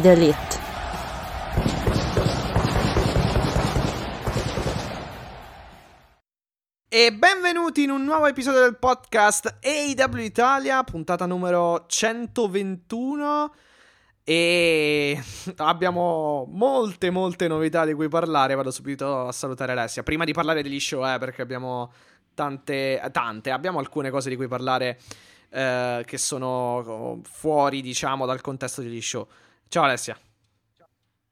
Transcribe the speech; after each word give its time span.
The 0.00 0.10
elite. 0.10 0.36
E 6.88 7.12
benvenuti 7.12 7.84
in 7.84 7.90
un 7.90 8.02
nuovo 8.02 8.26
episodio 8.26 8.60
del 8.60 8.76
podcast 8.76 9.58
AW 9.62 10.18
Italia, 10.18 10.82
puntata 10.82 11.26
numero 11.26 11.84
121. 11.86 13.54
E 14.24 15.22
abbiamo 15.58 16.48
molte, 16.50 17.10
molte 17.10 17.46
novità 17.46 17.84
di 17.84 17.92
cui 17.92 18.08
parlare. 18.08 18.54
Vado 18.56 18.72
subito 18.72 19.28
a 19.28 19.32
salutare 19.32 19.72
Alessia. 19.72 20.02
Prima 20.02 20.24
di 20.24 20.32
parlare 20.32 20.62
degli 20.62 20.80
show, 20.80 21.06
eh, 21.06 21.18
perché 21.18 21.42
abbiamo 21.42 21.92
tante, 22.34 23.00
tante, 23.12 23.52
abbiamo 23.52 23.78
alcune 23.78 24.10
cose 24.10 24.28
di 24.28 24.34
cui 24.34 24.48
parlare 24.48 24.98
eh, 25.50 26.02
che 26.04 26.18
sono 26.18 27.20
fuori, 27.22 27.80
diciamo, 27.80 28.26
dal 28.26 28.40
contesto 28.40 28.82
degli 28.82 29.00
show. 29.00 29.26
Ciao 29.74 29.82
Alessia. 29.82 30.16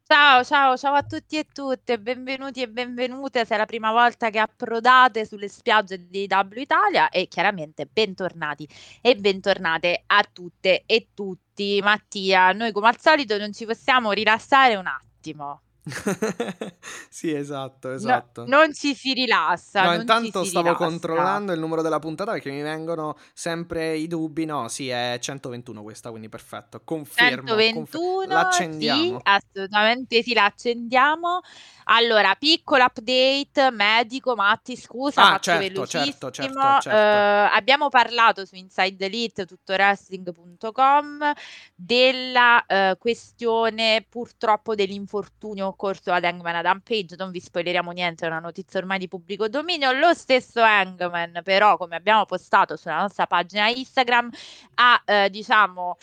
Ciao, 0.04 0.42
ciao, 0.42 0.76
ciao 0.76 0.94
a 0.94 1.04
tutti 1.04 1.38
e 1.38 1.44
tutte, 1.44 2.00
benvenuti 2.00 2.60
e 2.60 2.68
benvenute 2.68 3.44
se 3.44 3.54
è 3.54 3.56
la 3.56 3.66
prima 3.66 3.92
volta 3.92 4.30
che 4.30 4.40
approdate 4.40 5.24
sulle 5.24 5.46
spiagge 5.46 6.08
di 6.08 6.26
W 6.28 6.58
Italia 6.58 7.08
e 7.10 7.28
chiaramente 7.28 7.86
bentornati 7.86 8.68
e 9.00 9.14
bentornate 9.14 10.02
a 10.06 10.28
tutte 10.32 10.82
e 10.86 11.10
tutti. 11.14 11.78
Mattia, 11.84 12.50
noi 12.50 12.72
come 12.72 12.88
al 12.88 12.98
solito 12.98 13.38
non 13.38 13.52
ci 13.52 13.64
possiamo 13.64 14.10
rilassare 14.10 14.74
un 14.74 14.88
attimo. 14.88 15.62
sì, 17.10 17.32
esatto, 17.32 17.90
esatto. 17.90 18.44
No, 18.46 18.58
non 18.58 18.72
ci 18.72 18.94
si 18.94 19.12
rilassa. 19.12 19.82
No, 19.82 19.94
intanto 19.94 20.44
stavo 20.44 20.68
rilassa. 20.68 20.84
controllando 20.84 21.52
il 21.52 21.58
numero 21.58 21.82
della 21.82 21.98
puntata 21.98 22.32
perché 22.32 22.50
mi 22.50 22.62
vengono 22.62 23.16
sempre 23.32 23.96
i 23.96 24.06
dubbi. 24.06 24.44
No, 24.44 24.68
sì, 24.68 24.88
è 24.88 25.18
121 25.20 25.82
questa, 25.82 26.10
quindi 26.10 26.28
perfetto. 26.28 26.80
Confermo. 26.84 27.48
121, 27.48 27.72
confer- 27.72 28.28
l'accendiamo. 28.28 29.16
Sì, 29.16 29.20
assolutamente 29.24 30.22
sì, 30.22 30.34
l'accendiamo. 30.34 31.40
Allora, 31.84 32.36
piccolo 32.36 32.84
update 32.84 33.70
medico, 33.72 34.36
Matti, 34.36 34.76
scusa, 34.76 35.32
ah, 35.32 35.38
certo. 35.40 35.84
Certo, 35.86 36.30
certo, 36.30 36.60
certo. 36.80 36.90
Uh, 36.90 37.56
abbiamo 37.56 37.88
parlato 37.88 38.44
su 38.44 38.54
Inside 38.54 39.04
Elite, 39.04 39.46
tuttoWrestling.com, 39.46 41.32
della 41.74 42.64
uh, 42.66 42.96
questione 42.98 44.06
purtroppo 44.08 44.76
dell'infortunio 44.76 45.71
occorso 45.72 46.12
ad 46.12 46.24
Hangman 46.24 46.56
Adam 46.56 46.80
Page. 46.80 47.16
Non 47.16 47.30
vi 47.30 47.40
spoileriamo 47.40 47.90
niente, 47.90 48.24
è 48.24 48.28
una 48.28 48.38
notizia 48.38 48.78
ormai 48.78 48.98
di 48.98 49.08
pubblico 49.08 49.48
dominio. 49.48 49.92
Lo 49.92 50.14
stesso 50.14 50.62
Hangman, 50.62 51.40
però, 51.42 51.76
come 51.76 51.96
abbiamo 51.96 52.24
postato 52.24 52.76
sulla 52.76 53.00
nostra 53.00 53.26
pagina 53.26 53.68
Instagram, 53.68 54.30
ha, 54.74 55.02
uh, 55.04 55.28
diciamo, 55.28 55.96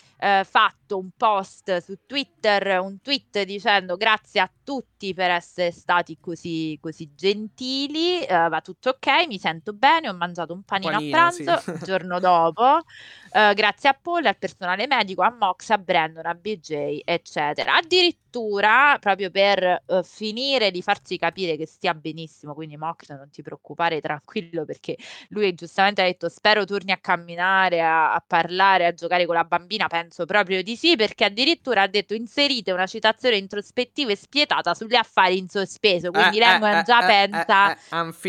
fatto 0.43 0.97
un 0.97 1.11
post 1.15 1.77
su 1.77 1.97
Twitter, 2.05 2.81
un 2.81 2.99
tweet 3.01 3.43
dicendo 3.43 3.95
grazie 3.95 4.41
a 4.41 4.51
tutti 4.69 5.13
per 5.13 5.31
essere 5.31 5.71
stati 5.71 6.17
così, 6.19 6.77
così 6.81 7.09
gentili, 7.15 8.19
uh, 8.21 8.49
va 8.49 8.61
tutto 8.61 8.89
ok, 8.89 9.27
mi 9.27 9.39
sento 9.39 9.73
bene, 9.73 10.09
ho 10.09 10.13
mangiato 10.13 10.53
un 10.53 10.63
panino, 10.63 10.91
panino 10.91 11.15
a 11.15 11.19
pranzo 11.19 11.57
sì. 11.57 11.69
il 11.73 11.79
giorno 11.79 12.19
dopo, 12.19 12.63
uh, 12.63 13.53
grazie 13.53 13.89
a 13.89 13.97
Paul, 13.99 14.25
al 14.25 14.37
personale 14.37 14.87
medico, 14.87 15.21
a 15.21 15.31
Mox, 15.31 15.69
a 15.69 15.77
Brandon, 15.77 16.25
a 16.25 16.33
BJ, 16.33 17.01
eccetera. 17.03 17.77
Addirittura, 17.77 18.97
proprio 18.99 19.31
per 19.31 19.58
uh, 19.63 20.03
finire 20.03 20.71
di 20.71 20.81
farci 20.81 21.17
capire 21.17 21.55
che 21.55 21.65
stia 21.65 21.93
benissimo, 21.93 22.53
quindi 22.53 22.77
Mox 22.77 23.09
non 23.09 23.29
ti 23.29 23.41
preoccupare, 23.41 24.01
tranquillo, 24.01 24.65
perché 24.65 24.97
lui 25.29 25.53
giustamente 25.53 26.01
ha 26.01 26.05
detto 26.05 26.29
spero 26.29 26.65
torni 26.65 26.91
a 26.91 26.97
camminare, 26.97 27.81
a, 27.81 28.13
a 28.13 28.23
parlare, 28.25 28.85
a 28.85 28.93
giocare 28.93 29.25
con 29.25 29.35
la 29.35 29.43
bambina, 29.43 29.87
penso 29.87 30.25
proprio 30.25 30.61
di 30.63 30.75
sì, 30.75 30.95
perché 30.95 31.25
addirittura 31.25 31.83
ha 31.83 31.87
detto 31.87 32.13
inserite 32.13 32.71
una 32.71 32.87
citazione 32.87 33.37
introspettiva 33.37 34.11
e 34.11 34.15
spietata 34.15 34.73
sugli 34.73 34.95
affari 34.95 35.37
in 35.37 35.47
sospeso, 35.47 36.11
quindi 36.11 36.37
eh, 36.37 36.39
Lennon 36.39 36.77
eh, 36.77 36.83
già 36.83 37.03
eh, 37.03 37.27
pensa 37.27 37.77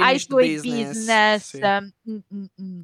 ai 0.00 0.18
suoi 0.18 0.54
business. 0.54 0.88
business. 0.88 1.48
Sì. 1.48 1.88
Mm-mm. 2.10 2.82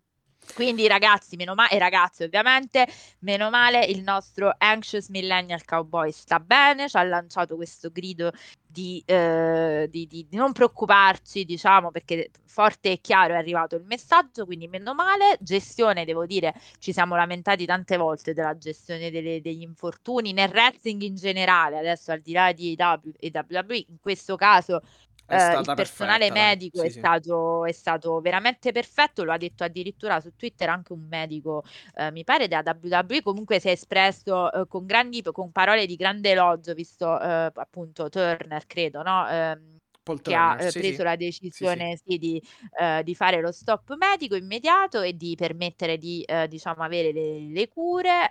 Quindi 0.54 0.86
ragazzi, 0.86 1.36
meno 1.36 1.54
male, 1.54 1.70
e 1.70 1.78
ragazzi 1.78 2.22
ovviamente, 2.22 2.86
meno 3.20 3.50
male 3.50 3.84
il 3.84 4.02
nostro 4.02 4.54
Anxious 4.56 5.08
Millennial 5.08 5.64
Cowboy 5.64 6.12
sta 6.12 6.40
bene, 6.40 6.88
ci 6.88 6.96
ha 6.96 7.02
lanciato 7.02 7.56
questo 7.56 7.90
grido 7.90 8.32
di, 8.66 9.02
eh, 9.06 9.88
di, 9.90 10.06
di, 10.06 10.26
di, 10.28 10.36
non 10.36 10.52
preoccuparci, 10.52 11.44
diciamo, 11.44 11.90
perché 11.90 12.30
forte 12.44 12.92
e 12.92 13.00
chiaro 13.00 13.34
è 13.34 13.36
arrivato 13.36 13.76
il 13.76 13.84
messaggio, 13.84 14.44
quindi 14.44 14.68
meno 14.68 14.94
male. 14.94 15.36
Gestione, 15.40 16.04
devo 16.04 16.26
dire, 16.26 16.54
ci 16.78 16.92
siamo 16.92 17.16
lamentati 17.16 17.64
tante 17.64 17.96
volte 17.96 18.34
della 18.34 18.56
gestione 18.58 19.10
delle, 19.10 19.40
degli 19.40 19.62
infortuni 19.62 20.32
nel 20.32 20.50
wrestling 20.50 21.02
in 21.02 21.16
generale, 21.16 21.78
adesso 21.78 22.12
al 22.12 22.20
di 22.20 22.32
là 22.32 22.52
di 22.52 22.74
AW 22.78 23.00
WWE, 23.20 23.76
in 23.88 23.98
questo 24.00 24.36
caso 24.36 24.82
eh, 25.28 25.58
il 25.58 25.72
personale 25.74 26.28
perfetta, 26.28 26.46
medico 26.46 26.78
sì, 26.80 26.86
è, 26.86 26.90
sì. 26.90 26.98
Stato, 26.98 27.64
è, 27.64 27.72
Stato, 27.72 28.20
veramente 28.20 28.72
perfetto, 28.72 29.24
lo 29.24 29.32
ha 29.32 29.36
detto 29.36 29.64
addirittura 29.64 30.20
su 30.20 30.34
Twitter 30.36 30.68
anche 30.68 30.92
un 30.92 31.06
medico, 31.08 31.64
eh, 31.96 32.10
mi 32.12 32.24
pare 32.24 32.48
da 32.48 32.62
WWE, 32.64 33.22
comunque 33.22 33.58
si 33.58 33.68
è 33.68 33.72
espresso 33.72 34.52
eh, 34.52 34.66
con, 34.68 34.86
grandi, 34.86 35.22
con 35.22 35.50
parole 35.50 35.86
di 35.86 35.96
grande 35.96 36.30
elogio, 36.30 36.74
visto 36.74 37.20
eh, 37.20 37.50
appunto 37.52 38.08
Turner, 38.08 38.66
credo, 38.66 39.02
no? 39.02 39.28
Ehm, 39.28 39.74
che 40.06 40.14
Turner, 40.22 40.66
ha 40.66 40.70
sì, 40.70 40.78
preso 40.78 41.02
la 41.02 41.16
decisione 41.16 41.98
di, 42.04 42.40
uh, 42.78 43.02
di, 43.02 43.14
fare 43.16 43.40
lo 43.40 43.50
stop 43.50 43.96
medico 43.96 44.36
immediato 44.36 45.00
e 45.00 45.16
di 45.16 45.34
permettere 45.34 45.98
di 45.98 46.24
diciamo 46.48 46.84
avere 46.84 47.10
le, 47.10 47.48
le 47.48 47.66
cure. 47.66 48.30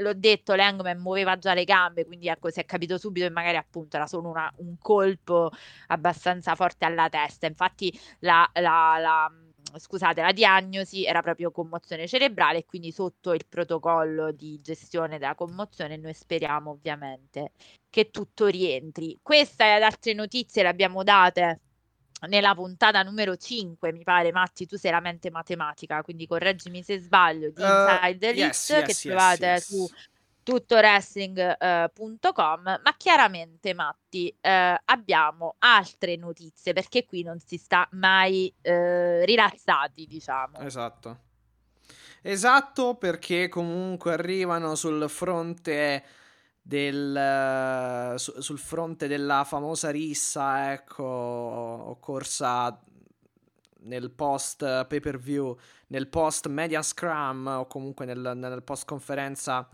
L'ho 0.00 0.14
detto, 0.14 0.54
Langman 0.54 0.98
muoveva 0.98 1.38
già 1.38 1.54
le 1.54 1.64
gambe, 1.64 2.04
quindi 2.04 2.28
ecco, 2.28 2.50
si 2.50 2.60
è 2.60 2.64
capito 2.64 2.98
subito 2.98 3.26
che 3.26 3.32
magari 3.32 3.56
appunto 3.56 3.96
era 3.96 4.06
solo 4.06 4.28
una, 4.28 4.52
un 4.58 4.76
colpo 4.78 5.50
abbastanza 5.88 6.54
forte 6.54 6.84
alla 6.84 7.08
testa. 7.08 7.46
Infatti 7.46 7.92
la, 8.20 8.48
la, 8.54 8.96
la 8.98 9.32
scusate, 9.78 10.20
la 10.22 10.32
diagnosi 10.32 11.04
era 11.04 11.22
proprio 11.22 11.50
commozione 11.50 12.06
cerebrale 12.08 12.58
e 12.58 12.66
quindi 12.66 12.92
sotto 12.92 13.32
il 13.32 13.46
protocollo 13.48 14.32
di 14.32 14.60
gestione 14.60 15.18
della 15.18 15.34
commozione 15.34 15.96
noi 15.96 16.14
speriamo 16.14 16.70
ovviamente 16.70 17.52
che 17.88 18.10
tutto 18.10 18.46
rientri. 18.46 19.18
Questa 19.22 19.64
e 19.64 19.82
altre 19.82 20.14
notizie 20.14 20.62
le 20.62 20.68
abbiamo 20.68 21.02
date 21.02 21.60
nella 22.28 22.54
puntata 22.54 23.02
numero 23.02 23.36
5, 23.36 23.92
mi 23.92 24.02
pare, 24.02 24.32
Matti, 24.32 24.66
tu 24.66 24.76
sei 24.76 24.90
la 24.90 25.00
mente 25.00 25.30
matematica, 25.30 26.02
quindi 26.02 26.26
correggimi 26.26 26.82
se 26.82 26.98
sbaglio, 26.98 27.50
di 27.50 27.62
Inside 27.62 28.26
uh, 28.26 28.28
Elite, 28.28 28.46
yes, 28.46 28.68
yes, 28.68 28.80
che 28.80 28.86
yes, 28.86 29.00
trovate 29.00 29.60
su 29.60 29.88
tuttoWrestling.com, 30.42 32.60
uh, 32.60 32.80
ma 32.82 32.94
chiaramente, 32.96 33.74
Matti, 33.74 34.34
uh, 34.40 34.74
abbiamo 34.84 35.54
altre 35.58 36.16
notizie, 36.16 36.72
perché 36.72 37.04
qui 37.06 37.22
non 37.22 37.38
si 37.40 37.56
sta 37.56 37.88
mai 37.92 38.52
uh, 38.62 39.24
rilassati, 39.24 40.06
diciamo. 40.06 40.58
Esatto. 40.60 41.18
Esatto, 42.22 42.96
perché 42.96 43.48
comunque 43.48 44.12
arrivano 44.12 44.74
sul 44.74 45.08
fronte 45.08 46.04
del, 46.62 48.14
su, 48.16 48.40
sul 48.40 48.58
fronte 48.58 49.06
della 49.06 49.44
famosa 49.44 49.90
rissa, 49.90 50.72
ecco, 50.72 51.04
occorsa 51.04 52.78
nel 53.82 54.10
post 54.10 54.86
pay 54.86 55.00
per 55.00 55.18
view, 55.18 55.56
nel 55.88 56.08
post 56.08 56.48
media 56.48 56.82
scrum 56.82 57.46
o 57.46 57.66
comunque 57.66 58.04
nel, 58.04 58.32
nel 58.34 58.62
post 58.62 58.84
conferenza 58.84 59.68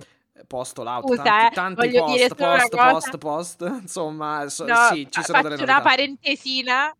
post 0.46 0.78
all 0.78 0.86
out, 0.86 1.06
Scusa, 1.06 1.22
tanti, 1.22 1.46
eh, 1.46 1.54
tanti 1.54 1.90
post, 1.98 2.34
post, 2.34 2.68
post, 2.68 2.76
post, 2.76 3.18
post, 3.18 3.80
insomma, 3.80 4.48
so, 4.48 4.66
no, 4.66 4.88
sì, 4.92 5.06
ci 5.10 5.22
sono 5.22 5.42
delle 5.42 5.56
novità. 5.56 5.72
una 5.72 5.82
parentesina 5.82 6.96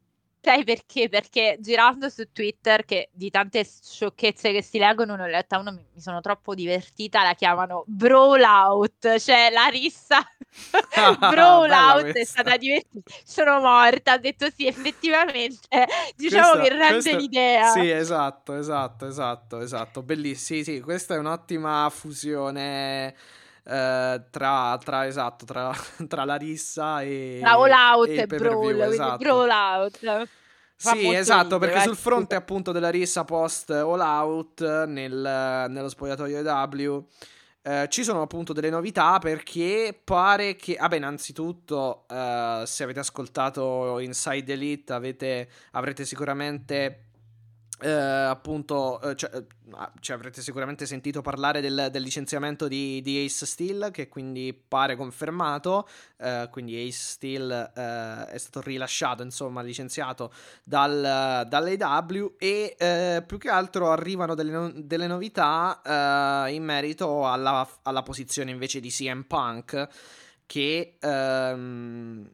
Sai 0.47 0.63
perché? 0.63 1.09
Perché 1.09 1.57
girando 1.59 2.09
su 2.09 2.31
Twitter, 2.31 2.85
che 2.85 3.09
di 3.13 3.31
tante 3.31 3.65
sciocchezze 3.65 4.53
che 4.53 4.63
si 4.63 4.79
leggono, 4.79 5.17
ne 5.17 5.25
ho 5.25 5.27
letta 5.27 5.59
uno, 5.59 5.73
mi, 5.73 5.85
sono 5.97 6.21
troppo 6.21 6.55
divertita, 6.55 7.25
la 7.25 7.35
chiamano 7.35 7.83
Brawl 7.89 8.43
Out, 8.43 9.19
cioè 9.19 9.51
la 9.51 9.67
rissa 9.67 10.21
Brawl 11.19 11.69
Out 11.69 12.13
è 12.13 12.25
stata 12.25 12.57
divertita. 12.57 13.11
Sono 13.25 13.59
morta, 13.59 14.15
ho 14.15 14.19
detto 14.19 14.47
sì, 14.55 14.69
effettivamente, 14.69 15.67
diciamo 16.15 16.53
Questa- 16.53 16.63
che 16.63 16.69
rende 16.69 16.93
questa- 16.93 17.17
l'idea. 17.17 17.71
Sì, 17.73 17.91
esatto, 17.91 18.55
esatto, 18.55 19.07
esatto, 19.09 19.61
esatto. 19.61 20.03
Bellissimo. 20.05 20.63
Sì, 20.63 20.75
sì, 20.75 20.81
questa 20.81 21.17
è 21.17 21.19
un'ottima 21.19 21.91
fusione 21.91 23.17
eh, 23.67 24.23
tra, 24.31 24.79
tra, 24.83 25.07
esatto, 25.07 25.45
tra, 25.45 25.73
tra 26.09 26.25
la 26.25 26.37
rissa 26.37 27.03
e 27.03 27.39
Tra 27.41 27.53
All 27.53 27.71
Out 27.71 28.09
e 28.09 28.15
e, 28.21 28.27
Brawl, 28.27 28.81
esatto. 28.81 29.17
Brawl 29.19 29.51
Out. 29.51 30.29
Sì, 30.77 31.13
esatto, 31.15 31.59
perché 31.59 31.81
sul 31.81 31.97
fronte 31.97 32.35
scusa. 32.35 32.37
appunto 32.37 32.73
della 32.73 32.91
rissa 32.91 33.25
post 33.25 33.71
All 33.71 34.01
Out 34.01 34.85
nel- 34.87 35.67
nello 35.69 35.89
spogliatoio 35.89 36.39
EW 36.39 37.07
eh, 37.67 37.89
ci 37.89 38.05
sono 38.05 38.23
appunto 38.23 38.53
delle 38.53 38.71
novità 38.71 39.19
perché 39.19 39.99
pare 40.05 40.55
che, 40.55 40.77
vabbè, 40.79 40.97
innanzitutto 40.97 42.05
eh, 42.09 42.62
se 42.65 42.85
avete 42.85 43.01
ascoltato 43.01 43.99
Inside 43.99 44.53
Elite 44.53 44.93
avete, 44.93 45.49
avrete 45.73 46.05
sicuramente 46.05 47.06
eh, 47.81 47.90
appunto, 47.90 49.00
eh, 49.02 49.14
cioè, 49.17 49.37
eh, 49.37 49.44
ah, 49.73 49.93
cioè, 50.00 50.17
avrete 50.17 50.40
sicuramente 50.40 50.87
sentito 50.87 51.20
parlare 51.20 51.61
del, 51.61 51.88
del 51.90 52.02
licenziamento 52.02 52.69
di, 52.69 53.02
di 53.02 53.25
Ace 53.25 53.44
Steel 53.44 53.90
che 53.93 54.08
quindi 54.08 54.55
pare 54.55 54.96
confermato, 54.96 55.87
eh, 56.17 56.49
quindi 56.50 56.75
Ace 56.87 56.99
Steel 56.99 57.50
eh, 57.50 58.26
è 58.26 58.38
stato 58.38 58.62
rilasciato, 58.62 59.23
insomma, 59.23 59.61
licenziato 59.61 60.32
dal, 60.64 61.46
dall'AW 61.46 62.34
e 62.38 62.76
eh, 62.78 63.23
più 63.26 63.37
che 63.37 63.50
altro 63.50 63.90
arrivano 63.90 64.34
delle, 64.34 64.52
no- 64.52 64.73
delle 64.75 65.06
novità 65.06 65.81
in 66.49 66.64
merito 66.64 67.28
alla, 67.28 67.69
alla 67.82 68.02
posizione 68.02 68.50
invece 68.50 68.81
di 68.81 68.88
CM 68.88 69.23
Punk 69.23 69.88
che 70.46 70.96
ehm, 71.00 72.31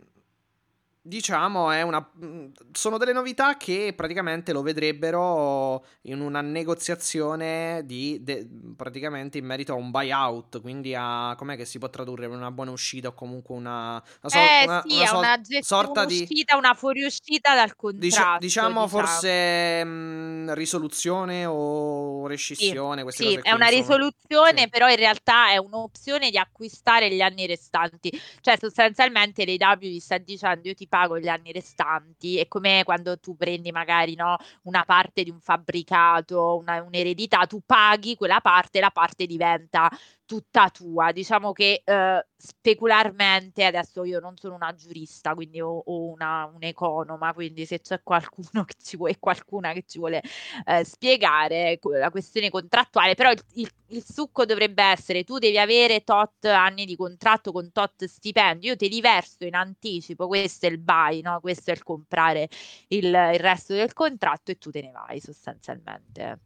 diciamo 1.05 1.73
è 1.73 1.83
una 1.83 1.99
mh, 2.15 2.53
sono 2.71 2.97
delle 2.97 3.13
novità 3.13 3.57
che 3.57 3.93
praticamente 3.97 4.53
lo 4.53 4.63
vedrebbero 4.63 5.85
in 6.03 6.21
una 6.21 6.41
negoziazione 6.41 7.83
di 7.85 8.19
de- 8.23 8.47
praticamente 8.77 9.37
in 9.39 9.45
merito 9.45 9.73
a 9.73 9.75
un 9.75 9.91
buyout 9.91 10.61
quindi 10.61 10.95
a 10.97 11.35
com'è 11.37 11.57
che 11.57 11.65
si 11.65 11.79
può 11.81 11.91
tradurre 11.91 12.27
una 12.27 12.53
buona 12.53 12.71
uscita 12.71 13.09
o 13.09 13.15
comunque 13.15 13.55
una, 13.57 13.95
una 14.23 14.31
so- 14.31 14.39
Eh 14.39 14.63
una- 14.63 14.85
sì, 14.87 14.93
una 14.95 15.03
è 15.03 15.07
sol- 15.07 15.19
una 15.19 15.41
gestione, 15.41 15.63
sorta 15.63 16.05
di 16.05 16.19
un'uscita, 16.19 16.57
una 16.57 16.75
fuoriuscita 16.75 17.55
dal 17.55 17.75
Dici- 17.99 18.17
contratto, 18.17 18.39
diciamo 18.39 18.83
diciamo. 18.85 18.87
forse 18.89 19.85
mh, 19.85 20.55
risoluzione 20.55 21.45
o 21.47 22.27
rescissione, 22.29 23.03
queste 23.03 23.25
Sì, 23.25 23.25
cose 23.25 23.41
è 23.41 23.51
qui, 23.51 23.53
una 23.53 23.71
insomma. 23.71 23.71
risoluzione, 23.71 24.61
Sì. 24.63 24.69
però 24.69 24.89
in 24.89 24.97
realtà 24.97 25.51
è 25.51 25.57
un'opzione 25.59 26.31
di 26.31 26.39
acquistare 26.39 27.11
gli 27.13 27.21
anni 27.21 27.47
restanti. 27.47 28.11
Cioè, 28.41 28.57
sostanzialmente 28.59 29.45
l'AW 29.45 29.79
vi 29.79 30.01
sta 30.01 30.19
dicendo 30.19 30.69
io 30.69 30.75
ti 30.75 30.87
pago 30.93 31.19
gli 31.19 31.29
anni 31.29 31.53
restanti. 31.53 32.37
È 32.39 32.47
come 32.49 32.83
quando 32.85 33.19
tu 33.19 33.35
prendi 33.35 33.73
magari 33.73 34.15
no, 34.15 34.37
una 34.65 34.85
parte 34.85 35.23
di 35.23 35.31
un 35.31 35.41
fabbricato, 35.41 36.59
una- 36.59 36.83
un'eredità, 36.83 37.47
tu 37.47 37.63
paghi 37.65 38.15
quella 38.15 38.41
parte, 38.43 38.79
la 38.79 38.91
parte 38.91 39.25
diventa 39.25 39.89
tutta 40.25 40.71
tua. 40.71 41.13
Diciamo 41.13 41.53
che 41.53 41.83
eh, 41.85 42.27
specularmente, 42.37 43.65
adesso 43.65 44.05
io 44.05 44.21
non 44.21 44.37
sono 44.37 44.55
una 44.55 44.75
giurista, 44.75 45.35
quindi 45.35 45.61
ho, 45.61 45.83
ho 45.85 46.11
una, 46.11 46.45
un'economa, 46.55 47.33
quindi 47.35 47.67
se 47.67 47.81
c'è 47.81 48.03
qualcuno 48.03 48.65
che 48.65 48.75
ci 48.83 48.97
vuole, 48.97 49.19
qualcuna 49.19 49.73
che 49.73 49.85
ci 49.87 49.99
vuole 49.99 50.23
eh, 50.67 50.85
spiegare 50.85 51.79
que- 51.79 51.99
la 51.99 52.11
questione 52.11 52.51
contrattuale, 52.51 53.15
però 53.15 53.31
il, 53.31 53.43
il- 53.55 53.71
il 53.93 54.05
succo 54.11 54.47
dovrebbe 54.47 54.83
essere 54.83 55.23
tu 55.23 55.37
devi 55.37 55.59
avere 55.59 56.03
tot 56.03 56.47
anni 56.47 56.87
di 56.87 56.97
contratto 56.97 57.53
con 57.53 57.71
tot 57.73 58.07
stipendi, 58.07 58.67
io 58.69 58.75
te 58.77 58.87
li 58.89 59.03
verso 59.03 59.45
in 59.45 59.55
anticipo, 59.55 60.27
questo 60.29 60.65
è 60.65 60.71
il 60.71 60.79
buy, 60.79 61.21
no? 61.21 61.41
questo 61.41 61.71
è 61.71 61.75
il 61.75 61.83
comprare 61.83 62.49
il, 62.89 63.05
il 63.05 63.39
resto 63.39 63.75
del 63.75 63.93
contratto 63.93 64.51
e 64.51 64.57
tu 64.57 64.71
te 64.71 64.81
ne 64.81 64.93
vai 64.93 65.21
sostanzialmente. 65.21 66.39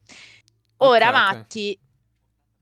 Ora, 0.79 1.07
Ok, 1.07 1.13
ok. 1.13 1.13
Matti, 1.13 1.79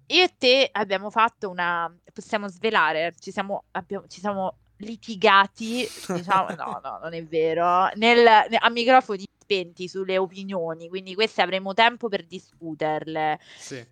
io 0.06 0.22
e 0.22 0.34
te 0.36 0.68
abbiamo 0.72 1.10
fatto 1.10 1.48
una, 1.48 1.92
possiamo 2.12 2.48
svelare, 2.48 3.14
ci 3.18 3.30
siamo, 3.30 3.64
abbiamo- 3.72 4.06
ci 4.06 4.20
siamo 4.20 4.56
litigati, 4.78 5.88
diciamo, 6.08 6.54
no, 6.56 6.80
no, 6.82 6.98
non 7.02 7.14
è 7.14 7.24
vero, 7.24 7.88
nel, 7.94 8.22
ne- 8.22 8.58
a 8.58 8.68
microfoni 8.70 9.24
spenti 9.38 9.88
sulle 9.88 10.18
opinioni, 10.18 10.88
quindi 10.88 11.14
queste 11.14 11.42
avremo 11.42 11.74
tempo 11.74 12.08
per 12.08 12.24
discuterle. 12.24 13.38
Sì. 13.56 13.84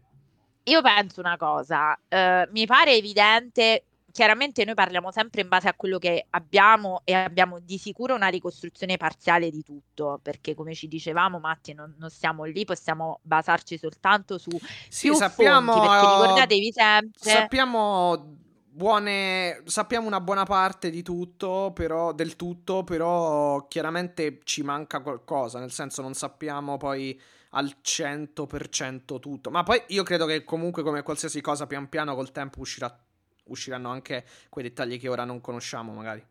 Io 0.65 0.81
penso 0.81 1.21
una 1.21 1.37
cosa, 1.37 1.99
eh, 2.09 2.49
mi 2.53 2.67
pare 2.67 2.95
evidente, 2.95 3.85
chiaramente 4.13 4.65
noi 4.65 4.75
parliamo 4.75 5.11
sempre 5.11 5.41
in 5.41 5.49
base 5.49 5.69
a 5.69 5.75
quello 5.75 5.99
che 5.99 6.27
abbiamo 6.31 7.01
e 7.05 7.15
abbiamo 7.15 7.59
di 7.59 7.79
sicuro 7.79 8.15
una 8.15 8.29
ricostruzione 8.29 8.97
parziale 8.97 9.51
di 9.51 9.63
tutto, 9.63 10.21
perché 10.23 10.55
come 10.55 10.75
ci 10.75 10.87
dicevamo, 10.87 11.41
Matti, 11.41 11.73
non, 11.73 11.95
non 11.99 12.11
siamo 12.11 12.45
lì, 12.45 12.65
possiamo 12.65 13.19
basarci 13.23 13.79
soltanto 13.79 14.39
su 14.39 14.51
Sì, 14.89 15.09
più 15.09 15.17
sappiamo 15.17 15.73
fonti, 15.73 15.89
perché 15.89 16.05
eh, 16.05 16.11
ricordatevi 16.11 16.73
sempre... 16.73 17.31
Sappiamo 17.31 18.41
buone 18.75 19.63
sappiamo 19.67 20.07
una 20.07 20.21
buona 20.21 20.45
parte 20.45 20.91
di 20.91 21.03
tutto, 21.03 21.73
però 21.75 22.13
del 22.13 22.37
tutto, 22.37 22.85
però 22.85 23.67
chiaramente 23.69 24.41
ci 24.45 24.63
manca 24.63 25.01
qualcosa, 25.01 25.59
nel 25.59 25.73
senso 25.73 26.01
non 26.03 26.15
sappiamo 26.15 26.77
poi 26.77 27.21
al 27.51 27.77
100% 27.83 29.19
tutto. 29.19 29.51
Ma 29.51 29.63
poi 29.63 29.83
io 29.89 30.03
credo 30.03 30.27
che 30.27 30.45
comunque 30.45 30.83
come 30.83 31.03
qualsiasi 31.03 31.41
cosa 31.41 31.67
pian 31.67 31.89
piano 31.89 32.15
col 32.15 32.33
tempo 32.33 32.61
uscirà 32.61 32.95
usciranno 33.45 33.91
anche 33.91 34.25
quei 34.49 34.65
dettagli 34.65 34.99
che 34.99 35.09
ora 35.09 35.25
non 35.25 35.41
conosciamo, 35.41 35.93
magari. 35.93 36.25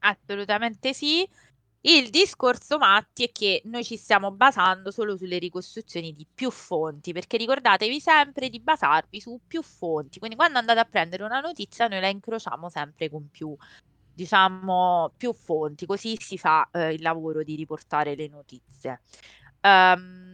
Assolutamente 0.00 0.92
sì. 0.92 1.26
Il 1.86 2.08
discorso, 2.08 2.78
Matti, 2.78 3.24
è 3.24 3.32
che 3.32 3.60
noi 3.66 3.84
ci 3.84 3.98
stiamo 3.98 4.30
basando 4.30 4.90
solo 4.90 5.16
sulle 5.18 5.38
ricostruzioni 5.38 6.14
di 6.14 6.26
più 6.32 6.50
fonti, 6.50 7.12
perché 7.12 7.36
ricordatevi 7.36 8.00
sempre 8.00 8.48
di 8.48 8.58
basarvi 8.60 9.20
su 9.20 9.40
più 9.46 9.62
fonti. 9.62 10.18
Quindi 10.18 10.36
quando 10.36 10.58
andate 10.58 10.80
a 10.80 10.84
prendere 10.86 11.24
una 11.24 11.40
notizia, 11.40 11.86
noi 11.88 12.00
la 12.00 12.08
incrociamo 12.08 12.70
sempre 12.70 13.10
con 13.10 13.28
più, 13.30 13.54
diciamo, 14.12 15.12
più 15.16 15.34
fonti, 15.34 15.84
così 15.86 16.16
si 16.18 16.38
fa 16.38 16.68
eh, 16.72 16.94
il 16.94 17.02
lavoro 17.02 17.42
di 17.42 17.54
riportare 17.54 18.14
le 18.14 18.28
notizie. 18.28 19.02
Ehm, 19.60 20.33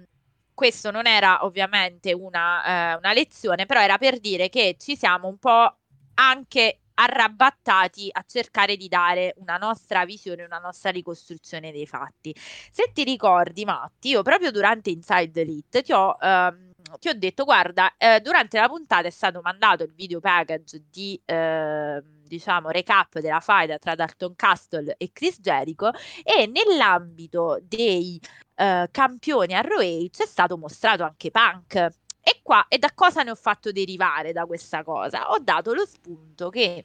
questo 0.60 0.90
non 0.90 1.06
era 1.06 1.42
ovviamente 1.46 2.12
una, 2.12 2.92
eh, 2.92 2.96
una 2.98 3.14
lezione, 3.14 3.64
però 3.64 3.80
era 3.80 3.96
per 3.96 4.20
dire 4.20 4.50
che 4.50 4.76
ci 4.78 4.94
siamo 4.94 5.26
un 5.26 5.38
po' 5.38 5.74
anche 6.16 6.80
arrabattati 6.92 8.10
a 8.12 8.22
cercare 8.28 8.76
di 8.76 8.86
dare 8.86 9.32
una 9.38 9.56
nostra 9.56 10.04
visione, 10.04 10.44
una 10.44 10.58
nostra 10.58 10.90
ricostruzione 10.90 11.72
dei 11.72 11.86
fatti. 11.86 12.34
Se 12.36 12.90
ti 12.92 13.04
ricordi, 13.04 13.64
Matti, 13.64 14.10
io 14.10 14.20
proprio 14.20 14.50
durante 14.50 14.90
Inside 14.90 15.40
Elite 15.40 15.80
ti 15.80 15.92
ho, 15.92 16.18
ehm, 16.20 16.69
ti 16.98 17.08
ho 17.08 17.14
detto, 17.14 17.44
guarda, 17.44 17.94
eh, 17.96 18.20
durante 18.20 18.58
la 18.58 18.68
puntata 18.68 19.06
è 19.06 19.10
stato 19.10 19.40
mandato 19.42 19.82
il 19.84 19.92
video 19.94 20.20
package 20.20 20.84
di, 20.90 21.20
ehm, 21.24 22.02
diciamo, 22.26 22.70
recap 22.70 23.18
della 23.18 23.40
fight 23.40 23.78
tra 23.78 23.94
Dalton 23.94 24.34
Castle 24.36 24.94
e 24.96 25.10
Chris 25.12 25.40
Jericho 25.40 25.90
e 26.22 26.46
nell'ambito 26.46 27.58
dei 27.62 28.20
eh, 28.54 28.88
campioni 28.90 29.54
a 29.54 29.60
ROH 29.60 30.18
è 30.18 30.26
stato 30.26 30.56
mostrato 30.58 31.02
anche 31.04 31.30
Punk. 31.30 31.74
E 32.22 32.40
qua, 32.42 32.66
e 32.68 32.78
da 32.78 32.92
cosa 32.94 33.22
ne 33.22 33.30
ho 33.30 33.34
fatto 33.34 33.72
derivare 33.72 34.32
da 34.32 34.44
questa 34.46 34.82
cosa? 34.84 35.30
Ho 35.30 35.38
dato 35.38 35.72
lo 35.72 35.86
spunto 35.86 36.50
che 36.50 36.84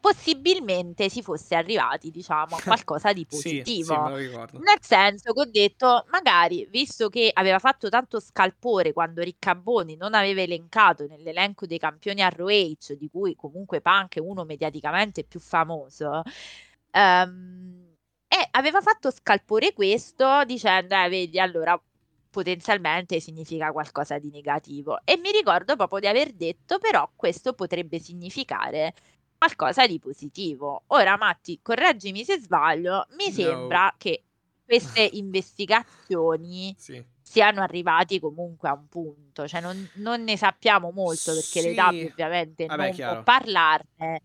possibilmente 0.00 1.08
si 1.08 1.22
fosse 1.22 1.54
arrivati, 1.54 2.10
diciamo, 2.10 2.56
a 2.56 2.60
qualcosa 2.64 3.12
di 3.12 3.26
Sì, 3.28 3.64
positivo. 3.66 3.94
sì, 4.04 4.12
ricordo. 4.14 4.62
Nel 4.62 4.78
senso 4.80 5.32
che 5.32 5.40
ho 5.40 5.44
detto, 5.50 6.04
magari, 6.10 6.66
visto 6.70 7.08
che 7.08 7.30
aveva 7.32 7.58
fatto 7.58 7.88
tanto 7.88 8.20
scalpore 8.20 8.92
quando 8.92 9.22
Riccaboni 9.22 9.96
non 9.96 10.12
aveva 10.14 10.42
elencato 10.42 11.06
nell'elenco 11.06 11.66
dei 11.66 11.78
campioni 11.78 12.22
ROH, 12.28 12.94
di 12.94 13.08
cui 13.10 13.34
comunque 13.36 13.80
Punk 13.80 14.16
è 14.16 14.20
uno 14.20 14.44
mediaticamente 14.44 15.24
più 15.24 15.40
famoso, 15.40 16.22
ehm, 16.90 17.88
e 18.28 18.48
aveva 18.52 18.80
fatto 18.80 19.10
scalpore 19.10 19.72
questo 19.72 20.44
dicendo, 20.44 20.94
eh, 20.96 21.08
vedi, 21.08 21.38
allora 21.40 21.80
potenzialmente 22.30 23.18
significa 23.20 23.72
qualcosa 23.72 24.18
di 24.18 24.30
negativo. 24.30 24.98
E 25.04 25.16
mi 25.18 25.30
ricordo 25.32 25.74
proprio 25.76 25.98
di 26.00 26.06
aver 26.06 26.32
detto, 26.32 26.78
però 26.78 27.10
questo 27.16 27.54
potrebbe 27.54 27.98
significare 27.98 28.94
qualcosa 29.40 29.86
di 29.86 29.98
positivo. 29.98 30.84
Ora, 30.88 31.16
Matti, 31.16 31.60
correggimi 31.62 32.24
se 32.24 32.38
sbaglio, 32.38 33.06
mi 33.16 33.26
No. 33.26 33.32
sembra 33.32 33.94
che 33.96 34.24
queste 34.64 35.00
investigazioni 35.12 36.76
Sì. 36.76 37.02
siano 37.22 37.62
arrivati 37.62 38.20
comunque 38.20 38.68
a 38.68 38.74
un 38.74 38.86
punto, 38.88 39.48
cioè 39.48 39.60
non, 39.62 39.88
non 39.94 40.22
ne 40.24 40.36
sappiamo 40.36 40.90
molto 40.90 41.32
perché 41.34 41.60
Sì. 41.60 41.68
le 41.68 41.74
DAP 41.74 41.94
ovviamente 42.10 42.66
Vabbè, 42.66 42.82
non 42.88 42.90
chiaro. 42.92 43.14
può 43.22 43.34
parlarne, 43.34 44.20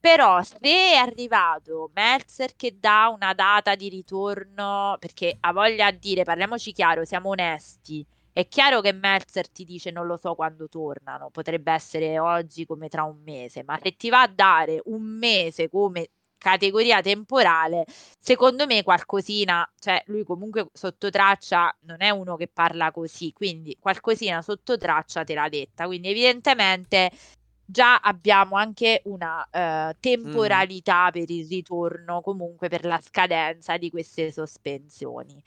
Però 0.00 0.42
se 0.42 0.58
è 0.60 0.94
arrivato 0.96 1.90
Meltzer 1.94 2.54
che 2.56 2.78
dà 2.78 3.08
una 3.12 3.34
data 3.34 3.74
di 3.74 3.88
ritorno, 3.88 4.96
perché 5.00 5.36
ha 5.40 5.52
voglia 5.52 5.86
a 5.86 5.90
dire, 5.92 6.24
parliamoci 6.24 6.72
chiaro, 6.72 7.04
siamo 7.04 7.30
onesti, 7.30 8.06
è 8.38 8.46
chiaro 8.46 8.80
che 8.80 8.92
Meltzer 8.92 9.48
ti 9.48 9.64
dice 9.64 9.90
non 9.90 10.06
lo 10.06 10.16
so 10.16 10.36
quando 10.36 10.68
tornano, 10.68 11.28
potrebbe 11.28 11.72
essere 11.72 12.20
oggi 12.20 12.66
come 12.66 12.88
tra 12.88 13.02
un 13.02 13.20
mese, 13.24 13.64
ma 13.64 13.76
se 13.82 13.96
ti 13.96 14.10
va 14.10 14.22
a 14.22 14.28
dare 14.28 14.80
un 14.84 15.02
mese 15.02 15.68
come 15.68 16.10
categoria 16.38 17.02
temporale, 17.02 17.84
secondo 18.20 18.64
me 18.64 18.84
qualcosina, 18.84 19.68
cioè 19.80 20.00
lui 20.06 20.22
comunque 20.22 20.68
sotto 20.72 21.10
traccia 21.10 21.76
non 21.80 22.00
è 22.00 22.10
uno 22.10 22.36
che 22.36 22.46
parla 22.46 22.92
così, 22.92 23.32
quindi 23.32 23.76
qualcosina 23.80 24.40
sotto 24.40 24.78
traccia 24.78 25.24
te 25.24 25.34
l'ha 25.34 25.48
detta, 25.48 25.86
quindi 25.86 26.10
evidentemente 26.10 27.10
già 27.70 27.96
abbiamo 27.96 28.56
anche 28.56 29.02
una 29.04 29.40
uh, 29.42 29.94
temporalità 30.00 31.08
mm. 31.08 31.10
per 31.10 31.30
il 31.30 31.46
ritorno, 31.46 32.22
comunque 32.22 32.68
per 32.68 32.86
la 32.86 32.98
scadenza 32.98 33.76
di 33.76 33.90
queste 33.90 34.32
sospensioni. 34.32 35.42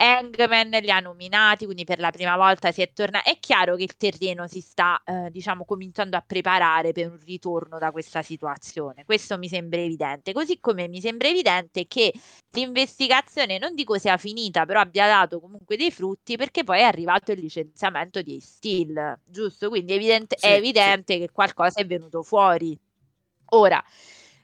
Hangman 0.00 0.70
li 0.80 0.90
ha 0.90 1.00
nominati, 1.00 1.64
quindi 1.64 1.82
per 1.82 1.98
la 1.98 2.10
prima 2.10 2.36
volta 2.36 2.70
si 2.70 2.82
è 2.82 2.92
tornato. 2.92 3.28
È 3.28 3.38
chiaro 3.40 3.74
che 3.74 3.82
il 3.82 3.96
terreno 3.96 4.46
si 4.46 4.60
sta, 4.60 5.02
eh, 5.04 5.28
diciamo, 5.30 5.64
cominciando 5.64 6.16
a 6.16 6.22
preparare 6.24 6.92
per 6.92 7.10
un 7.10 7.18
ritorno 7.24 7.78
da 7.78 7.90
questa 7.90 8.22
situazione. 8.22 9.04
Questo 9.04 9.36
mi 9.38 9.48
sembra 9.48 9.80
evidente. 9.80 10.32
Così 10.32 10.60
come 10.60 10.86
mi 10.86 11.00
sembra 11.00 11.28
evidente 11.28 11.86
che 11.88 12.12
l'investigazione, 12.52 13.58
non 13.58 13.74
dico 13.74 13.98
sia 13.98 14.16
finita, 14.16 14.64
però 14.66 14.80
abbia 14.80 15.06
dato 15.08 15.40
comunque 15.40 15.76
dei 15.76 15.90
frutti 15.90 16.36
perché 16.36 16.62
poi 16.62 16.78
è 16.78 16.82
arrivato 16.82 17.32
il 17.32 17.40
licenziamento 17.40 18.22
di 18.22 18.38
Steel, 18.40 19.18
giusto? 19.24 19.68
Quindi 19.68 19.94
evidente, 19.94 20.36
sì, 20.38 20.46
è 20.46 20.52
evidente 20.52 21.14
sì. 21.14 21.18
che 21.20 21.30
qualcosa 21.32 21.80
è 21.80 21.86
venuto 21.86 22.22
fuori. 22.22 22.78
Ora, 23.50 23.82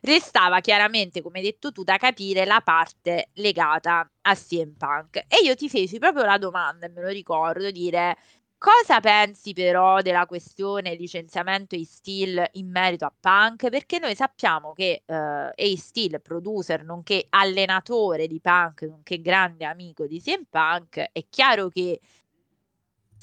Restava 0.04 0.60
chiaramente, 0.60 1.22
come 1.22 1.38
hai 1.38 1.44
detto 1.44 1.72
tu, 1.72 1.82
da 1.82 1.96
capire 1.96 2.44
la 2.44 2.60
parte 2.62 3.30
legata 3.36 4.06
a 4.20 4.34
CM 4.34 4.74
Punk. 4.76 5.16
E 5.16 5.38
io 5.42 5.54
ti 5.54 5.70
feci 5.70 5.98
proprio 5.98 6.24
la 6.26 6.36
domanda, 6.36 6.86
me 6.90 7.00
lo 7.00 7.08
ricordo, 7.08 7.70
dire 7.70 8.14
cosa 8.58 9.00
pensi 9.00 9.54
però 9.54 10.02
della 10.02 10.26
questione 10.26 10.94
licenziamento 10.94 11.74
e 11.74 11.86
Steel 11.86 12.50
in 12.52 12.68
merito 12.70 13.06
a 13.06 13.14
Punk? 13.18 13.70
Perché 13.70 13.98
noi 13.98 14.14
sappiamo 14.14 14.74
che 14.74 15.04
uh, 15.06 15.14
A 15.14 15.76
Steel, 15.76 16.20
producer 16.20 16.84
nonché 16.84 17.24
allenatore 17.30 18.26
di 18.26 18.40
Punk, 18.42 18.82
nonché 18.82 19.22
grande 19.22 19.64
amico 19.64 20.06
di 20.06 20.20
CM 20.20 20.44
Punk, 20.50 20.98
è 21.12 21.24
chiaro 21.30 21.68
che 21.68 21.98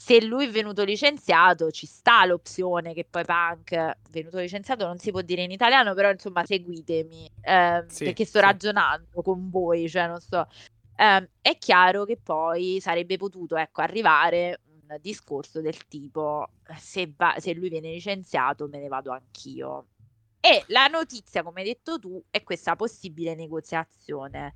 se 0.04 0.20
lui 0.20 0.48
è 0.48 0.50
venuto 0.50 0.84
licenziato, 0.84 1.70
ci 1.70 1.86
sta 1.86 2.26
l'opzione 2.26 2.96
che 2.96 3.06
poi 3.08 3.24
Punk 3.24 3.98
venuto 4.10 4.40
licenziato, 4.40 4.88
non 4.88 4.98
si 4.98 5.12
può 5.12 5.22
dire 5.22 5.44
in 5.44 5.52
italiano, 5.52 5.94
però 5.94 6.10
insomma 6.10 6.44
seguitemi, 6.44 7.32
eh, 7.40 7.86
sì, 7.88 8.06
perché 8.06 8.26
sto 8.26 8.40
sì. 8.40 8.46
ragionando 8.46 9.22
con 9.22 9.52
voi, 9.52 9.88
cioè 9.88 10.08
non 10.08 10.20
so. 10.20 10.48
Eh, 10.96 11.30
è 11.40 11.56
chiaro 11.60 12.06
che 12.06 12.18
poi 12.18 12.80
sarebbe 12.82 13.18
potuto 13.18 13.56
ecco, 13.56 13.82
arrivare 13.82 14.62
un 14.72 14.98
discorso 15.00 15.62
del 15.62 15.86
tipo 15.88 16.50
se, 16.80 17.14
va, 17.16 17.36
se 17.38 17.54
lui 17.54 17.70
viene 17.70 17.92
licenziato 17.92 18.68
me 18.68 18.80
ne 18.80 18.88
vado 18.88 19.12
anch'io. 19.12 19.86
E 20.40 20.64
la 20.70 20.88
notizia, 20.88 21.44
come 21.44 21.62
hai 21.62 21.68
detto 21.68 22.00
tu, 22.00 22.20
è 22.32 22.42
questa 22.42 22.76
possibile 22.76 23.36
negoziazione 23.36 24.56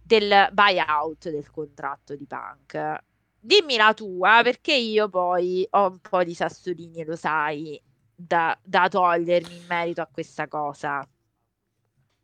del 0.00 0.48
buyout 0.52 1.30
del 1.30 1.50
contratto 1.50 2.14
di 2.14 2.26
Punk. 2.26 3.06
Dimmi 3.48 3.76
la 3.76 3.94
tua, 3.94 4.42
perché 4.42 4.74
io 4.74 5.08
poi 5.08 5.66
ho 5.70 5.88
un 5.88 6.00
po' 6.00 6.22
di 6.22 6.34
sassolini, 6.34 7.02
lo 7.02 7.16
sai, 7.16 7.80
da, 8.14 8.54
da 8.62 8.88
togliermi 8.88 9.56
in 9.56 9.64
merito 9.66 10.02
a 10.02 10.08
questa 10.12 10.46
cosa. 10.48 11.02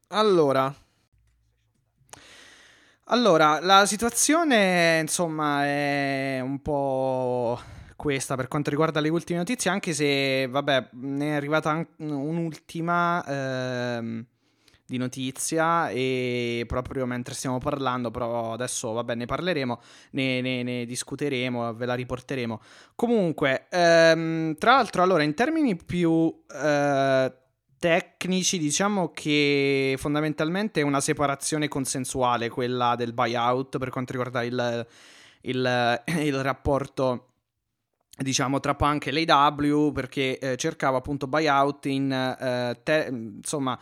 Allora, 0.09 0.75
allora, 3.05 3.59
la 3.61 3.87
situazione, 3.87 4.99
insomma, 5.01 5.65
è 5.65 6.41
un 6.41 6.61
po' 6.61 7.59
questa 7.97 8.37
per 8.37 8.47
quanto 8.49 8.69
riguarda 8.69 9.01
le 9.01 9.09
ultime 9.09 9.39
notizie, 9.39 9.71
anche 9.71 9.95
se, 9.95 10.47
vabbè, 10.47 10.91
ne 10.93 11.29
è 11.31 11.33
arrivata 11.37 11.87
un'ultima. 11.97 13.25
Ehm 13.27 14.27
di 14.87 14.99
notizia 14.99 15.89
e 15.89 16.65
proprio 16.67 17.07
mentre 17.07 17.35
stiamo 17.35 17.59
parlando, 17.59 18.11
però 18.11 18.53
adesso 18.53 18.93
vabbè 18.93 19.15
ne 19.15 19.27
parleremo, 19.27 19.81
ne, 20.11 20.41
ne, 20.41 20.63
ne 20.63 20.85
discuteremo, 20.85 21.73
ve 21.75 21.87
la 21.87 21.95
riporteremo. 21.95 22.61
Comunque, 22.95 23.67
ehm, 23.71 24.57
tra 24.57 24.77
l'altro 24.77 25.03
allora 25.03 25.23
in 25.23 25.35
termini 25.35 25.77
più 25.77 26.43
eh, 26.53 27.33
tecnici 27.79 28.59
diciamo 28.59 29.11
che 29.11 29.95
fondamentalmente 29.99 30.81
è 30.81 30.85
una 30.85 31.01
separazione 31.01 31.69
consensuale 31.69 32.49
quella 32.49 32.95
del 32.97 33.13
buyout 33.13 33.77
per 33.79 33.91
quanto 33.91 34.13
riguarda 34.13 34.43
il, 34.43 34.87
il, 35.43 36.03
il 36.17 36.43
rapporto 36.43 37.29
diciamo 38.17 38.61
tra 38.61 38.75
Punk 38.75 39.09
e 39.09 39.25
l'AW 39.25 39.93
perché 39.93 40.39
eh, 40.39 40.57
cercava 40.57 40.99
appunto 40.99 41.27
buyout 41.27 41.87
in 41.87 42.13
eh, 42.13 42.81
te, 42.83 43.09
insomma 43.11 43.79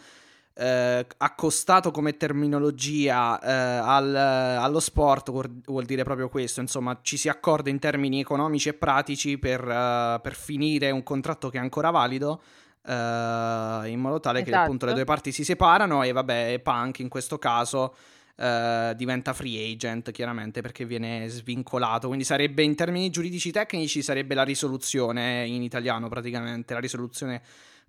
eh, 0.55 1.07
accostato 1.17 1.91
come 1.91 2.17
terminologia 2.17 3.41
eh, 3.41 3.51
al, 3.51 4.15
allo 4.15 4.81
sport 4.81 5.31
vuol, 5.31 5.85
dire 5.85 6.05
proprio 6.05 6.29
questo, 6.29 6.61
insomma 6.61 6.99
ci 7.03 7.17
si 7.17 7.29
accorda 7.29 7.71
in 7.71 7.79
termini 7.79 8.21
economici 8.21 8.69
e 8.69 8.75
pratici 8.75 9.39
per, 9.39 9.63
uh, 9.63 10.21
per 10.21 10.35
finire 10.35 10.91
un 10.91 11.03
contratto 11.03 11.49
che 11.49 11.59
è 11.59 11.61
ancora 11.61 11.91
valido. 11.91 12.43
Uh, 12.85 13.87
in 13.87 14.01
modo 14.01 14.19
tale 14.19 14.41
esatto. 14.41 14.51
che 14.51 14.63
appunto 14.63 14.87
le 14.87 14.93
due 14.95 15.05
parti 15.05 15.31
si 15.31 15.45
separano 15.45 16.03
e 16.03 16.11
vabbè 16.11 16.59
Punk 16.59 16.99
in 16.99 17.09
questo 17.09 17.39
caso 17.39 17.95
uh, 18.35 18.93
diventa 18.95 19.33
free 19.33 19.73
agent 19.73 20.11
chiaramente 20.11 20.63
perché 20.63 20.85
viene 20.85 21.29
svincolato 21.29 22.09
quindi 22.09 22.25
sarebbe 22.25 22.65
in 22.65 22.75
termini 22.75 23.09
giuridici 23.11 23.53
tecnici 23.53 24.03
sarebbe 24.03 24.35
la 24.35 24.43
risoluzione 24.43 25.47
in 25.47 25.63
italiano 25.63 26.09
praticamente 26.09 26.75
la 26.75 26.81
risoluzione 26.81 27.41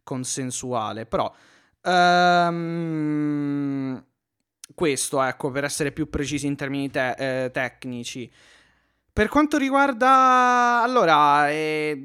consensuale 0.03 1.07
però 1.07 1.33
Um, 1.85 3.53
questo, 4.73 5.21
ecco, 5.21 5.51
per 5.51 5.63
essere 5.65 5.91
più 5.91 6.09
precisi 6.09 6.47
in 6.47 6.55
termini 6.55 6.89
te- 6.89 7.45
eh, 7.45 7.51
tecnici. 7.51 8.31
Per 9.11 9.27
quanto 9.27 9.57
riguarda... 9.57 10.81
Allora, 10.81 11.49
eh, 11.49 11.99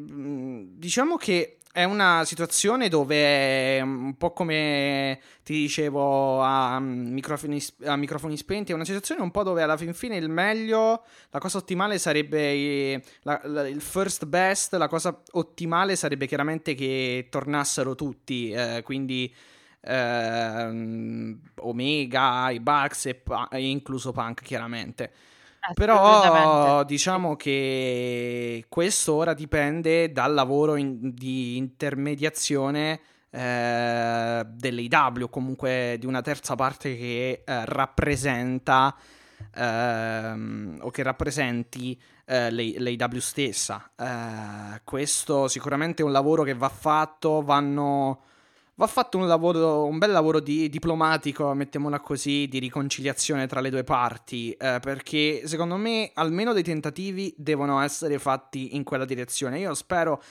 diciamo 0.77 1.17
che 1.17 1.59
è 1.79 1.85
una 1.85 2.25
situazione 2.25 2.89
dove, 2.89 3.81
un 3.81 4.17
po' 4.17 4.33
come 4.33 5.21
ti 5.45 5.53
dicevo 5.53 6.41
a 6.41 6.81
microfoni, 6.81 7.63
a 7.85 7.95
microfoni, 7.95 8.37
spenti, 8.37 8.73
è 8.73 8.75
una 8.75 8.85
situazione 8.85 9.23
un 9.23 9.31
po' 9.31 9.45
dove 9.45 9.63
alla 9.63 9.77
fin 9.77 9.95
fine 9.95 10.17
il 10.17 10.29
meglio, 10.29 11.05
la 11.31 11.39
cosa 11.39 11.59
ottimale 11.59 11.99
sarebbe 11.99 13.01
la, 13.23 13.41
la, 13.45 13.69
il 13.69 13.81
first 13.81 14.27
best, 14.27 14.75
la 14.75 14.89
cosa 14.89 15.23
ottimale 15.33 15.95
sarebbe 15.95 16.27
chiaramente 16.27 16.75
che 16.75 17.29
tornassero 17.31 17.95
tutti, 17.95 18.51
eh, 18.51 18.83
quindi 18.85 19.33
ehm, 19.81 21.41
Omega, 21.61 22.51
i 22.51 22.61
Bucks 22.61 23.07
e, 23.07 23.23
e 23.51 23.69
incluso 23.69 24.13
Punk 24.13 24.43
chiaramente. 24.43 25.13
Però 25.75 26.83
diciamo 26.85 27.37
che 27.37 28.65
questo 28.69 29.15
ora 29.15 29.35
dipende 29.35 30.13
dal 30.13 30.33
lavoro 30.33 30.77
in, 30.77 31.13
di 31.13 31.57
intermediazione 31.57 33.01
eh, 33.31 34.47
dell'AW, 34.47 35.29
comunque 35.29 35.97
di 35.99 36.07
una 36.07 36.23
terza 36.23 36.55
parte 36.55 36.97
che 36.97 37.43
eh, 37.45 37.65
rappresenta 37.67 38.97
ehm, 39.55 40.79
o 40.81 40.91
che 40.91 41.03
rappresenti 41.03 42.01
eh, 42.25 42.51
l'AW 42.51 43.19
stessa. 43.19 43.91
Eh, 43.95 44.81
questo 44.85 45.49
sicuramente 45.49 46.03
è 46.03 46.05
un 46.07 46.13
lavoro 46.13 46.45
che 46.45 46.55
va 46.55 46.71
fatto, 46.71 47.43
vanno 47.43 48.23
va 48.79 48.87
fatto 48.87 49.19
un, 49.19 49.27
lavoro, 49.27 49.87
un 49.87 49.99
bel 49.99 50.13
lavoro 50.13 50.39
di, 50.39 50.69
diplomatico, 50.69 51.53
mettiamola 51.53 51.99
così, 51.99 52.47
di 52.47 52.61
riconciliazione 52.61 53.49
tra 53.49 53.61
le 53.61 53.71
due 53.71 53.83
parti, 53.83 54.53
eh, 54.53 54.79
perché 54.81 55.43
secondo 55.47 55.77
me 55.77 56.13
almeno 56.15 56.53
dei 56.53 56.63
tentativi 56.63 57.35
devono 57.37 57.81
essere 57.81 58.21
fatti 58.21 58.77
in 58.77 58.85
quella 58.85 59.05
direzione. 59.05 59.59
Io 59.59 59.75
spero, 59.75 60.23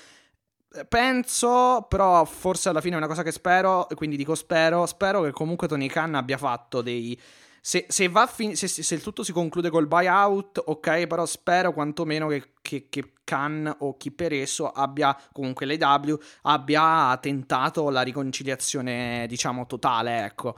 eh, 0.74 0.86
penso, 0.86 1.86
però 1.90 2.24
forse 2.24 2.70
alla 2.70 2.80
fine 2.80 2.96
è 2.96 2.98
una 2.98 3.08
cosa 3.08 3.22
che 3.22 3.34
spero, 3.34 3.86
quindi 3.96 4.16
dico 4.16 4.34
spero, 4.34 4.86
spero 4.86 5.24
che 5.24 5.32
comunque 5.32 5.68
Tony 5.68 5.88
Khan 5.88 6.16
abbia 6.16 6.38
fatto 6.38 6.82
dei 6.82 7.20
se, 7.68 7.86
se, 7.90 8.10
fin- 8.30 8.56
se, 8.56 8.70
se, 8.70 8.96
il 8.96 9.02
tutto 9.02 9.24
si 9.24 9.34
conclude 9.34 9.70
col 9.70 9.88
buyout, 9.88 10.62
ok, 10.68 11.06
però 11.06 11.26
spero 11.26 11.74
quantomeno 11.74 12.28
che, 12.28 12.54
che, 12.62 12.88
che 12.88 13.12
Khan 13.26 13.76
o 13.80 13.98
chi 13.98 14.10
per 14.10 14.32
esso 14.32 14.72
abbia, 14.72 15.14
comunque 15.34 15.66
l'AW, 15.66 16.18
abbia 16.44 17.18
tentato 17.22 17.90
la 17.90 18.04
riconciliazione, 18.04 19.26
diciamo, 19.28 19.66
totale, 19.66 20.24
ecco. 20.24 20.58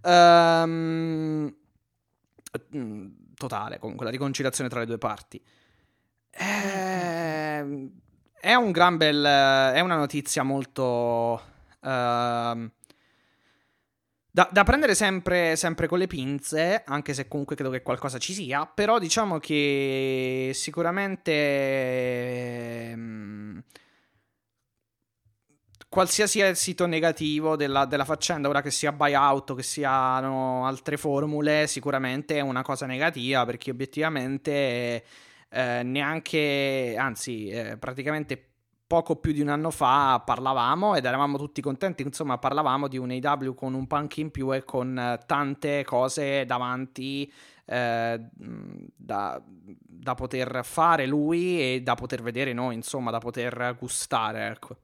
Um, 0.00 1.54
totale, 3.34 3.78
comunque, 3.78 4.06
la 4.06 4.10
riconciliazione 4.10 4.70
tra 4.70 4.80
le 4.80 4.86
due 4.86 4.96
parti. 4.96 5.38
Eh, 6.30 7.90
è 8.32 8.54
un 8.54 8.70
gran 8.70 8.96
bel... 8.96 9.22
è 9.22 9.80
una 9.80 9.96
notizia 9.96 10.42
molto... 10.42 11.42
Uh, 11.82 12.70
da, 14.36 14.46
da 14.52 14.64
prendere 14.64 14.94
sempre, 14.94 15.56
sempre, 15.56 15.88
con 15.88 15.98
le 15.98 16.06
pinze, 16.06 16.82
anche 16.84 17.14
se 17.14 17.26
comunque 17.26 17.56
credo 17.56 17.70
che 17.70 17.80
qualcosa 17.80 18.18
ci 18.18 18.34
sia, 18.34 18.66
però 18.66 18.98
diciamo 18.98 19.38
che 19.38 20.50
sicuramente... 20.52 21.32
Ehm, 22.90 23.62
qualsiasi 25.88 26.40
esito 26.40 26.84
negativo 26.84 27.56
della, 27.56 27.86
della, 27.86 28.04
faccenda, 28.04 28.50
ora 28.50 28.60
che 28.60 28.70
sia 28.70 28.92
buyout 28.92 29.50
o 29.50 29.54
che 29.54 29.62
siano 29.62 30.66
altre 30.66 30.98
formule, 30.98 31.66
sicuramente 31.66 32.36
è 32.36 32.40
una 32.40 32.60
cosa 32.60 32.84
negativa 32.84 33.46
perché 33.46 33.70
obiettivamente 33.70 35.02
eh, 35.48 35.82
neanche, 35.82 36.94
anzi, 36.98 37.48
eh, 37.48 37.78
praticamente 37.78 38.55
poco 38.86 39.16
più 39.16 39.32
di 39.32 39.40
un 39.40 39.48
anno 39.48 39.70
fa 39.70 40.22
parlavamo 40.24 40.94
ed 40.94 41.04
eravamo 41.04 41.38
tutti 41.38 41.60
contenti, 41.60 42.02
insomma 42.02 42.38
parlavamo 42.38 42.88
di 42.88 42.98
un 42.98 43.10
AW 43.10 43.54
con 43.54 43.74
un 43.74 43.86
punk 43.86 44.18
in 44.18 44.30
più 44.30 44.54
e 44.54 44.64
con 44.64 44.98
eh, 44.98 45.18
tante 45.26 45.84
cose 45.84 46.44
davanti 46.44 47.30
eh, 47.64 48.20
da, 48.96 49.42
da, 49.44 50.14
poter 50.14 50.60
fare 50.64 51.06
lui 51.06 51.60
e 51.60 51.82
da 51.82 51.94
poter 51.94 52.22
vedere 52.22 52.52
noi, 52.52 52.74
insomma 52.74 53.10
da 53.10 53.18
poter 53.18 53.76
gustare, 53.78 54.46
ecco. 54.48 54.76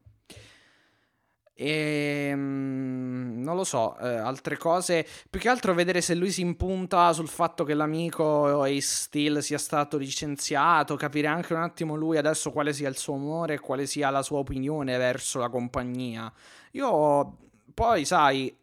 E 1.63 2.29
ehm, 2.31 3.41
non 3.41 3.55
lo 3.55 3.63
so, 3.63 3.97
eh, 3.99 4.09
altre 4.09 4.57
cose. 4.57 5.07
Più 5.31 5.39
che 5.39 5.49
altro 5.49 5.75
vedere 5.75 6.01
se 6.01 6.17
lui 6.17 6.33
si 6.33 6.41
impunta 6.41 7.13
sul 7.13 7.29
fatto 7.29 7.63
che 7.63 7.75
l'amico 7.75 8.63
Ace 8.63 8.81
Steel 8.81 9.43
sia 9.43 9.59
stato 9.59 9.97
licenziato, 9.97 10.97
capire 10.97 11.29
anche 11.29 11.53
un 11.55 11.61
attimo 11.61 11.95
lui 11.95 12.17
adesso 12.17 12.51
quale 12.51 12.73
sia 12.73 12.89
il 12.89 12.97
suo 12.97 13.15
umore 13.15 13.55
e 13.55 13.61
quale 13.61 13.87
sia 13.87 14.11
la 14.11 14.23
sua 14.23 14.39
opinione 14.39 14.97
verso 14.97 15.39
la 15.39 15.49
compagnia. 15.49 16.33
Io 16.73 17.37
poi, 17.73 18.05
sai, 18.05 18.55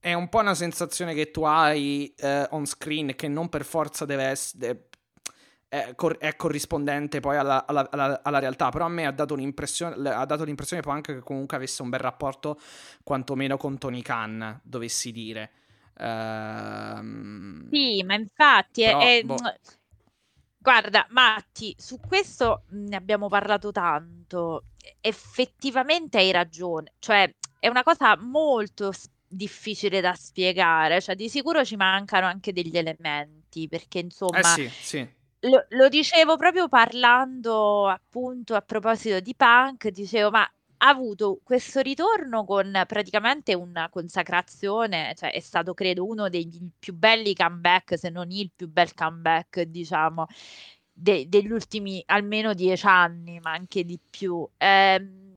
è 0.00 0.12
un 0.12 0.28
po' 0.28 0.40
una 0.40 0.54
sensazione 0.54 1.14
che 1.14 1.30
tu 1.30 1.44
hai 1.44 2.12
eh, 2.16 2.46
on 2.50 2.66
screen 2.66 3.14
che 3.14 3.28
non 3.28 3.48
per 3.48 3.64
forza 3.64 4.04
deve 4.04 4.24
essere 4.24 4.87
è, 5.68 5.92
cor- 5.94 6.18
è 6.18 6.34
corrispondente 6.36 7.20
poi 7.20 7.36
alla, 7.36 7.66
alla, 7.66 7.88
alla, 7.90 8.20
alla, 8.22 8.38
realtà. 8.38 8.70
Però 8.70 8.84
a 8.86 8.88
me 8.88 9.06
ha 9.06 9.12
dato 9.12 9.34
l'impressione, 9.34 10.10
ha 10.10 10.24
dato 10.24 10.44
l'impressione 10.44 10.82
poi 10.82 10.94
anche 10.94 11.14
che 11.14 11.20
comunque 11.20 11.56
avesse 11.56 11.82
un 11.82 11.90
bel 11.90 12.00
rapporto, 12.00 12.58
quantomeno 13.04 13.56
con 13.56 13.78
Tony 13.78 14.02
Khan, 14.02 14.60
dovessi 14.62 15.12
dire. 15.12 15.50
Uh, 15.98 17.68
sì, 17.70 18.02
ma 18.04 18.14
infatti 18.14 18.82
però, 18.82 19.00
è, 19.00 19.22
boh. 19.24 19.36
Guarda, 20.58 21.06
Matti, 21.10 21.74
su 21.78 21.98
questo 22.00 22.64
ne 22.70 22.96
abbiamo 22.96 23.28
parlato 23.28 23.70
tanto. 23.70 24.64
Effettivamente 25.00 26.18
hai 26.18 26.30
ragione, 26.30 26.92
cioè 26.98 27.30
è 27.58 27.68
una 27.68 27.82
cosa 27.82 28.16
molto 28.16 28.92
difficile 29.26 30.00
da 30.00 30.14
spiegare, 30.14 31.00
cioè 31.00 31.14
di 31.14 31.28
sicuro 31.28 31.64
ci 31.64 31.76
mancano 31.76 32.26
anche 32.26 32.52
degli 32.52 32.76
elementi, 32.76 33.68
perché 33.68 33.98
insomma 33.98 34.38
eh 34.40 34.44
sì, 34.44 34.68
sì. 34.68 35.16
Lo, 35.42 35.64
lo 35.70 35.88
dicevo 35.88 36.36
proprio 36.36 36.68
parlando 36.68 37.86
appunto 37.88 38.54
a 38.56 38.60
proposito 38.60 39.20
di 39.20 39.34
punk, 39.36 39.88
dicevo, 39.90 40.30
ma 40.30 40.42
ha 40.80 40.88
avuto 40.88 41.38
questo 41.44 41.80
ritorno 41.80 42.44
con 42.44 42.72
praticamente 42.88 43.54
una 43.54 43.88
consacrazione, 43.88 45.14
cioè 45.16 45.32
è 45.32 45.38
stato 45.40 45.74
credo 45.74 46.04
uno 46.06 46.28
dei 46.28 46.48
più 46.78 46.92
belli 46.94 47.34
comeback, 47.34 47.96
se 47.98 48.10
non 48.10 48.30
il 48.32 48.50
più 48.54 48.68
bel 48.68 48.92
comeback, 48.94 49.62
diciamo, 49.62 50.26
de- 50.92 51.28
degli 51.28 51.50
ultimi 51.52 52.02
almeno 52.06 52.52
dieci 52.54 52.86
anni, 52.86 53.38
ma 53.40 53.52
anche 53.52 53.84
di 53.84 53.98
più. 54.10 54.48
Eh, 54.56 55.27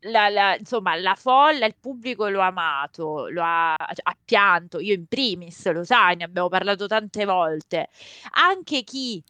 la, 0.00 0.28
la, 0.28 0.56
insomma, 0.56 0.94
la 0.96 1.14
folla, 1.14 1.66
il 1.66 1.76
pubblico 1.78 2.28
lo 2.28 2.40
ha 2.40 2.46
amato, 2.46 3.28
lo 3.28 3.42
ha, 3.42 3.74
ha 3.74 4.16
pianto, 4.24 4.78
io 4.80 4.94
in 4.94 5.06
primis, 5.06 5.70
lo 5.72 5.84
sai, 5.84 6.16
ne 6.16 6.24
abbiamo 6.24 6.48
parlato 6.48 6.86
tante 6.86 7.24
volte. 7.24 7.88
Anche 8.32 8.82
chi 8.84 9.22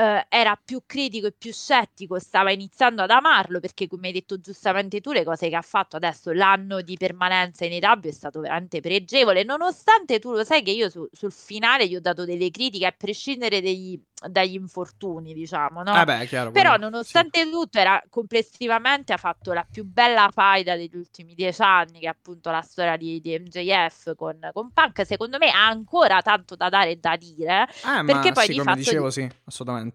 eh, 0.00 0.26
era 0.30 0.58
più 0.62 0.80
critico 0.86 1.26
e 1.26 1.34
più 1.36 1.52
scettico, 1.52 2.18
stava 2.18 2.50
iniziando 2.50 3.02
ad 3.02 3.10
amarlo 3.10 3.60
perché, 3.60 3.86
come 3.86 4.06
hai 4.06 4.14
detto 4.14 4.40
giustamente 4.40 5.02
tu, 5.02 5.12
le 5.12 5.24
cose 5.24 5.50
che 5.50 5.56
ha 5.56 5.62
fatto 5.62 5.96
adesso, 5.96 6.32
l'anno 6.32 6.80
di 6.80 6.96
permanenza 6.96 7.66
in 7.66 7.72
EW 7.72 8.00
è 8.04 8.10
stato 8.10 8.40
veramente 8.40 8.80
pregevole, 8.80 9.44
nonostante 9.44 10.18
tu 10.18 10.32
lo 10.32 10.42
sai 10.42 10.62
che 10.62 10.70
io 10.70 10.88
su, 10.88 11.06
sul 11.12 11.32
finale 11.32 11.86
gli 11.86 11.96
ho 11.96 12.00
dato 12.00 12.24
delle 12.24 12.50
critiche 12.50 12.86
a 12.86 12.94
prescindere 12.96 13.60
degli, 13.60 14.00
dagli 14.28 14.54
infortuni, 14.54 15.34
diciamo, 15.34 15.82
no? 15.82 16.00
Eh 16.00 16.04
beh, 16.04 16.26
chiaro, 16.26 16.50
Però, 16.50 16.76
nonostante 16.76 17.42
sì. 17.42 17.50
tutto, 17.50 17.78
era 17.78 18.02
complessivamente 18.08 19.12
ha 19.12 19.18
fatto 19.18 19.52
la 19.52 19.66
più 19.70 19.84
bella 19.84 20.30
faida 20.32 20.76
degli 20.76 20.96
ultimi 20.96 21.34
dieci 21.34 21.60
anni, 21.60 22.00
che 22.00 22.06
è 22.06 22.08
appunto 22.08 22.50
la 22.50 22.62
storia 22.62 22.96
di, 22.96 23.20
di 23.20 23.38
MJF 23.38 24.14
con, 24.14 24.38
con, 24.52 24.70
Punk. 24.72 25.04
Secondo 25.04 25.36
me 25.36 25.50
ha 25.50 25.66
ancora 25.66 26.22
tanto 26.22 26.56
da 26.56 26.70
dare 26.70 26.92
e 26.92 26.96
da 26.96 27.16
dire. 27.16 27.66
Eh, 27.68 28.04
perché 28.04 28.32
poi 28.32 28.44
sì, 28.44 28.52
di 28.52 28.58
come 28.58 28.70
fatto 28.70 28.78
dicevo, 28.78 29.10
sì, 29.10 29.28
assolutamente 29.44 29.89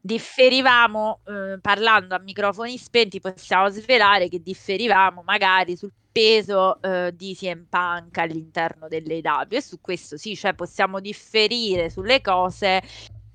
differivamo, 0.00 1.20
eh, 1.26 1.58
parlando 1.60 2.14
a 2.14 2.18
microfoni 2.18 2.76
spenti, 2.78 3.20
possiamo 3.20 3.68
svelare 3.68 4.28
che 4.28 4.40
differivamo 4.40 5.22
magari 5.24 5.76
sul 5.76 5.92
peso 6.10 6.80
eh, 6.82 7.14
di 7.14 7.34
CM 7.34 7.66
Punk 7.68 8.18
all'interno 8.18 8.88
dell'AW 8.88 9.46
e. 9.50 9.60
Su 9.60 9.80
questo 9.80 10.16
sì, 10.16 10.36
cioè 10.36 10.54
possiamo 10.54 11.00
differire 11.00 11.90
sulle 11.90 12.20
cose, 12.20 12.82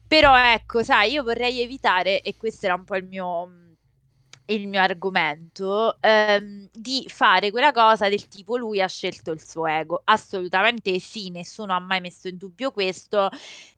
però 0.08 0.36
ecco, 0.38 0.84
sai, 0.84 1.12
io 1.13 1.23
vorrei 1.23 1.62
evitare, 1.62 2.21
e 2.21 2.36
questo 2.38 2.65
era 2.65 2.76
un 2.76 2.84
po' 2.84 2.95
il 2.95 3.06
mio 3.06 3.62
il 4.45 4.67
mio 4.67 4.82
argomento, 4.82 5.97
ehm, 6.01 6.69
di 6.71 7.06
fare 7.08 7.51
quella 7.51 7.71
cosa 7.71 8.10
del 8.10 8.27
tipo 8.27 8.58
lui 8.58 8.82
ha 8.82 8.88
scelto 8.88 9.32
il 9.32 9.41
suo 9.41 9.65
ego. 9.67 10.01
Assolutamente 10.06 10.99
sì, 10.99 11.29
nessuno 11.29 11.73
ha 11.73 11.79
mai 11.79 12.01
messo 12.01 12.27
in 12.27 12.38
dubbio 12.38 12.71
questo, 12.71 13.29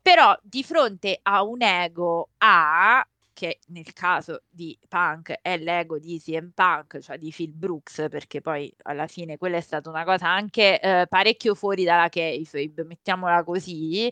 però 0.01 0.37
di 0.41 0.63
fronte 0.63 1.19
a 1.21 1.43
un 1.43 1.61
ego 1.61 2.29
A, 2.37 3.05
che 3.33 3.59
nel 3.67 3.91
caso 3.93 4.43
di 4.49 4.77
Punk 4.87 5.39
è 5.41 5.57
l'ego 5.57 5.99
di 5.99 6.19
CM 6.21 6.51
Punk, 6.53 6.99
cioè 6.99 7.17
di 7.17 7.31
Phil 7.35 7.51
Brooks, 7.53 8.07
perché 8.09 8.39
poi 8.41 8.73
alla 8.83 9.07
fine 9.07 9.37
quella 9.37 9.57
è 9.57 9.61
stata 9.61 9.89
una 9.89 10.05
cosa 10.05 10.27
anche 10.29 10.79
eh, 10.79 11.05
parecchio 11.07 11.53
fuori 11.53 11.83
dalla 11.83 12.09
kayfabe, 12.09 12.83
mettiamola 12.85 13.43
così. 13.43 14.09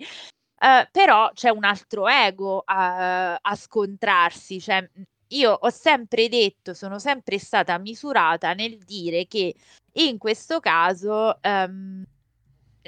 Uh, 0.63 0.87
però 0.91 1.29
c'è 1.33 1.49
un 1.49 1.65
altro 1.65 2.07
ego 2.07 2.61
a, 2.65 3.35
a 3.35 3.55
scontrarsi, 3.55 4.61
cioè 4.61 4.89
io 5.33 5.51
ho 5.51 5.69
sempre 5.69 6.29
detto, 6.29 6.73
sono 6.73 6.99
sempre 6.99 7.37
stata 7.39 7.77
misurata 7.77 8.53
nel 8.53 8.77
dire 8.77 9.27
che 9.27 9.53
in 9.93 10.17
questo 10.17 10.59
caso 10.59 11.39
um, 11.43 12.03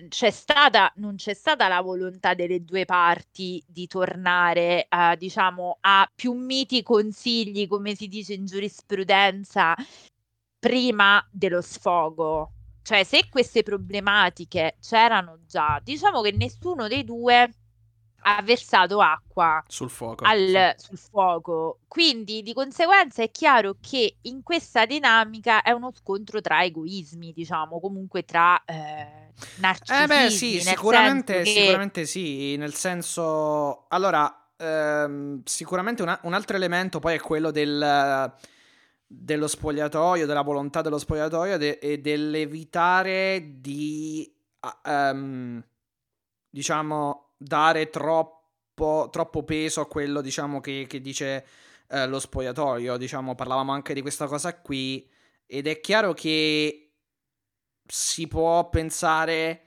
c'è 0.10 0.30
stata, 0.30 0.92
non 0.98 1.16
c'è 1.16 1.34
stata 1.34 1.68
la 1.68 1.82
volontà 1.82 2.34
delle 2.34 2.64
due 2.64 2.86
parti 2.86 3.64
di 3.66 3.88
tornare 3.88 4.86
a, 4.90 5.16
diciamo, 5.16 5.78
a 5.82 6.10
più 6.14 6.34
miti 6.34 6.84
consigli, 6.84 7.68
come 7.68 7.96
si 7.96 8.08
dice 8.08 8.34
in 8.34 8.46
giurisprudenza, 8.46 9.76
prima 10.60 11.26
dello 11.32 11.62
sfogo. 11.62 12.52
Cioè, 12.82 13.04
se 13.04 13.30
queste 13.30 13.64
problematiche 13.64 14.78
c'erano 14.80 15.40
già, 15.48 15.80
diciamo 15.84 16.22
che 16.22 16.32
nessuno 16.32 16.88
dei 16.88 17.04
due 17.04 17.50
ha 18.28 18.42
versato 18.42 19.00
acqua 19.02 19.64
sul 19.68 19.90
fuoco, 19.90 20.26
al, 20.26 20.74
sì. 20.78 20.86
sul 20.88 20.98
fuoco. 20.98 21.80
Quindi 21.88 22.42
di 22.42 22.54
conseguenza 22.54 23.22
è 23.22 23.30
chiaro 23.30 23.78
che 23.80 24.18
in 24.22 24.42
questa 24.42 24.86
dinamica 24.86 25.62
è 25.62 25.72
uno 25.72 25.92
scontro 25.94 26.42
tra 26.42 26.64
egoismi, 26.64 27.32
diciamo, 27.34 27.80
comunque 27.80 28.24
tra 28.24 28.64
eh, 28.66 29.32
narcisismi. 29.58 30.04
Eh 30.04 30.08
beh 30.08 30.30
sì, 30.30 30.60
sicuramente, 30.60 31.42
che... 31.44 31.50
sicuramente 31.52 32.06
sì, 32.06 32.56
nel 32.58 32.74
senso... 32.74 33.86
Allora, 33.90 34.50
ehm, 34.58 35.42
sicuramente 35.46 36.02
una, 36.02 36.20
un 36.24 36.34
altro 36.34 36.56
elemento 36.56 37.00
poi 37.00 37.16
è 37.16 37.20
quello 37.20 37.52
del 37.52 38.34
dello 39.08 39.48
spogliatoio, 39.48 40.26
della 40.26 40.42
volontà 40.42 40.82
dello 40.82 40.98
spogliatoio 40.98 41.58
de- 41.58 41.78
e 41.78 42.00
dell'evitare 42.00 43.60
di, 43.60 44.30
um, 44.84 45.64
diciamo, 46.50 47.25
dare 47.38 47.90
troppo, 47.90 49.10
troppo 49.12 49.44
peso 49.44 49.82
a 49.82 49.88
quello, 49.88 50.22
diciamo, 50.22 50.60
che, 50.62 50.86
che 50.88 51.02
dice 51.02 51.46
eh, 51.90 52.08
lo 52.08 52.20
spogliatoio. 52.20 52.98
Diciamo, 52.98 53.36
parlavamo 53.36 53.72
anche 53.72 53.94
di 53.94 54.02
questa 54.02 54.28
cosa 54.28 54.60
qui. 54.60 55.10
Ed 55.46 55.68
è 55.68 55.80
chiaro 55.80 56.14
che 56.14 56.94
si 57.86 58.28
può 58.28 58.70
pensare 58.70 59.62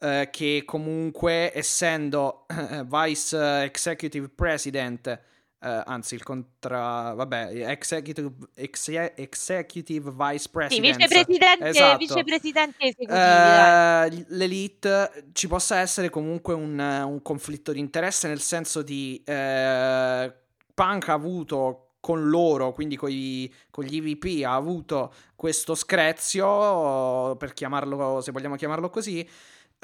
eh, 0.00 0.28
che 0.30 0.62
comunque, 0.64 1.56
essendo 1.56 2.46
eh, 2.48 2.84
Vice 2.88 3.62
Executive 3.62 4.28
President 4.28 5.20
Uh, 5.66 5.82
anzi, 5.84 6.14
il 6.14 6.22
contra. 6.22 7.12
Vabbè, 7.14 7.68
executive, 7.68 8.30
exe, 8.54 9.14
executive 9.16 10.12
Vice 10.12 10.48
President. 10.48 10.70
Sì, 10.70 10.80
vicepresidente, 10.80 11.64
esatto. 11.64 11.96
vicepresidente 11.96 12.94
uh, 13.00 14.24
L'elite 14.28 15.24
ci 15.32 15.48
possa 15.48 15.80
essere 15.80 16.08
comunque 16.08 16.54
un, 16.54 16.78
un, 16.78 17.20
conflitto 17.20 17.72
di 17.72 17.80
interesse, 17.80 18.28
nel 18.28 18.40
senso 18.40 18.82
di. 18.82 19.20
Uh, 19.26 20.32
Punk 20.72 21.08
ha 21.08 21.14
avuto 21.14 21.86
con 21.98 22.28
loro, 22.28 22.72
quindi 22.72 22.94
con 22.94 23.08
gli, 23.08 23.50
con 23.68 23.82
gli 23.82 23.96
EVP, 23.96 24.44
ha 24.44 24.54
avuto 24.54 25.12
questo 25.34 25.74
screzio, 25.74 27.34
per 27.34 27.52
chiamarlo, 27.54 28.20
se 28.20 28.30
vogliamo 28.30 28.54
chiamarlo 28.54 28.88
così, 28.88 29.28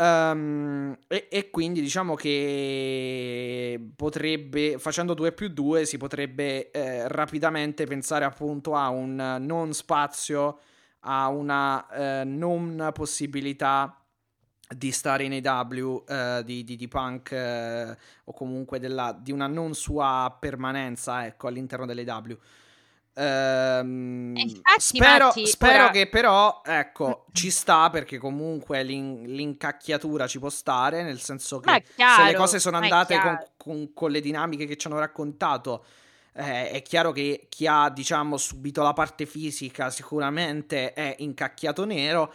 Um, 0.02 0.96
e, 1.06 1.28
e, 1.30 1.50
quindi 1.50 1.80
diciamo 1.80 2.16
che 2.16 3.78
potrebbe, 3.94 4.76
facendo 4.78 5.14
2 5.14 5.30
più 5.30 5.48
2, 5.48 5.84
si 5.84 5.96
potrebbe 5.96 6.72
eh, 6.72 7.06
rapidamente 7.06 7.86
pensare 7.86 8.24
appunto 8.24 8.74
a 8.74 8.88
un 8.88 9.36
non 9.38 9.72
spazio, 9.72 10.58
a 11.00 11.28
una 11.28 11.86
eh, 12.20 12.24
non 12.24 12.90
possibilità 12.92 13.96
di 14.68 14.90
stare 14.90 15.22
in 15.22 15.40
AW 15.46 16.04
eh, 16.08 16.42
di, 16.44 16.64
di, 16.64 16.74
di, 16.74 16.88
Punk 16.88 17.30
eh, 17.30 17.96
o 18.24 18.32
comunque 18.32 18.80
della, 18.80 19.16
di 19.16 19.30
una 19.30 19.46
non 19.46 19.74
sua 19.74 20.36
permanenza 20.40 21.26
ecco, 21.26 21.46
all'interno 21.46 21.86
dell'AW. 21.86 22.36
Ehm, 23.14 24.34
infatti, 24.36 24.80
spero, 24.80 25.26
Matti, 25.26 25.46
spero 25.46 25.84
ora... 25.84 25.90
che 25.90 26.08
però, 26.08 26.62
ecco, 26.64 27.26
ci 27.32 27.50
sta 27.50 27.90
perché 27.90 28.18
comunque 28.18 28.82
l'in- 28.82 29.24
l'incacchiatura 29.26 30.26
ci 30.26 30.38
può 30.38 30.48
stare, 30.48 31.02
nel 31.02 31.20
senso 31.20 31.60
che 31.60 31.84
chiaro, 31.94 32.22
se 32.24 32.30
le 32.30 32.36
cose 32.36 32.58
sono 32.58 32.78
andate 32.78 33.18
con, 33.18 33.38
con, 33.56 33.92
con, 33.92 34.10
le 34.10 34.20
dinamiche 34.20 34.66
che 34.66 34.76
ci 34.76 34.86
hanno 34.86 34.98
raccontato, 34.98 35.84
eh, 36.34 36.70
è 36.70 36.82
chiaro 36.82 37.12
che 37.12 37.46
chi 37.50 37.66
ha, 37.66 37.90
diciamo, 37.90 38.38
subito 38.38 38.82
la 38.82 38.94
parte 38.94 39.26
fisica 39.26 39.90
sicuramente 39.90 40.94
è 40.94 41.16
incacchiato 41.18 41.84
nero. 41.84 42.32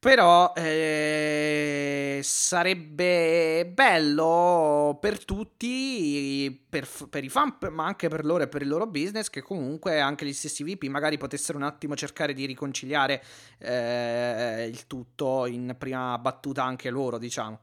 Però 0.00 0.52
eh, 0.54 2.20
sarebbe 2.22 3.66
bello 3.66 4.96
per 5.00 5.24
tutti, 5.24 6.64
per, 6.68 6.88
per, 7.10 7.24
i 7.24 7.28
fan, 7.28 7.56
ma 7.70 7.86
anche 7.86 8.08
per 8.08 8.24
loro 8.24 8.44
e 8.44 8.48
per 8.48 8.62
il 8.62 8.68
loro 8.68 8.86
business, 8.86 9.28
che 9.28 9.42
comunque 9.42 9.98
anche 9.98 10.24
gli 10.24 10.32
stessi 10.32 10.62
VIP 10.62 10.84
magari 10.84 11.18
potessero 11.18 11.58
un 11.58 11.64
attimo 11.64 11.96
cercare 11.96 12.32
di 12.32 12.46
riconciliare 12.46 13.24
eh, 13.58 14.68
il 14.70 14.86
tutto 14.86 15.46
in 15.46 15.74
prima 15.76 16.16
battuta 16.18 16.62
anche 16.62 16.90
loro, 16.90 17.18
diciamo. 17.18 17.60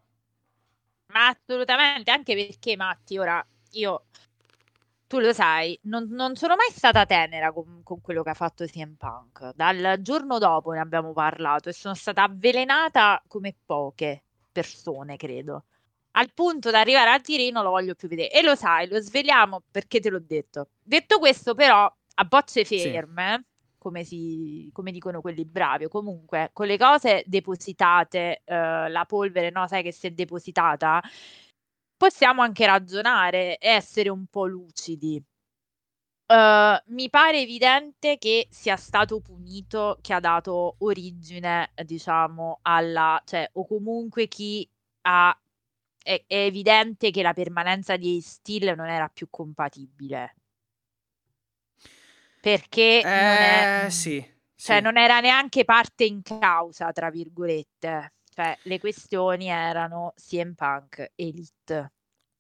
Ma 1.14 1.28
assolutamente, 1.28 2.12
anche 2.12 2.36
perché 2.36 2.76
Matti, 2.76 3.18
ora 3.18 3.46
io 3.72 4.08
tu 5.16 5.22
lo 5.22 5.32
sai, 5.32 5.80
non, 5.84 6.10
non 6.10 6.36
sono 6.36 6.56
mai 6.58 6.70
stata 6.72 7.06
tenera 7.06 7.54
con, 7.54 7.80
con, 7.84 8.02
quello 8.02 8.22
che 8.22 8.32
ha 8.32 8.34
fatto 8.34 8.66
CM 8.66 8.96
Punk. 8.96 9.54
Dal 9.56 10.00
giorno 10.02 10.40
dopo 10.40 10.72
ne 10.72 10.80
abbiamo 10.80 11.14
parlato 11.14 11.70
e 11.70 11.74
sono 11.74 11.94
stata 11.94 12.24
avvelenata 12.24 13.24
come 13.26 13.56
poche 13.66 14.24
persone, 14.52 15.16
credo. 15.16 15.68
Al 16.18 16.34
punto 16.34 16.70
da 16.70 16.82
arrivare 16.82 17.12
al 17.12 17.22
tirino 17.22 17.64
lo 17.64 17.70
voglio 17.70 17.96
più 17.96 18.10
vedere. 18.10 18.30
E 18.30 18.42
lo 18.42 18.56
sai, 18.56 18.90
lo 18.90 19.00
sveliamo 19.00 19.64
perché 19.72 20.02
te 20.02 20.10
l'ho 20.10 20.20
detto. 20.20 20.68
Detto 20.84 21.18
questo, 21.18 21.56
però, 21.56 21.90
a 22.16 22.24
bocce 22.26 22.66
ferme, 22.66 23.36
sì. 23.38 23.78
come, 23.78 24.04
si, 24.04 24.70
come, 24.74 24.92
dicono 24.92 25.22
quelli 25.22 25.46
bravi, 25.46 25.86
o 25.86 25.90
comunque 25.90 26.50
con 26.52 26.68
le 26.68 26.78
cose 26.78 27.24
depositate, 27.26 28.42
eh, 28.44 28.90
la 28.90 29.06
polvere, 29.08 29.50
no, 29.50 29.66
sai 29.66 29.82
che 29.82 29.94
si 29.94 30.08
è 30.08 30.12
depositata 30.12 31.02
possiamo 31.98 32.42
anche 32.42 32.66
ragionare 32.66 33.58
e 33.58 33.70
essere 33.70 34.10
un 34.10 34.26
po' 34.28 34.46
lucidi. 34.46 35.24
Uh, 36.28 36.76
mi 36.88 37.08
pare 37.12 37.42
evidente 37.42 38.18
che 38.18 38.48
sia 38.50 38.78
stato 38.78 39.20
punito 39.20 40.00
chi 40.02 40.12
ha 40.12 40.20
dato 40.20 40.76
origine, 40.80 41.72
diciamo, 41.84 42.60
alla, 42.64 43.22
cioè, 43.26 43.48
o 43.54 43.68
comunque 43.68 44.28
chi 44.28 44.68
ha, 45.02 45.40
è, 46.02 46.24
è 46.26 46.36
evidente 46.36 47.12
che 47.12 47.22
la 47.22 47.34
permanenza 47.34 47.96
di 47.96 48.20
Steel 48.22 48.76
non 48.76 48.90
era 48.90 49.08
più 49.08 49.28
compatibile. 49.30 50.36
Perché 52.42 53.02
eh, 53.02 53.04
non 53.04 53.86
è, 53.86 53.88
sì, 53.92 54.20
cioè, 54.56 54.78
sì. 54.78 54.82
non 54.82 54.98
era 54.98 55.20
neanche 55.20 55.64
parte 55.64 56.06
in 56.06 56.24
causa, 56.24 56.92
tra 56.92 57.12
virgolette. 57.12 58.14
Cioè, 58.36 58.60
le 58.64 58.80
questioni 58.80 59.48
erano 59.48 60.14
CM 60.18 60.56
Punk 60.56 61.14
Elite. 61.16 61.92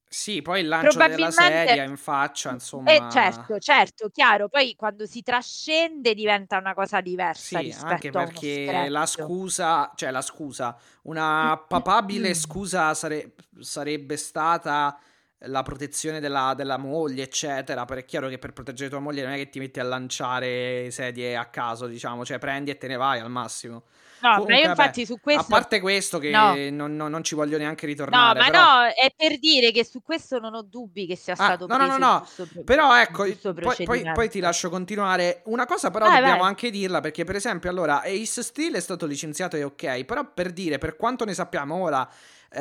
Sì, 0.07 0.41
poi 0.41 0.61
il 0.61 0.67
lancio 0.67 1.01
della 1.01 1.29
sedia 1.31 1.83
in 1.83 1.97
faccia, 1.97 2.51
insomma. 2.51 2.91
Eh, 2.93 3.05
certo, 3.07 3.57
certo, 3.59 4.09
chiaro. 4.09 4.47
Poi 4.49 4.75
quando 4.75 5.05
si 5.05 5.21
trascende 5.21 6.13
diventa 6.13 6.57
una 6.57 6.73
cosa 6.73 7.01
diversa 7.01 7.61
sì, 7.61 7.71
anche 7.77 8.11
perché 8.13 8.87
la 8.87 9.05
scusa, 9.05 9.91
cioè 9.95 10.09
la 10.11 10.21
scusa, 10.21 10.77
una 11.03 11.57
papabile 11.67 12.33
scusa 12.33 12.93
sare- 12.93 13.35
sarebbe 13.59 14.15
stata 14.15 14.97
la 15.45 15.63
protezione 15.63 16.19
della, 16.19 16.53
della, 16.55 16.77
moglie, 16.77 17.23
eccetera. 17.23 17.85
Perché 17.85 18.03
è 18.03 18.05
chiaro 18.05 18.27
che 18.27 18.37
per 18.37 18.53
proteggere 18.53 18.89
tua 18.89 18.99
moglie 18.99 19.23
non 19.23 19.33
è 19.33 19.37
che 19.37 19.49
ti 19.49 19.59
metti 19.59 19.79
a 19.79 19.83
lanciare 19.83 20.89
sedie 20.91 21.35
a 21.35 21.45
caso, 21.45 21.87
diciamo, 21.87 22.25
cioè 22.25 22.39
prendi 22.39 22.71
e 22.71 22.77
te 22.77 22.87
ne 22.87 22.95
vai 22.95 23.19
al 23.19 23.29
massimo. 23.29 23.83
No, 24.19 24.31
Comunque, 24.31 24.53
ma 24.53 24.59
io 24.59 24.69
infatti 24.69 25.01
vabbè, 25.01 25.05
su 25.05 25.19
questo... 25.21 25.41
A 25.41 25.45
parte 25.45 25.79
questo 25.79 26.17
che 26.17 26.29
no. 26.31 26.55
non, 26.71 26.95
non, 26.95 27.11
non, 27.11 27.23
ci 27.23 27.35
voglio 27.35 27.57
neanche 27.57 27.85
ritornare. 27.85 28.39
No, 28.39 28.45
ma 28.45 28.51
però... 28.51 28.63
no, 28.63 28.83
è 28.87 29.13
per 29.15 29.37
dire 29.37 29.71
che 29.71 29.85
su 29.85 30.01
questo 30.01 30.39
non 30.39 30.55
ho 30.55 30.63
dubbi 30.63 31.05
che 31.05 31.15
sia 31.15 31.33
ah, 31.33 31.35
stato 31.35 31.67
no, 31.67 31.77
no, 31.77 31.85
no, 31.85 31.97
no. 31.97 32.27
Però 32.63 32.97
ecco, 32.99 33.25
poi, 33.53 33.83
poi, 33.83 34.11
poi, 34.13 34.29
ti 34.29 34.39
lascio 34.39 34.69
continuare. 34.69 35.41
Una 35.45 35.65
cosa 35.65 35.91
però 35.91 36.05
vai, 36.05 36.15
dobbiamo 36.15 36.39
vai. 36.39 36.47
anche 36.47 36.71
dirla 36.71 37.01
perché 37.01 37.23
per 37.23 37.35
esempio 37.35 37.69
allora 37.69 38.01
Ace 38.01 38.41
Steel 38.41 38.73
è 38.73 38.79
stato 38.79 39.05
licenziato 39.05 39.57
e 39.57 39.63
ok, 39.63 40.05
però 40.05 40.25
per 40.33 40.51
dire, 40.51 40.77
per 40.77 40.95
quanto 40.95 41.25
ne 41.25 41.33
sappiamo 41.33 41.75
ora 41.75 42.09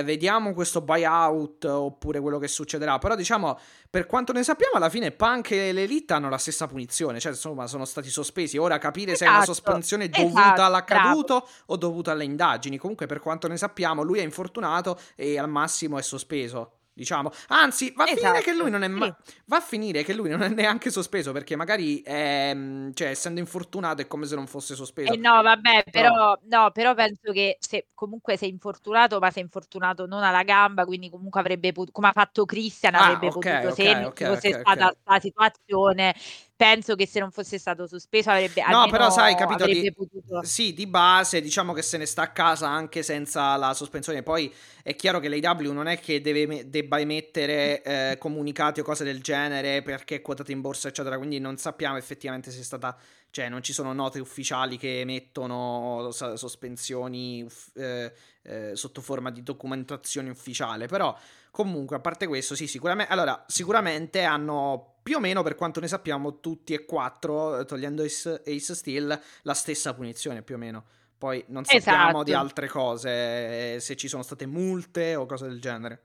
vediamo 0.03 0.53
questo 0.55 0.81
buyout 0.81 1.65
oppure 1.65 2.21
quello 2.21 2.39
che 2.39 2.49
succederà. 2.49 2.99
Però 2.99 3.15
diciamo, 3.15 3.59
per 3.89 4.07
quanto 4.07 4.33
ne 4.33 4.43
sappiamo, 4.43 4.75
alla 4.77 4.89
fine 4.89 5.11
Punk 5.11 5.53
e 5.53 5.73
l'Elite 5.73 6.15
hanno 6.15 6.29
la 6.29 6.39
stessa 6.39 6.67
punizione, 6.67 7.21
cioè 7.21 7.33
insomma 7.33 7.67
sono 7.67 7.85
stati 7.85 8.09
sospesi. 8.09 8.57
Ora 8.57 8.79
capire 8.79 9.13
esatto, 9.13 9.19
se 9.19 9.25
è 9.25 9.29
una 9.29 9.43
esatto, 9.45 9.55
sospensione 9.55 10.09
dovuta 10.09 10.41
esatto, 10.41 10.63
all'accaduto 10.63 11.39
bravo. 11.39 11.49
o 11.67 11.77
dovuta 11.77 12.13
alle 12.13 12.25
indagini. 12.25 12.79
Comunque 12.79 13.07
per 13.07 13.21
quanto 13.21 13.47
ne 13.47 13.57
sappiamo, 13.57 14.03
lui 14.03 14.19
è 14.19 14.23
infortunato 14.23 14.99
e 15.15 15.39
al 15.39 15.49
massimo 15.49 15.99
è 15.99 16.03
sospeso 16.03 16.79
diciamo. 16.95 17.31
Anzi, 17.49 17.93
va 17.95 18.05
a 18.05 18.11
esatto, 18.11 18.21
finire 18.21 18.43
che 18.43 18.55
lui 18.55 18.71
non 18.71 18.83
è 18.83 18.89
ma- 18.89 19.17
sì. 19.23 19.33
va 19.47 19.57
a 19.57 19.61
finire 19.61 20.05
che 20.05 20.15
lui 20.15 20.31
non 20.31 20.43
è 20.43 20.49
neanche 20.49 20.91
sospeso 20.91 21.33
perché 21.33 21.57
magari 21.57 22.01
è, 22.03 22.57
cioè, 22.95 23.09
essendo 23.09 23.41
infortunato 23.41 24.01
è 24.03 24.07
come 24.07 24.27
se 24.27 24.35
non 24.35 24.47
fosse 24.47 24.75
sospeso. 24.75 25.13
Eh 25.13 25.17
no, 25.17 25.43
vabbè, 25.43 25.85
però, 25.91 26.11
però 26.11 26.39
no, 26.45 26.71
però 26.71 26.95
penso 26.95 27.33
che 27.33 27.57
se 27.59 27.89
comunque 27.95 28.37
sei 28.37 28.51
infortunato, 28.51 29.19
ma 29.19 29.31
sei 29.31 29.43
infortunato 29.43 30.07
non 30.07 30.23
alla 30.23 30.45
gamba, 30.45 30.85
quindi 30.85 31.11
comunque 31.11 31.41
avrebbe 31.41 31.73
potuto 31.73 31.93
come 31.93 32.09
ha 32.09 32.13
fatto 32.13 32.45
Christian 32.45 32.95
ah, 32.95 33.01
avrebbe 33.01 33.27
okay, 33.27 33.63
potuto 33.63 33.73
okay, 33.73 33.95
se 33.95 34.05
okay, 34.05 34.35
fosse 34.35 34.61
stata 34.61 34.97
la 35.05 35.21
situazione 35.21 36.15
penso 36.57 36.95
che 36.95 37.07
se 37.07 37.21
non 37.21 37.31
fosse 37.31 37.59
stato 37.59 37.87
sospeso 37.87 38.31
avrebbe 38.31 38.63
no 38.69 38.89
però 38.89 39.11
sai 39.11 39.35
capito 39.35 39.65
di, 39.67 39.93
potuto... 39.93 40.43
sì 40.43 40.73
di 40.73 40.87
base 40.87 41.41
diciamo 41.41 41.73
che 41.73 41.83
se 41.83 41.97
ne 41.99 42.07
sta 42.07 42.23
a 42.23 42.31
casa 42.31 42.69
anche 42.69 43.03
senza 43.03 43.57
la 43.57 43.75
sospensione. 43.75 44.23
Poi 44.23 44.53
è 44.83 44.95
chiaro 44.97 45.21
che 45.21 45.29
l'AW 45.29 45.73
non 45.73 45.87
è 45.87 45.99
che 45.99 46.21
deve, 46.21 46.69
debba 46.69 46.99
emettere 46.99 47.83
eh, 47.83 48.17
comunicati 48.19 48.81
o 48.81 48.83
cose 48.85 49.05
del 49.05 49.23
genere 49.23 49.83
perché 49.83 50.17
è 50.17 50.23
quotata 50.23 50.53
in 50.53 50.61
borsa 50.61 50.89
eccetera. 50.89 51.17
Quindi 51.17 51.39
non 51.39 51.57
sappiamo 51.57 51.97
effettivamente 51.97 52.51
se 52.51 52.61
è 52.61 52.65
stata 52.65 52.97
cioè 53.31 53.49
non 53.49 53.63
ci 53.63 53.73
sono 53.73 53.93
note 53.93 54.21
ufficiali 54.21 54.77
che 54.77 55.01
emettono 55.01 56.11
sospensioni 56.13 57.45
eh, 57.75 58.13
eh, 58.43 58.77
sotto 58.77 59.01
forma 59.01 59.31
di 59.31 59.43
documentazione 59.43 60.31
ufficiale. 60.31 60.87
Però 60.87 61.17
comunque 61.55 61.95
a 61.95 62.01
parte 62.01 62.27
questo 62.27 62.57
sì 62.57 62.67
sicuramente 62.67 63.13
allora 63.13 63.45
sicuramente 63.47 64.25
hanno 64.25 64.95
più 65.05 65.19
o 65.19 65.21
meno 65.21 65.43
per 65.43 65.55
quanto 65.55 65.81
ne 65.81 65.87
sappiamo 65.87 66.41
tutti 66.41 66.73
e 66.73 66.87
quattro, 66.87 67.61
eh, 67.61 67.65
togliendo 67.67 68.03
Ace, 68.03 68.43
Ace 68.45 68.75
Steel, 68.75 69.21
la 69.43 69.53
stessa 69.53 69.93
punizione 69.93 70.43
più 70.43 70.55
o 70.55 70.59
meno. 70.59 70.83
Poi 71.19 71.45
non 71.49 71.63
sappiamo 71.63 72.09
esatto. 72.09 72.23
di 72.23 72.33
altre 72.33 72.69
cose, 72.69 73.75
eh, 73.75 73.81
se 73.81 73.97
ci 73.97 74.09
sono 74.09 74.23
state 74.23 74.47
multe 74.47 75.15
o 75.15 75.27
cose 75.27 75.47
del 75.47 75.61
genere. 75.61 76.03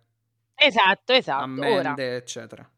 Esatto, 0.53 1.13
esatto. 1.13 1.43
Ammende, 1.43 1.79
Ora, 1.79 2.15
eccetera. 2.17 2.69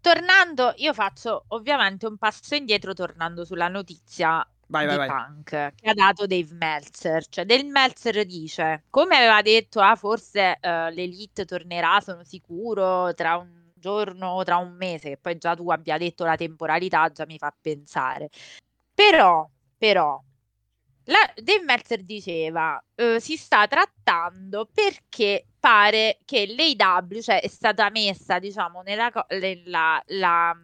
Tornando, 0.00 0.72
io 0.78 0.92
faccio 0.92 1.44
ovviamente 1.48 2.06
un 2.06 2.18
passo 2.18 2.56
indietro 2.56 2.92
tornando 2.92 3.44
sulla 3.44 3.68
notizia 3.68 4.44
vai, 4.68 4.88
di 4.88 4.96
vai, 4.96 5.08
Punk 5.08 5.50
vai. 5.50 5.72
che 5.74 5.90
ha 5.90 5.94
dato 5.94 6.26
Dave 6.26 6.52
Meltzer. 6.52 7.26
Cioè, 7.26 7.44
Dave 7.44 7.64
Meltzer 7.64 8.24
dice, 8.24 8.84
come 8.90 9.16
aveva 9.16 9.42
detto, 9.42 9.80
ah, 9.80 9.96
forse 9.96 10.58
uh, 10.60 10.92
l'Elite 10.92 11.44
tornerà, 11.44 12.00
sono 12.00 12.24
sicuro, 12.24 13.12
tra 13.14 13.36
un 13.36 13.70
giorno 13.74 14.30
o 14.30 14.44
tra 14.44 14.56
un 14.56 14.72
mese, 14.72 15.10
che 15.10 15.16
poi 15.18 15.38
già 15.38 15.54
tu 15.54 15.70
abbia 15.70 15.98
detto 15.98 16.24
la 16.24 16.36
temporalità, 16.36 17.10
già 17.10 17.24
mi 17.26 17.38
fa 17.38 17.54
pensare. 17.60 18.28
Però, 18.94 19.48
però, 19.76 20.20
la, 21.04 21.32
Dave 21.36 21.64
Meltzer 21.64 22.02
diceva, 22.02 22.82
eh, 22.94 23.18
si 23.20 23.36
sta 23.36 23.66
trattando 23.66 24.68
perché 24.72 25.46
pare 25.58 26.18
che 26.24 26.46
l'AW, 26.46 27.20
cioè 27.20 27.40
è 27.40 27.48
stata 27.48 27.88
messa, 27.90 28.38
diciamo, 28.38 28.82
nella, 28.82 29.10
nella 29.30 30.02
la, 30.06 30.56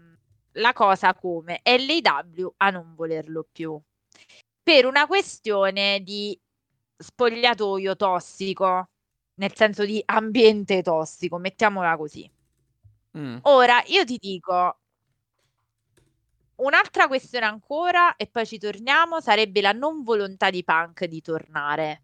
la 0.52 0.72
cosa 0.72 1.14
come 1.14 1.60
l'AW 1.62 2.54
a 2.58 2.70
non 2.70 2.94
volerlo 2.94 3.46
più. 3.50 3.80
Per 4.62 4.86
una 4.86 5.06
questione 5.06 6.00
di 6.02 6.38
spogliatoio 6.96 7.96
tossico, 7.96 8.88
nel 9.34 9.54
senso 9.54 9.84
di 9.84 10.02
ambiente 10.06 10.82
tossico, 10.82 11.38
mettiamola 11.38 11.96
così. 11.96 12.30
Mm. 13.18 13.38
Ora, 13.42 13.82
io 13.86 14.04
ti 14.04 14.16
dico, 14.18 14.78
un'altra 16.56 17.06
questione 17.08 17.46
ancora, 17.46 18.16
e 18.16 18.26
poi 18.26 18.46
ci 18.46 18.58
torniamo, 18.58 19.20
sarebbe 19.20 19.60
la 19.60 19.72
non 19.72 20.02
volontà 20.02 20.50
di 20.50 20.64
Punk 20.64 21.04
di 21.04 21.20
tornare. 21.20 22.02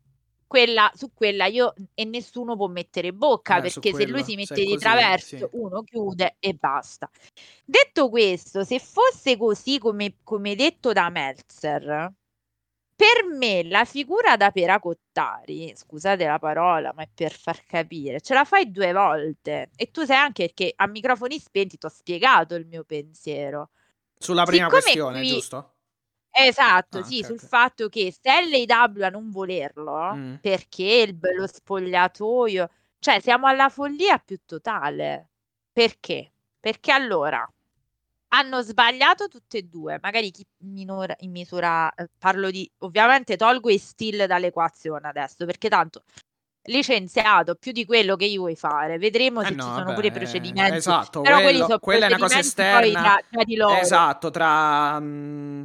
Quella, 0.50 0.90
su 0.96 1.12
quella 1.14 1.46
io 1.46 1.74
e 1.94 2.04
nessuno 2.04 2.56
può 2.56 2.66
mettere 2.66 3.12
bocca 3.12 3.58
Eh, 3.58 3.60
perché 3.62 3.94
se 3.94 4.04
lui 4.04 4.24
si 4.24 4.34
mette 4.34 4.54
di 4.64 4.64
così, 4.66 4.78
traverso 4.78 5.36
sì. 5.36 5.48
uno 5.52 5.82
chiude 5.84 6.36
e 6.40 6.54
basta. 6.54 7.08
Detto 7.64 8.08
questo, 8.08 8.64
se 8.64 8.80
fosse 8.80 9.36
così 9.36 9.78
come, 9.78 10.16
come 10.24 10.56
detto 10.56 10.92
da 10.92 11.08
Meltzer, 11.08 12.12
per 12.96 13.24
me 13.32 13.62
la 13.62 13.84
figura 13.84 14.36
da 14.36 14.50
peracottari, 14.50 15.72
scusate 15.76 16.26
la 16.26 16.40
parola, 16.40 16.92
ma 16.94 17.04
è 17.04 17.08
per 17.14 17.32
far 17.32 17.62
capire, 17.64 18.20
ce 18.20 18.34
la 18.34 18.44
fai 18.44 18.72
due 18.72 18.92
volte 18.92 19.70
e 19.76 19.92
tu 19.92 20.04
sai 20.04 20.16
anche 20.16 20.46
perché 20.46 20.72
a 20.74 20.88
microfoni 20.88 21.38
spenti 21.38 21.78
ti 21.78 21.86
ho 21.86 21.88
spiegato 21.88 22.56
il 22.56 22.66
mio 22.66 22.82
pensiero. 22.82 23.70
Sulla 24.18 24.44
prima 24.44 24.64
Siccome 24.64 24.80
questione, 24.82 25.18
qui- 25.20 25.28
giusto? 25.28 25.69
Esatto, 26.33 26.99
Ah, 26.99 27.03
sì, 27.03 27.19
ok, 27.19 27.25
sul 27.27 27.40
fatto 27.40 27.88
che 27.88 28.12
se 28.12 28.31
l'AW 28.49 29.03
a 29.05 29.09
non 29.09 29.31
volerlo, 29.31 30.14
Mm. 30.14 30.35
perché 30.40 31.05
il, 31.09 31.19
lo 31.37 31.47
spogliatoio, 31.47 32.71
cioè 32.99 33.21
siamo 33.21 33.47
alla 33.47 33.69
follia 33.69 34.19
più 34.19 34.38
totale. 34.47 35.29
Perché? 35.73 36.33
Perché 36.61 36.93
allora 36.93 37.49
hanno 38.33 38.62
sbagliato 38.62 39.27
tutte 39.29 39.59
e 39.59 39.62
due, 39.62 39.99
magari 40.01 40.31
chi 40.31 40.47
minora- 40.59 41.16
in 41.21 41.31
misura, 41.33 41.93
eh, 41.95 42.09
parlo 42.19 42.51
di, 42.51 42.71
ovviamente 42.79 43.37
tolgo 43.37 43.71
i 43.71 43.79
still 43.79 44.25
dall'equazione 44.27 45.09
adesso, 45.09 45.45
perché 45.47 45.69
tanto 45.69 46.05
licenziato 46.64 47.55
più 47.57 47.73
di 47.73 47.85
quello 47.85 48.14
che 48.16 48.27
io 48.27 48.40
vuoi 48.40 48.55
fare, 48.55 48.99
vedremo 48.99 49.40
Eh 49.40 49.47
se 49.47 49.55
no, 49.55 49.62
ci 49.62 49.69
sono 49.71 49.83
vabbè, 49.87 49.95
pure 49.95 50.07
i 50.09 50.12
procedimenti. 50.12 50.77
esatto, 50.77 51.23
però 51.23 51.37
quelli 51.37 51.51
quello- 51.53 51.64
sono 51.66 51.79
quella 51.81 52.05
è 52.05 52.09
una 52.09 52.19
cosa 52.19 52.38
esterna. 52.38 53.01
tra, 53.03 53.21
tra 53.29 53.45
di 53.45 53.57
loro. 53.57 53.75
Esatto, 53.81 54.31
tra 54.31 55.01
mm, 55.01 55.62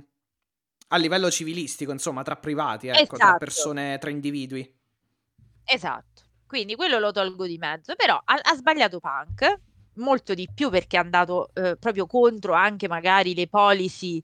a 0.87 0.97
livello 0.97 1.31
civilistico, 1.31 1.91
insomma, 1.91 2.23
tra 2.23 2.35
privati, 2.35 2.87
ecco, 2.87 3.15
tra 3.15 3.15
Esatto. 3.15 3.37
persone, 3.37 3.97
tra 3.97 4.09
individui. 4.09 4.73
Esatto, 5.65 6.21
quindi 6.47 6.75
quello 6.75 6.99
lo 6.99 7.11
tolgo 7.11 7.45
di 7.47 7.57
mezzo, 7.57 7.95
però 7.95 8.21
ha, 8.23 8.33
ha 8.35 8.55
sbagliato 8.55 8.99
Punk 8.99 9.59
molto 9.95 10.33
di 10.33 10.47
più 10.53 10.69
perché 10.69 10.97
è 10.97 10.99
andato 10.99 11.49
eh, 11.53 11.77
proprio 11.77 12.05
contro 12.05 12.53
anche 12.53 12.87
magari 12.87 13.33
le 13.33 13.47
policy 13.47 14.21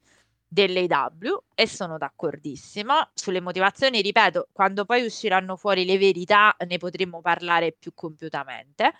dell'AW 0.48 1.44
e 1.56 1.68
sono 1.68 1.98
d'accordissimo 1.98 3.10
sulle 3.14 3.40
motivazioni, 3.40 4.02
ripeto, 4.02 4.50
quando 4.52 4.86
poi 4.86 5.06
usciranno 5.06 5.56
fuori 5.56 5.86
le 5.86 5.98
verità 5.98 6.56
ne 6.68 6.78
potremo 6.78 7.22
parlare 7.22 7.72
più 7.72 7.94
compiutamente. 7.94 8.94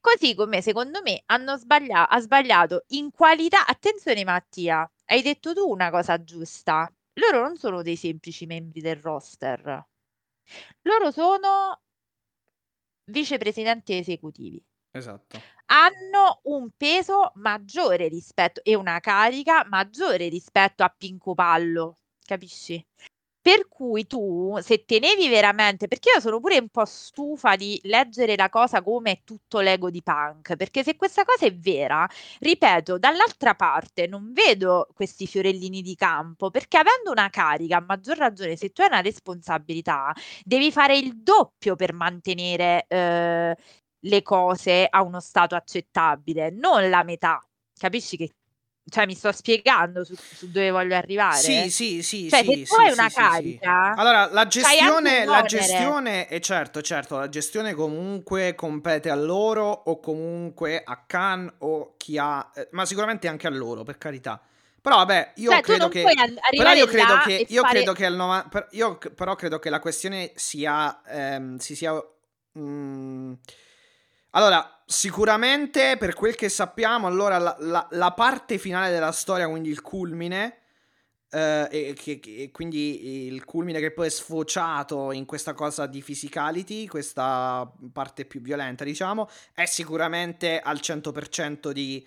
Così 0.00 0.34
come 0.34 0.62
secondo 0.62 1.00
me 1.02 1.22
hanno 1.26 1.56
sbaglia- 1.56 2.08
ha 2.08 2.20
sbagliato 2.20 2.84
in 2.88 3.10
qualità. 3.10 3.66
Attenzione, 3.66 4.24
Mattia, 4.24 4.90
hai 5.06 5.22
detto 5.22 5.52
tu 5.54 5.68
una 5.68 5.90
cosa 5.90 6.22
giusta. 6.22 6.90
Loro 7.20 7.42
non 7.42 7.56
sono 7.56 7.82
dei 7.82 7.96
semplici 7.96 8.46
membri 8.46 8.80
del 8.80 8.96
roster. 8.96 9.86
Loro 10.82 11.10
sono 11.10 11.82
vicepresidenti 13.04 13.96
esecutivi. 13.96 14.64
Esatto. 14.92 15.38
Hanno 15.66 16.40
un 16.44 16.70
peso 16.76 17.32
maggiore 17.36 18.08
rispetto 18.08 18.60
e 18.64 18.74
una 18.74 18.98
carica 19.00 19.64
maggiore 19.68 20.28
rispetto 20.28 20.82
a 20.82 20.88
Pinco 20.88 21.34
Pallo, 21.34 21.98
capisci? 22.24 22.84
Per 23.42 23.68
cui 23.68 24.06
tu, 24.06 24.58
se 24.60 24.84
tenevi 24.84 25.28
veramente, 25.30 25.88
perché 25.88 26.10
io 26.14 26.20
sono 26.20 26.40
pure 26.40 26.58
un 26.58 26.68
po' 26.68 26.84
stufa 26.84 27.56
di 27.56 27.80
leggere 27.84 28.36
la 28.36 28.50
cosa 28.50 28.82
come 28.82 29.22
tutto 29.24 29.60
l'ego 29.60 29.88
di 29.88 30.02
Punk, 30.02 30.56
perché 30.56 30.82
se 30.84 30.94
questa 30.94 31.24
cosa 31.24 31.46
è 31.46 31.54
vera, 31.56 32.06
ripeto, 32.40 32.98
dall'altra 32.98 33.54
parte 33.54 34.06
non 34.06 34.32
vedo 34.34 34.88
questi 34.94 35.26
fiorellini 35.26 35.80
di 35.80 35.94
campo, 35.94 36.50
perché 36.50 36.76
avendo 36.76 37.10
una 37.12 37.30
carica, 37.30 37.78
a 37.78 37.80
maggior 37.80 38.18
ragione, 38.18 38.56
se 38.56 38.70
tu 38.72 38.82
hai 38.82 38.88
una 38.88 39.00
responsabilità, 39.00 40.12
devi 40.44 40.70
fare 40.70 40.98
il 40.98 41.22
doppio 41.22 41.76
per 41.76 41.94
mantenere 41.94 42.84
eh, 42.88 43.56
le 44.00 44.22
cose 44.22 44.86
a 44.88 45.02
uno 45.02 45.18
stato 45.20 45.54
accettabile, 45.54 46.50
non 46.50 46.88
la 46.90 47.02
metà. 47.04 47.42
Capisci 47.74 48.18
che 48.18 48.34
cioè 48.88 49.06
mi 49.06 49.14
sto 49.14 49.30
spiegando 49.32 50.04
su, 50.04 50.14
su 50.16 50.50
dove 50.50 50.70
voglio 50.70 50.96
arrivare? 50.96 51.36
Sì, 51.42 51.70
sì, 51.70 52.02
sì, 52.02 52.28
Cioè, 52.28 52.42
sì, 52.44 52.50
se 52.50 52.62
tu 52.62 52.74
sì, 52.74 52.80
hai 52.80 52.86
sì, 52.88 52.92
una 52.92 53.02
sì, 53.02 53.10
sì. 53.10 53.12
carica, 53.12 53.94
Allora, 53.94 54.26
la 54.32 54.46
gestione, 54.46 55.24
la 55.24 55.42
gestione, 55.42 56.26
è 56.26 56.40
certo, 56.40 56.80
certo, 56.82 57.16
la 57.18 57.28
gestione 57.28 57.74
comunque 57.74 58.54
compete 58.54 59.10
a 59.10 59.14
loro 59.14 59.68
o 59.70 60.00
comunque 60.00 60.82
a 60.84 61.04
Khan 61.06 61.52
o 61.58 61.94
chi 61.96 62.18
ha, 62.18 62.50
eh, 62.54 62.68
ma 62.72 62.84
sicuramente 62.86 63.28
anche 63.28 63.46
a 63.46 63.50
loro, 63.50 63.82
per 63.82 63.98
carità. 63.98 64.40
Però 64.82 64.96
vabbè, 64.96 65.32
io 65.36 65.50
Cioè, 65.50 65.60
credo 65.60 65.88
che 65.88 66.02
Però 66.56 66.72
io 66.72 66.86
credo 66.86 67.18
che, 67.18 67.36
e 67.36 67.46
io 67.48 67.60
fare- 67.62 67.74
credo 67.74 67.92
che 67.92 68.06
al 68.06 68.14
nova- 68.14 68.46
per- 68.48 68.68
io 68.70 68.96
c- 68.96 69.10
però 69.10 69.34
credo 69.34 69.58
che 69.58 69.68
la 69.70 69.78
questione 69.78 70.32
sia, 70.36 71.02
ehm, 71.06 71.58
si 71.58 71.76
sia, 71.76 71.92
mm, 72.58 73.32
allora, 74.30 74.82
sicuramente 74.86 75.96
per 75.98 76.14
quel 76.14 76.34
che 76.34 76.48
sappiamo, 76.48 77.06
allora 77.06 77.38
la, 77.38 77.56
la- 77.60 77.88
la 77.92 78.12
parte 78.12 78.58
finale 78.58 78.90
della 78.90 79.12
storia, 79.12 79.48
quindi 79.48 79.70
il 79.70 79.80
culmine, 79.82 80.58
eh, 81.30 81.68
e, 81.70 81.92
che- 81.94 82.18
che- 82.20 82.50
quindi 82.52 83.26
il 83.26 83.44
culmine 83.44 83.80
che 83.80 83.92
poi 83.92 84.06
è 84.06 84.10
sfociato 84.10 85.12
in 85.12 85.24
questa 85.26 85.52
cosa 85.54 85.86
di 85.86 86.02
physicality, 86.02 86.86
questa 86.86 87.70
parte 87.92 88.24
più 88.24 88.40
violenta, 88.40 88.84
diciamo, 88.84 89.28
è 89.54 89.64
sicuramente 89.66 90.60
al 90.60 90.80
100% 90.80 91.72
di, 91.72 92.06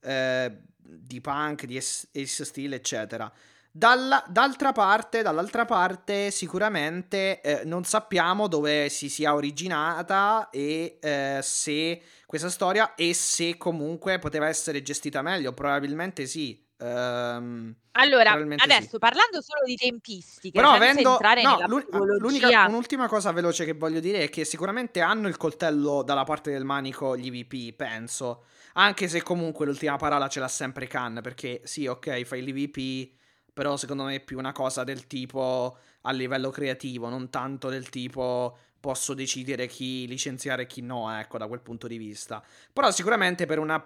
eh, 0.00 0.52
di 0.76 1.20
punk, 1.20 1.64
di 1.66 1.76
Ace 1.76 2.44
Steel, 2.44 2.72
eccetera. 2.74 3.32
Dalla- 3.76 4.24
d'altra 4.28 4.70
parte, 4.70 5.22
dall'altra 5.22 5.64
parte, 5.64 6.30
sicuramente 6.30 7.40
eh, 7.40 7.64
non 7.64 7.82
sappiamo 7.82 8.46
dove 8.46 8.88
si 8.88 9.08
sia 9.08 9.34
originata 9.34 10.48
e 10.50 10.98
eh, 11.00 11.40
se 11.42 12.00
questa 12.24 12.50
storia 12.50 12.94
e 12.94 13.12
se 13.14 13.56
comunque 13.56 14.20
poteva 14.20 14.46
essere 14.46 14.80
gestita 14.80 15.22
meglio. 15.22 15.52
Probabilmente 15.52 16.26
sì. 16.26 16.64
Ehm, 16.78 17.74
Allora, 17.92 18.30
adesso 18.30 18.90
sì. 18.90 18.98
parlando 18.98 19.42
solo 19.42 19.64
di 19.64 19.74
tempistiche, 19.74 20.56
Però 20.60 20.70
avendo 20.70 21.10
no, 21.10 21.18
psicologia, 21.18 22.16
l'unica, 22.18 22.66
un'ultima 22.66 23.08
cosa 23.08 23.32
veloce 23.32 23.64
che 23.64 23.72
voglio 23.72 23.98
dire 23.98 24.22
è 24.22 24.28
che 24.28 24.44
sicuramente 24.44 25.00
hanno 25.00 25.26
il 25.26 25.36
coltello 25.36 26.04
dalla 26.04 26.22
parte 26.22 26.52
del 26.52 26.64
manico 26.64 27.16
gli 27.16 27.28
VP, 27.28 27.74
penso. 27.74 28.44
Anche 28.74 29.08
se 29.08 29.20
comunque 29.22 29.66
l'ultima 29.66 29.96
parola 29.96 30.28
ce 30.28 30.38
l'ha 30.38 30.48
sempre 30.48 30.86
Khan, 30.86 31.18
perché 31.24 31.62
sì, 31.64 31.86
ok, 31.88 32.22
fai 32.22 32.42
l'IVP, 32.44 33.22
però 33.54 33.76
secondo 33.76 34.02
me 34.02 34.16
è 34.16 34.20
più 34.20 34.36
una 34.36 34.52
cosa 34.52 34.84
del 34.84 35.06
tipo 35.06 35.78
a 36.02 36.12
livello 36.12 36.50
creativo, 36.50 37.08
non 37.08 37.30
tanto 37.30 37.68
del 37.70 37.88
tipo 37.88 38.58
posso 38.80 39.14
decidere 39.14 39.66
chi 39.66 40.06
licenziare 40.06 40.62
e 40.62 40.66
chi 40.66 40.82
no, 40.82 41.10
ecco, 41.18 41.38
da 41.38 41.46
quel 41.46 41.60
punto 41.60 41.86
di 41.86 41.96
vista. 41.96 42.44
Però 42.72 42.90
sicuramente 42.90 43.46
per 43.46 43.58
una 43.58 43.82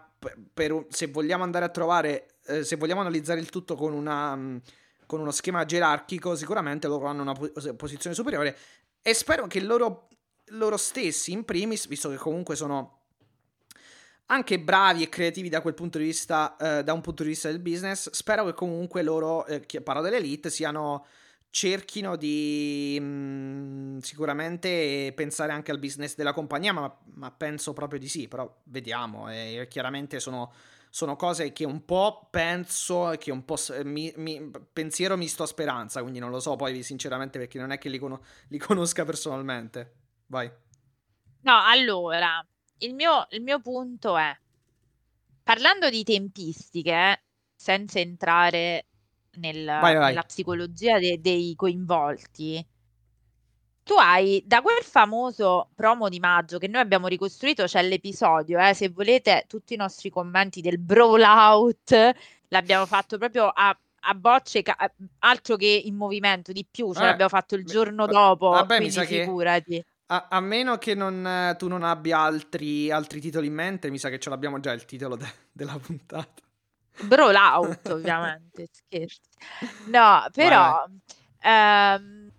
per 0.53 0.87
se 0.89 1.07
vogliamo 1.07 1.45
andare 1.45 1.67
a 1.67 1.69
trovare 1.69 2.39
eh, 2.47 2.65
se 2.65 2.75
vogliamo 2.75 3.03
analizzare 3.03 3.39
il 3.39 3.51
tutto 3.51 3.77
con 3.77 3.93
una 3.93 4.35
mh, 4.35 4.63
con 5.07 5.21
uno 5.21 5.31
schema 5.31 5.65
gerarchico, 5.65 6.35
sicuramente 6.35 6.89
loro 6.89 7.07
hanno 7.07 7.23
una 7.23 7.35
po- 7.35 7.53
posizione 7.77 8.17
superiore 8.17 8.57
e 9.01 9.15
spero 9.15 9.47
che 9.47 9.61
loro 9.61 10.09
loro 10.53 10.77
stessi 10.77 11.31
in 11.33 11.45
primis, 11.45 11.87
visto 11.87 12.09
che 12.09 12.17
comunque 12.17 12.57
sono 12.57 12.98
anche 14.31 14.61
bravi 14.61 15.03
e 15.03 15.09
creativi 15.09 15.49
da 15.49 15.61
quel 15.63 15.75
punto 15.75 15.99
di 15.99 16.05
vista, 16.05 16.57
eh, 16.59 16.85
da 16.85 16.93
un 16.93 17.01
punto 17.01 17.23
di 17.23 17.31
vista 17.31 17.49
del 17.49 17.61
business, 17.61 18.11
spero 18.11 18.45
che 18.45 18.53
comunque 18.55 19.03
loro, 19.03 19.47
eh, 19.47 19.61
parlo 19.83 20.03
dell'elite, 20.03 20.51
siano 20.51 21.07
cerchino 21.51 22.15
di 22.17 22.99
mh, 23.01 23.99
sicuramente 24.01 25.13
pensare 25.15 25.53
anche 25.53 25.71
al 25.71 25.79
business 25.79 26.15
della 26.15 26.33
compagnia, 26.35 26.73
ma, 26.73 26.95
ma 27.15 27.31
penso 27.31 27.73
proprio 27.73 27.99
di 27.99 28.09
sì, 28.09 28.29
però 28.29 28.55
vediamo, 28.65 29.31
e 29.31 29.67
chiaramente 29.71 30.21
sono, 30.21 30.53
sono 30.91 31.17
cose 31.17 31.53
che 31.53 31.65
un 31.65 31.85
po' 31.87 32.29
penso 32.31 33.13
e 33.13 33.19
che 33.19 33.31
un 33.31 33.45
po' 33.47 33.57
s- 33.57 33.81
mi, 33.85 34.13
mi- 34.17 34.51
pensiero 34.73 35.17
mi 35.17 35.27
sto 35.27 35.45
a 35.45 35.47
speranza, 35.47 36.01
quindi 36.03 36.19
non 36.19 36.31
lo 36.31 36.41
so 36.41 36.55
poi 36.57 36.83
sinceramente 36.83 37.39
perché 37.39 37.59
non 37.59 37.71
è 37.73 37.79
che 37.79 37.89
li, 37.89 37.99
cono- 37.99 38.23
li 38.49 38.59
conosca 38.59 39.05
personalmente. 39.07 39.95
Vai. 40.27 40.51
No, 41.43 41.61
allora, 41.65 42.45
il 42.79 42.95
mio, 42.95 43.27
il 43.31 43.43
mio 43.43 43.61
punto 43.61 44.17
è, 44.17 44.37
parlando 45.43 45.91
di 45.91 46.05
tempistiche, 46.05 47.23
senza 47.55 47.99
entrare 47.99 48.87
nel- 49.39 49.65
Vai, 49.65 49.95
vai. 49.97 50.09
nella 50.09 50.23
psicologia 50.23 50.99
de- 50.99 51.21
dei 51.21 51.55
coinvolti, 51.57 52.65
tu 53.83 53.95
hai 53.95 54.43
da 54.47 54.61
quel 54.61 54.83
famoso 54.83 55.71
promo 55.75 56.09
di 56.11 56.21
maggio 56.21 56.59
che 56.59 56.69
noi 56.69 56.83
abbiamo 56.83 57.07
ricostruito, 57.07 57.65
c'è 57.65 57.83
l'episodio, 57.83 58.59
eh, 58.59 58.75
se 58.75 58.91
volete 58.91 59.45
tutti 59.49 59.73
i 59.75 59.79
nostri 59.79 60.11
commenti 60.11 60.61
del 60.61 60.79
brawl 60.79 61.23
out, 61.23 62.13
l'abbiamo 62.49 62.85
fatto 62.85 63.17
proprio 63.17 63.49
a, 63.49 63.77
a 64.01 64.15
bocce, 64.15 64.61
ca- 64.63 64.77
altro 65.21 65.57
che 65.57 65.67
in 65.85 65.95
movimento, 65.97 66.53
di 66.53 66.67
più, 66.71 66.93
ce 66.93 67.01
Eh, 67.01 67.05
l'abbiamo 67.07 67.31
fatto 67.31 67.55
il 67.55 67.65
giorno 67.65 68.05
va- 68.05 68.13
dopo, 68.13 68.49
vabbè, 68.51 68.75
mi 68.75 68.91
quindi 68.91 68.95
sa 68.95 69.05
che- 69.05 69.23
figurati. 69.25 69.85
A, 70.11 70.29
a 70.31 70.41
meno 70.41 70.79
che 70.79 70.95
non, 70.95 71.27
eh, 71.27 71.55
tu 71.59 71.69
non 71.69 71.83
abbia 71.83 72.19
altri, 72.21 72.91
altri 72.91 73.21
titoli 73.21 73.49
in 73.49 73.55
mente, 73.55 73.91
mi 73.91 73.99
sa 73.99 74.09
che 74.09 74.19
ce 74.19 74.31
l'abbiamo 74.31 74.59
già 74.59 74.73
il 74.73 74.87
titolo 74.87 75.17
de- 75.17 75.33
della 75.53 75.79
puntata. 75.79 76.43
Brawl 77.03 77.35
out, 77.35 77.89
ovviamente, 77.93 78.69
scherzi. 78.73 79.21
No, 79.89 80.27
però 80.33 80.87
ehm, 81.43 82.33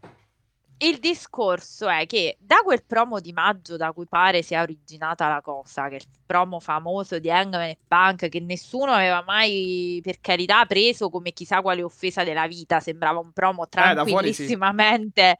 il 0.82 0.97
discorso 0.97 1.88
è 1.88 2.05
che 2.05 2.38
da 2.39 2.62
quel 2.63 2.84
promo 2.86 3.19
di 3.19 3.34
maggio 3.34 3.77
da 3.77 3.91
cui 3.91 4.08
pare 4.08 4.41
sia 4.41 4.62
originata 4.62 5.27
la 5.27 5.41
cosa, 5.41 5.89
che 5.89 5.97
è 5.97 5.99
il 5.99 6.08
promo 6.25 6.60
famoso 6.60 7.19
di 7.19 7.29
Hangman 7.29 7.62
e 7.62 7.77
Punk, 7.88 8.29
che 8.29 8.39
nessuno 8.39 8.93
aveva 8.93 9.21
mai, 9.23 9.99
per 10.01 10.19
carità, 10.21 10.65
preso 10.65 11.10
come 11.10 11.34
chissà 11.34 11.62
quale 11.62 11.84
offesa 11.84 12.23
della 12.23 12.47
vita, 12.47 12.79
sembrava 12.79 13.19
un 13.19 13.32
promo 13.32 13.67
tranquillissimamente... 13.67 15.21
Eh, 15.21 15.38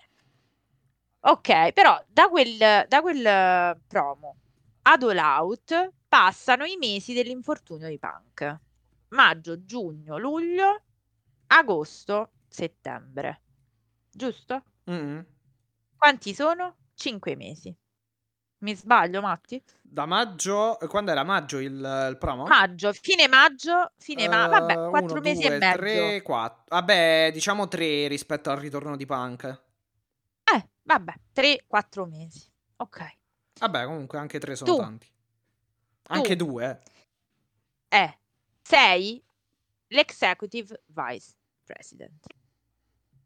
ok, 1.20 1.74
però 1.74 2.02
da 2.08 2.30
quel, 2.30 2.86
da 2.88 3.02
quel 3.02 3.78
promo 3.88 4.36
ad 4.84 5.04
All 5.04 5.18
Out 5.18 5.94
passano 6.08 6.66
i 6.66 6.78
mesi 6.78 7.14
dell'infortunio 7.14 7.88
di 7.88 8.00
Punk 8.00 8.60
maggio, 9.10 9.64
giugno, 9.64 10.18
luglio, 10.18 10.82
agosto, 11.48 12.32
settembre. 12.48 13.42
Giusto? 14.12 14.64
Mm-hmm. 14.90 15.20
Quanti 15.98 16.34
sono? 16.34 16.76
Cinque 16.94 17.36
mesi. 17.36 17.74
Mi 18.62 18.76
sbaglio, 18.76 19.22
Matti? 19.22 19.62
Da 19.82 20.06
maggio, 20.06 20.78
quando 20.90 21.12
era 21.12 21.24
maggio 21.24 21.60
il, 21.60 22.08
il 22.10 22.18
promo? 22.20 22.46
Maggio, 22.46 22.92
fine 22.92 23.28
maggio, 23.28 23.94
fine 23.98 24.28
uh, 24.28 24.30
maggio, 24.30 24.50
vabbè, 24.50 24.90
quattro 24.90 25.14
uno, 25.14 25.22
mesi 25.22 25.42
due, 25.44 25.56
e 25.56 25.58
mezzo. 25.58 25.78
Tre, 25.78 26.22
quattro. 26.22 26.64
Vabbè, 26.68 27.30
diciamo 27.32 27.68
tre 27.70 28.08
rispetto 28.08 28.50
al 28.50 28.58
ritorno 28.58 28.98
di 28.98 29.06
Punk. 29.06 29.62
Eh, 30.90 30.94
vabbè, 30.94 31.14
tre, 31.32 31.64
quattro 31.68 32.06
mesi. 32.06 32.52
Ok. 32.78 33.18
Vabbè, 33.60 33.86
comunque 33.86 34.18
anche 34.18 34.40
tre 34.40 34.56
sono 34.56 34.72
tu, 34.72 34.78
tanti. 34.82 35.12
Anche 36.08 36.36
tu, 36.36 36.46
due. 36.46 36.82
Eh, 37.88 38.18
sei 38.64 39.24
l'executive 39.88 40.82
vice 40.88 41.36
president. 41.64 42.26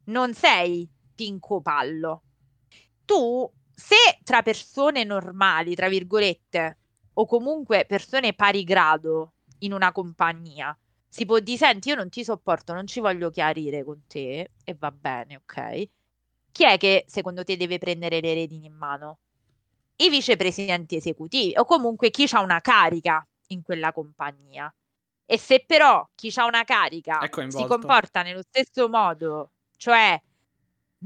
Non 0.05 0.33
sei 0.33 0.89
Pinco 1.15 1.61
Pallo. 1.61 2.23
Tu, 3.05 3.49
se 3.71 4.19
tra 4.23 4.41
persone 4.41 5.05
normali, 5.05 5.73
tra 5.73 5.87
virgolette, 5.87 6.77
o 7.13 7.25
comunque 7.25 7.85
persone 7.85 8.33
pari 8.33 8.63
grado 8.65 9.35
in 9.59 9.71
una 9.71 9.93
compagnia, 9.93 10.77
si 11.07 11.25
può 11.25 11.39
dire, 11.39 11.57
senti, 11.57 11.89
io 11.89 11.95
non 11.95 12.09
ti 12.09 12.25
sopporto, 12.25 12.73
non 12.73 12.87
ci 12.87 12.99
voglio 12.99 13.29
chiarire 13.29 13.85
con 13.85 14.03
te, 14.07 14.51
e 14.63 14.75
va 14.77 14.91
bene, 14.91 15.37
ok? 15.37 15.89
Chi 16.53 16.65
è 16.65 16.77
che 16.77 17.03
secondo 17.07 17.43
te 17.43 17.57
deve 17.57 17.79
prendere 17.79 18.21
le 18.21 18.35
redini 18.35 18.67
in 18.67 18.75
mano? 18.75 19.17
I 19.95 20.09
vicepresidenti 20.09 20.95
esecutivi 20.95 21.57
o 21.57 21.65
comunque 21.65 22.11
chi 22.11 22.27
ha 22.31 22.41
una 22.41 22.61
carica 22.61 23.27
in 23.47 23.63
quella 23.63 23.91
compagnia. 23.91 24.71
E 25.25 25.37
se 25.39 25.63
però 25.65 26.07
chi 26.13 26.31
ha 26.35 26.45
una 26.45 26.63
carica 26.63 27.27
si 27.47 27.65
comporta 27.65 28.21
nello 28.21 28.43
stesso 28.43 28.87
modo, 28.87 29.53
cioè 29.77 30.21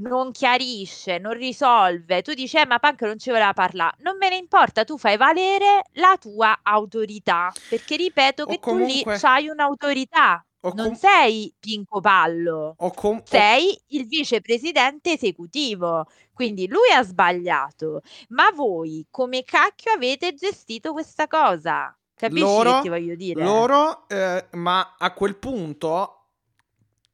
non 0.00 0.32
chiarisce, 0.32 1.16
non 1.16 1.32
risolve, 1.32 2.20
tu 2.20 2.34
dici, 2.34 2.58
eh, 2.58 2.66
ma 2.66 2.78
Punk 2.78 3.00
non 3.02 3.18
ci 3.18 3.30
voleva 3.30 3.54
parlare, 3.54 3.96
non 4.00 4.18
me 4.18 4.28
ne 4.28 4.36
importa, 4.36 4.84
tu 4.84 4.98
fai 4.98 5.16
valere 5.16 5.84
la 5.94 6.16
tua 6.20 6.60
autorità, 6.62 7.50
perché 7.70 7.96
ripeto 7.96 8.44
che 8.44 8.58
comunque... 8.58 9.02
tu 9.04 9.10
lì 9.10 9.18
hai 9.22 9.48
un'autorità, 9.48 10.44
o 10.68 10.74
non 10.74 10.86
com- 10.86 10.94
sei 10.94 11.54
Pinco 11.58 12.00
Pallo, 12.00 12.74
com- 12.94 13.22
sei 13.24 13.78
il 13.88 14.06
vicepresidente 14.06 15.12
esecutivo, 15.12 16.06
quindi 16.32 16.68
lui 16.68 16.90
ha 16.94 17.02
sbagliato, 17.02 18.02
ma 18.28 18.50
voi 18.54 19.06
come 19.10 19.42
cacchio 19.42 19.92
avete 19.92 20.34
gestito 20.34 20.92
questa 20.92 21.26
cosa? 21.26 21.92
Capisci 22.18 22.42
loro, 22.42 22.74
che 22.76 22.80
ti 22.82 22.88
voglio 22.88 23.14
dire? 23.14 23.44
Loro, 23.44 24.08
eh, 24.08 24.46
ma 24.52 24.96
a 24.98 25.12
quel 25.12 25.36
punto, 25.36 26.24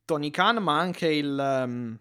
Tony 0.06 0.30
Khan, 0.30 0.62
ma 0.62 0.78
anche 0.78 1.08
il... 1.08 1.62
Um, 1.66 1.98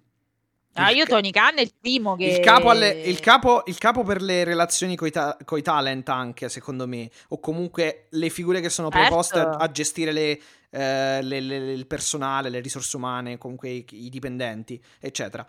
ah, 0.76 0.90
io 0.92 1.06
Tony 1.06 1.30
Khan 1.30 1.58
è 1.58 1.62
il 1.62 1.74
primo 1.78 2.16
che... 2.16 2.28
Il 2.28 2.40
capo, 2.40 2.70
alle, 2.70 2.92
il 2.92 3.20
capo, 3.20 3.64
il 3.66 3.78
capo 3.78 4.04
per 4.04 4.22
le 4.22 4.46
relazioni 4.46 4.96
con 4.96 5.10
i 5.10 5.62
talent 5.62 6.08
anche, 6.08 6.48
secondo 6.48 6.88
me. 6.88 7.10
O 7.30 7.42
comunque 7.42 8.08
le 8.12 8.30
figure 8.30 8.62
che 8.62 8.70
sono 8.70 8.88
preposte 8.88 9.40
certo. 9.40 9.58
a, 9.58 9.64
a, 9.64 9.72
gestire 9.72 10.14
le, 10.14 10.40
eh, 10.74 11.22
le, 11.22 11.40
le, 11.40 11.72
il 11.72 11.86
personale, 11.86 12.50
le 12.50 12.60
risorse 12.60 12.98
umane, 12.98 13.38
comunque 13.38 13.70
i, 13.70 13.86
i 13.92 14.10
dipendenti, 14.10 14.82
eccetera. 15.00 15.46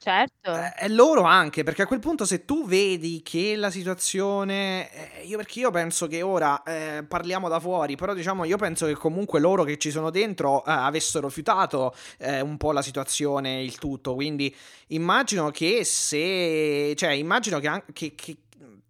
Certo. 0.00 0.54
Eh, 0.54 0.74
è 0.74 0.88
loro 0.88 1.22
anche, 1.22 1.64
perché 1.64 1.82
a 1.82 1.86
quel 1.86 1.98
punto 1.98 2.24
se 2.24 2.44
tu 2.44 2.66
vedi 2.66 3.20
che 3.22 3.56
la 3.56 3.70
situazione... 3.70 4.88
Eh, 4.92 5.24
io 5.24 5.36
perché 5.36 5.58
io 5.58 5.70
penso 5.72 6.06
che 6.06 6.22
ora 6.22 6.62
eh, 6.62 7.04
parliamo 7.08 7.48
da 7.48 7.58
fuori, 7.58 7.96
però 7.96 8.14
diciamo 8.14 8.44
io 8.44 8.56
penso 8.56 8.86
che 8.86 8.94
comunque 8.94 9.40
loro 9.40 9.64
che 9.64 9.76
ci 9.76 9.90
sono 9.90 10.10
dentro 10.10 10.64
eh, 10.64 10.70
avessero 10.70 11.26
rifiutato 11.26 11.94
eh, 12.18 12.40
un 12.40 12.56
po' 12.58 12.70
la 12.70 12.82
situazione, 12.82 13.60
il 13.62 13.76
tutto, 13.78 14.14
quindi 14.14 14.54
immagino 14.88 15.50
che 15.50 15.82
se... 15.82 16.94
cioè 16.94 17.10
immagino 17.10 17.58
che, 17.58 17.82
che, 17.92 18.14
che, 18.14 18.36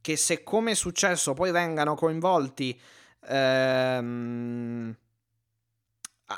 che 0.03 0.17
se 0.17 0.43
come 0.43 0.73
è 0.73 0.75
successo 0.75 1.33
poi 1.33 1.53
vengano 1.53 1.95
coinvolti... 1.95 2.79
Ehm, 3.29 4.95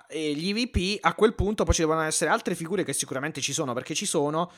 gli 0.09 0.55
VP 0.55 0.99
a 1.01 1.15
quel 1.15 1.35
punto 1.35 1.65
poi 1.65 1.75
ci 1.75 1.81
devono 1.81 2.03
essere 2.03 2.31
altre 2.31 2.55
figure 2.55 2.85
che 2.85 2.93
sicuramente 2.93 3.41
ci 3.41 3.53
sono 3.53 3.73
perché 3.73 3.93
ci 3.95 4.07
sono 4.07 4.51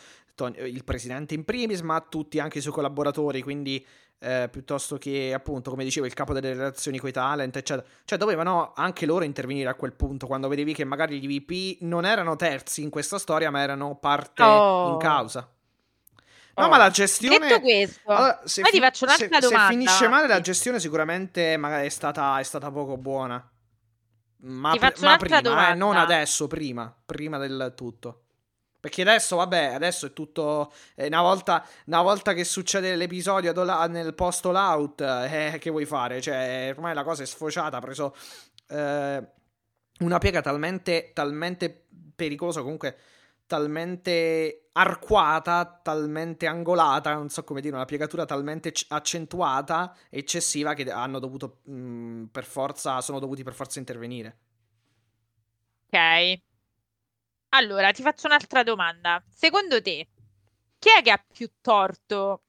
il 0.57 0.85
presidente 0.85 1.33
in 1.33 1.45
primis 1.45 1.81
ma 1.81 2.01
tutti 2.03 2.39
anche 2.39 2.59
i 2.59 2.61
suoi 2.61 2.75
collaboratori 2.75 3.41
quindi 3.41 3.85
eh, 4.19 4.49
piuttosto 4.53 4.99
che 4.99 5.33
appunto 5.35 5.71
come 5.71 5.85
dicevo 5.85 6.05
il 6.05 6.13
capo 6.13 6.35
delle 6.35 6.53
relazioni 6.53 6.99
con 6.99 7.09
i 7.09 7.13
talent 7.13 7.57
eccetera 7.57 7.87
cioè 8.05 8.19
dovevano 8.19 8.73
anche 8.77 9.07
loro 9.07 9.25
intervenire 9.25 9.71
a 9.71 9.75
quel 9.75 9.95
punto 9.95 10.27
quando 10.27 10.49
vedevi 10.49 10.75
che 10.75 10.85
magari 10.85 11.19
gli 11.19 11.41
VP 11.41 11.81
non 11.81 12.05
erano 12.05 12.37
terzi 12.37 12.83
in 12.83 12.91
questa 12.91 13.19
storia 13.19 13.51
ma 13.51 13.63
erano 13.63 13.97
parte 13.97 14.43
oh. 14.43 14.93
in 14.93 14.99
causa 14.99 15.49
No, 16.55 16.67
oh. 16.67 16.69
ma 16.69 16.77
la 16.77 16.91
gestione. 16.91 17.39
Detto 17.39 17.61
questo, 17.61 18.11
allora, 18.11 18.43
se, 18.45 18.63
fi- 18.63 18.79
se, 18.93 19.29
se, 19.41 19.59
finisce 19.69 20.07
male, 20.07 20.29
la 20.29 20.43
gestione 20.43 20.79
sicuramente 20.79 21.55
è 21.55 21.89
stata, 21.89 22.39
è 22.39 22.43
stata 22.43 22.71
poco 22.71 22.99
buona. 22.99 23.52
Ma, 24.45 24.75
pr- 24.77 25.01
ma 25.01 25.17
prima, 25.17 25.71
eh, 25.71 25.75
non 25.75 25.97
adesso, 25.97 26.47
prima, 26.47 26.95
prima 27.05 27.39
del 27.39 27.73
tutto. 27.77 28.23
Perché 28.81 29.03
adesso, 29.03 29.37
vabbè, 29.37 29.75
adesso 29.75 30.07
è 30.07 30.13
tutto. 30.13 30.73
Eh, 30.97 31.07
una, 31.07 31.21
volta, 31.21 31.65
una, 31.87 32.03
volta, 32.03 32.33
che 32.33 32.43
succede 32.43 32.97
l'episodio 32.97 33.53
do- 33.53 33.87
nel 33.87 34.13
post 34.15 34.45
all 34.47 34.57
out, 34.57 35.01
eh, 35.01 35.59
che 35.61 35.71
vuoi 35.71 35.87
fare? 35.87 36.21
Cioè, 36.21 36.73
ormai 36.75 36.93
la 36.93 37.05
cosa 37.05 37.23
è 37.23 37.27
sfociata. 37.27 37.77
Ha 37.77 37.81
preso 37.81 38.13
eh, 38.67 39.23
una 40.01 40.19
piega 40.19 40.41
talmente, 40.41 41.13
talmente 41.15 41.87
pericolosa. 42.17 42.63
Comunque, 42.63 42.97
talmente 43.53 44.71
arcuata, 44.73 45.79
talmente 45.83 46.47
angolata, 46.47 47.13
non 47.13 47.29
so 47.29 47.45
come 47.45 47.61
dire, 47.61 47.75
una 47.75 47.85
piegatura 47.85 48.25
talmente 48.25 48.73
accentuata 48.89 49.95
e 50.09 50.21
eccessiva 50.21 50.73
che 50.73 50.91
hanno 50.91 51.19
dovuto 51.19 51.59
mh, 51.65 51.75
mm, 51.75 52.25
per 52.27 52.47
forza, 52.47 53.03
sono 53.03 53.19
dovuti 53.19 53.43
per 53.43 53.53
forza 53.53 53.79
intervenire. 53.79 54.39
Ok. 55.87 56.41
Allora, 57.51 57.93
ti 57.93 58.01
faccio 58.01 58.27
un'altra 58.27 58.63
domanda. 58.63 59.23
Secondo 59.29 59.83
te, 59.83 60.09
chi 60.79 60.89
è 60.99 61.03
che 61.03 61.11
ha 61.11 61.23
più 61.31 61.51
torto? 61.61 62.45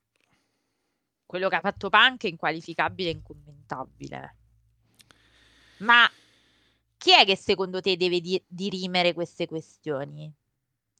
Quello 1.25 1.49
che 1.49 1.55
ha 1.57 1.59
fatto 1.59 1.89
Punk 1.89 2.23
è 2.23 2.27
inqualificabile 2.27 3.09
e 3.09 3.11
incommentabile. 3.11 4.35
Ma 5.79 6.09
chi 6.95 7.11
è 7.11 7.25
che 7.25 7.35
secondo 7.35 7.81
te 7.81 7.97
deve 7.97 8.21
di- 8.21 8.41
dirimere 8.47 9.11
queste 9.11 9.47
questioni? 9.47 10.33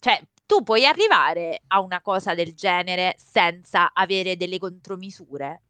Cioè, 0.04 0.22
tu 0.46 0.64
puoi 0.64 0.86
arrivare 0.86 1.62
a 1.68 1.80
una 1.80 2.02
cosa 2.02 2.34
del 2.36 2.54
genere 2.54 3.16
senza 3.18 3.94
avere 3.94 4.36
delle 4.36 4.58
contromisure? 4.60 5.62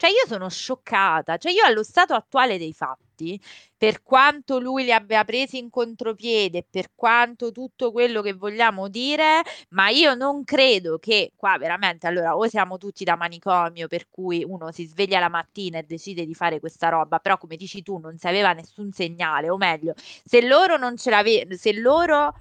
Cioè, 0.00 0.10
io 0.10 0.26
sono 0.28 0.48
scioccata. 0.48 1.38
Cioè, 1.38 1.50
io 1.50 1.64
allo 1.64 1.82
stato 1.82 2.14
attuale 2.14 2.56
dei 2.56 2.72
fatti 2.72 3.40
per 3.76 4.02
quanto 4.04 4.60
lui 4.60 4.84
li 4.84 4.92
abbia 4.92 5.24
presi 5.24 5.58
in 5.58 5.70
contropiede, 5.70 6.64
per 6.68 6.92
quanto 6.94 7.50
tutto 7.50 7.90
quello 7.90 8.22
che 8.22 8.32
vogliamo 8.32 8.86
dire, 8.88 9.42
ma 9.70 9.88
io 9.88 10.14
non 10.14 10.44
credo 10.44 10.98
che 10.98 11.32
qua 11.34 11.58
veramente, 11.58 12.06
allora, 12.06 12.36
o 12.36 12.46
siamo 12.46 12.78
tutti 12.78 13.02
da 13.02 13.16
manicomio, 13.16 13.88
per 13.88 14.08
cui 14.08 14.44
uno 14.46 14.70
si 14.70 14.84
sveglia 14.86 15.18
la 15.18 15.28
mattina 15.28 15.78
e 15.78 15.82
decide 15.82 16.24
di 16.24 16.34
fare 16.34 16.60
questa 16.60 16.88
roba, 16.90 17.18
però 17.18 17.36
come 17.36 17.56
dici 17.56 17.82
tu, 17.82 17.98
non 17.98 18.16
si 18.18 18.28
aveva 18.28 18.52
nessun 18.52 18.92
segnale, 18.92 19.50
o 19.50 19.56
meglio, 19.56 19.94
se 19.96 20.40
loro 20.46 20.76
non 20.76 20.96
ce 20.96 21.10
l'avevano, 21.10 21.56
se 21.56 21.72
loro 21.72 22.34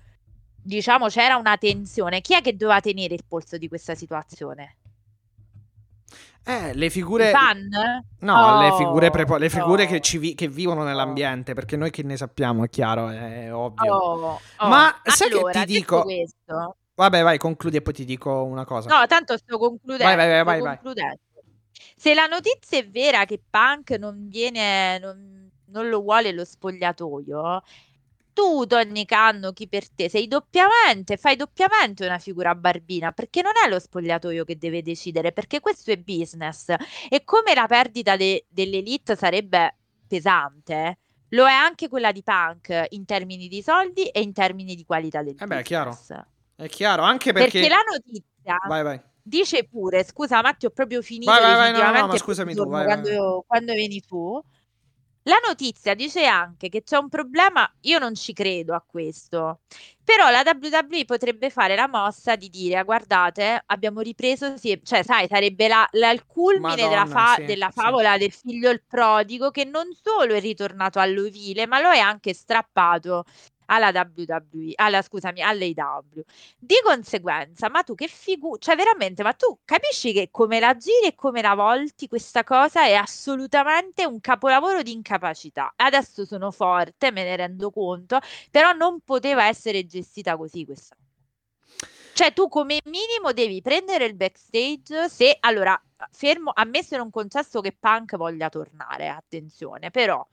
diciamo 0.62 1.08
c'era 1.08 1.38
una 1.38 1.58
tensione, 1.58 2.22
chi 2.22 2.36
è 2.36 2.42
che 2.42 2.56
doveva 2.56 2.82
tenere 2.82 3.16
il 3.16 3.26
polso 3.28 3.58
di 3.58 3.68
questa 3.68 3.96
situazione? 3.96 4.78
Eh, 6.48 6.74
le 6.74 6.90
figure... 6.90 7.30
Fan? 7.30 7.70
No, 8.20 8.34
oh, 8.34 8.62
le 8.62 8.76
figure, 8.78 9.10
prepo... 9.10 9.36
le 9.36 9.50
figure 9.50 9.84
oh. 9.84 9.88
che, 9.88 10.18
vi... 10.18 10.34
che, 10.34 10.48
vivono 10.48 10.84
nell'ambiente, 10.84 11.54
perché 11.54 11.76
noi 11.76 11.92
che 11.92 12.04
ne 12.04 12.16
sappiamo, 12.16 12.64
è 12.64 12.70
chiaro, 12.70 13.10
è 13.10 13.54
ovvio. 13.54 13.94
Oh, 13.94 14.40
oh. 14.58 14.68
Ma 14.68 14.96
sai 15.04 15.30
allora, 15.30 15.52
che 15.52 15.60
ti 15.60 15.66
dico... 15.66 16.04
Questo... 16.04 16.78
Vabbè, 16.96 17.22
vai, 17.22 17.38
concludi 17.38 17.78
e 17.78 17.82
poi 17.82 17.94
ti 17.94 18.06
dico 18.06 18.44
una 18.44 18.64
cosa. 18.64 18.98
No, 18.98 19.06
tanto 19.08 19.38
sto 19.38 19.58
concludendo. 19.58 20.04
Vai, 20.04 20.16
vai, 20.16 20.44
vai, 20.44 20.62
vai, 20.62 20.76
concludendo. 20.76 21.20
Se 21.96 22.14
la 22.14 22.26
notizia 22.28 22.80
è 22.80 22.88
vera 22.88 23.26
che 23.26 23.42
Punk 23.50 23.92
non 23.92 24.28
viene... 24.30 24.98
Non 25.00 25.38
non 25.70 25.90
lo 25.90 26.02
vuole 26.02 26.32
lo 26.32 26.46
spogliatoio, 26.46 27.62
tu, 28.38 28.68
Tony 28.68 29.04
Canno, 29.04 29.52
chi 29.52 29.68
per 29.68 29.90
te 29.90 30.10
sei 30.10 30.28
doppiamente, 30.28 31.18
fai 31.18 31.36
doppiamente 31.36 32.06
una 32.06 32.20
figura 32.20 32.54
barbina, 32.54 33.12
perché 33.12 33.42
non 33.42 33.54
è 33.66 33.68
lo 33.68 33.80
spogliatoio 33.80 34.46
che 34.46 34.60
deve 34.60 34.84
decidere, 34.84 35.32
perché 35.32 35.60
questo 35.60 35.90
è 35.90 35.98
business. 35.98 36.72
E 37.10 37.24
come 37.24 37.56
la 37.56 37.66
perdita 37.66 38.16
de- 38.16 38.46
dell'elite 38.48 39.16
sarebbe 39.16 39.76
pesante, 40.08 41.00
lo 41.30 41.48
è 41.48 41.52
anche 41.52 41.90
quella 41.90 42.12
di 42.12 42.22
Punk 42.22 42.86
in 42.90 43.06
termini 43.06 43.48
di 43.48 43.64
soldi 43.64 44.06
e 44.06 44.22
in 44.22 44.34
termini 44.34 44.76
di 44.76 44.86
qualità 44.86 45.24
del 45.24 45.36
eh 45.40 45.48
beh, 45.48 45.58
è 45.58 45.64
chiaro. 45.64 45.98
È 46.56 46.68
chiaro, 46.68 47.02
anche 47.02 47.34
perché... 47.34 47.60
Perché 47.60 47.70
la 47.70 47.84
notizia 47.92 48.58
vai, 48.68 48.84
vai. 48.84 49.02
dice 49.24 49.64
pure, 49.64 50.04
scusa 50.04 50.44
Matti, 50.44 50.68
ho 50.68 50.70
proprio 50.70 51.02
finito 51.02 51.32
vai, 51.32 51.42
vai, 51.42 51.72
vai, 51.72 51.92
no, 51.92 52.02
no, 52.02 52.08
ma 52.08 52.18
scusami 52.18 52.54
tu, 52.54 52.68
vai, 52.68 52.86
quando, 52.86 53.10
vai. 53.10 53.42
quando 53.48 53.74
vieni 53.74 54.00
tu. 54.00 54.40
La 55.28 55.36
notizia 55.46 55.94
dice 55.94 56.26
anche 56.26 56.70
che 56.70 56.84
c'è 56.84 56.96
un 56.98 57.10
problema, 57.10 57.70
io 57.82 58.00
non 58.00 58.16
ci 58.16 58.32
credo 58.32 58.74
a 58.74 58.82
questo, 58.82 59.60
però 60.02 60.30
la 60.30 60.42
WWE 60.46 61.04
potrebbe 61.04 61.50
fare 61.50 61.76
la 61.76 61.90
mossa 61.90 62.38
di 62.38 62.48
dire, 62.50 62.78
"Ah, 62.78 62.84
guardate, 62.84 63.62
abbiamo 63.66 64.00
ripreso, 64.00 64.56
sì", 64.56 64.80
cioè 64.84 65.04
sai, 65.04 65.28
sarebbe 65.28 65.68
la, 65.68 65.86
la- 65.92 66.12
il 66.12 66.26
culmine 66.26 66.88
della, 66.88 67.04
Madonna, 67.04 67.06
fa- 67.06 67.42
sì, 67.42 67.44
della 67.44 67.70
sì. 67.70 67.74
favola 67.74 68.18
del 68.18 68.32
figlio 68.32 68.70
il 68.70 68.82
prodigo, 68.88 69.52
che 69.52 69.66
non 69.66 69.88
solo 70.02 70.34
è 70.34 70.40
ritornato 70.40 71.00
all'ovile, 71.00 71.68
ma 71.68 71.82
lo 71.82 71.92
è 71.92 72.00
anche 72.00 72.34
strappato 72.34 73.26
alla 73.68 73.90
WWE, 73.90 74.74
alla, 74.76 75.02
scusami, 75.02 75.42
all'AW. 75.42 76.24
Di 76.58 76.76
conseguenza, 76.84 77.70
ma 77.70 77.84
tu 77.84 77.96
che 77.96 78.08
figura, 78.08 78.60
cioè 78.60 78.76
veramente, 78.76 79.24
ma 79.24 79.34
tu 79.34 79.60
capisci 79.64 80.14
che 80.14 80.30
come 80.32 80.60
la 80.60 80.76
giri 80.76 81.08
e 81.08 81.16
come 81.16 81.42
la 81.42 81.56
volti 81.56 82.08
questa 82.08 82.44
cosa 82.44 82.84
è 82.86 82.94
assolutamente 82.94 84.06
un 84.06 84.20
capolavoro 84.20 84.82
di 84.82 84.92
incapacità. 84.92 85.74
Adesso 85.76 86.26
sono 86.26 86.52
forte, 86.52 87.12
me 87.12 87.24
ne 87.24 87.36
rendo 87.36 87.70
conto, 87.72 88.20
però 88.52 88.72
non 88.74 89.00
poteva 89.02 89.46
essere 89.46 89.86
gestita 89.86 90.36
così 90.38 90.66
questa. 90.66 90.96
Cioè 92.14 92.34
tu 92.34 92.48
come 92.48 92.80
minimo 92.86 93.32
devi 93.32 93.62
prendere 93.62 94.06
il 94.06 94.16
backstage 94.16 95.08
se, 95.08 95.38
allora, 95.40 95.80
fermo, 96.12 96.52
ammesso 96.52 96.96
e 96.96 96.98
non 96.98 97.12
concesso 97.12 97.62
che 97.62 97.76
Punk 97.80 98.18
voglia 98.18 98.50
tornare, 98.50 99.08
attenzione, 99.08 99.92
però 99.92 100.26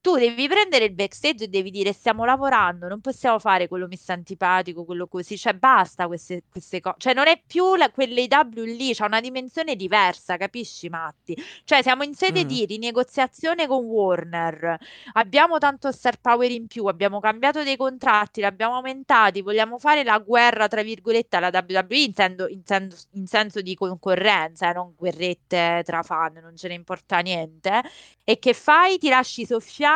tu 0.00 0.16
devi 0.16 0.46
prendere 0.48 0.84
il 0.86 0.94
backstage 0.94 1.44
e 1.44 1.48
devi 1.48 1.70
dire 1.70 1.92
stiamo 1.92 2.24
lavorando, 2.24 2.86
non 2.88 3.00
possiamo 3.00 3.38
fare 3.38 3.66
quello 3.68 3.86
messo 3.88 4.12
antipatico, 4.12 4.84
quello 4.84 5.06
così, 5.08 5.36
cioè 5.36 5.54
basta 5.54 6.06
queste, 6.06 6.44
queste 6.50 6.80
cose, 6.80 6.96
cioè 6.98 7.14
non 7.14 7.26
è 7.26 7.42
più 7.44 7.74
la, 7.74 7.90
quell'AW 7.90 8.64
lì, 8.64 8.94
c'è 8.94 9.04
una 9.04 9.20
dimensione 9.20 9.74
diversa, 9.76 10.36
capisci 10.36 10.88
Matti? 10.88 11.36
Cioè 11.64 11.82
siamo 11.82 12.04
in 12.04 12.14
sede 12.14 12.44
Mm. 12.44 12.46
di 12.46 12.64
rinegoziazione 12.66 13.66
con 13.66 13.84
Warner, 13.84 14.76
abbiamo 15.14 15.58
tanto 15.58 15.90
star 15.92 16.18
power 16.20 16.50
in 16.50 16.66
più, 16.68 16.84
abbiamo 16.86 17.18
cambiato 17.20 17.62
dei 17.64 17.76
contratti, 17.76 18.40
li 18.40 18.46
abbiamo 18.46 18.76
aumentati, 18.76 19.42
vogliamo 19.42 19.78
fare 19.78 20.04
la 20.04 20.18
guerra 20.18 20.68
tra 20.68 20.82
virgolette 20.82 21.36
alla 21.36 21.50
WWE 21.52 21.98
intendo, 21.98 22.46
intendo 22.48 22.94
in 23.12 23.26
senso 23.26 23.60
di 23.60 23.74
concorrenza, 23.74 24.70
eh, 24.70 24.72
non 24.74 24.94
guerrette 24.96 25.82
tra 25.84 26.02
fan, 26.02 26.34
non 26.42 26.56
ce 26.56 26.68
ne 26.68 26.74
importa 26.74 27.18
niente. 27.18 27.82
E 28.24 28.38
che 28.38 28.52
fai? 28.52 28.98
Ti 28.98 29.08
lasci 29.08 29.46
soffiare 29.46 29.86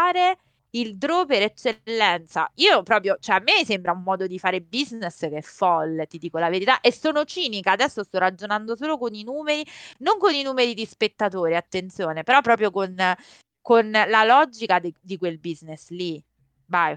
il 0.75 0.97
draw 0.97 1.27
per 1.27 1.43
eccellenza. 1.43 2.51
Io 2.57 2.83
proprio, 2.83 3.17
cioè 3.21 3.37
a 3.37 3.41
me 3.41 3.65
sembra 3.65 3.93
un 3.93 4.03
modo 4.03 4.27
di 4.27 4.39
fare 4.39 4.61
business 4.61 5.19
che 5.21 5.39
è 5.39 5.43
folle, 5.43 6.07
ti 6.07 6.19
dico 6.19 6.39
la 6.39 6.49
verità. 6.49 6.81
E 6.81 6.93
sono 6.93 7.25
cinica, 7.25 7.73
adesso 7.73 8.03
sto 8.05 8.19
ragionando 8.19 8.77
solo 8.77 8.99
con 8.99 9.15
i 9.15 9.23
numeri, 9.23 9.65
non 9.99 10.19
con 10.19 10.35
i 10.35 10.43
numeri 10.43 10.75
di 10.75 10.87
spettatori, 10.87 11.57
attenzione, 11.57 12.23
però 12.23 12.41
proprio 12.41 12.71
con, 12.71 12.95
con 13.61 13.91
la 13.91 14.25
logica 14.25 14.79
di, 14.79 14.95
di 15.01 15.19
quel 15.19 15.39
business 15.39 15.89
lì. 15.89 16.23
Vai, 16.67 16.97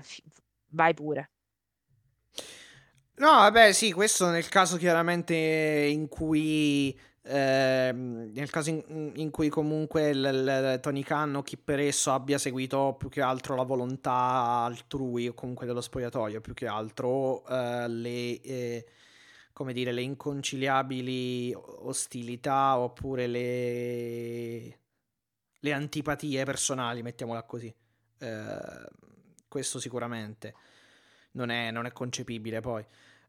vai 0.70 0.94
pure. 0.94 1.32
No, 3.18 3.32
vabbè, 3.32 3.72
sì, 3.72 3.94
questo 3.94 4.30
nel 4.30 4.50
caso 4.50 4.76
chiaramente 4.78 5.34
in 5.36 6.10
cui 6.10 6.98
ehm, 7.26 8.32
nel 8.34 8.50
caso 8.50 8.70
in, 8.70 9.12
in 9.16 9.30
cui 9.32 9.50
comunque 9.50 10.10
il, 10.10 10.18
il- 10.18 10.80
Tony 10.82 11.02
Khan 11.04 11.36
o 11.36 11.42
chi 11.44 11.58
per 11.58 11.80
esso 11.80 12.12
abbia 12.12 12.38
seguito 12.38 12.96
più 12.98 13.10
che 13.10 13.22
altro 13.22 13.56
la 13.56 13.64
volontà 13.64 14.12
altrui 14.12 15.28
o 15.28 15.34
comunque 15.34 15.66
dello 15.66 15.82
spogliatoio, 15.82 16.42
più 16.42 16.54
che 16.54 16.68
altro 16.68 17.46
eh, 17.48 17.88
le 17.88 18.42
eh, 18.42 18.86
come 19.54 19.74
dire, 19.74 19.92
le 19.92 20.02
inconciliabili 20.02 21.54
ostilità 21.56 22.78
oppure 22.78 23.28
le 23.28 24.80
le 25.60 25.74
antipatie 25.74 26.44
personali, 26.46 27.02
mettiamola 27.02 27.44
così. 27.44 27.74
Eh, 28.20 28.86
questo 29.48 29.80
sicuramente 29.80 30.54
non 31.32 31.50
è, 31.50 31.72
non 31.72 31.86
è 31.86 31.92
concepibile 31.92 32.60
poi. 32.62 32.86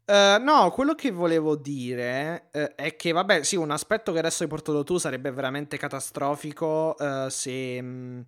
Eh, 0.08 0.38
no, 0.40 0.70
quello 0.70 0.94
che 0.94 1.10
volevo 1.10 1.56
dire 1.56 2.48
eh, 2.52 2.74
è 2.76 2.94
che, 2.96 3.10
vabbè, 3.10 3.42
sì, 3.42 3.56
un 3.56 3.72
aspetto 3.72 4.12
che 4.12 4.18
adesso 4.20 4.44
hai 4.44 4.48
portato 4.48 4.84
tu 4.84 4.98
sarebbe 4.98 5.32
veramente 5.32 5.76
catastrofico 5.78 6.96
eh, 6.96 7.26
se, 7.28 7.82
mh, 7.82 8.24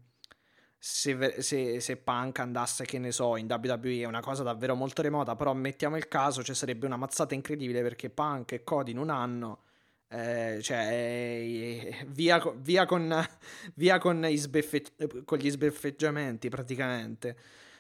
se, 0.77 1.41
se- 1.41 1.79
se 1.81 1.97
Punk 1.99 2.41
andasse, 2.41 2.85
che 2.85 2.99
ne 2.99 3.13
so, 3.13 3.37
in 3.37 3.47
WWE 3.49 4.01
è 4.03 4.05
una 4.07 4.21
cosa 4.21 4.43
davvero 4.43 4.75
molto 4.75 5.03
remota, 5.03 5.37
però 5.37 5.53
mettiamo 5.55 5.97
il 5.97 6.09
caso, 6.09 6.43
cioè 6.43 6.55
sarebbe 6.57 6.87
una 6.87 6.97
mazzata 6.97 7.35
incredibile 7.35 7.81
perché 7.83 8.11
Punk 8.11 8.53
e 8.53 8.65
Cody 8.65 8.91
in 8.91 8.99
un 8.99 9.11
anno, 9.11 9.63
eh, 10.09 10.59
cioè, 10.63 10.79
eh, 10.91 12.05
via, 12.09 12.43
via 12.57 12.87
con, 12.87 13.25
via 13.75 13.99
con, 13.99 14.27
sbeffe- 14.35 15.23
con 15.25 15.39
gli 15.39 15.49
sbeffeggiamenti 15.51 16.49
praticamente. 16.49 17.37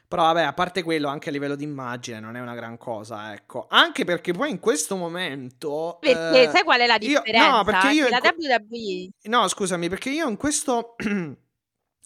Però 0.08 0.22
vabbè, 0.22 0.40
a 0.42 0.54
parte 0.54 0.82
quello, 0.82 1.08
anche 1.08 1.28
a 1.28 1.32
livello 1.32 1.54
di 1.54 1.64
immagine 1.64 2.18
non 2.18 2.34
è 2.34 2.40
una 2.40 2.54
gran 2.54 2.78
cosa, 2.78 3.34
ecco. 3.34 3.66
Anche 3.68 4.04
perché 4.04 4.32
poi 4.32 4.48
in 4.48 4.58
questo 4.58 4.96
momento... 4.96 5.98
Perché 6.00 6.44
eh, 6.44 6.48
sai 6.48 6.64
qual 6.64 6.80
è 6.80 6.86
la 6.86 6.96
io- 6.98 7.18
no, 7.18 7.22
differenza? 7.22 7.64
perché 7.64 7.90
io 7.90 8.08
la 8.08 8.20
WWE 8.22 9.08
No, 9.24 9.46
scusami, 9.48 9.90
perché 9.90 10.08
io 10.08 10.26
in 10.26 10.38
questo. 10.38 10.96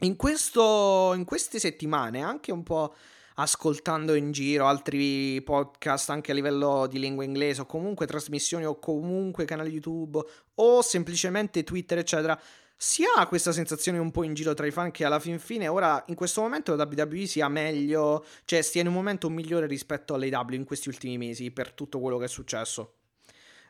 In 0.03 0.17
questo. 0.17 1.13
In 1.15 1.25
queste 1.25 1.61
settimane, 1.61 2.23
anche 2.23 2.51
un 2.51 2.65
po' 2.65 2.93
ascoltando 3.37 4.15
in 4.15 4.33
giro 4.33 4.67
altri 4.67 5.41
podcast 5.43 6.11
anche 6.11 6.33
a 6.33 6.35
livello 6.35 6.89
di 6.89 6.99
lingua 6.99 7.23
inglese, 7.23 7.61
o 7.61 7.67
comunque 7.67 8.07
trasmissioni, 8.07 8.65
o 8.67 8.81
comunque 8.81 9.45
canali 9.45 9.71
YouTube, 9.71 10.21
o 10.55 10.83
semplicemente 10.83 11.63
Twitter, 11.63 11.99
eccetera. 11.99 12.37
Si 12.77 13.05
ha 13.17 13.27
questa 13.27 13.53
sensazione 13.53 13.99
un 13.99 14.11
po' 14.11 14.25
in 14.25 14.35
giro 14.35 14.55
tra 14.55 14.67
i 14.67 14.73
fan 14.73 14.91
che 14.91 15.05
alla 15.05 15.21
fin 15.21 15.39
fine 15.39 15.69
ora 15.69 16.03
in 16.09 16.17
questo 16.17 16.41
momento 16.41 16.75
la 16.75 16.89
WWE 16.91 17.27
sia 17.27 17.49
meglio, 17.49 18.25
cioè 18.45 18.61
stia 18.61 18.81
in 18.81 18.89
un 18.89 18.93
momento 18.95 19.31
migliore 19.31 19.67
rispetto 19.67 20.15
all'AW 20.15 20.51
in 20.55 20.65
questi 20.65 20.89
ultimi 20.89 21.17
mesi 21.17 21.53
per 21.53 21.73
tutto 21.73 22.01
quello 22.01 22.19
che 22.19 22.25
è 22.25 22.29
successo. 22.29 22.95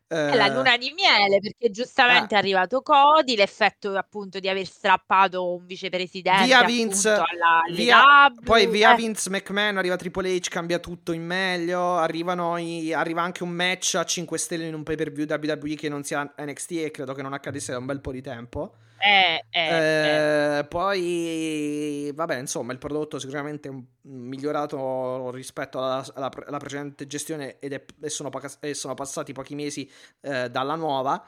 È 0.07 0.35
la 0.37 0.47
Eh, 0.47 0.51
luna 0.55 0.77
di 0.79 0.93
miele 0.95 1.41
perché 1.41 1.71
giustamente 1.71 2.35
eh. 2.35 2.37
è 2.37 2.41
arrivato 2.41 2.81
Cody, 2.83 3.35
l'effetto 3.37 3.95
appunto 3.97 4.41
di 4.41 4.49
aver 4.49 4.67
strappato 4.67 5.55
un 5.57 5.65
vicepresidente 5.67 6.45
Via 6.45 6.65
Vince, 6.65 7.09
alla 7.11 7.63
via- 7.71 8.25
AEW, 8.25 8.43
poi 8.45 8.67
via 8.67 8.93
eh. 8.93 8.97
Vince 8.97 9.31
McMahon, 9.31 9.77
arriva 9.79 9.97
Triple 9.97 10.35
H, 10.37 10.49
cambia 10.49 10.79
tutto 10.81 11.13
in 11.13 11.25
meglio, 11.25 11.97
arrivano 11.97 12.57
i- 12.59 12.93
arriva 12.93 13.23
anche 13.23 13.43
un 13.43 13.51
match 13.51 13.95
a 13.95 14.05
5 14.05 14.37
stelle 14.39 14.67
in 14.67 14.75
un 14.75 14.83
pay 14.83 14.97
per 14.97 15.13
view 15.13 15.27
WWE 15.27 15.75
che 15.77 15.89
non 15.89 16.03
sia 16.03 16.31
NXT 16.37 16.71
e 16.73 16.91
credo 16.91 17.13
che 17.15 17.23
non 17.23 17.33
accadesse 17.33 17.73
da 17.73 17.79
un 17.79 17.87
bel 17.87 18.01
po' 18.01 18.13
di 18.13 18.21
tempo. 18.23 18.75
Eh, 19.05 19.45
eh, 19.51 19.61
eh. 19.61 20.59
Eh, 20.61 20.65
poi, 20.69 22.13
vabbè, 22.15 22.37
insomma, 22.39 22.73
il 22.73 22.79
prodotto 22.79 23.19
sicuramente 23.19 23.69
è 23.69 23.71
un- 23.73 23.85
migliorato 24.03 25.31
rispetto 25.33 25.79
alla, 25.79 26.05
alla 26.15 26.31
alla 26.47 26.59
precedente 26.59 27.07
gestione 27.07 27.59
ed 27.59 27.73
è- 27.73 27.85
e, 28.01 28.09
sono, 28.11 28.31
e 28.61 28.75
sono 28.75 28.95
passati 28.95 29.33
pochi 29.33 29.55
mesi 29.57 29.91
eh, 30.21 30.49
dalla 30.51 30.77
nuova. 30.77 31.25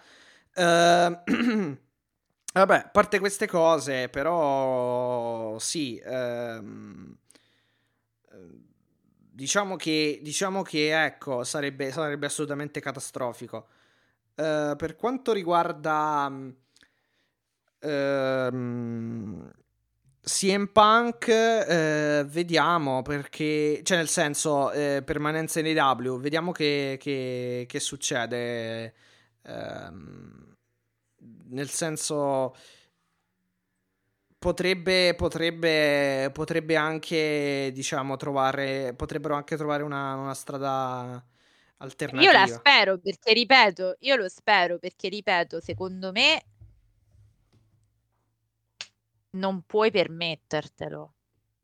Eh, 0.54 1.20
vabbè, 2.54 2.76
a 2.76 2.88
parte 2.92 3.18
queste 3.18 3.46
cose, 3.48 4.08
però, 4.08 5.58
sì, 5.58 6.00
ehm, 6.04 7.16
eh, 8.30 8.60
diciamo 9.30 9.76
che, 9.76 10.20
diciamo 10.22 10.62
che, 10.62 11.04
ecco, 11.04 11.44
sarebbe, 11.44 11.90
sarebbe 11.92 12.26
assolutamente 12.26 12.80
catastrofico. 12.80 13.68
Per 14.34 14.96
quanto 14.96 15.32
riguarda 15.32 16.28
ehm, 17.84 19.50
CM 20.22 20.66
Punk, 20.72 21.28
eh, 21.28 22.24
vediamo 22.26 23.02
perché, 23.02 23.80
cioè 23.84 23.98
nel 23.98 24.08
senso, 24.08 24.72
eh, 24.72 25.02
permanenza 25.04 25.60
in 25.60 25.66
AEW, 25.66 26.18
vediamo 26.20 26.52
che, 26.52 26.96
che- 27.00 27.66
che 27.68 27.80
succede. 27.80 28.94
Ehm, 29.42 30.56
nel 31.50 31.68
senso, 31.70 32.54
potrebbe, 34.38 35.14
potrebbe, 35.16 36.30
potrebbe 36.32 36.76
anche, 36.76 37.70
diciamo, 37.72 38.16
trovare, 38.16 38.94
potrebbero 38.94 39.34
anche 39.34 39.56
trovare 39.56 39.82
una, 39.82 40.14
una 40.16 40.34
strada 40.34 41.24
Io 42.16 42.30
alternativa. 42.30 42.32
la 42.32 42.46
spero 42.46 42.98
perché 42.98 43.32
ripeto, 43.32 43.96
io 44.00 44.14
lo 44.16 44.28
spero 44.28 44.78
perché 44.78 45.08
ripeto, 45.08 45.60
secondo 45.60 46.12
me 46.12 46.42
non 49.34 49.62
puoi 49.66 49.90
permettertelo. 49.90 51.14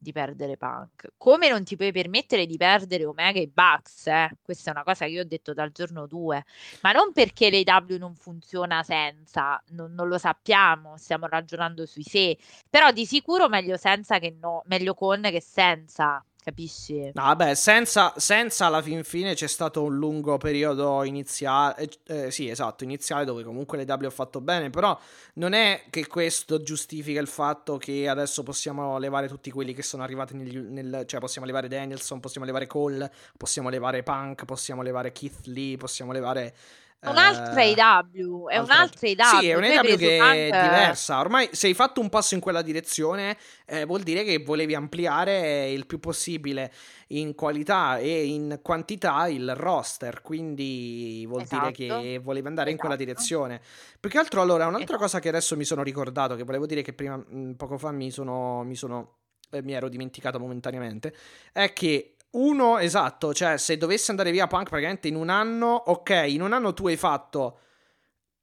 di 0.03 0.13
perdere 0.13 0.57
Punk. 0.57 1.13
Come 1.19 1.51
non 1.51 1.63
ti 1.63 1.77
puoi 1.77 1.93
permettere 1.93 2.47
di 2.47 2.57
perdere 2.57 3.05
Omega 3.05 3.39
e 3.39 3.49
Bucks, 3.49 4.07
eh? 4.07 4.31
Questa 4.41 4.71
è 4.71 4.73
una 4.73 4.83
cosa 4.83 5.05
che 5.05 5.11
io 5.11 5.21
ho 5.21 5.27
detto 5.27 5.53
dal 5.53 5.73
giorno 5.73 6.07
2, 6.07 6.45
ma 6.81 6.93
non 6.93 7.13
perché 7.13 7.51
l'AW 7.51 7.99
non 7.99 8.15
funziona 8.15 8.83
senza, 8.83 9.63
non, 9.73 9.93
non, 9.93 10.09
lo 10.09 10.17
sappiamo, 10.17 10.97
stiamo 10.97 11.27
ragionando 11.27 11.85
sui 11.85 12.03
sé, 12.03 12.39
però 12.71 12.91
di 12.93 13.05
sicuro 13.05 13.49
meglio 13.51 13.77
senza 13.77 14.19
che 14.19 14.31
no, 14.41 14.63
meglio 14.67 14.95
con 14.95 15.21
che 15.21 15.43
senza 15.43 16.25
capisci? 16.51 17.11
No, 17.15 17.23
vabbè, 17.23 17.55
senza, 17.55 18.13
senza 18.17 18.67
alla 18.67 18.83
fin 18.83 19.03
fine 19.05 19.35
c'è 19.35 19.47
stato 19.47 19.83
un 19.83 19.97
lungo 19.97 20.37
periodo 20.37 21.03
iniziale, 21.05 21.89
eh, 22.07 22.27
eh, 22.27 22.31
sì, 22.31 22.49
esatto, 22.49 22.85
iniziale 22.85 23.25
dove 23.25 23.43
comunque 23.43 23.79
le 23.79 23.91
W 23.91 24.05
ha 24.05 24.11
fatto 24.11 24.41
bene, 24.41 24.71
però 24.71 24.99
non 25.35 25.53
è 25.53 25.85
che 25.91 26.07
questo 26.07 26.63
giustifica 26.63 27.21
il 27.21 27.27
fatto 27.27 27.79
che 27.79 28.09
adesso 28.09 28.43
possiamo 28.43 28.99
levare 28.99 29.29
tutti 29.29 29.51
quelli 29.51 29.73
che 29.73 29.83
sono 29.83 30.03
arrivati 30.03 30.35
nel, 30.35 30.63
nel 30.65 31.05
cioè 31.07 31.21
possiamo 31.21 31.47
levare 31.47 31.69
Danielson, 31.69 32.21
possiamo 32.21 32.47
levare 32.47 32.67
Cole, 32.67 33.11
possiamo 33.37 33.69
levare 33.69 34.03
Punk, 34.03 34.45
possiamo 34.45 34.83
levare 34.83 35.13
Keith 35.13 35.47
Lee, 35.47 35.77
possiamo 35.77 36.13
levare 36.13 36.55
Un'altra 37.03 37.63
eh, 37.63 37.75
AW, 37.81 38.49
è 38.49 38.59
un'altra 38.59 39.09
AW. 39.09 39.41
Sì, 39.41 39.49
è 39.49 39.55
un'AW 39.55 39.97
che 39.97 40.19
anche... 40.19 40.49
è 40.49 40.63
diversa. 40.63 41.19
Ormai 41.21 41.49
se 41.53 41.69
hai 41.69 41.75
fatto 41.75 42.03
un 42.03 42.11
passo 42.11 42.35
in 42.35 42.41
quella 42.41 42.61
direzione, 42.61 43.39
eh, 43.65 43.87
vuol 43.87 44.03
dire 44.03 44.23
che 44.23 44.43
volevi 44.43 44.75
ampliare 44.75 45.71
il 45.71 45.87
più 45.87 45.99
possibile 45.99 46.71
in 47.09 47.35
qualità 47.35 47.97
e 47.97 48.27
in 48.27 48.59
quantità 48.63 49.27
il 49.29 49.55
roster. 49.55 50.21
Quindi 50.21 51.25
vuol 51.27 51.43
esatto. 51.43 51.71
dire 51.71 51.73
che 51.73 52.19
volevi 52.19 52.49
andare 52.49 52.69
esatto. 52.69 52.71
in 52.71 52.77
quella 52.77 52.95
esatto. 52.95 53.05
direzione. 53.05 53.63
Più 53.99 54.11
che 54.11 54.19
altro, 54.19 54.43
allora, 54.43 54.67
un'altra 54.67 54.97
esatto. 54.97 55.03
cosa 55.03 55.21
che 55.21 55.29
adesso 55.29 55.57
mi 55.57 55.65
sono 55.65 55.83
ricordato, 55.83 56.37
che 56.37 56.45
volevo 56.45 56.67
dire 56.67 56.83
che 56.83 56.93
prima, 56.93 57.17
mh, 57.17 57.53
poco 57.57 57.79
fa 57.79 57.93
mi 57.93 58.11
sono. 58.11 58.63
Mi, 58.63 58.77
sono, 58.77 59.21
eh, 59.53 59.63
mi 59.63 59.73
ero 59.73 59.89
dimenticato 59.89 60.39
momentaneamente, 60.39 61.15
è 61.51 61.73
che 61.73 62.17
uno, 62.33 62.79
esatto, 62.79 63.35
cioè 63.35 63.57
se 63.57 63.77
dovesse 63.77 64.11
andare 64.11 64.31
via 64.31 64.47
Punk 64.47 64.69
praticamente 64.69 65.09
in 65.09 65.17
un 65.17 65.29
anno, 65.31 65.75
ok, 65.75 66.25
in 66.29 66.43
un 66.43 66.53
anno 66.53 66.73
tu 66.73 66.87
hai 66.87 66.97
fatto 66.97 67.59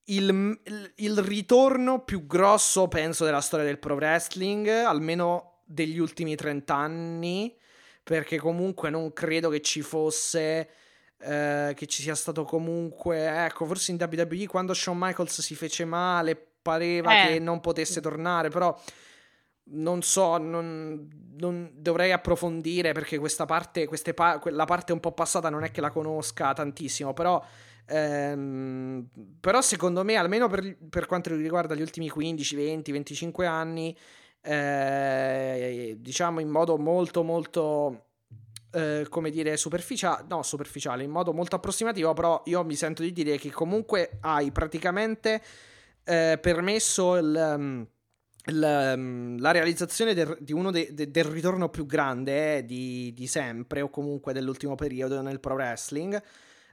il, 0.05 0.59
il, 0.63 0.91
il 0.95 1.17
ritorno 1.19 2.03
più 2.03 2.25
grosso, 2.25 2.88
penso, 2.88 3.23
della 3.23 3.41
storia 3.41 3.65
del 3.65 3.79
pro 3.79 3.95
wrestling, 3.95 4.67
almeno 4.67 5.61
degli 5.65 5.99
ultimi 5.99 6.35
30 6.35 6.75
anni, 6.75 7.55
perché 8.03 8.38
comunque 8.38 8.89
non 8.89 9.13
credo 9.13 9.49
che 9.49 9.61
ci 9.61 9.81
fosse... 9.81 10.69
Eh, 11.19 11.73
che 11.75 11.88
ci 11.88 12.03
sia 12.03 12.13
stato 12.13 12.43
comunque 12.43 13.43
ecco 13.43 13.65
forse 13.65 13.89
in 13.89 13.97
WWE 13.99 14.45
quando 14.45 14.75
Shawn 14.75 14.99
Michaels 14.99 15.41
si 15.41 15.55
fece 15.55 15.83
male 15.83 16.35
pareva 16.61 17.23
eh. 17.23 17.27
che 17.27 17.39
non 17.39 17.59
potesse 17.59 18.01
tornare 18.01 18.49
però 18.49 18.79
non 19.70 20.01
so, 20.01 20.38
non, 20.38 21.07
non, 21.39 21.70
dovrei 21.74 22.11
approfondire 22.11 22.93
perché 22.93 23.18
questa 23.18 23.45
parte, 23.45 23.88
pa- 24.13 24.41
la 24.45 24.65
parte 24.65 24.93
un 24.93 24.99
po' 24.99 25.11
passata 25.11 25.49
non 25.49 25.63
è 25.63 25.72
che 25.72 25.82
la 25.82 25.89
conosca 25.89 26.53
tantissimo, 26.53 27.13
però, 27.13 27.43
ehm, 27.86 29.07
però 29.39 29.61
secondo 29.61 30.03
me, 30.03 30.15
almeno 30.15 30.47
per, 30.47 30.78
per, 30.89 31.05
quanto 31.05 31.36
riguarda 31.36 31.76
gli 31.76 31.82
ultimi 31.82 32.09
15, 32.09 32.55
20, 32.55 32.91
25 32.91 33.45
anni, 33.45 33.97
eh, 34.41 35.97
diciamo 35.99 36.39
in 36.39 36.49
modo 36.49 36.78
molto, 36.78 37.24
molto, 37.24 38.05
eh, 38.72 39.05
come 39.09 39.30
dire, 39.30 39.57
superficiale, 39.57 40.26
no, 40.30 40.43
superficiale, 40.43 41.03
in 41.03 41.11
modo 41.11 41.34
molto 41.34 41.55
approssimativo, 41.57 42.13
però 42.13 42.41
io 42.45 42.63
mi 42.63 42.76
sento 42.76 43.01
di 43.01 43.11
dire 43.11 43.38
che 43.38 43.51
comunque 43.51 44.18
hai 44.22 44.51
praticamente 44.51 45.41
eh, 46.03 46.38
permesso 46.41 47.18
il... 47.18 47.95
La, 48.49 48.95
mm, 48.95 49.39
la 49.39 49.51
realizzazione 49.51 50.13
del, 50.13 50.37
di 50.39 50.53
uno 50.53 50.71
de, 50.71 50.89
de, 50.93 51.11
del 51.11 51.25
ritorno 51.25 51.69
più 51.69 51.85
grande 51.85 52.57
eh, 52.57 52.65
di, 52.65 53.11
di, 53.13 53.27
sempre, 53.27 53.81
o 53.81 53.89
comunque 53.89 54.31
dell'ultimo 54.31 54.75
periodo 54.75 55.21
nel 55.21 55.39
pro 55.39 55.55
wrestling. 55.55 56.21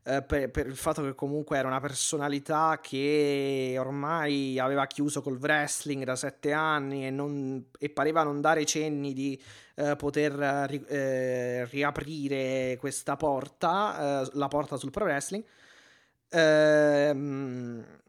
Eh, 0.07 0.23
per, 0.23 0.51
per, 0.51 0.67
il 0.67 0.77
fatto 0.77 1.03
che 1.03 1.15
comunque 1.15 1.57
era 1.57 1.67
una 1.67 1.81
personalità 1.81 2.79
che 2.83 3.75
ormai 3.79 4.59
aveva 4.59 4.87
chiuso 4.87 5.23
col 5.23 5.39
wrestling 5.41 6.05
da 6.05 6.15
sette 6.15 6.53
anni 6.53 7.07
e, 7.07 7.11
non, 7.11 7.71
e 7.79 7.89
pareva 7.89 8.23
non 8.23 8.43
dare 8.43 8.67
cenni 8.67 9.15
di 9.15 9.41
eh, 9.77 9.97
poter 9.97 10.33
ri, 10.69 10.85
eh, 10.89 11.65
riaprire 11.67 12.77
questa 12.79 13.17
porta, 13.17 14.23
eh, 14.23 14.31
la 14.35 14.49
porta 14.49 14.77
sul 14.77 14.91
pro 14.91 15.05
wrestling. 15.05 15.45
Ehm 16.29 18.03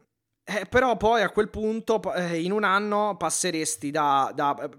eh, 0.48 0.68
però 0.68 0.96
poi 0.96 1.24
a 1.24 1.32
quel 1.32 1.50
punto, 1.50 2.14
eh, 2.14 2.40
in 2.40 2.52
un 2.52 2.64
anno, 2.64 3.18
passeresti 3.18 3.90
da, 3.90 4.32
da, 4.36 4.56
eh, 4.62 4.70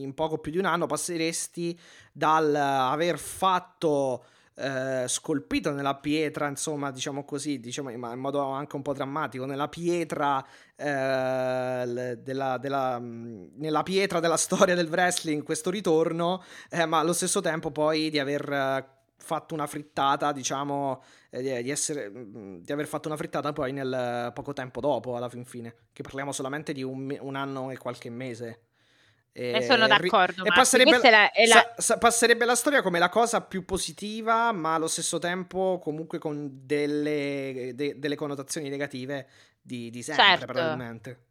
in 0.00 0.14
poco 0.14 0.38
più 0.38 0.52
di 0.52 0.58
un 0.58 0.64
anno, 0.64 0.86
passeresti 0.86 1.76
dal 2.12 2.54
aver 2.54 3.18
fatto, 3.18 4.24
eh, 4.54 5.06
scolpito 5.08 5.72
nella 5.72 5.96
pietra, 5.96 6.46
insomma, 6.46 6.92
diciamo 6.92 7.24
così, 7.24 7.58
diciamo 7.58 7.90
in 7.90 7.98
modo 7.98 8.42
anche 8.42 8.76
un 8.76 8.82
po' 8.82 8.92
drammatico, 8.92 9.44
nella 9.44 9.66
pietra, 9.66 10.44
eh, 10.76 12.16
della, 12.22 12.58
della, 12.58 12.98
nella 13.00 13.82
pietra 13.82 14.20
della 14.20 14.36
storia 14.36 14.76
del 14.76 14.88
wrestling, 14.88 15.42
questo 15.42 15.70
ritorno, 15.70 16.44
eh, 16.70 16.86
ma 16.86 17.00
allo 17.00 17.12
stesso 17.12 17.40
tempo 17.40 17.72
poi 17.72 18.08
di 18.10 18.20
aver 18.20 18.96
fatto 19.18 19.54
una 19.54 19.66
frittata, 19.66 20.32
diciamo, 20.32 21.02
eh, 21.30 21.62
di, 21.62 21.70
essere, 21.70 22.08
mm, 22.08 22.58
di, 22.60 22.72
aver 22.72 22.86
fatto 22.86 23.08
una 23.08 23.16
frittata 23.16 23.52
poi 23.52 23.72
nel 23.72 24.30
poco 24.34 24.52
tempo 24.52 24.80
dopo, 24.80 25.16
alla 25.16 25.28
fin 25.28 25.44
fine, 25.44 25.74
che 25.92 26.02
parliamo 26.02 26.32
solamente 26.32 26.72
di 26.72 26.82
un, 26.82 27.16
un 27.20 27.34
anno 27.34 27.70
e 27.70 27.76
qualche 27.76 28.10
mese. 28.10 28.62
E, 29.32 29.52
eh, 29.52 29.62
sono 29.62 29.86
d'accordo. 29.86 30.44
E 30.44 30.50
passerebbe 30.52 30.98
la, 31.10 31.30
la... 31.46 31.46
Sa, 31.46 31.74
sa, 31.76 31.98
passerebbe 31.98 32.44
la 32.44 32.56
storia 32.56 32.82
come 32.82 32.98
la 32.98 33.08
cosa 33.08 33.42
più 33.42 33.64
positiva, 33.64 34.50
ma 34.52 34.74
allo 34.74 34.88
stesso 34.88 35.18
tempo 35.18 35.78
comunque 35.82 36.18
con 36.18 36.48
delle, 36.64 37.72
de, 37.74 37.98
delle 37.98 38.16
connotazioni 38.16 38.68
negative 38.68 39.28
di, 39.60 39.90
di 39.90 40.02
sempre, 40.02 40.24
certo. 40.24 40.46
probabilmente. 40.46 41.26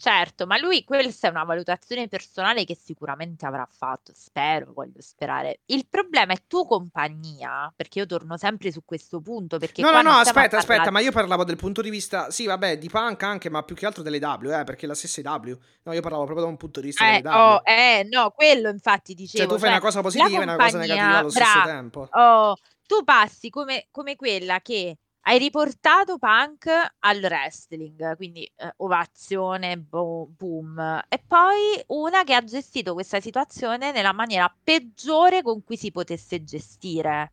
Certo, 0.00 0.46
ma 0.46 0.56
lui 0.56 0.82
questa 0.82 1.28
è 1.28 1.30
una 1.30 1.44
valutazione 1.44 2.08
personale 2.08 2.64
che 2.64 2.74
sicuramente 2.74 3.44
avrà 3.44 3.68
fatto, 3.70 4.12
spero, 4.14 4.72
voglio 4.72 5.02
sperare. 5.02 5.60
Il 5.66 5.88
problema 5.90 6.32
è 6.32 6.38
tua 6.46 6.64
compagnia, 6.64 7.70
perché 7.76 7.98
io 7.98 8.06
torno 8.06 8.38
sempre 8.38 8.72
su 8.72 8.82
questo 8.82 9.20
punto, 9.20 9.58
perché 9.58 9.82
No, 9.82 9.90
no, 9.90 10.00
no, 10.00 10.12
aspetta, 10.12 10.56
aspetta, 10.56 10.90
ma 10.90 11.00
io 11.00 11.12
parlavo 11.12 11.44
del 11.44 11.56
punto 11.56 11.82
di 11.82 11.90
vista, 11.90 12.30
sì, 12.30 12.46
vabbè, 12.46 12.78
di 12.78 12.88
punk 12.88 13.24
anche, 13.24 13.50
ma 13.50 13.62
più 13.62 13.74
che 13.74 13.84
altro 13.84 14.02
delle 14.02 14.16
W, 14.16 14.50
eh, 14.50 14.64
perché 14.64 14.86
la 14.86 14.94
stessa 14.94 15.20
W. 15.20 15.52
No, 15.82 15.92
io 15.92 16.00
parlavo 16.00 16.24
proprio 16.24 16.46
da 16.46 16.50
un 16.50 16.56
punto 16.56 16.80
di 16.80 16.86
vista 16.86 17.06
eh, 17.06 17.20
delle 17.20 17.28
W. 17.28 17.38
Oh, 17.38 17.60
eh, 17.64 18.08
no, 18.10 18.30
quello 18.30 18.70
infatti 18.70 19.12
dicevo. 19.12 19.44
Cioè, 19.44 19.52
tu 19.52 19.58
fai 19.58 19.68
cioè, 19.68 19.70
una 19.70 19.80
cosa 19.80 20.00
positiva 20.00 20.40
e 20.40 20.42
una 20.42 20.56
cosa 20.56 20.78
negativa 20.78 21.18
allo 21.18 21.28
bra- 21.28 21.44
stesso 21.44 21.64
tempo. 21.66 22.08
Oh, 22.12 22.56
tu 22.86 23.04
passi 23.04 23.50
come, 23.50 23.88
come 23.90 24.16
quella 24.16 24.60
che 24.60 24.96
hai 25.22 25.38
riportato 25.38 26.18
Punk 26.18 26.68
al 27.00 27.18
wrestling, 27.18 28.16
quindi 28.16 28.44
eh, 28.56 28.72
ovazione, 28.78 29.76
boom, 29.78 30.34
boom. 30.36 31.04
E 31.08 31.22
poi 31.26 31.82
una 31.88 32.24
che 32.24 32.34
ha 32.34 32.42
gestito 32.42 32.94
questa 32.94 33.20
situazione 33.20 33.92
nella 33.92 34.12
maniera 34.12 34.52
peggiore 34.62 35.42
con 35.42 35.62
cui 35.62 35.76
si 35.76 35.90
potesse 35.90 36.42
gestire. 36.42 37.32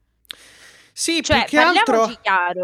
Sì, 0.92 1.22
cioè, 1.22 1.46
più, 1.46 1.60
che 1.60 1.64
altro, 1.64 2.08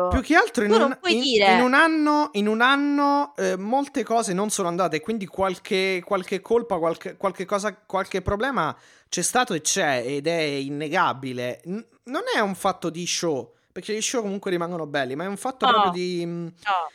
più 0.09 0.21
che 0.21 0.35
altro, 0.35 0.63
in, 0.63 0.71
un, 0.71 0.97
in, 1.05 1.23
in 1.23 1.61
un, 1.61 1.75
anno, 1.75 2.29
in 2.31 2.47
un 2.47 2.61
anno 2.61 3.35
eh, 3.35 3.55
molte 3.57 4.03
cose 4.03 4.33
non 4.33 4.49
sono 4.49 4.69
andate, 4.69 5.01
quindi 5.01 5.27
qualche, 5.27 6.01
qualche 6.03 6.41
colpa, 6.41 6.79
qualche, 6.79 7.15
qualche, 7.15 7.45
cosa, 7.45 7.75
qualche 7.75 8.23
problema 8.23 8.75
c'è 9.07 9.21
stato 9.21 9.53
e 9.53 9.61
c'è 9.61 10.01
ed 10.03 10.25
è 10.25 10.39
innegabile. 10.39 11.61
N- 11.65 11.85
non 12.05 12.23
è 12.35 12.39
un 12.39 12.55
fatto 12.55 12.89
di 12.89 13.05
show 13.05 13.53
perché 13.73 13.95
gli 13.95 14.01
show 14.01 14.21
comunque 14.21 14.51
rimangono 14.51 14.85
belli, 14.85 15.15
ma 15.15 15.23
è 15.23 15.27
un 15.27 15.35
fatto 15.35 15.65
no. 15.65 15.71
proprio 15.71 15.91
di... 15.91 16.23
Mm, 16.25 16.45
no, 16.45 16.91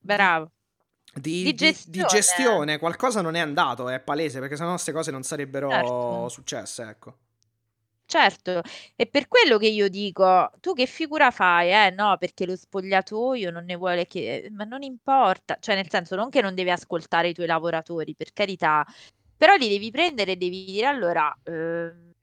bravo. 0.00 0.50
Di, 1.14 1.44
di, 1.44 1.54
gestione. 1.54 1.96
di, 1.96 2.14
gestione. 2.14 2.78
qualcosa 2.78 3.22
non 3.22 3.36
è 3.36 3.38
andato, 3.38 3.88
è 3.88 4.00
palese, 4.00 4.40
perché 4.40 4.56
sennò 4.56 4.72
queste 4.72 4.92
cose 4.92 5.10
non 5.12 5.22
sarebbero 5.22 5.70
certo. 5.70 6.28
successe, 6.28 6.82
ecco. 6.82 7.16
Certo, 8.04 8.60
è 8.94 9.06
per 9.06 9.26
quello 9.28 9.56
che 9.56 9.68
io 9.68 9.88
dico, 9.88 10.50
tu 10.60 10.74
che 10.74 10.86
figura 10.86 11.30
fai? 11.30 11.70
Eh 11.70 11.90
no, 11.90 12.16
perché 12.18 12.44
lo 12.44 12.54
spogliatoio 12.56 13.50
non 13.50 13.64
ne 13.64 13.76
vuole 13.76 14.06
che... 14.06 14.48
Ma 14.52 14.64
non 14.64 14.82
importa, 14.82 15.56
cioè 15.60 15.74
nel 15.76 15.88
senso 15.88 16.16
non 16.16 16.28
che 16.28 16.40
non 16.40 16.54
devi 16.54 16.70
ascoltare 16.70 17.28
i 17.28 17.34
tuoi 17.34 17.46
lavoratori, 17.46 18.14
per 18.14 18.32
carità, 18.32 18.84
però 19.36 19.54
li 19.54 19.68
devi 19.68 19.90
prendere 19.90 20.32
e 20.32 20.36
devi 20.36 20.64
dire 20.64 20.86
allora... 20.86 21.36
Eh, 21.44 22.14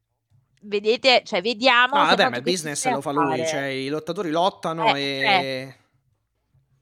vedete, 0.63 1.23
cioè 1.25 1.41
vediamo. 1.41 1.95
Ah, 1.95 2.05
vabbè, 2.05 2.29
ma 2.29 2.37
il 2.37 2.43
business 2.43 2.89
lo 2.89 3.01
fa 3.01 3.11
lui, 3.11 3.45
cioè 3.45 3.65
i 3.65 3.87
lottatori 3.87 4.31
lottano 4.31 4.95
eh, 4.95 5.01
e... 5.01 5.21
Eh. 5.21 5.75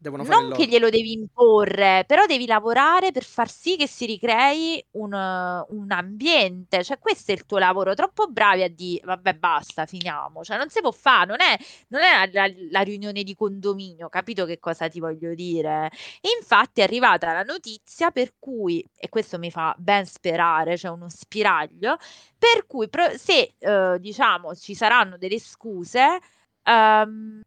Devono 0.02 0.24
fare 0.24 0.42
non 0.42 0.54
che 0.54 0.66
glielo 0.66 0.90
devi 0.90 1.12
imporre, 1.12 2.06
però 2.08 2.26
devi 2.26 2.48
lavorare 2.48 3.12
per 3.12 3.24
far 3.24 3.48
sì 3.52 3.78
che 3.78 3.88
si 3.88 4.08
ricrei 4.08 4.84
un, 4.94 5.14
un 5.14 5.92
ambiente. 5.92 6.84
Cioè, 6.84 6.98
questo 6.98 7.30
è 7.32 7.36
il 7.36 7.46
tuo 7.46 7.60
lavoro. 7.60 7.94
Troppo 7.94 8.26
bravi 8.26 8.64
a 8.64 8.68
dire, 8.68 9.06
vabbè, 9.06 9.36
basta, 9.36 9.86
finiamo. 9.86 10.44
Cioè, 10.44 10.58
non 10.58 10.70
si 10.70 10.82
può 10.82 10.90
fare, 10.90 11.28
non 11.28 11.40
è, 11.40 11.56
non 11.90 12.02
è 12.02 12.32
la, 12.32 12.52
la, 12.72 12.82
riunione 12.82 13.22
di 13.22 13.36
condominio, 13.36 14.10
capito 14.10 14.46
che 14.46 14.58
cosa 14.58 14.88
ti 14.88 15.00
voglio 15.00 15.36
dire? 15.36 15.92
infatti 16.40 16.82
è 16.82 16.84
arrivata 16.84 17.32
la 17.32 17.44
notizia 17.44 18.10
per 18.10 18.34
cui, 18.40 18.84
e 18.96 19.08
questo 19.08 19.38
mi 19.38 19.52
fa 19.52 19.76
ben 19.78 20.08
sperare, 20.08 20.72
c'è 20.72 20.78
cioè 20.78 20.92
uno 20.92 21.10
spiraglio, 21.10 21.98
per 22.40 22.66
cui 22.66 22.90
se, 23.18 23.54
eh, 23.56 23.98
diciamo, 24.00 24.56
ci 24.56 24.74
saranno 24.74 25.18
delle 25.18 25.40
scuse... 25.40 26.20
Um, 26.64 27.42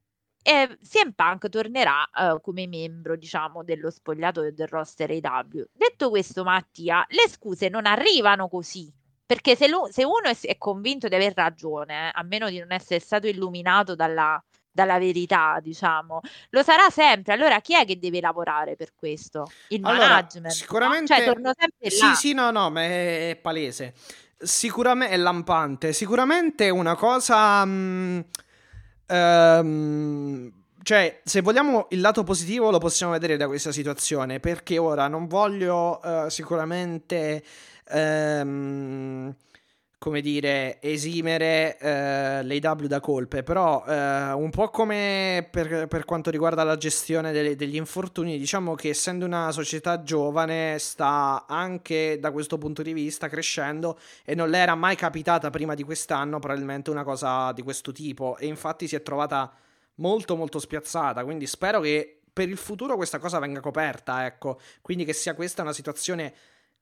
e 0.46 0.76
CM 0.86 1.12
Punk 1.12 1.48
tornerà 1.48 2.06
uh, 2.12 2.38
come 2.42 2.66
membro, 2.66 3.16
diciamo, 3.16 3.64
dello 3.64 3.90
spogliatoio 3.90 4.52
del 4.52 4.68
roster 4.68 5.10
AW. 5.10 5.64
Detto 5.72 6.10
questo, 6.10 6.44
Mattia, 6.44 7.02
le 7.08 7.30
scuse 7.30 7.70
non 7.70 7.86
arrivano 7.86 8.46
così. 8.48 8.92
Perché 9.24 9.56
se, 9.56 9.68
lo, 9.68 9.88
se 9.90 10.04
uno 10.04 10.24
è, 10.24 10.36
è, 10.38 10.58
convinto 10.58 11.08
di 11.08 11.14
aver 11.14 11.32
ragione, 11.34 12.08
eh, 12.08 12.10
a 12.12 12.22
meno 12.24 12.50
di 12.50 12.58
non 12.58 12.72
essere 12.72 13.00
stato 13.00 13.26
illuminato 13.26 13.94
dalla, 13.94 14.38
dalla 14.70 14.98
verità, 14.98 15.60
diciamo, 15.62 16.20
lo 16.50 16.62
sarà 16.62 16.90
sempre. 16.90 17.32
Allora, 17.32 17.60
chi 17.62 17.74
è 17.74 17.86
che 17.86 17.98
deve 17.98 18.20
lavorare 18.20 18.76
per 18.76 18.92
questo? 18.94 19.50
Il 19.68 19.82
allora, 19.82 20.08
management. 20.08 20.54
Sicuramente. 20.54 21.14
No? 21.14 21.18
Cioè, 21.20 21.32
torno 21.32 21.52
sempre 21.56 21.90
sì, 21.90 22.00
là. 22.02 22.14
Sì, 22.14 22.32
no, 22.34 22.50
no, 22.50 22.68
ma 22.68 22.82
è, 22.82 23.30
è 23.30 23.36
palese. 23.36 23.94
Sicuramente 24.36 25.14
è 25.14 25.16
lampante. 25.16 25.94
Sicuramente 25.94 26.68
una 26.68 26.96
cosa. 26.96 27.64
Mh, 27.64 28.26
Um, 29.08 30.52
cioè, 30.82 31.20
se 31.24 31.40
vogliamo 31.40 31.86
il 31.90 32.00
lato 32.00 32.24
positivo 32.24 32.70
lo 32.70 32.78
possiamo 32.78 33.12
vedere 33.12 33.36
da 33.36 33.46
questa 33.46 33.72
situazione, 33.72 34.38
perché 34.38 34.78
ora 34.78 35.08
non 35.08 35.26
voglio 35.26 36.00
uh, 36.02 36.28
sicuramente, 36.28 37.42
um, 37.90 39.34
come 39.98 40.20
dire, 40.20 40.78
esimere 40.80 41.78
uh, 41.80 42.46
l'AW 42.46 42.86
da 42.86 43.00
colpe, 43.00 43.42
però 43.42 43.82
uh, 43.86 44.38
un 44.38 44.50
po' 44.50 44.68
come 44.68 45.48
per, 45.50 45.86
per, 45.88 46.04
quanto 46.04 46.30
riguarda 46.30 46.62
la 46.62 46.76
gestione 46.76 47.32
delle, 47.32 47.56
degli 47.56 47.76
infortuni, 47.76 48.36
diciamo 48.36 48.74
che 48.74 48.90
essendo 48.90 49.24
una 49.24 49.50
società 49.50 50.02
giovane 50.02 50.78
sta 50.78 51.46
anche 51.48 52.18
da 52.20 52.30
questo 52.32 52.58
punto 52.58 52.82
di 52.82 52.92
vista 52.92 53.28
crescendo 53.28 53.98
e 54.24 54.34
non 54.34 54.50
le 54.50 54.58
era 54.58 54.74
mai 54.74 54.96
capitata 54.96 55.48
prima 55.50 55.74
di 55.74 55.82
quest'anno 55.82 56.38
probabilmente 56.38 56.90
una 56.90 57.04
cosa 57.04 57.52
di 57.52 57.62
questo 57.62 57.92
tipo. 57.92 58.36
E 58.36 58.46
infatti 58.46 58.86
si 58.86 58.96
è 58.96 59.02
trovata 59.02 59.52
molto 59.96 60.36
molto 60.36 60.58
spiazzata, 60.58 61.24
quindi 61.24 61.46
spero 61.46 61.80
che 61.80 62.18
per 62.34 62.48
il 62.48 62.56
futuro 62.56 62.96
questa 62.96 63.18
cosa 63.18 63.38
venga 63.38 63.60
coperta, 63.60 64.26
ecco, 64.26 64.60
quindi 64.82 65.04
che 65.04 65.12
sia 65.12 65.34
questa 65.34 65.62
una 65.62 65.72
situazione 65.72 66.34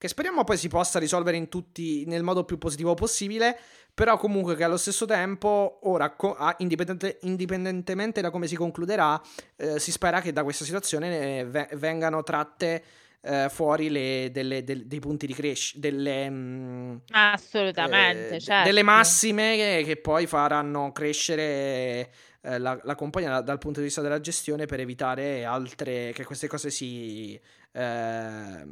che 0.03 0.09
speriamo 0.09 0.43
poi 0.43 0.57
si 0.57 0.67
possa 0.67 0.99
risolvere 0.99 1.37
in 1.37 1.49
tutti 1.49 2.05
nel 2.07 2.25
modo 2.25 2.43
più 2.43 2.59
positivo 2.59 2.93
possibile, 2.95 3.57
però 3.95 4.17
comunque 4.17 4.57
che 4.57 4.65
allo 4.65 4.77
stesso 4.77 5.07
tempo 5.07 5.79
ora 5.85 6.13
indipendente- 6.57 7.19
indipendentemente 7.21 8.21
da 8.21 8.31
come 8.31 8.49
si 8.49 8.57
concluderà, 8.57 9.23
eh, 9.55 9.79
si 9.79 9.93
spera 9.93 10.21
che 10.21 10.33
da 10.33 10.43
questa 10.43 10.65
situazione 10.65 11.39
eh, 11.39 11.69
vengano 11.77 12.25
tratte 12.25 12.83
eh, 13.21 13.47
fuori 13.49 13.91
le, 13.91 14.31
delle, 14.33 14.65
del, 14.65 14.89
dei 14.89 14.99
punti 14.99 15.29
di 15.29 15.35
crescita, 15.35 15.79
delle, 15.79 16.29
mm, 16.29 16.97
Assolutamente, 17.13 18.35
eh, 18.35 18.41
certo. 18.41 18.67
delle 18.67 18.83
massime 18.83 19.55
che, 19.55 19.83
che, 19.85 19.97
poi 19.99 20.27
faranno 20.27 20.91
crescere 20.91 22.11
eh, 22.41 22.59
la, 22.59 22.77
la, 22.83 22.95
compagnia 22.97 23.41
dal 23.41 23.59
punto 23.59 23.79
di 23.79 23.87
vista 23.87 24.01
della 24.01 24.19
gestione 24.19 24.67
per 24.67 24.81
evitare 24.81 25.45
altre 25.45 26.11
che 26.13 26.25
queste 26.25 26.49
cose 26.49 26.71
si 26.71 27.41
eh, 27.73 28.67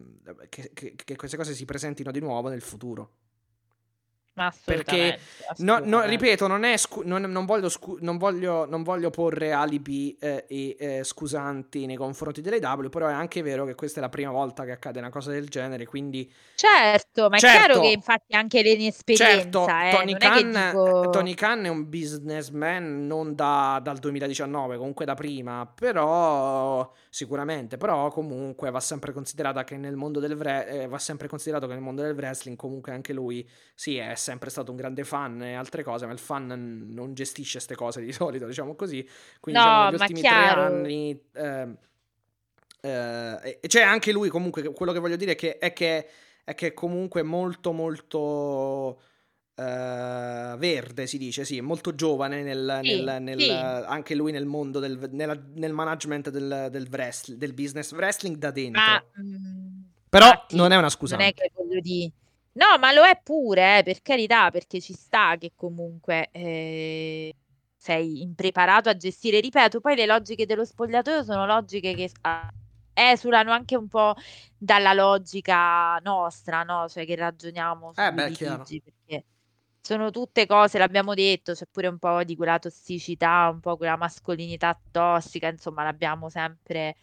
che, 0.48 0.70
che, 0.72 0.94
che 0.94 1.16
queste 1.16 1.36
cose 1.36 1.54
si 1.54 1.64
presentino 1.64 2.10
di 2.10 2.20
nuovo 2.20 2.48
nel 2.48 2.62
futuro. 2.62 3.12
Perché, 4.64 5.18
no, 5.58 5.80
no, 5.82 6.02
ripeto, 6.02 6.46
non, 6.46 6.64
scu- 6.76 7.04
non, 7.04 7.22
non, 7.22 7.44
voglio 7.44 7.68
scu- 7.68 8.00
non, 8.00 8.16
voglio, 8.16 8.64
non, 8.64 8.82
voglio 8.82 9.10
porre 9.10 9.52
alibi 9.52 10.16
eh, 10.18 10.46
e 10.48 10.76
eh, 10.78 11.04
scusanti 11.04 11.84
nei 11.84 11.96
confronti 11.96 12.40
delle 12.40 12.56
W, 12.56 12.88
però 12.88 13.08
è 13.08 13.12
anche 13.12 13.42
vero 13.42 13.66
che 13.66 13.74
questa 13.74 13.98
è 13.98 14.02
la 14.02 14.08
prima 14.08 14.30
volta 14.30 14.64
che 14.64 14.70
accade 14.70 14.98
una 14.98 15.10
cosa 15.10 15.30
del 15.30 15.48
genere, 15.48 15.84
quindi... 15.84 16.32
Certo, 16.54 17.28
ma 17.28 17.36
certo, 17.36 17.56
è 17.56 17.64
chiaro 17.64 17.80
che 17.82 17.88
infatti 17.88 18.34
anche 18.34 18.62
l'inesperienza... 18.62 19.34
Certo, 19.34 19.66
eh, 19.68 19.90
Tony, 19.90 20.16
Khan, 20.16 20.50
dico... 20.70 21.10
Tony, 21.10 21.34
Khan, 21.34 21.64
è 21.64 21.68
un 21.68 21.88
businessman 21.88 23.06
non 23.06 23.34
da, 23.34 23.78
dal 23.82 23.98
2019, 23.98 24.78
comunque 24.78 25.04
da 25.04 25.14
prima, 25.14 25.70
però 25.72 26.90
sicuramente, 27.12 27.76
però 27.76 28.08
comunque 28.10 28.70
va 28.70 28.78
sempre 28.78 29.12
considerata 29.12 29.64
che 29.64 29.76
nel 29.76 29.96
mondo 29.96 30.20
del 30.20 30.36
vre- 30.36 30.68
eh, 30.68 30.86
va 30.86 30.98
sempre 30.98 31.26
considerato 31.26 31.66
che 31.66 31.72
nel 31.74 31.82
mondo 31.82 32.02
del 32.02 32.14
wrestling 32.14 32.56
comunque 32.56 32.92
anche 32.92 33.12
lui 33.12 33.46
sì 33.74 33.96
è 33.96 34.14
sempre 34.14 34.48
stato 34.48 34.70
un 34.70 34.76
grande 34.76 35.02
fan 35.02 35.42
e 35.42 35.54
altre 35.54 35.82
cose, 35.82 36.06
ma 36.06 36.12
il 36.12 36.20
fan 36.20 36.86
non 36.88 37.12
gestisce 37.12 37.54
queste 37.54 37.74
cose 37.74 38.00
di 38.00 38.12
solito, 38.14 38.46
diciamo 38.46 38.76
così. 38.76 39.06
Quindi 39.40 39.60
no, 39.60 39.66
diciamo, 39.66 39.90
negli 39.90 40.00
ultimi 40.00 40.20
chiaro. 40.20 40.66
tre 40.66 40.74
anni 40.74 41.22
eh, 41.32 41.68
eh, 42.82 43.58
e 43.60 43.66
c'è 43.66 43.82
anche 43.82 44.12
lui 44.12 44.28
comunque 44.28 44.62
quello 44.72 44.92
che 44.92 45.00
voglio 45.00 45.16
dire 45.16 45.32
è 45.32 45.36
che 45.36 45.58
è 45.58 45.72
che 45.72 46.08
è 46.44 46.54
che 46.54 46.72
comunque 46.72 47.22
molto 47.22 47.72
molto 47.72 49.02
Uh, 49.60 50.56
verde 50.56 51.06
si 51.06 51.18
dice, 51.18 51.44
sì, 51.44 51.60
molto 51.60 51.94
giovane 51.94 52.42
nel, 52.42 52.80
sì, 52.82 53.02
nel, 53.02 53.20
nel, 53.20 53.38
sì. 53.38 53.50
anche 53.50 54.14
lui 54.14 54.32
nel 54.32 54.46
mondo 54.46 54.78
del 54.78 55.10
nella, 55.12 55.38
nel 55.56 55.74
management 55.74 56.30
del, 56.30 56.68
del, 56.70 56.88
wrestling, 56.90 57.38
del 57.38 57.52
business 57.52 57.92
wrestling 57.92 58.36
da 58.36 58.50
dentro. 58.50 58.80
Ma, 58.80 59.04
Però 60.08 60.26
infatti, 60.28 60.56
non 60.56 60.72
è 60.72 60.78
una 60.78 60.88
scusa. 60.88 61.16
Non 61.16 61.26
è 61.26 61.34
che 61.34 61.50
voglio 61.54 61.78
dire. 61.80 62.10
No, 62.52 62.78
ma 62.78 62.90
lo 62.92 63.04
è 63.04 63.20
pure, 63.22 63.78
eh, 63.78 63.82
per 63.82 64.00
carità, 64.00 64.50
perché 64.50 64.80
ci 64.80 64.94
sta 64.94 65.36
che 65.36 65.52
comunque 65.54 66.30
eh, 66.32 67.34
sei 67.76 68.22
impreparato 68.22 68.88
a 68.88 68.96
gestire. 68.96 69.40
Ripeto, 69.40 69.80
poi 69.80 69.94
le 69.94 70.06
logiche 70.06 70.46
dello 70.46 70.64
spogliatoio 70.64 71.22
sono 71.22 71.44
logiche 71.44 71.94
che 71.94 72.10
esulano 72.94 73.52
anche 73.52 73.76
un 73.76 73.88
po' 73.88 74.14
dalla 74.56 74.94
logica 74.94 75.98
nostra, 75.98 76.62
no? 76.62 76.88
Cioè 76.88 77.04
che 77.04 77.14
ragioniamo 77.14 77.92
su 77.92 78.00
eh 78.00 78.10
beh, 78.10 78.32
perché 78.32 79.24
sono 79.80 80.10
tutte 80.10 80.46
cose, 80.46 80.78
l'abbiamo 80.78 81.14
detto, 81.14 81.54
c'è 81.54 81.66
pure 81.70 81.88
un 81.88 81.98
po' 81.98 82.22
di 82.24 82.36
quella 82.36 82.58
tossicità, 82.58 83.48
un 83.52 83.60
po' 83.60 83.76
quella 83.76 83.96
mascolinità 83.96 84.78
tossica, 84.90 85.48
insomma, 85.48 85.82
l'abbiamo 85.82 86.28
sempre. 86.28 86.96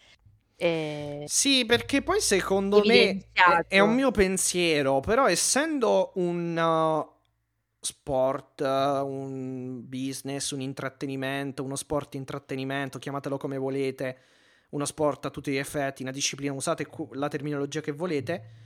Eh, 0.56 1.24
sì, 1.28 1.66
perché 1.66 2.02
poi 2.02 2.20
secondo 2.20 2.82
me 2.84 3.30
è, 3.32 3.66
è, 3.68 3.80
un 3.80 3.94
mio 3.94 4.12
pensiero, 4.12 5.00
però 5.00 5.28
essendo 5.28 6.12
un 6.16 6.58
uh, 6.58 7.16
sport, 7.80 8.62
uh, 8.62 9.06
un 9.06 9.88
business, 9.88 10.52
un 10.52 10.62
intrattenimento, 10.62 11.64
uno 11.64 11.76
sport 11.76 12.16
intrattenimento, 12.16 13.00
chiamatelo 13.00 13.38
come 13.38 13.58
volete, 13.58 14.18
uno 14.70 14.86
sport 14.86 15.26
a 15.26 15.30
tutti 15.30 15.52
gli 15.52 15.58
effetti, 15.58 16.02
una 16.02 16.12
disciplina, 16.12 16.54
usate 16.54 16.88
la 17.12 17.28
terminologia 17.28 17.82
che 17.82 17.92
volete 17.92 18.66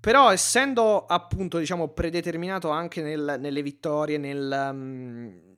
però 0.00 0.30
essendo 0.32 1.06
appunto, 1.06 1.58
diciamo, 1.58 1.88
predeterminato 1.88 2.70
anche 2.70 3.02
nel, 3.02 3.36
nelle 3.38 3.62
vittorie, 3.62 4.18
nel, 4.18 4.68
um, 4.70 5.56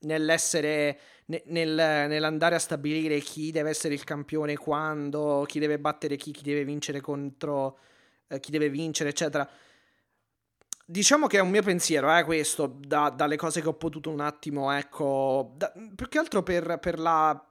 nell'essere, 0.00 0.98
ne, 1.26 1.42
nel, 1.46 1.74
nell'andare 2.08 2.56
a 2.56 2.58
stabilire 2.58 3.20
chi 3.20 3.50
deve 3.50 3.70
essere 3.70 3.94
il 3.94 4.04
campione, 4.04 4.56
quando, 4.56 5.44
chi 5.46 5.58
deve 5.58 5.78
battere 5.78 6.16
chi, 6.16 6.32
chi 6.32 6.42
deve 6.42 6.64
vincere 6.64 7.00
contro 7.00 7.78
eh, 8.28 8.40
chi 8.40 8.50
deve 8.50 8.68
vincere, 8.68 9.10
eccetera. 9.10 9.48
Diciamo 10.88 11.26
che 11.26 11.38
è 11.38 11.40
un 11.40 11.50
mio 11.50 11.62
pensiero, 11.62 12.14
eh, 12.16 12.22
questo, 12.24 12.66
da, 12.78 13.10
dalle 13.10 13.36
cose 13.36 13.60
che 13.60 13.68
ho 13.68 13.74
potuto 13.74 14.10
un 14.10 14.20
attimo, 14.20 14.70
ecco, 14.72 15.52
da, 15.56 15.72
più 15.94 16.08
che 16.08 16.18
altro 16.18 16.42
per, 16.42 16.78
per 16.80 16.98
la, 16.98 17.44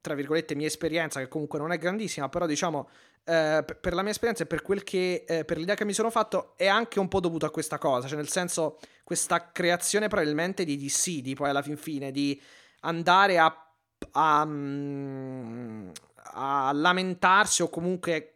tra 0.00 0.14
virgolette, 0.14 0.54
mia 0.54 0.66
esperienza, 0.66 1.20
che 1.20 1.28
comunque 1.28 1.58
non 1.58 1.72
è 1.72 1.78
grandissima, 1.78 2.28
però 2.28 2.46
diciamo 2.46 2.88
eh, 3.28 3.62
per 3.62 3.92
la 3.92 4.00
mia 4.00 4.10
esperienza 4.10 4.44
e 4.44 4.46
per, 4.46 4.62
che, 4.82 5.24
eh, 5.28 5.44
per 5.44 5.58
l'idea 5.58 5.74
che 5.74 5.84
mi 5.84 5.92
sono 5.92 6.08
fatto 6.08 6.54
è 6.56 6.66
anche 6.66 6.98
un 6.98 7.08
po' 7.08 7.20
dovuto 7.20 7.44
a 7.44 7.50
questa 7.50 7.76
cosa, 7.76 8.08
cioè 8.08 8.16
nel 8.16 8.30
senso 8.30 8.78
questa 9.04 9.52
creazione 9.52 10.08
probabilmente 10.08 10.64
di 10.64 10.78
DC, 10.78 11.20
di 11.20 11.34
poi 11.34 11.50
alla 11.50 11.60
fin 11.60 11.76
fine, 11.76 12.10
di 12.10 12.40
andare 12.80 13.38
a, 13.38 13.72
a, 14.12 14.44
mm, 14.46 15.90
a 16.32 16.72
lamentarsi 16.72 17.60
o 17.60 17.68
comunque 17.68 18.32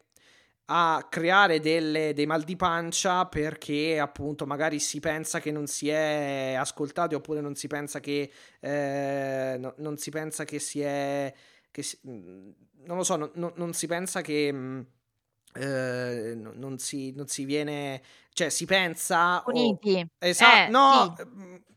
a 0.66 1.06
creare 1.08 1.58
delle, 1.60 2.12
dei 2.12 2.26
mal 2.26 2.42
di 2.42 2.56
pancia 2.56 3.24
perché 3.26 3.98
appunto 3.98 4.46
magari 4.46 4.78
si 4.78 5.00
pensa 5.00 5.40
che 5.40 5.50
non 5.50 5.66
si 5.66 5.88
è 5.88 6.54
ascoltati 6.56 7.14
oppure 7.14 7.40
non 7.40 7.54
si 7.54 7.66
pensa 7.66 7.98
che 7.98 8.30
eh, 8.60 9.56
no, 9.58 9.74
non 9.78 9.96
si 9.96 10.10
pensa 10.10 10.44
che 10.44 10.58
si 10.58 10.80
è 10.80 11.32
che 11.72 11.82
si, 11.82 11.98
mm, 12.06 12.50
non 12.84 12.96
lo 12.98 13.02
so, 13.02 13.16
no, 13.16 13.52
non 13.56 13.72
si 13.72 13.88
pensa 13.88 14.20
che 14.20 14.52
mm, 14.52 14.80
eh, 15.54 16.34
non, 16.36 16.78
si, 16.78 17.12
non, 17.12 17.26
si, 17.26 17.44
viene, 17.44 18.00
cioè 18.32 18.48
si 18.48 18.64
pensa... 18.64 19.42
Uniti. 19.46 19.98
Oh, 19.98 20.08
esatto, 20.18 20.66
eh, 20.66 20.70
no, 20.70 21.14
sì. 21.16 21.71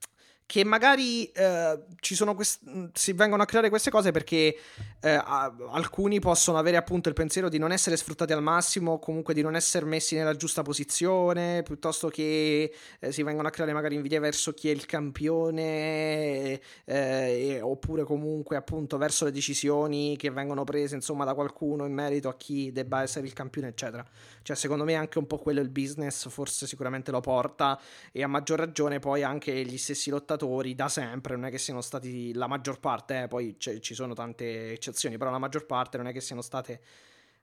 Che 0.47 0.63
magari 0.63 1.25
eh, 1.31 1.85
ci 1.99 2.13
sono 2.13 2.35
quest- 2.35 2.61
mm, 2.69 2.85
si 2.93 3.13
vengono 3.13 3.41
a 3.41 3.45
creare 3.47 3.69
queste 3.69 3.89
cose 3.89 4.11
perché 4.11 4.55
eh, 5.01 5.09
a- 5.09 5.51
alcuni 5.71 6.19
possono 6.19 6.59
avere 6.59 6.77
appunto 6.77 7.09
il 7.09 7.15
pensiero 7.15 7.49
di 7.49 7.57
non 7.57 7.71
essere 7.71 7.97
sfruttati 7.97 8.31
al 8.31 8.43
massimo, 8.43 8.99
comunque 8.99 9.33
di 9.33 9.41
non 9.41 9.55
essere 9.55 9.85
messi 9.87 10.15
nella 10.15 10.35
giusta 10.35 10.61
posizione, 10.61 11.63
piuttosto 11.63 12.09
che 12.09 12.71
eh, 12.99 13.11
si 13.11 13.23
vengono 13.23 13.47
a 13.47 13.51
creare 13.51 13.73
magari 13.73 13.95
invidie 13.95 14.19
verso 14.19 14.53
chi 14.53 14.69
è 14.69 14.71
il 14.71 14.85
campione, 14.85 16.61
eh, 16.85 17.59
oppure 17.63 18.03
comunque 18.03 18.55
appunto 18.55 18.97
verso 18.97 19.25
le 19.25 19.31
decisioni 19.31 20.15
che 20.15 20.29
vengono 20.29 20.63
prese 20.63 20.93
insomma 20.93 21.25
da 21.25 21.33
qualcuno 21.33 21.85
in 21.87 21.93
merito 21.93 22.29
a 22.29 22.35
chi 22.35 22.71
debba 22.71 23.01
essere 23.01 23.25
il 23.25 23.33
campione, 23.33 23.69
eccetera. 23.69 24.05
Cioè, 24.43 24.55
secondo 24.55 24.83
me 24.83 24.93
anche 24.93 25.17
un 25.17 25.25
po' 25.25 25.39
quello 25.39 25.59
il 25.59 25.69
business 25.69 26.29
forse 26.29 26.67
sicuramente 26.67 27.09
lo 27.09 27.19
porta 27.19 27.79
e 28.11 28.21
a 28.21 28.27
maggior 28.27 28.59
ragione 28.59 28.99
poi 28.99 29.23
anche 29.23 29.51
gli 29.65 29.77
stessi 29.77 30.11
lottatori 30.11 30.33
da 30.37 30.89
sempre, 30.89 31.35
non 31.35 31.45
è 31.45 31.49
che 31.51 31.57
siano 31.57 31.81
stati 31.81 32.33
la 32.33 32.47
maggior 32.47 32.79
parte, 32.79 33.23
eh, 33.23 33.27
poi 33.27 33.57
ci 33.59 33.93
sono 33.93 34.13
tante 34.13 34.71
eccezioni, 34.71 35.17
però 35.17 35.31
la 35.31 35.39
maggior 35.39 35.65
parte 35.65 35.97
non 35.97 36.07
è 36.07 36.13
che 36.13 36.21
siano 36.21 36.41
state 36.41 36.81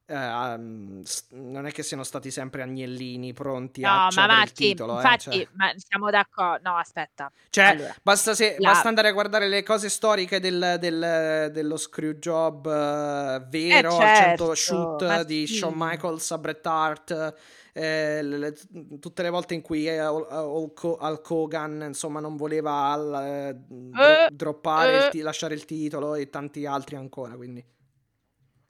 Uh, 0.04 1.00
non 1.30 1.64
è 1.64 1.70
che 1.70 1.84
siano 1.84 2.02
stati 2.02 2.32
sempre 2.32 2.62
agnellini 2.62 3.32
pronti 3.32 3.82
no, 3.82 3.88
a 3.88 4.08
ma 4.14 4.26
Marti, 4.26 4.64
il 4.64 4.68
titolo. 4.70 4.96
Infatti, 4.96 5.28
eh, 5.28 5.32
cioè. 5.32 5.48
ma 5.52 5.72
siamo 5.76 6.10
d'accordo. 6.10 6.68
No, 6.68 6.76
aspetta. 6.76 7.30
Cioè, 7.48 7.64
allora, 7.64 7.94
basta, 8.02 8.34
se, 8.34 8.56
la... 8.58 8.72
basta, 8.72 8.88
andare 8.88 9.08
a 9.08 9.12
guardare 9.12 9.48
le 9.48 9.62
cose 9.62 9.88
storiche 9.88 10.40
del, 10.40 10.76
del, 10.80 11.50
dello 11.52 11.76
screw 11.76 12.14
job 12.14 12.66
uh, 12.66 13.48
vero, 13.48 13.94
eh 13.94 14.00
certo, 14.00 14.50
al 14.50 14.54
100 14.54 14.54
shoot 14.56 15.22
di 15.22 15.46
sì. 15.46 15.54
Shawn 15.54 15.74
Michaels 15.76 16.30
a 16.32 16.38
Bret 16.38 16.66
Hart. 16.66 17.34
Eh, 17.74 18.22
le, 18.22 18.54
tutte 19.00 19.22
le 19.22 19.30
volte 19.30 19.54
in 19.54 19.62
cui 19.62 19.88
eh, 19.88 20.06
Hulk 20.06 21.30
Hogan 21.30 21.84
insomma 21.86 22.20
non 22.20 22.36
voleva 22.36 22.90
al, 22.92 23.24
eh, 23.24 23.54
dro- 23.66 24.26
droppare 24.30 25.08
il, 25.10 25.22
lasciare 25.22 25.54
il 25.54 25.64
titolo 25.64 26.14
e 26.14 26.28
tanti 26.28 26.66
altri 26.66 26.96
ancora 26.96 27.34
quindi 27.34 27.64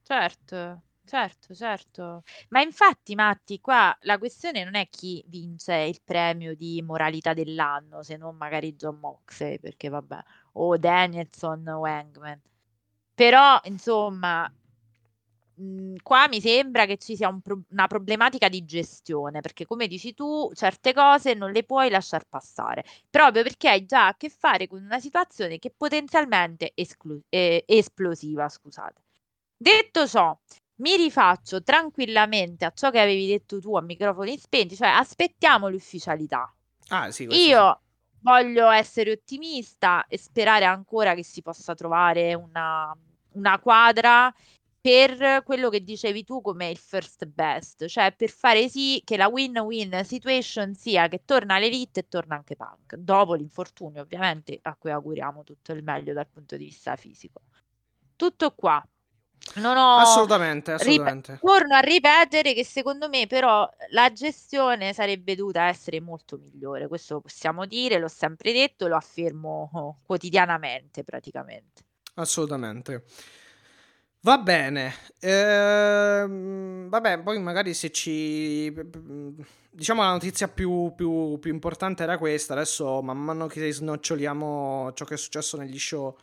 certo 0.05 0.83
Certo, 1.05 1.53
certo. 1.55 2.23
Ma 2.51 2.63
infatti, 2.63 3.15
Matti, 3.15 3.61
qua 3.61 3.95
la 4.03 4.19
questione 4.19 4.63
non 4.65 4.77
è 4.77 4.89
chi 4.89 5.23
vince 5.27 5.75
il 5.75 6.01
premio 6.03 6.55
di 6.55 6.81
moralità 6.81 7.35
dell'anno, 7.35 8.03
se 8.03 8.17
non 8.17 8.37
magari 8.37 8.75
John 8.77 8.99
Moxley, 9.01 9.59
perché 9.59 9.89
vabbè, 9.89 10.23
o 10.53 10.77
Danielson 10.79 11.67
o 11.69 11.85
Hangman. 11.85 12.41
Però, 13.15 13.61
insomma, 13.65 14.51
mh, 15.63 15.65
mhmm, 15.65 15.97
qua 16.03 16.29
mi 16.29 16.41
sembra 16.41 16.87
che 16.87 16.97
ci 16.99 17.17
sia 17.17 17.29
un 17.29 17.41
pro- 17.41 17.63
una 17.71 17.87
problematica 17.87 18.49
di 18.49 18.65
gestione, 18.65 19.41
perché 19.41 19.67
come 19.67 19.87
dici 19.87 20.15
tu, 20.15 20.51
certe 20.55 20.93
cose 20.95 21.35
non 21.35 21.53
le 21.53 21.65
puoi 21.65 21.91
lasciar 21.91 22.25
passare, 22.29 22.85
proprio 23.11 23.43
perché 23.43 23.69
hai 23.69 23.85
già 23.85 24.09
a 24.09 24.17
che 24.17 24.29
fare 24.31 24.67
con 24.69 24.83
una 24.83 25.01
situazione 25.01 25.59
che 25.59 25.69
è 25.69 25.73
potenzialmente 25.77 26.73
esclu- 26.75 27.23
eh, 27.29 27.65
esplosiva, 27.67 28.49
scusate. 28.49 29.03
Detto 29.57 30.07
ciò, 30.09 30.37
mi 30.77 30.97
rifaccio 30.97 31.63
tranquillamente 31.63 32.65
a 32.65 32.73
ciò 32.75 32.91
che 32.91 33.01
avevi 33.01 33.27
detto 33.29 33.61
tu 33.61 33.77
a 33.77 33.81
microfoni 33.83 34.37
spenti, 34.39 34.75
cioè 34.77 34.89
aspettiamo 34.89 35.69
l'ufficialità. 35.69 36.53
Ah, 36.89 37.11
sì, 37.11 37.25
Io 37.27 37.37
sì. 37.37 38.21
voglio 38.21 38.71
essere 38.71 39.13
ottimista 39.13 40.07
e 40.07 40.19
sperare 40.19 40.65
ancora 40.65 41.15
che 41.15 41.25
si 41.25 41.43
possa 41.43 41.75
trovare 41.75 42.35
una, 42.35 42.95
una 43.33 43.59
quadra 43.59 44.33
per 44.83 45.45
quello 45.45 45.71
che 45.71 45.85
dicevi 45.85 46.25
tu 46.25 46.41
come 46.41 46.69
il 46.69 46.77
first 46.77 47.25
best, 47.27 47.87
cioè 47.87 48.13
per 48.17 48.31
fare 48.31 48.69
sì 48.69 49.01
che 49.05 49.17
la 49.17 49.29
win-win 49.29 50.03
situation 50.05 50.75
sia 50.75 51.07
che 51.07 51.23
torna 51.25 51.61
l'elite 51.61 52.01
e 52.01 52.09
torna 52.09 52.35
anche 52.35 52.57
Punk, 52.57 52.97
dopo 52.97 53.35
l'infortunio 53.35 54.03
ovviamente 54.03 54.59
a 54.61 54.75
cui 54.75 54.91
auguriamo 54.91 55.45
tutto 55.45 55.71
il 55.71 55.85
meglio 55.85 56.13
dal 56.13 56.27
punto 56.27 56.57
di 56.57 56.65
vista 56.65 56.97
fisico. 56.97 57.43
Tutto 58.17 58.55
qua, 58.57 58.85
non 59.57 59.77
ho... 59.77 59.99
Assolutamente, 59.99 60.73
assolutamente. 60.73 61.33
Rip- 61.33 61.45
torno 61.45 61.77
a 61.77 61.81
ripetere 61.81 62.53
che 62.53 62.65
secondo 62.65 63.09
me 63.09 63.29
però 63.29 63.71
la 63.91 64.13
gestione 64.13 64.93
sarebbe 64.93 65.37
dovuta 65.37 65.69
essere 65.69 66.01
molto 66.01 66.39
migliore, 66.39 66.89
questo 66.89 67.21
possiamo 67.21 67.67
dire, 67.67 67.99
l'ho 67.99 68.09
sempre 68.09 68.53
detto, 68.53 68.89
lo 68.89 68.97
affermo 68.97 70.01
quotidianamente 70.03 71.05
praticamente. 71.05 71.85
Assolutamente. 72.15 73.05
Va 74.25 74.39
bene, 74.39 74.95
ehm, 75.19 76.89
vabbè, 76.89 77.23
poi 77.23 77.41
magari 77.41 77.75
se 77.75 77.91
ci... 77.91 78.73
Diciamo 79.75 80.03
la 80.03 80.11
notizia 80.11 80.47
più, 80.47 80.93
più, 80.95 81.39
più 81.41 81.53
importante 81.53 82.05
era 82.05 82.19
questa, 82.19 82.53
adesso 82.53 83.03
man 83.03 83.19
mano 83.19 83.47
che 83.49 83.73
snoccioliamo 83.73 84.93
ciò 84.93 85.05
che 85.05 85.15
è 85.15 85.17
successo 85.17 85.57
negli 85.57 85.79
show 85.79 86.15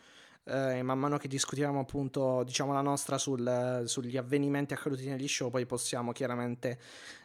eh, 0.45 0.81
man 0.81 0.97
mano 0.97 1.17
che 1.17 1.27
discutiamo 1.27 1.79
appunto 1.79 2.43
diciamo 2.43 2.73
la 2.73 2.81
nostra 2.81 3.17
sul, 3.17 3.83
sugli 3.85 4.17
avvenimenti 4.17 4.73
accaduti 4.73 5.07
negli 5.07 5.27
show 5.27 5.49
poi 5.49 5.65
possiamo 5.65 6.11
chiaramente 6.11 6.79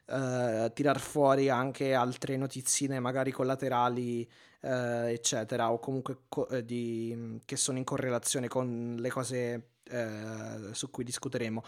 eh, 0.06 0.70
tirar 0.74 0.98
fuori 0.98 1.48
anche 1.48 1.94
altre 1.94 2.36
notizie 2.36 2.98
magari 3.00 3.30
collaterali 3.30 4.28
eh, 4.64 5.12
eccetera 5.12 5.70
o 5.70 5.78
comunque 5.78 6.22
co- 6.28 6.48
eh, 6.48 6.64
di, 6.64 7.38
che 7.44 7.56
sono 7.56 7.78
in 7.78 7.84
correlazione 7.84 8.48
con 8.48 8.96
le 8.98 9.10
cose 9.10 9.68
eh, 9.84 10.72
su 10.72 10.90
cui 10.90 11.04
discuteremo. 11.04 11.62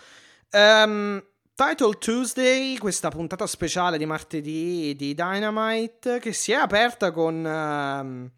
Um, 0.53 1.22
Title 1.55 1.94
Tuesday, 1.99 2.76
questa 2.76 3.09
puntata 3.09 3.47
speciale 3.47 3.99
di 3.99 4.07
martedì 4.07 4.94
di 4.97 5.14
Dynamite 5.14 6.18
che 6.18 6.32
si 6.32 6.53
è 6.53 6.57
aperta 6.57 7.11
con 7.12 8.30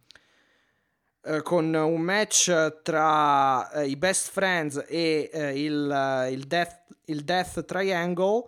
uh, 1.25 1.43
con 1.43 1.75
un 1.75 2.01
match 2.01 2.81
tra 2.83 3.69
uh, 3.73 3.81
i 3.81 3.97
Best 3.97 4.31
Friends 4.31 4.85
e 4.89 5.31
uh, 5.33 5.39
il, 5.57 6.29
il, 6.31 6.47
Death, 6.47 6.85
il, 7.07 7.25
Death, 7.25 7.65
Triangle 7.65 8.45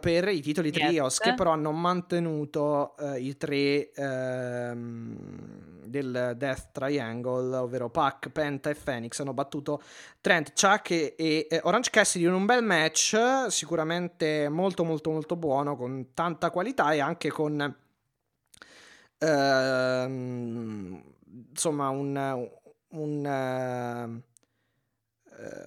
per 0.00 0.28
i 0.28 0.40
titoli 0.40 0.72
yes. 0.72 0.86
trios 0.86 1.18
che 1.18 1.34
però 1.34 1.50
hanno 1.50 1.72
mantenuto 1.72 2.94
i 3.18 3.36
tre 3.36 3.92
ehm, 3.92 5.16
del 5.84 6.34
Death 6.36 6.70
Triangle 6.72 7.56
ovvero 7.56 7.90
Pac, 7.90 8.30
Penta 8.30 8.70
e 8.70 8.74
Phoenix 8.74 9.20
hanno 9.20 9.34
battuto 9.34 9.82
Trent, 10.20 10.52
Chuck 10.58 10.90
e, 10.90 11.14
e 11.16 11.60
Orange 11.64 11.90
Cassidy 11.90 12.24
in 12.24 12.32
un 12.32 12.46
bel 12.46 12.64
match 12.64 13.16
sicuramente 13.48 14.48
molto 14.48 14.84
molto 14.84 15.10
molto 15.10 15.36
buono 15.36 15.76
con 15.76 16.08
tanta 16.14 16.50
qualità 16.50 16.92
e 16.92 17.00
anche 17.00 17.30
con 17.30 17.76
ehm, 19.18 21.02
insomma 21.50 21.88
un, 21.88 22.48
un, 22.88 23.24
uh, 23.24 24.08
un, 24.10 24.22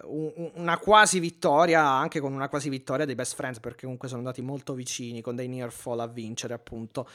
una 0.06 0.78
quasi 0.78 1.20
vittoria, 1.20 1.84
anche 1.84 2.20
con 2.20 2.34
una 2.34 2.50
quasi 2.50 2.70
vittoria 2.70 3.06
dei 3.06 3.16
Best 3.16 3.36
Friends, 3.36 3.60
perché 3.60 3.82
comunque 3.84 4.08
sono 4.08 4.20
andati 4.20 4.42
molto 4.42 4.74
vicini 4.74 5.22
con 5.22 5.36
dei 5.36 5.48
near 5.48 5.72
fall 5.72 6.00
a 6.00 6.08
vincere, 6.08 6.54
appunto. 6.54 7.08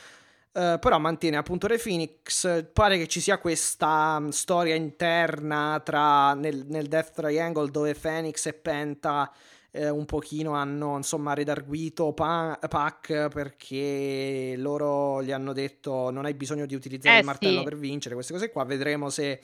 Uh, 0.52 0.78
però 0.78 0.98
mantiene 0.98 1.38
appunto 1.38 1.66
Re 1.66 1.78
Phoenix. 1.78 2.66
Pare 2.72 2.98
che 2.98 3.08
ci 3.08 3.20
sia 3.20 3.38
questa 3.38 4.16
um, 4.18 4.28
storia 4.28 4.74
interna 4.74 5.80
tra 5.82 6.34
nel, 6.34 6.66
nel 6.66 6.88
Death 6.88 7.12
Triangle 7.12 7.70
dove 7.70 7.94
Phoenix 7.94 8.44
e 8.44 8.52
Penta 8.52 9.32
eh, 9.72 9.88
un 9.88 10.04
pochino 10.04 10.52
hanno 10.52 10.96
insomma 10.96 11.32
redarguito 11.32 12.12
pa- 12.12 12.58
Pac 12.68 13.28
perché 13.28 14.54
loro 14.58 15.22
gli 15.22 15.32
hanno 15.32 15.54
detto 15.54 16.10
non 16.10 16.26
hai 16.26 16.34
bisogno 16.34 16.66
di 16.66 16.74
utilizzare 16.74 17.16
eh, 17.16 17.20
il 17.20 17.24
martello 17.24 17.58
sì. 17.58 17.64
per 17.64 17.78
vincere, 17.78 18.14
queste 18.14 18.34
cose 18.34 18.50
qua, 18.50 18.64
vedremo 18.64 19.08
se 19.08 19.40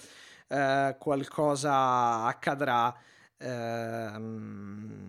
eh, 0.49 0.97
qualcosa 0.99 2.25
accadrà. 2.25 2.95
Ehm, 3.39 5.09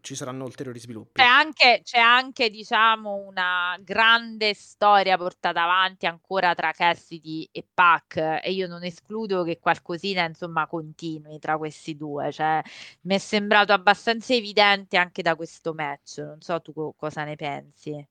ci 0.00 0.14
saranno 0.14 0.44
ulteriori 0.44 0.78
sviluppi. 0.78 1.20
C'è 1.20 1.26
anche, 1.26 1.80
c'è 1.82 1.98
anche, 1.98 2.50
diciamo, 2.50 3.14
una 3.14 3.76
grande 3.80 4.54
storia 4.54 5.16
portata 5.16 5.62
avanti 5.62 6.06
ancora 6.06 6.54
tra 6.54 6.72
Cassidy 6.72 7.48
e 7.52 7.66
Pac 7.72 8.16
e 8.16 8.52
io 8.52 8.66
non 8.66 8.82
escludo 8.84 9.42
che 9.42 9.58
qualcosina, 9.58 10.24
insomma, 10.24 10.66
continui 10.66 11.38
tra 11.38 11.56
questi 11.58 11.96
due. 11.96 12.32
Cioè, 12.32 12.62
mi 13.02 13.14
è 13.16 13.18
sembrato 13.18 13.72
abbastanza 13.72 14.32
evidente 14.34 14.96
anche 14.96 15.22
da 15.22 15.36
questo 15.36 15.74
match. 15.74 16.18
Non 16.18 16.40
so 16.40 16.60
tu 16.60 16.72
co- 16.72 16.94
cosa 16.96 17.24
ne 17.24 17.36
pensi. 17.36 18.06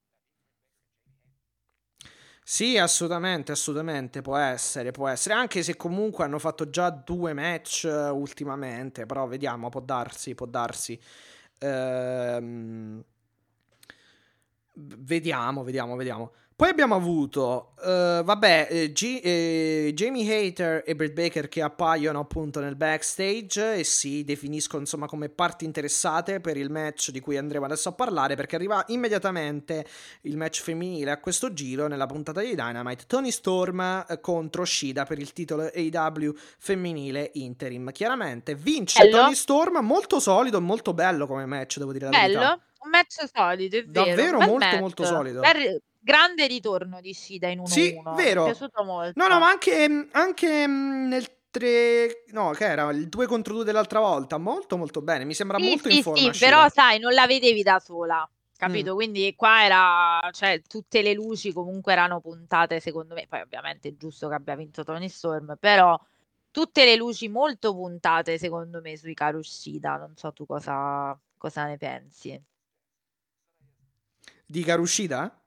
Sì, 2.46 2.78
assolutamente, 2.78 3.52
assolutamente, 3.54 4.22
può 4.22 4.36
essere, 4.38 4.92
può 4.92 5.08
essere, 5.08 5.34
anche 5.34 5.64
se 5.64 5.76
comunque 5.78 6.26
hanno 6.26 6.40
fatto 6.40 6.70
già 6.70 6.90
due 6.90 7.34
match 7.34 7.84
uh, 7.90 8.14
ultimamente, 8.14 9.06
però 9.06 9.26
vediamo, 9.28 9.70
può 9.70 9.80
darsi, 9.80 10.36
può 10.36 10.46
darsi. 10.46 11.00
Ehm, 11.60 13.02
vediamo, 14.76 15.64
vediamo, 15.64 15.96
vediamo. 15.96 16.32
Poi 16.64 16.72
abbiamo 16.72 16.96
avuto, 16.96 17.74
uh, 17.80 18.24
vabbè, 18.24 18.68
eh, 18.70 18.92
G- 18.94 19.20
eh, 19.22 19.92
Jamie 19.94 20.48
Hater 20.48 20.84
e 20.86 20.96
Britt 20.96 21.12
Baker 21.12 21.50
che 21.50 21.62
appaiono 21.62 22.20
appunto 22.20 22.62
nel 22.62 22.78
backstage 22.78 23.80
e 23.80 23.84
si 23.84 24.24
definiscono 24.24 24.80
insomma 24.80 25.06
come 25.06 25.28
parti 25.28 25.66
interessate 25.66 26.40
per 26.40 26.56
il 26.56 26.70
match 26.72 27.10
di 27.10 27.20
cui 27.20 27.36
andremo 27.36 27.66
adesso 27.66 27.90
a 27.90 27.92
parlare 27.92 28.36
perché 28.36 28.56
arriva 28.56 28.82
immediatamente 28.88 29.86
il 30.22 30.38
match 30.38 30.62
femminile 30.62 31.12
a 31.12 31.20
questo 31.20 31.52
giro 31.52 31.88
nella 31.88 32.06
puntata 32.06 32.40
di 32.40 32.56
Dynamite. 32.56 33.04
Tony 33.08 33.32
Storm 33.32 34.22
contro 34.22 34.64
Shida 34.64 35.04
per 35.04 35.20
il 35.20 35.34
titolo 35.34 35.64
AW 35.70 36.34
femminile 36.60 37.32
interim. 37.34 37.92
Chiaramente 37.92 38.56
vince 38.56 39.04
bello. 39.04 39.18
Tony 39.18 39.36
Storm, 39.36 39.80
molto 39.86 40.22
solido, 40.22 40.62
molto 40.62 40.94
bello 40.94 41.28
come 41.28 41.46
match, 41.46 41.78
devo 41.80 41.92
dire 41.92 42.06
la 42.06 42.12
bello. 42.12 42.40
verità. 42.40 42.60
Un 42.84 42.90
match 42.90 43.30
solido, 43.34 43.78
è 43.78 43.84
vero. 43.84 44.06
Davvero 44.06 44.40
molto 44.40 44.66
match. 44.66 44.80
molto 44.80 45.04
solido. 45.04 45.42
Bel- 45.42 45.82
grande 46.04 46.46
ritorno 46.48 47.00
di 47.00 47.14
Shida 47.14 47.48
in 47.48 47.60
1-1. 47.62 47.64
Sì, 47.66 48.02
vero. 48.16 48.44
Mi 48.44 48.50
è 48.50 48.52
piaciuto 48.52 48.84
molto. 48.84 49.14
No, 49.16 49.28
no, 49.28 49.40
ma 49.40 49.48
anche, 49.48 50.08
anche 50.12 50.68
mm, 50.68 51.08
nel 51.08 51.28
3... 51.50 52.26
No, 52.32 52.52
che 52.52 52.66
era? 52.66 52.90
Il 52.92 53.08
2 53.08 53.26
contro 53.26 53.54
2 53.54 53.64
dell'altra 53.64 54.00
volta. 54.00 54.38
Molto, 54.38 54.78
molto 54.78 55.02
bene. 55.02 55.24
Mi 55.24 55.34
sembra 55.34 55.58
Sì, 55.58 55.68
molto 55.68 55.90
sì, 55.90 55.98
in 55.98 56.04
forma. 56.04 56.34
sì, 56.34 56.40
però 56.40 56.68
sai, 56.70 57.00
non 57.00 57.14
la 57.14 57.26
vedevi 57.26 57.64
da 57.64 57.80
sola, 57.80 58.30
capito? 58.58 58.92
Mm. 58.92 58.96
Quindi 58.96 59.34
qua 59.36 59.64
era, 59.64 60.30
cioè, 60.32 60.62
tutte 60.68 61.02
le 61.02 61.14
luci 61.14 61.54
comunque 61.54 61.94
erano 61.94 62.20
puntate, 62.20 62.80
secondo 62.80 63.14
me, 63.14 63.26
poi 63.28 63.42
ovviamente 63.42 63.90
è 63.90 63.96
giusto 63.96 64.28
che 64.28 64.36
abbia 64.36 64.56
vinto 64.56 64.84
Tony 64.84 65.08
Storm, 65.08 65.56
però 65.60 66.00
tutte 66.52 66.86
le 66.86 66.96
luci 66.96 67.30
molto 67.30 67.74
puntate, 67.74 68.38
secondo 68.38 68.82
me, 68.82 68.98
sui 68.98 69.14
cari 69.14 69.38
uscita. 69.38 69.96
Non 69.98 70.14
so 70.16 70.34
tu 70.34 70.46
cosa, 70.46 71.18
cosa 71.38 71.66
ne 71.66 71.78
pensi. 71.78 72.42
Di 74.46 74.64
Karushida? 74.64 75.43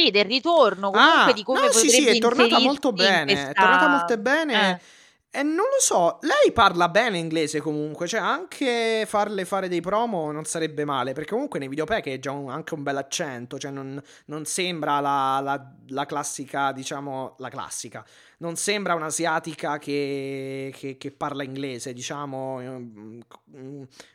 Sì, 0.00 0.10
del 0.10 0.24
ritorno, 0.24 0.90
comunque 0.90 1.30
Ah, 1.30 1.32
di 1.32 1.42
come 1.42 1.60
no, 1.66 1.72
sì, 1.72 1.88
sì, 1.90 2.06
è 2.06 2.18
tornata 2.18 2.58
molto 2.58 2.92
bene. 2.92 3.50
È 3.50 3.52
tornata 3.52 3.88
molto 3.88 4.16
bene. 4.16 4.70
Eh. 4.70 4.98
E 5.32 5.42
non 5.44 5.54
lo 5.58 5.78
so, 5.78 6.18
lei 6.22 6.50
parla 6.52 6.88
bene 6.88 7.16
inglese 7.16 7.60
comunque, 7.60 8.08
cioè 8.08 8.18
anche 8.18 9.04
farle 9.06 9.44
fare 9.44 9.68
dei 9.68 9.80
promo 9.80 10.32
non 10.32 10.44
sarebbe 10.44 10.84
male, 10.84 11.12
perché 11.12 11.30
comunque 11.34 11.60
nei 11.60 11.68
videopack 11.68 12.08
è 12.08 12.18
già 12.18 12.32
un- 12.32 12.50
anche 12.50 12.74
un 12.74 12.82
bel 12.82 12.96
accento, 12.96 13.56
cioè 13.56 13.70
non, 13.70 14.02
non 14.24 14.44
sembra 14.44 14.98
la, 14.98 15.38
la- 15.40 15.72
la 15.90 16.04
classica, 16.04 16.72
diciamo, 16.72 17.36
la 17.38 17.48
classica, 17.48 18.04
non 18.38 18.56
sembra 18.56 18.94
un'asiatica 18.94 19.78
che, 19.78 20.74
che- 20.76 20.96
che 20.96 21.12
parla 21.12 21.44
inglese, 21.44 21.92
diciamo, 21.92 22.54
un, 22.56 23.22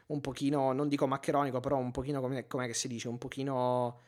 un 0.07 0.19
pochino, 0.21 0.73
non 0.73 0.89
dico 0.89 1.07
maccheronico, 1.07 1.61
però 1.61 1.77
un 1.77 1.91
pochino, 1.91 2.19
come 2.19 2.67
che 2.67 2.73
si 2.73 2.89
dice, 2.89 3.07
un 3.07 3.17
pochino... 3.17 3.99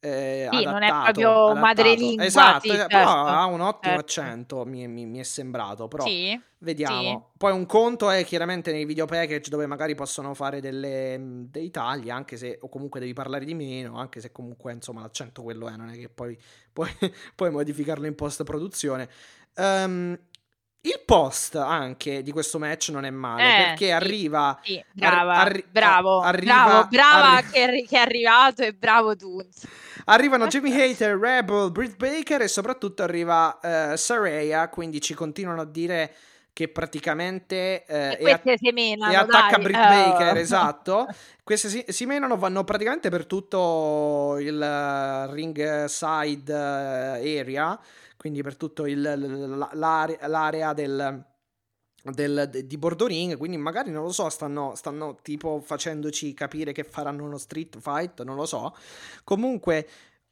eh, 0.00 0.48
Sì, 0.50 0.64
non 0.64 0.82
è 0.82 0.88
adattato, 0.88 1.12
proprio 1.12 1.30
adattato. 1.30 1.58
madrelingua, 1.60 2.24
esatto, 2.24 2.60
sì, 2.60 2.68
eh, 2.72 2.76
certo, 2.76 2.96
ha 2.96 3.44
un 3.46 3.60
ottimo 3.60 3.94
certo. 3.94 4.00
accento 4.00 4.64
mi, 4.64 4.88
mi- 4.88 5.06
mi 5.06 5.18
è 5.18 5.22
sembrato 5.22 5.88
però 5.88 6.04
Sì, 6.04 6.40
Vediamo. 6.62 7.30
Sì. 7.32 7.38
Poi 7.38 7.52
un 7.52 7.64
conto 7.64 8.10
è 8.10 8.22
chiaramente 8.22 8.70
nei 8.70 8.84
video 8.84 9.06
package 9.06 9.48
dove 9.48 9.66
magari 9.66 9.94
possono 9.94 10.34
fare 10.34 10.60
delle, 10.60 11.16
mh, 11.16 11.48
dei 11.50 11.70
tagli, 11.70 12.10
anche 12.10 12.36
se, 12.36 12.58
o 12.60 12.68
comunque 12.68 13.00
devi 13.00 13.14
parlare 13.14 13.46
di 13.46 13.54
meno, 13.54 13.96
anche 13.96 14.20
se 14.20 14.30
comunque 14.30 14.72
insomma 14.74 15.00
l'accento 15.00 15.42
quello 15.42 15.68
è, 15.68 15.76
non 15.76 15.88
è 15.88 15.96
che 15.96 16.10
poi 16.10 16.38
puoi, 16.72 16.90
puoi 17.34 17.50
modificarlo 17.50 18.06
in 18.06 18.14
post 18.14 18.44
produzione. 18.44 19.08
Ehm, 19.54 20.18
il 20.82 21.02
post 21.04 21.56
anche 21.56 22.22
di 22.22 22.32
questo 22.32 22.58
match 22.58 22.88
non 22.88 23.04
è 23.04 23.10
male 23.10 23.42
Eh, 23.42 23.64
perché 23.66 23.92
arriva. 23.92 24.58
sì, 24.62 24.82
brava, 24.92 25.34
arri- 25.34 25.66
bravo, 25.70 26.20
arriva- 26.20 26.54
bravo, 26.64 26.88
brava 26.88 27.26
arri- 27.36 27.50
che, 27.50 27.58
è 27.58 27.62
arri- 27.64 27.86
che 27.86 27.96
è 27.96 28.00
arrivato 28.00 28.62
e 28.62 28.72
bravo 28.72 29.14
Toons. 29.14 29.66
Arrivano 30.06 30.46
Jamie 30.46 30.82
Hater, 30.90 31.16
Rebel, 31.18 31.70
Britt 31.70 31.96
Baker 31.96 32.40
e 32.42 32.48
soprattutto 32.48 33.02
arriva 33.02 33.58
eh, 33.92 33.96
Saraya, 33.98 34.68
quindi 34.70 35.00
ci 35.02 35.12
continuano 35.14 35.60
a 35.60 35.66
dire 35.66 36.14
che 36.52 36.68
praticamente 36.68 37.84
eh, 37.84 38.12
E 38.12 38.16
è 38.16 38.30
a- 38.32 38.38
queste 38.40 38.66
semenano, 38.66 39.12
e 39.12 39.16
attacca 39.16 39.56
dai. 39.56 39.62
Britt 39.64 39.76
eh. 39.76 39.80
Baker, 39.86 40.36
esatto. 40.38 41.06
Queste 41.44 41.68
si, 41.68 41.84
si 41.88 42.06
menano, 42.06 42.36
vanno 42.38 42.64
praticamente 42.64 43.10
per 43.10 43.26
tutto 43.26 44.36
il 44.40 44.60
eh, 44.60 45.32
ring 45.34 45.84
side 45.84 46.52
eh, 46.52 47.38
area, 47.40 47.78
quindi 48.20 48.42
per 48.42 48.54
l- 48.60 49.68
l'area, 49.72 50.28
l'area 50.28 50.74
del, 50.74 51.24
del- 52.02 52.48
de- 52.50 52.66
di 52.66 52.76
Bordoring, 52.76 53.38
quindi 53.38 53.56
magari 53.56 53.90
non 53.90 54.02
lo 54.02 54.12
so, 54.12 54.28
stanno, 54.28 54.74
stanno 54.74 55.16
tipo 55.22 55.62
facendoci 55.64 56.34
capire 56.34 56.72
che 56.72 56.84
faranno 56.84 57.24
uno 57.24 57.38
street 57.38 57.78
fight, 57.80 58.22
non 58.22 58.36
lo 58.36 58.44
so. 58.44 58.76
Comunque, 59.24 59.88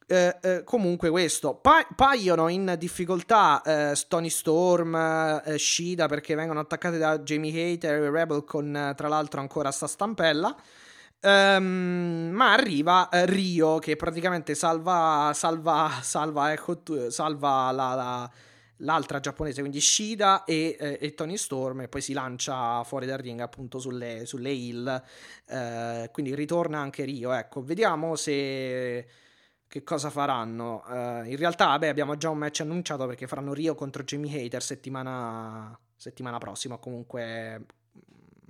eh, 0.06 0.36
eh, 0.42 0.64
comunque 0.64 1.08
questo, 1.08 1.54
Pa- 1.54 1.88
paiono 1.96 2.48
in 2.48 2.74
difficoltà 2.78 3.62
eh, 3.62 3.94
Stony 3.96 4.28
Storm, 4.28 4.94
eh, 4.94 5.58
Shida 5.58 6.08
perché 6.08 6.34
vengono 6.34 6.60
attaccate 6.60 6.98
da 6.98 7.18
Jamie 7.20 7.72
Hater 7.72 8.02
e 8.02 8.10
Rebel 8.10 8.44
con 8.44 8.92
tra 8.94 9.08
l'altro 9.08 9.40
ancora 9.40 9.70
sta 9.70 9.86
stampella. 9.86 10.54
Ehm, 11.20 12.30
ma 12.32 12.52
arriva 12.52 13.08
eh, 13.08 13.26
Rio 13.26 13.78
che 13.78 13.96
praticamente 13.96 14.54
salva, 14.54 15.32
salva, 15.34 15.98
salva, 16.02 16.52
ecco, 16.52 16.80
salva 17.10 17.70
la- 17.72 17.94
la, 17.94 18.30
l'altra 18.78 19.18
giapponese, 19.18 19.60
quindi 19.60 19.80
Shida 19.80 20.44
e, 20.44 20.76
eh, 20.78 20.98
e 21.00 21.14
Tony 21.14 21.36
Storm, 21.36 21.80
e 21.82 21.88
poi 21.88 22.00
si 22.02 22.12
lancia 22.12 22.84
fuori 22.84 23.06
dal 23.06 23.18
ring 23.18 23.40
appunto 23.40 23.78
sulle, 23.80 24.26
sulle 24.26 24.50
hill. 24.50 25.02
Eh, 25.46 26.08
quindi 26.12 26.34
ritorna 26.36 26.78
anche 26.78 27.04
Rio. 27.04 27.32
Ecco, 27.32 27.62
vediamo 27.62 28.14
se 28.14 29.06
che 29.66 29.82
cosa 29.84 30.10
faranno. 30.10 30.84
Eh, 30.88 31.30
in 31.30 31.36
realtà, 31.36 31.66
vabbè, 31.66 31.88
abbiamo 31.88 32.16
già 32.16 32.30
un 32.30 32.38
match 32.38 32.60
annunciato 32.60 33.06
perché 33.06 33.26
faranno 33.26 33.52
Rio 33.54 33.74
contro 33.74 34.04
Jamie 34.04 34.44
Hater 34.44 34.62
settimana, 34.62 35.76
settimana 35.96 36.38
prossima. 36.38 36.78
Comunque. 36.78 37.66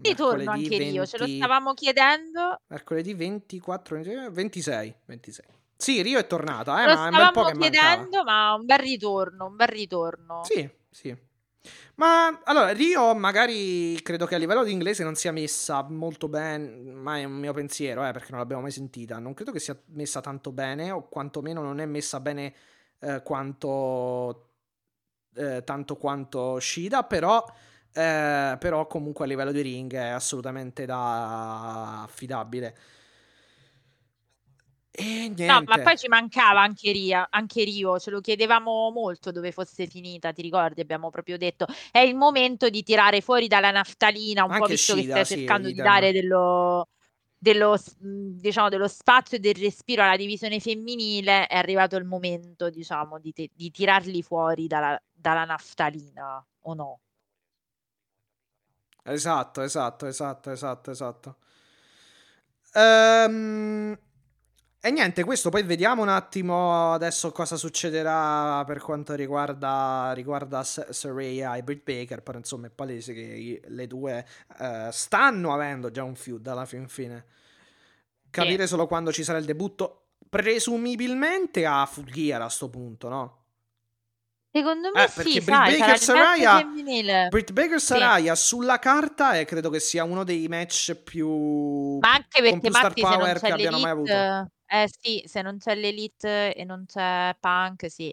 Ritorno 0.01 0.36
mercoledì 0.36 0.64
anche 0.64 0.78
Rio, 0.78 1.07
ce 1.07 1.18
lo 1.18 1.24
20 1.24 1.38
stavamo 1.38 1.74
chiedendo. 1.74 2.61
Mercoledì 2.66 3.14
24, 3.14 4.30
26, 4.30 4.94
26. 5.07 5.44
Sì, 5.76 6.03
Rio 6.03 6.18
è 6.18 6.26
tornata, 6.26 6.82
eh, 6.82 6.86
Lo 6.88 6.94
ma 6.94 7.05
è 7.05 7.11
un 7.11 7.16
bel 7.16 7.30
po' 7.32 7.44
che 7.44 7.55
mancava. 7.55 7.68
chiedendo, 7.70 8.24
ma 8.24 8.55
un 8.55 8.66
bel 8.66 8.78
ritorno, 8.78 9.46
un 9.46 9.57
bel 9.57 9.68
ritorno. 9.68 10.42
Sì, 10.44 10.68
sì. 10.90 11.16
Ma 11.96 12.40
allora, 12.44 12.70
Rio 12.72 13.14
magari 13.14 14.01
credo 14.03 14.26
che 14.26 14.34
a 14.36 14.38
livello 14.38 14.64
di 14.64 14.72
inglese 14.72 15.03
non 15.03 15.14
sia 15.14 15.32
messa 15.32 15.82
molto 15.82 16.28
bene, 16.28 16.92
ma 16.92 17.18
è 17.18 17.24
un 17.24 17.32
mio 17.32 17.53
pensiero, 17.53 18.07
eh, 18.07 18.12
perché 18.12 18.28
non 18.30 18.40
l'abbiamo 18.40 18.62
mai 18.62 18.70
sentita. 18.70 19.18
Non 19.18 19.34
credo 19.34 19.53
che 19.53 19.59
sia 19.61 19.76
messa 19.86 20.20
tanto 20.20 20.53
bene, 20.53 20.90
o 20.90 21.09
quantomeno 21.09 21.61
non 21.62 21.80
è 21.80 21.86
messa 21.86 22.20
bene 22.20 22.55
eh, 23.01 23.22
quanto 23.22 24.51
eh, 25.34 25.62
tanto 25.64 25.96
quanto 25.96 26.59
Shida, 26.59 27.05
però, 27.05 27.44
eh, 27.93 28.57
però 28.59 28.86
comunque 28.86 29.24
a 29.24 29.28
livello 29.28 29.53
di 29.53 29.61
ring 29.61 29.93
è 29.95 30.09
assolutamente 30.09 30.86
da 30.86 32.03
affidabile. 32.03 32.76
E. 34.91 35.32
No, 35.39 35.62
ma 35.66 35.78
poi 35.78 35.97
ci 35.97 36.09
mancava 36.09 36.61
anche, 36.61 36.91
Ria, 36.91 37.28
anche 37.30 37.62
Rio, 37.62 37.99
ce 38.01 38.11
lo 38.11 38.20
chiedevamo 38.20 38.91
molto 38.91 39.30
dove 39.30 39.53
fosse 39.53 39.86
finita, 39.86 40.32
ti 40.32 40.43
ricordi? 40.43 40.80
Abbiamo 40.80 41.09
proprio 41.11 41.39
detto 41.39 41.66
è 41.93 42.01
il 42.01 42.16
momento 42.16 42.68
di 42.68 42.82
tirare 42.82 43.20
fuori 43.20 43.47
dalla 43.47 43.70
naftalina, 43.70 44.45
un 44.45 44.55
po' 44.55 44.55
Anche 44.55 44.72
visto 44.72 44.95
che 44.95 45.03
Shida, 45.03 45.14
stai 45.22 45.24
sì, 45.24 45.36
cercando 45.36 45.68
di 45.68 45.80
dare 45.80 46.11
dello, 46.12 46.89
dello, 47.36 47.78
diciamo, 48.01 48.68
dello 48.68 48.89
spazio 48.89 49.36
e 49.36 49.41
del 49.41 49.55
respiro 49.55 50.03
alla 50.03 50.16
divisione 50.16 50.59
femminile, 50.59 51.47
è 51.47 51.57
arrivato 51.57 51.97
il 51.97 52.05
momento, 52.05 52.68
diciamo, 52.68 53.20
di, 53.20 53.32
te- 53.32 53.51
di 53.55 53.70
tirarli 53.70 54.22
fuori 54.22 54.66
dalla, 54.66 55.01
dalla 55.12 55.45
naftalina, 55.45 56.45
o 56.62 56.74
no? 56.74 57.01
Esatto, 59.12 59.62
esatto, 59.62 60.06
esatto, 60.06 60.50
esatto, 60.50 60.90
esatto. 60.90 61.36
Ehm, 62.74 63.98
e 64.80 64.90
niente, 64.90 65.24
questo 65.24 65.50
poi 65.50 65.62
vediamo 65.64 66.02
un 66.02 66.09
attimo 66.09 66.92
adesso 66.92 67.32
cosa 67.32 67.56
succederà 67.56 68.62
per 68.64 68.80
quanto 68.80 69.14
riguarda, 69.14 70.12
riguarda 70.14 70.62
Saraya 70.62 71.56
e 71.56 71.62
Britt 71.62 71.82
Baker, 71.82 72.22
però 72.22 72.38
insomma 72.38 72.66
è 72.68 72.70
palese 72.70 73.12
che 73.12 73.62
le 73.66 73.86
due 73.86 74.24
eh, 74.61 74.88
stanno 74.92 75.52
avendo 75.52 75.90
già 75.90 76.04
un 76.04 76.14
feud 76.14 76.46
alla 76.46 76.64
fin 76.64 76.86
fine. 76.88 77.24
Capire 78.30 78.66
solo 78.66 78.86
quando 78.86 79.11
ci 79.11 79.24
sarà 79.24 79.38
il 79.38 79.46
debutto, 79.46 80.11
presumibilmente 80.28 81.64
a 81.66 81.86
Full 81.86 82.04
Gear 82.04 82.42
a 82.42 82.48
sto 82.48 82.68
punto, 82.68 83.09
no? 83.09 83.38
Secondo 84.59 84.90
me 84.92 85.04
Eh, 85.04 85.09
perché 85.14 85.30
sì, 85.30 85.40
Britt 85.40 85.46
sai, 85.46 85.76
sarà 85.76 85.86
Baker 85.86 85.98
Saraya-. 85.98 87.28
Britt 87.28 87.52
Baker 87.52 87.80
Saraya 87.80 88.34
sulla 88.34 88.78
carta 88.80 89.38
e 89.38 89.44
credo 89.44 89.70
che 89.70 89.78
sia 89.78 90.02
uno 90.02 90.24
dei 90.24 90.48
match 90.48 90.94
più 90.94 91.98
Ma 92.00 92.12
anche 92.14 92.42
perché 92.42 92.59
più 92.59 92.70
star 92.70 92.82
Matti 92.88 93.00
se 93.02 93.09
non 93.09 93.18
power 93.18 93.40
che 93.40 93.52
abbiano 93.52 93.78
mai 93.78 93.90
avuto. 93.90 94.11
eh 94.66 94.90
sì, 95.00 95.22
se 95.26 95.42
non 95.42 95.59
c'è 95.59 95.74
l'elite 95.76 96.54
e 96.54 96.64
non 96.64 96.84
c'è 96.86 97.36
Punk, 97.38 97.88
sì. 97.88 98.12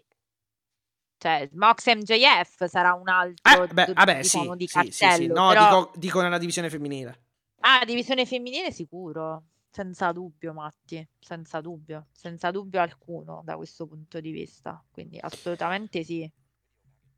Cioè, 1.18 1.48
Mox 1.54 1.86
MJF 1.92 2.66
sarà 2.66 2.92
un 2.92 3.08
altro, 3.08 3.64
Eh, 3.64 3.66
beh, 3.66 3.84
d- 3.86 3.92
vabbè, 3.94 4.20
diciamo, 4.20 4.52
sì, 4.52 4.56
di 4.56 4.66
sì, 4.68 4.80
sì, 4.82 4.90
sì. 4.92 4.98
cartello, 4.98 5.34
No, 5.34 5.48
però... 5.48 5.64
dico, 5.64 5.92
dico 5.96 6.20
nella 6.20 6.38
divisione 6.38 6.70
femminile. 6.70 7.20
Ah, 7.60 7.84
divisione 7.84 8.24
femminile 8.26 8.70
sicuro. 8.70 9.42
Senza 9.76 10.10
dubbio, 10.10 10.54
Matti, 10.54 11.06
senza 11.18 11.60
dubbio, 11.60 12.06
senza 12.10 12.50
dubbio 12.50 12.80
alcuno 12.80 13.42
da 13.44 13.56
questo 13.56 13.86
punto 13.86 14.20
di 14.20 14.30
vista. 14.30 14.82
Quindi 14.90 15.18
assolutamente 15.20 16.02
sì. 16.02 16.32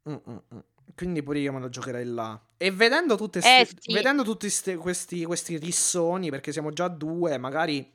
Mm-mm. 0.09 0.43
Quindi 0.97 1.23
pure 1.23 1.39
io 1.39 1.53
me 1.53 1.61
lo 1.61 1.69
giocherei 1.69 2.05
là. 2.05 2.41
E 2.57 2.73
vedendo, 2.73 3.17
tutte 3.17 3.41
ste, 3.41 3.61
Eh, 3.61 3.69
sì. 3.79 3.93
vedendo 3.93 4.25
tutti 4.25 4.51
ste- 4.51 4.75
questi, 4.75 5.25
questi 5.25 5.57
rissoni, 5.57 6.31
perché 6.31 6.51
siamo 6.51 6.73
già 6.73 6.87
a 6.87 6.89
due, 6.89 7.39
magari... 7.39 7.95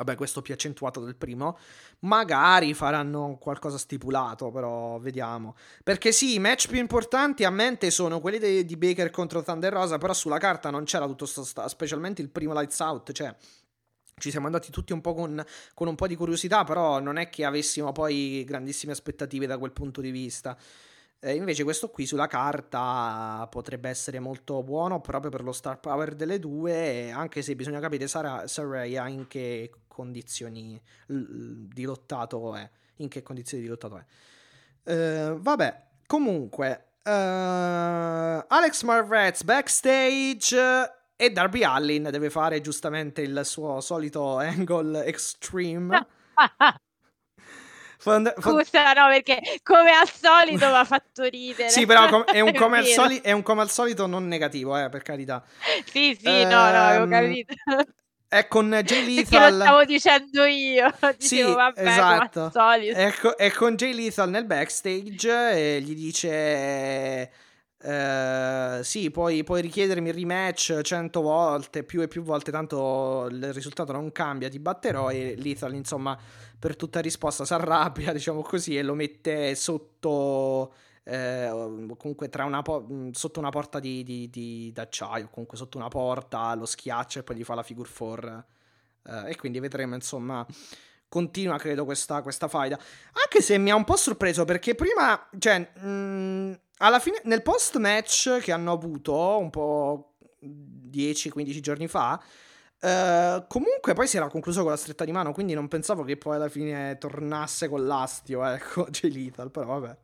Vabbè, 0.00 0.16
questo 0.16 0.40
più 0.40 0.54
accentuato 0.54 1.04
del 1.04 1.14
primo. 1.14 1.58
Magari 2.00 2.72
faranno 2.72 3.36
qualcosa 3.38 3.76
stipulato, 3.76 4.50
però 4.50 4.98
vediamo. 4.98 5.54
Perché 5.84 6.10
sì, 6.10 6.36
i 6.36 6.38
match 6.38 6.68
più 6.68 6.78
importanti 6.78 7.44
a 7.44 7.50
mente 7.50 7.90
sono 7.90 8.18
quelli 8.18 8.38
de- 8.38 8.64
di 8.64 8.76
Baker 8.78 9.10
contro 9.10 9.42
Thunder 9.42 9.70
Rosa, 9.70 9.98
però 9.98 10.14
sulla 10.14 10.38
carta 10.38 10.70
non 10.70 10.84
c'era 10.84 11.06
tutto 11.06 11.26
sto 11.26 11.44
sta- 11.44 11.68
specialmente 11.68 12.22
il 12.22 12.30
primo 12.30 12.54
Lights 12.54 12.78
Out, 12.78 13.12
cioè 13.12 13.36
ci 14.20 14.30
siamo 14.30 14.46
andati 14.46 14.70
tutti 14.70 14.92
un 14.92 15.00
po' 15.00 15.14
con, 15.14 15.44
con 15.74 15.88
un 15.88 15.94
po' 15.96 16.06
di 16.06 16.14
curiosità, 16.14 16.62
però 16.64 17.00
non 17.00 17.16
è 17.16 17.28
che 17.28 17.44
avessimo 17.44 17.90
poi 17.92 18.44
grandissime 18.46 18.92
aspettative 18.92 19.46
da 19.46 19.58
quel 19.58 19.72
punto 19.72 20.00
di 20.00 20.10
vista. 20.10 20.56
Eh, 21.22 21.34
invece 21.34 21.64
questo 21.64 21.90
qui 21.90 22.06
sulla 22.06 22.26
carta 22.26 23.46
potrebbe 23.50 23.90
essere 23.90 24.20
molto 24.20 24.62
buono 24.62 25.02
proprio 25.02 25.30
per 25.30 25.42
lo 25.42 25.52
star 25.52 25.78
power 25.78 26.14
delle 26.14 26.38
due, 26.38 27.10
anche 27.10 27.42
se 27.42 27.54
bisogna 27.54 27.78
capire 27.78 28.06
Sara- 28.06 28.46
Saraya 28.46 29.06
in 29.06 29.26
che 29.26 29.70
condizioni 29.86 30.80
di 31.06 31.82
lottato 31.82 32.54
è. 32.54 32.68
In 32.96 33.08
che 33.08 33.22
condizioni 33.22 33.62
di 33.62 33.68
lottato 33.68 33.98
è. 33.98 34.04
Eh, 34.90 35.36
vabbè, 35.38 35.82
comunque, 36.06 36.84
eh, 37.02 37.10
Alex 37.10 38.82
Marvez 38.82 39.42
backstage 39.42 40.99
e 41.20 41.30
Darby 41.30 41.62
Allin 41.62 42.08
deve 42.10 42.30
fare 42.30 42.62
giustamente 42.62 43.20
il 43.20 43.42
suo 43.44 43.80
solito 43.80 44.38
angle 44.38 45.04
extreme. 45.04 46.06
Fond- 47.98 48.32
fond- 48.38 48.64
Scusa, 48.64 48.92
no, 48.94 49.08
perché 49.08 49.40
come 49.62 49.90
al 49.90 50.08
solito 50.08 50.66
mi 50.68 50.74
ha 50.74 50.84
fatto 50.86 51.24
ridere. 51.24 51.68
Sì, 51.68 51.84
però 51.84 52.08
com- 52.08 52.24
è, 52.24 52.40
un 52.40 52.52
come 52.56 52.78
al 52.78 52.86
soli- 52.86 53.20
è 53.20 53.32
un 53.32 53.42
come 53.42 53.60
al 53.60 53.70
solito 53.70 54.06
non 54.06 54.26
negativo, 54.26 54.74
eh, 54.78 54.88
per 54.88 55.02
carità. 55.02 55.44
Sì, 55.84 56.16
sì, 56.18 56.44
no, 56.44 56.48
no, 56.48 56.86
avevo 56.86 57.04
Ehm, 57.04 57.10
capito. 57.10 57.54
È 58.26 58.46
con 58.48 58.70
Jay 58.84 59.04
Perché 59.12 59.38
lo 59.38 59.48
Lethal. 59.48 59.60
stavo 59.60 59.84
dicendo 59.84 60.44
io. 60.44 60.86
Dicevo, 61.18 61.48
Sì, 61.50 61.54
vabbè, 61.54 61.86
esatto. 61.88 62.50
È, 62.94 63.12
co- 63.20 63.34
è 63.36 63.50
con 63.50 63.74
Jay 63.76 63.92
Lethal 63.92 64.30
nel 64.30 64.44
backstage 64.46 65.76
e 65.76 65.80
gli 65.82 65.94
dice... 65.94 67.30
eh, 67.82 68.80
sì, 68.82 69.10
puoi, 69.10 69.42
puoi 69.44 69.62
richiedermi 69.62 70.08
il 70.08 70.14
rematch 70.14 70.80
cento 70.82 71.20
volte, 71.22 71.82
più 71.84 72.02
e 72.02 72.08
più 72.08 72.22
volte, 72.22 72.50
tanto 72.50 73.26
il 73.30 73.52
risultato 73.52 73.92
non 73.92 74.12
cambia, 74.12 74.48
ti 74.48 74.58
batterò 74.58 75.10
e 75.10 75.34
Lethal, 75.38 75.74
insomma, 75.74 76.18
per 76.58 76.76
tutta 76.76 77.00
risposta 77.00 77.44
si 77.44 77.54
arrabbia, 77.54 78.12
diciamo 78.14 78.42
così, 78.42 78.76
e 78.76 78.82
lo 78.82 78.94
mette 78.94 79.54
sotto... 79.54 80.72
eh, 81.04 81.48
comunque 81.96 82.28
tra 82.28 82.44
una 82.44 82.62
po- 82.62 82.82
mh, 82.82 83.10
sotto 83.12 83.40
una 83.40 83.50
porta 83.50 83.80
di, 83.80 84.02
di- 84.04 84.28
di- 84.30 84.70
d'acciaio, 84.72 85.28
comunque 85.30 85.56
sotto 85.56 85.78
una 85.78 85.88
porta, 85.88 86.54
lo 86.54 86.66
schiaccia 86.66 87.20
e 87.20 87.22
poi 87.22 87.36
gli 87.36 87.44
fa 87.44 87.54
la 87.54 87.62
figure 87.62 87.88
four. 87.88 88.44
eh, 89.04 89.30
e 89.30 89.36
quindi 89.36 89.58
vedremo, 89.60 89.94
insomma, 89.94 90.46
continua, 91.10 91.58
credo, 91.58 91.84
questa, 91.84 92.22
questa 92.22 92.48
faida. 92.48 92.78
Anche 93.24 93.42
se 93.42 93.58
mi 93.58 93.70
ha 93.70 93.74
un 93.74 93.84
po' 93.84 93.96
sorpreso 93.96 94.46
perché 94.46 94.74
prima, 94.74 95.28
cioè, 95.38 95.58
mh, 95.58 96.58
alla 96.78 96.98
fine, 97.00 97.20
nel 97.24 97.42
post 97.42 97.76
match 97.76 98.38
che 98.38 98.52
hanno 98.52 98.72
avuto 98.72 99.36
un 99.36 99.50
po' 99.50 100.14
10-15 100.42 101.60
giorni 101.60 101.88
fa, 101.88 102.18
eh, 102.80 103.44
comunque 103.48 103.92
poi 103.92 104.06
si 104.06 104.16
era 104.16 104.28
concluso 104.28 104.62
con 104.62 104.70
la 104.70 104.76
stretta 104.76 105.04
di 105.04 105.12
mano, 105.12 105.32
quindi 105.32 105.52
non 105.52 105.68
pensavo 105.68 106.02
che 106.04 106.16
poi 106.16 106.36
alla 106.36 106.48
fine 106.48 106.96
tornasse 106.96 107.68
con 107.68 107.86
l'astio, 107.86 108.42
ecco, 108.46 108.86
Jay 108.88 109.10
Lethal, 109.12 109.50
però 109.50 109.78
vabbè. 109.78 109.96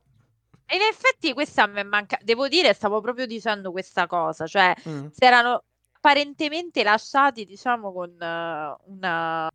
In 0.74 0.80
effetti 0.82 1.32
questa 1.32 1.62
a 1.62 1.66
me 1.66 1.84
manca. 1.84 2.18
Devo 2.20 2.48
dire, 2.48 2.74
stavo 2.74 3.00
proprio 3.00 3.24
dicendo 3.24 3.70
questa 3.70 4.08
cosa, 4.08 4.46
cioè 4.46 4.74
Mm. 4.88 5.06
si 5.12 5.24
erano 5.24 5.62
apparentemente 5.92 6.82
lasciati, 6.82 7.44
diciamo, 7.44 7.92
con 7.92 8.10
eh, 8.20 8.76
una 8.86 9.48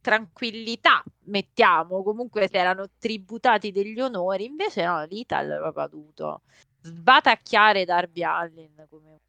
tranquillità, 0.00 1.02
mettiamo, 1.24 2.02
comunque 2.02 2.48
si 2.48 2.56
erano 2.56 2.86
tributati 2.98 3.72
degli 3.72 4.00
onori, 4.00 4.44
invece 4.44 4.84
no, 4.84 5.04
l'Ital 5.04 5.72
ha 5.74 5.86
dovuto 5.88 6.42
sbatacchiare 6.82 7.84
Darby 7.84 8.22
Allin 8.22 8.86
come... 8.88 9.20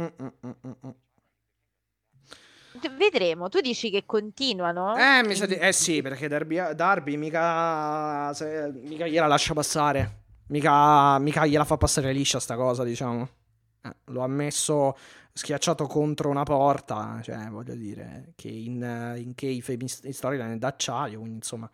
Mm, 0.00 0.06
mm, 0.22 0.50
mm. 0.86 0.90
Vedremo, 2.96 3.48
tu 3.48 3.60
dici 3.60 3.90
che 3.90 4.04
continuano? 4.06 4.94
Eh, 4.96 5.22
mi 5.24 5.34
sa 5.34 5.46
di- 5.46 5.54
eh 5.56 5.72
sì, 5.72 6.00
perché 6.00 6.28
Darby, 6.28 6.74
Darby 6.74 7.16
mica, 7.16 8.32
se- 8.34 8.70
mica 8.72 9.06
gliela 9.06 9.26
lascia 9.26 9.52
passare. 9.54 10.26
Mica, 10.48 11.18
mica 11.18 11.44
gliela 11.44 11.64
fa 11.64 11.76
passare 11.76 12.12
liscia 12.12 12.38
sta 12.38 12.54
cosa, 12.54 12.84
diciamo. 12.84 13.28
Eh, 13.82 13.96
lo 14.06 14.22
ha 14.22 14.28
messo 14.28 14.96
schiacciato 15.38 15.86
contro 15.86 16.30
una 16.30 16.42
porta, 16.42 17.20
cioè, 17.22 17.48
voglio 17.48 17.76
dire, 17.76 18.32
che 18.34 18.48
in, 18.48 18.82
eh, 18.82 19.20
in 19.20 19.36
Cave 19.36 19.72
in, 19.74 19.86
in 20.02 20.12
storyline 20.12 20.54
è 20.54 20.58
d'acciaio, 20.58 21.20
quindi 21.20 21.36
insomma... 21.36 21.70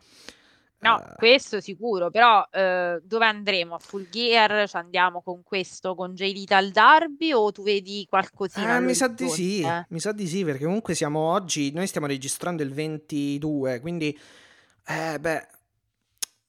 No, 0.81 1.01
eh, 1.01 1.15
questo 1.17 1.62
sicuro, 1.62 2.11
però 2.11 2.47
eh, 2.53 3.01
dove 3.03 3.25
andremo? 3.25 3.77
A 3.77 3.79
Full 3.79 4.11
Gear? 4.11 4.69
Ci 4.69 4.77
andiamo 4.77 5.23
con 5.23 5.43
questo, 5.43 5.95
con 5.95 6.12
Jay 6.12 6.35
Little 6.35 6.71
Derby 6.71 7.33
o 7.33 7.51
tu 7.53 7.62
vedi 7.62 8.07
qualcosina? 8.07 8.77
Eh, 8.77 8.81
mi 8.81 8.93
sa 8.93 9.09
di 9.09 9.31
sì, 9.31 9.62
all'orizzonte? 9.62 9.87
mi 9.89 10.01
sa 10.01 10.12
di 10.12 10.27
sì, 10.27 10.45
perché 10.45 10.65
comunque 10.65 10.95
siamo 10.95 11.21
oggi, 11.21 11.73
noi 11.73 11.87
stiamo 11.87 12.07
registrando 12.07 12.62
il 12.62 12.73
22, 12.73 13.81
quindi, 13.81 14.19
eh, 14.87 15.19
beh... 15.19 15.49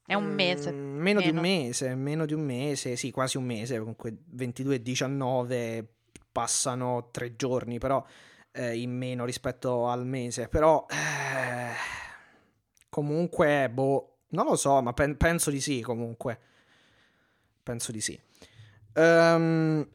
È 0.05 0.13
un 0.13 0.33
mese, 0.33 0.71
mm, 0.71 0.99
meno 0.99 1.21
di 1.21 1.29
un 1.29 1.35
meno. 1.37 1.63
mese, 1.63 1.95
meno 1.95 2.25
di 2.25 2.33
un 2.33 2.41
mese, 2.41 2.97
sì, 2.97 3.09
quasi 3.11 3.37
un 3.37 3.45
mese, 3.45 3.79
comunque 3.79 4.17
22 4.25 4.75
e 4.75 4.81
19 4.81 5.94
passano 6.35 7.07
tre 7.11 7.37
giorni, 7.37 7.77
però 7.79 8.03
eh, 8.51 8.75
in 8.77 8.91
meno 8.91 9.23
rispetto 9.23 9.87
al 9.87 10.05
mese, 10.05 10.49
però... 10.49 10.85
eh, 10.89 12.03
comunque, 12.89 13.69
boh, 13.69 14.19
non 14.29 14.45
lo 14.45 14.55
so, 14.55 14.81
ma 14.81 14.93
pen- 14.93 15.17
penso 15.17 15.49
di 15.49 15.59
sì, 15.59 15.81
comunque. 15.81 16.39
Penso 17.61 17.91
di 17.91 17.99
sì. 17.99 18.17
Ehm, 18.93 19.85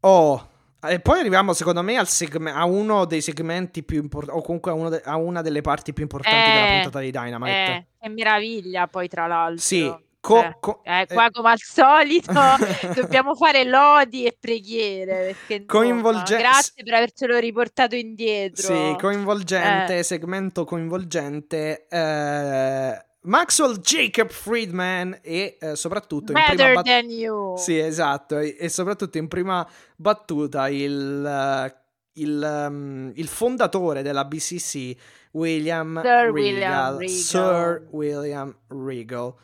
oh, 0.00 0.48
e 0.80 1.00
poi 1.00 1.18
arriviamo 1.18 1.52
secondo 1.52 1.82
me 1.82 1.96
al 1.96 2.06
segme- 2.06 2.52
a 2.52 2.64
uno 2.64 3.04
dei 3.04 3.20
segmenti 3.20 3.82
più 3.82 4.00
importanti, 4.00 4.38
o 4.40 4.44
comunque 4.44 4.70
a, 4.70 4.74
uno 4.74 4.88
de- 4.90 5.02
a 5.04 5.16
una 5.16 5.42
delle 5.42 5.60
parti 5.60 5.92
più 5.92 6.04
importanti 6.04 6.50
della 6.50 6.68
Eh, 6.68 6.72
puntata 6.74 7.00
di 7.00 7.10
Dynamite. 7.10 7.72
Eh, 7.72 7.86
che 7.98 8.08
meraviglia 8.08 8.86
poi 8.86 9.08
tra 9.08 9.26
l'altro. 9.26 9.60
Sì, 9.60 9.92
co- 10.20 10.42
Eh, 10.42 10.56
co- 10.60 10.80
eh, 10.84 11.00
eh, 11.00 11.06
qua 11.12 11.28
come 11.32 11.50
al 11.50 11.58
solito 11.60 12.32
dobbiamo 12.94 13.34
fare 13.34 13.64
lodi 13.64 14.24
e 14.26 14.36
preghiere 14.38 15.34
perché 15.46 15.64
Coinvolge- 15.64 16.36
grazie 16.36 16.82
per 16.84 16.94
avercelo 16.94 17.38
riportato 17.38 17.94
indietro. 17.96 18.62
Sì, 18.66 18.96
coinvolgente, 19.00 20.02
segmento 20.02 20.64
coinvolgente. 20.64 21.86
eh, 21.88 23.04
Maxwell 23.22 23.76
Jacob 23.80 24.30
Friedman 24.30 25.18
e 25.22 25.58
eh, 25.60 25.76
soprattutto 25.76 26.32
in 26.32 26.38
prima 26.42 26.54
Better 26.54 26.72
bat- 26.74 26.84
than 26.86 27.10
you. 27.10 27.56
Sì, 27.58 27.78
esatto, 27.78 28.38
e, 28.38 28.56
e 28.58 28.68
soprattutto 28.70 29.18
in 29.18 29.28
prima 29.28 29.66
battuta 29.96 30.68
il, 30.70 31.22
eh, 31.26 31.74
il, 32.14 32.42
ehm, 32.42 33.12
il 33.14 33.28
fondatore 33.28 34.00
della 34.00 34.24
BCC, 34.24 34.96
William 35.32 36.00
Sir 36.00 36.06
Regal, 36.10 36.30
William 36.32 36.96
Regal. 36.98 37.08
Sir 37.10 37.86
William 37.90 38.56
Regal, 38.68 39.34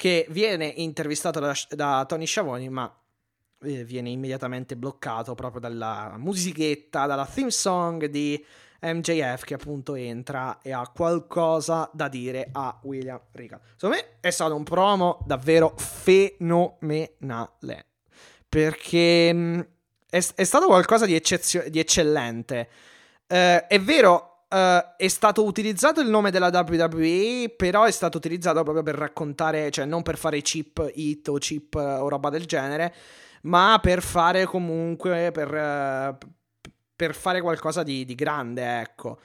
che 0.00 0.24
viene 0.30 0.64
intervistato 0.64 1.40
da, 1.40 1.54
da 1.68 2.06
Tony 2.08 2.26
Schiavone, 2.26 2.70
ma 2.70 2.90
eh, 3.60 3.84
viene 3.84 4.08
immediatamente 4.08 4.74
bloccato 4.74 5.34
proprio 5.34 5.60
dalla 5.60 6.14
musichetta, 6.16 7.04
dalla 7.04 7.26
theme 7.26 7.50
song 7.50 8.06
di 8.06 8.42
MJF 8.80 9.44
che 9.44 9.52
appunto 9.52 9.94
entra 9.94 10.60
e 10.62 10.72
ha 10.72 10.88
qualcosa 10.88 11.90
da 11.92 12.08
dire 12.08 12.48
a 12.50 12.80
William 12.84 13.20
Regal. 13.32 13.60
Secondo 13.74 13.96
me 13.96 14.16
è 14.20 14.30
stato 14.30 14.56
un 14.56 14.64
promo 14.64 15.22
davvero 15.26 15.74
fenomenale 15.76 17.84
perché 18.48 19.32
mh, 19.34 19.66
è, 20.08 20.26
è 20.34 20.44
stato 20.44 20.64
qualcosa 20.64 21.04
di, 21.04 21.14
eccezio- 21.14 21.68
di 21.68 21.78
eccellente. 21.78 22.70
Eh, 23.26 23.66
è 23.66 23.78
vero, 23.78 24.29
eh, 24.50 24.94
è 24.96 25.08
stato 25.08 25.44
utilizzato 25.44 26.00
il 26.00 26.08
nome 26.10 26.30
della 26.30 26.48
WWE, 26.52 27.54
però 27.56 27.84
è 27.84 27.90
stato 27.90 28.16
utilizzato 28.18 28.62
proprio 28.62 28.82
per 28.82 28.96
raccontare, 28.96 29.70
cioè 29.70 29.84
non 29.84 30.02
per 30.02 30.16
fare 30.18 30.40
chip 30.42 30.90
hit 30.94 31.28
o 31.28 31.34
chip 31.38 31.74
eh, 31.76 31.78
o 31.78 32.08
roba 32.08 32.28
del 32.30 32.44
genere, 32.46 32.92
ma 33.42 33.78
per 33.80 34.02
fare 34.02 34.44
comunque, 34.44 35.30
per, 35.32 36.16
p- 36.18 36.26
per 36.96 37.14
fare 37.14 37.40
qualcosa 37.40 37.82
di, 37.82 38.04
di 38.04 38.14
grande, 38.14 38.80
ecco. 38.80 39.18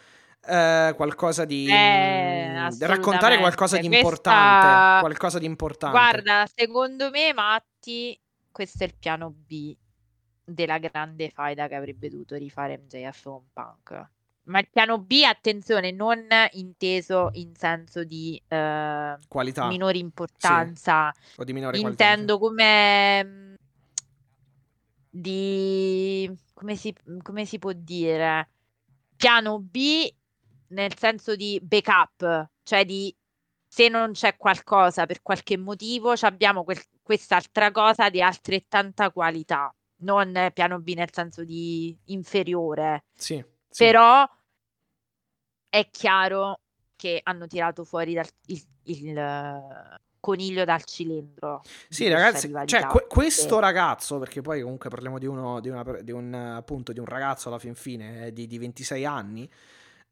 Qualcosa 0.48 1.44
di 1.44 1.68
Eh, 1.68 1.74
assolutamente. 1.74 2.86
raccontare 2.86 3.38
qualcosa 3.40 3.78
di 3.78 3.88
Questa- 3.88 3.98
importante 4.06 5.00
qualcosa 5.00 5.40
di 5.40 5.46
importante 5.48 5.98
Guarda, 5.98 6.46
secondo 6.54 7.10
me, 7.10 7.34
Matti, 7.34 8.16
questo 8.52 8.84
è 8.84 8.86
il 8.86 8.94
piano 8.96 9.34
B. 9.36 9.76
della 10.44 10.78
grande 10.78 11.32
faida 11.32 11.68
che 11.68 11.74
avrebbe 11.74 12.10
dovuto 12.10 12.36
rifare 12.36 12.78
MJF 12.78 13.24
con 13.24 13.42
Punk. 13.52 14.10
Ma 14.46 14.60
il 14.60 14.68
piano 14.72 15.00
B, 15.00 15.22
attenzione, 15.26 15.92
non 15.92 16.28
inteso 16.52 17.30
in 17.34 17.56
senso 17.56 18.04
di 18.04 18.40
eh, 18.48 19.18
qualità, 19.28 19.68
minore 19.68 19.98
importanza, 19.98 21.12
sì. 21.16 21.40
o 21.40 21.44
di 21.44 21.54
minore 21.54 21.78
intendo 21.80 22.38
qualità, 22.38 22.38
come 22.38 23.24
mm, 23.24 23.54
di 25.10 26.32
come 26.54 26.76
si, 26.76 26.96
come 27.22 27.46
si 27.46 27.58
può 27.58 27.72
dire 27.74 28.50
piano 29.16 29.60
B 29.60 30.14
nel 30.70 30.98
senso 30.98 31.36
di 31.36 31.60
backup, 31.62 32.50
cioè 32.64 32.86
di 32.86 33.16
se 33.68 33.90
non 33.90 34.12
c'è 34.12 34.38
qualcosa 34.38 35.06
per 35.06 35.22
qualche 35.22 35.58
motivo, 35.58 36.14
abbiamo 36.22 36.64
quel, 36.64 36.82
quest'altra 37.02 37.72
cosa 37.72 38.10
di 38.10 38.22
altrettanta 38.22 39.12
qualità, 39.12 39.74
non 39.98 40.52
piano 40.54 40.80
B 40.80 40.94
nel 40.96 41.10
senso 41.12 41.44
di 41.44 41.96
inferiore. 42.06 43.06
Sì. 43.16 43.44
Sì. 43.76 43.84
Però 43.84 44.26
è 45.76 45.90
chiaro 45.92 46.62
che 46.96 47.20
hanno 47.22 47.48
tirato 47.48 47.84
fuori 47.84 48.14
dal, 48.14 48.28
il, 48.46 48.64
il 48.84 50.00
coniglio 50.22 50.64
dal 50.64 50.86
cilindro. 50.86 51.64
Sì, 51.90 52.08
ragazzi, 52.08 52.50
cioè, 52.64 52.86
que- 52.86 53.08
questo 53.08 53.60
ragazzo, 53.60 54.18
perché 54.18 54.40
poi 54.40 54.62
comunque 54.62 54.90
parliamo 54.90 55.20
di 55.20 55.26
uno, 55.26 55.60
di, 55.60 55.68
una, 55.68 55.84
di 56.02 56.12
un 56.12 56.34
appunto 56.34 56.94
di 56.94 57.00
un 57.00 57.06
ragazzo 57.06 57.50
alla 57.50 57.60
fin 57.60 57.76
fine 57.76 58.28
eh, 58.28 58.34
di, 58.34 58.48
di 58.48 58.58
26 58.58 59.06
anni. 59.06 59.50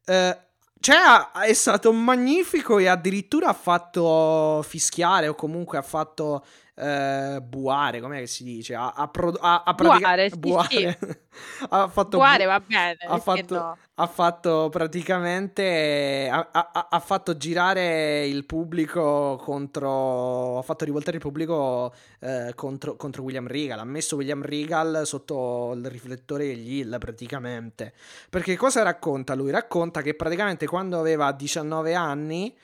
Eh, 0.06 0.38
cioè, 0.82 0.98
è 1.46 1.54
stato 1.54 1.94
magnifico 1.94 2.78
e 2.78 2.88
addirittura 2.88 3.48
ha 3.48 3.54
fatto 3.54 4.62
fischiare 4.64 5.30
o 5.30 5.34
comunque 5.34 5.78
ha 5.78 5.82
fatto 5.82 6.46
eh, 6.76 7.40
buare, 7.42 8.02
com'è 8.02 8.20
che 8.20 8.28
si 8.28 8.44
dice? 8.44 8.74
Ha, 8.74 8.94
ha, 8.96 9.08
pro- 9.08 9.38
ha, 9.40 9.62
ha 9.64 9.76
pratica- 9.76 10.00
buare, 10.00 10.30
sì, 10.30 10.38
buare. 10.40 10.68
Sì. 10.68 11.08
ha 11.70 11.88
fatto 11.88 12.18
buare 12.18 12.46
va 12.46 12.60
bene. 12.60 12.98
Ha 13.08 13.20
fatto, 13.20 13.56
no. 13.56 13.78
ha 13.94 14.08
fatto 14.08 14.70
praticamente 14.72 16.30
ha, 16.32 17.00
fatto 17.00 17.38
girare 17.38 18.26
il 18.26 18.46
pubblico 18.46 19.40
contro 19.44 20.58
ha 20.58 20.62
fatto 20.64 20.86
rivoltare 20.86 21.18
il 21.18 21.22
pubblico 21.22 21.94
eh, 22.20 22.54
contro, 22.56 22.96
contro, 22.96 23.22
William 23.22 23.48
Regal. 23.48 23.78
Ha 23.78 23.84
messo 23.84 24.16
William 24.16 24.42
Regal 24.42 25.04
sotto 25.06 25.74
il 25.76 25.86
riflettore 25.86 26.48
degli 26.48 26.80
Hill 26.80 26.98
praticamente. 26.98 27.94
Perché 28.32 28.56
cosa 28.58 28.82
racconta 28.82 29.36
lui? 29.36 29.52
Racconta 29.52 30.02
che 30.02 30.16
praticamente 30.16 30.66
quando 30.66 31.00
aveva 31.00 31.32
19 31.32 31.94
anni 31.94 32.56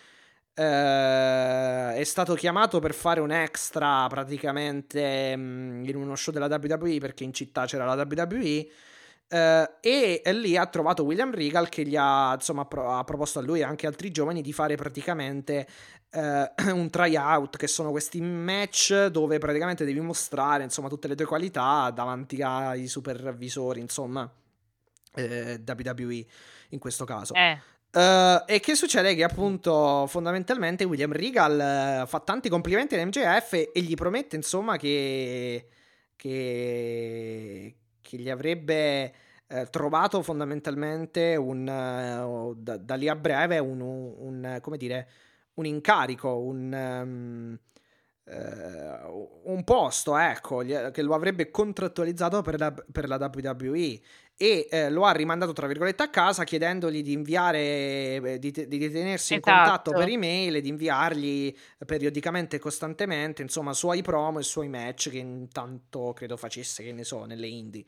Uh, 0.56 1.94
è 1.94 2.04
stato 2.04 2.34
chiamato 2.34 2.80
per 2.80 2.94
fare 2.94 3.22
un 3.22 3.32
extra 3.32 4.08
praticamente 4.08 5.34
um, 5.34 5.84
in 5.86 5.96
uno 5.96 6.16
show 6.18 6.34
della 6.34 6.48
WWE 6.48 6.98
perché 7.00 7.24
in 7.24 7.32
città 7.32 7.66
c'era 7.66 7.86
la 7.86 7.94
WWE 7.94 8.68
uh, 9.30 9.36
e, 9.80 10.22
e, 10.22 10.34
lì 10.34 10.58
ha 10.58 10.66
trovato 10.66 11.04
William 11.04 11.34
Regal 11.34 11.70
che 11.70 11.86
gli 11.86 11.96
ha, 11.96 12.34
insomma, 12.34 12.66
pro- 12.66 12.92
ha 12.92 13.04
proposto 13.06 13.40
a 13.40 13.42
lui 13.42 13.60
e 13.60 13.64
anche 13.64 13.88
altri 13.88 14.12
giovani 14.12 14.42
di 14.42 14.52
fare 14.52 14.76
praticamente 14.76 15.66
uh, 16.12 16.50
un 16.76 16.90
tryout 16.90 17.56
che 17.56 17.68
sono 17.68 17.92
questi 17.92 18.20
match 18.20 19.06
dove 19.06 19.38
praticamente 19.38 19.86
devi 19.86 20.02
mostrare 20.02 20.64
insomma 20.64 20.90
tutte 20.90 21.08
le 21.08 21.16
tue 21.16 21.26
qualità 21.26 21.90
davanti 21.92 22.42
ai 22.42 22.88
supervisori 22.88 23.80
insomma 23.80 24.30
WWE 25.16 26.26
in 26.70 26.80
questo 26.80 27.06
caso 27.06 27.34
eh. 27.34 27.60
Uh, 27.92 28.44
e 28.46 28.60
che 28.60 28.76
succede? 28.76 29.16
Che 29.16 29.24
appunto 29.24 30.06
fondamentalmente 30.06 30.84
William 30.84 31.12
Regal 31.12 32.04
uh, 32.04 32.08
fa 32.08 32.20
tanti 32.20 32.48
complimenti 32.48 32.94
all'MJF 32.94 33.54
e, 33.54 33.72
e 33.74 33.82
gli 33.82 33.96
promette 33.96 34.36
insomma 34.36 34.78
che, 34.78 35.70
che, 36.16 37.76
che 38.00 38.18
gli 38.18 38.30
avrebbe 38.30 39.12
uh, 39.48 39.64
trovato 39.72 40.22
fondamentalmente 40.22 41.36
un, 41.36 41.66
da, 42.58 42.78
da, 42.78 42.94
lì 42.94 43.10
a 43.10 43.16
breve 43.16 43.58
un, 43.58 43.82
un, 43.82 44.62
un, 44.64 44.78
dire, 44.78 45.10
un 45.56 45.66
incarico, 45.66 46.38
un, 46.38 46.72
um, 46.72 47.60
un 49.46 49.64
posto 49.64 50.16
ecco, 50.16 50.60
che 50.60 51.02
lo 51.02 51.16
avrebbe 51.16 51.50
contrattualizzato 51.50 52.44
per 52.44 52.60
la, 52.60 52.72
per 52.72 53.08
la 53.08 53.16
WWE 53.16 54.00
e 54.42 54.70
eh, 54.72 54.90
lo 54.90 55.04
ha 55.04 55.12
rimandato 55.12 55.52
tra 55.52 55.68
virgolette 55.68 56.02
a 56.02 56.10
casa 56.10 56.46
chiedendogli 56.46 57.04
di 57.04 57.12
inviare 57.12 57.60
eh, 57.60 58.40
di, 58.40 58.52
di, 58.52 58.90
tenersi 58.90 59.34
esatto. 59.34 59.36
in 59.36 59.42
contatto 59.42 59.92
per 59.92 60.08
email 60.08 60.56
e 60.56 60.62
di 60.62 60.70
inviargli 60.70 61.54
periodicamente 61.86 62.56
e 62.56 62.60
costantemente 62.60 63.42
insomma 63.42 63.74
suoi 63.74 64.02
promo 64.02 64.40
e 64.40 64.44
suoi 64.44 64.70
match 64.70 65.10
che 65.10 65.18
intanto 65.18 66.14
credo 66.14 66.38
facesse 66.38 66.84
che 66.84 66.94
ne 66.94 67.04
so 67.04 67.26
nelle 67.26 67.48
indie 67.48 67.84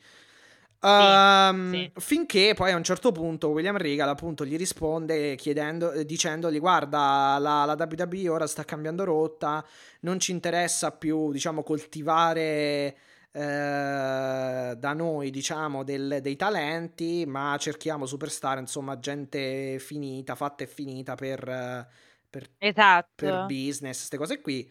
Um, 0.82 1.70
sì, 1.72 1.78
sì. 1.78 2.00
Finché 2.00 2.54
poi 2.54 2.72
a 2.72 2.76
un 2.76 2.82
certo 2.82 3.12
punto 3.12 3.50
William 3.50 3.76
Regal 3.76 4.08
appunto 4.08 4.44
gli 4.44 4.56
risponde 4.56 5.36
chiedendo, 5.36 5.92
eh, 5.92 6.04
dicendogli 6.04 6.58
guarda 6.58 7.36
la, 7.38 7.64
la 7.64 7.76
WWE 7.78 8.28
ora 8.28 8.48
sta 8.48 8.64
cambiando 8.64 9.04
rotta, 9.04 9.64
non 10.00 10.18
ci 10.18 10.32
interessa 10.32 10.90
più 10.90 11.30
diciamo 11.30 11.62
coltivare 11.62 12.96
eh, 13.34 14.74
da 14.76 14.92
noi, 14.92 15.30
diciamo, 15.30 15.82
del, 15.84 16.18
dei 16.20 16.36
talenti, 16.36 17.24
ma 17.26 17.56
cerchiamo 17.58 18.04
superstar, 18.04 18.58
insomma, 18.58 18.98
gente 18.98 19.78
finita, 19.78 20.34
fatta 20.34 20.64
e 20.64 20.66
finita 20.66 21.14
per, 21.14 21.88
per, 22.28 22.50
esatto. 22.58 23.10
per 23.14 23.46
business, 23.46 23.96
queste 23.96 24.16
cose 24.18 24.40
qui. 24.40 24.70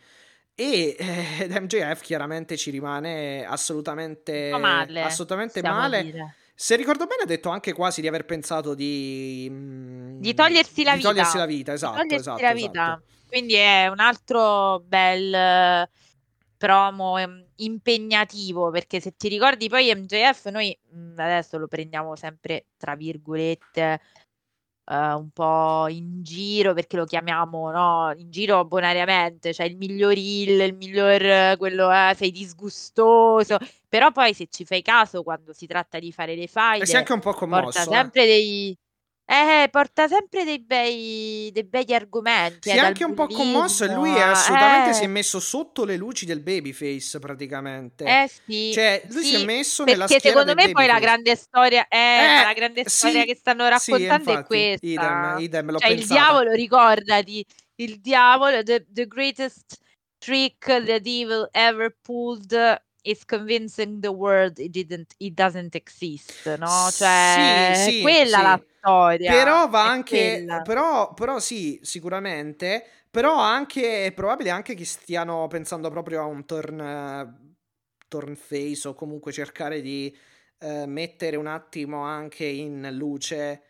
E 0.54 0.96
eh, 1.00 1.48
MJF 1.60 2.02
chiaramente 2.02 2.56
ci 2.56 2.70
rimane 2.70 3.44
assolutamente 3.46 4.56
male. 4.58 5.02
Assolutamente 5.02 5.62
male. 5.64 6.36
Se 6.54 6.76
ricordo 6.76 7.08
bene, 7.08 7.24
ha 7.24 7.26
detto 7.26 7.50
anche 7.50 7.74
quasi 7.74 8.02
di 8.02 8.08
aver 8.08 8.26
pensato 8.26 8.76
di, 8.76 9.48
mm, 9.50 10.20
di 10.20 10.34
togliersi 10.36 10.84
la 10.84 10.92
di 10.92 10.98
vita. 10.98 11.10
Togliersi 11.10 11.38
la 11.38 11.46
vita, 11.48 11.74
esatto. 11.74 12.14
Esatto, 12.14 12.42
la 12.42 12.54
vita. 12.54 12.70
Esatto. 12.70 13.04
Quindi 13.28 13.56
è 13.56 13.88
un 13.88 14.00
altro 14.00 14.84
bel 14.86 15.90
promo 16.62 17.18
ehm, 17.18 17.44
impegnativo 17.56 18.70
perché 18.70 19.00
se 19.00 19.16
ti 19.18 19.28
ricordi 19.30 19.68
poi 19.68 19.92
MJF 19.96 20.46
noi 20.50 20.78
mhmm, 20.92 21.18
adesso 21.18 21.58
lo 21.58 21.66
prendiamo 21.66 22.16
sempre 22.16 22.68
tra 22.78 22.94
virgolette 22.94 24.00
uh, 24.92 24.94
un 24.94 25.32
po' 25.34 25.88
in 25.88 26.22
giro 26.22 26.76
perché 26.76 26.98
lo 26.98 27.06
chiamiamo 27.06 27.72
no, 27.72 28.14
in 28.16 28.30
giro 28.30 28.64
bonariamente 28.64 29.54
cioè 29.54 29.66
il 29.66 29.76
miglior 29.76 30.16
il, 30.16 30.62
il 30.62 30.76
miglior 30.76 31.58
quello 31.58 31.92
eh, 31.92 32.14
sei 32.16 32.30
disgustoso 32.30 33.58
però 33.90 34.12
poi 34.12 34.36
se 34.36 34.46
ci 34.52 34.64
fai 34.64 34.84
caso 34.84 35.24
quando 35.24 35.54
si 35.54 35.66
tratta 35.66 35.98
di 35.98 36.12
fare 36.12 36.36
le 36.36 36.46
file 36.46 36.84
e 36.84 36.86
sei 36.86 36.98
anche 36.98 37.14
un 37.14 37.22
po' 37.22 37.34
commosso 37.34 37.64
porta 37.64 37.82
eh. 37.82 37.86
sempre 37.86 38.26
dei 38.28 38.78
eh, 39.32 39.70
porta 39.70 40.10
sempre 40.10 40.44
dei 40.44 40.60
bei, 40.60 41.50
dei 41.54 41.64
begli 41.64 41.94
argomenti. 41.94 42.70
Si 42.70 42.76
eh, 42.76 42.80
è 42.80 42.84
anche 42.84 43.06
un 43.06 43.14
po' 43.14 43.28
commosso 43.28 43.86
e 43.86 43.94
lui 43.94 44.14
è 44.14 44.20
assolutamente 44.20 44.90
eh. 44.90 44.94
si 44.94 45.04
è 45.06 45.08
messo 45.08 45.40
sotto 45.40 45.86
le 45.86 45.96
luci 45.96 46.26
del 46.26 46.42
babyface 46.42 47.20
praticamente. 47.20 48.04
Eh 48.04 48.30
sì. 48.30 48.74
Cioè, 48.74 49.04
lui 49.08 49.24
sì, 49.24 49.36
si 49.36 49.42
è 49.42 49.46
messo 49.46 49.86
nella 49.86 50.06
schiera 50.06 50.28
secondo 50.28 50.54
me 50.54 50.72
poi 50.72 50.86
la 50.86 51.00
grande 51.00 51.38
storia, 51.38 51.88
eh, 51.88 52.44
la 52.44 52.52
grande 52.54 52.84
sì, 52.84 52.90
storia 52.90 53.24
che 53.24 53.36
stanno 53.36 53.70
raccontando 53.70 54.32
sì, 54.32 54.38
è 54.38 54.44
questa. 54.44 54.86
Idem, 54.86 55.36
idem, 55.40 55.72
l'ho 55.72 55.80
cioè, 55.80 55.92
il 55.92 56.06
diavolo, 56.06 56.52
ricordati, 56.52 57.46
il 57.76 58.02
diavolo, 58.02 58.64
the, 58.64 58.86
the 58.90 59.08
greatest 59.08 59.80
trick 60.18 60.66
the 60.66 61.00
devil 61.00 61.48
ever 61.54 61.96
pulled 62.02 62.82
is 63.04 63.26
convincing 63.26 64.00
the 64.00 64.10
world 64.10 64.58
it 64.60 64.72
didn't 64.72 65.14
it 65.18 65.34
doesn't 65.34 65.76
exist, 65.76 66.48
no? 66.58 66.90
Cioè, 66.92 67.74
sì, 67.76 67.92
sì, 67.92 68.02
quella 68.02 68.38
sì. 68.38 68.44
la 68.44 68.64
storia. 68.78 69.32
Però 69.32 69.68
va 69.70 69.88
anche 69.88 70.46
però, 70.64 71.14
però 71.14 71.40
sì, 71.40 71.80
sicuramente, 71.82 72.86
però 73.10 73.38
anche 73.38 74.06
è 74.06 74.12
probabile 74.14 74.50
anche 74.50 74.74
che 74.74 74.86
stiano 74.86 75.48
pensando 75.48 75.90
proprio 75.90 76.22
a 76.22 76.26
un 76.26 76.46
turn 76.46 77.50
turn 78.08 78.36
face 78.36 78.90
o 78.90 78.94
comunque 78.94 79.32
cercare 79.32 79.80
di 79.80 80.14
uh, 80.60 80.84
mettere 80.86 81.38
un 81.38 81.48
attimo 81.48 82.02
anche 82.04 82.44
in 82.44 82.90
luce 82.92 83.64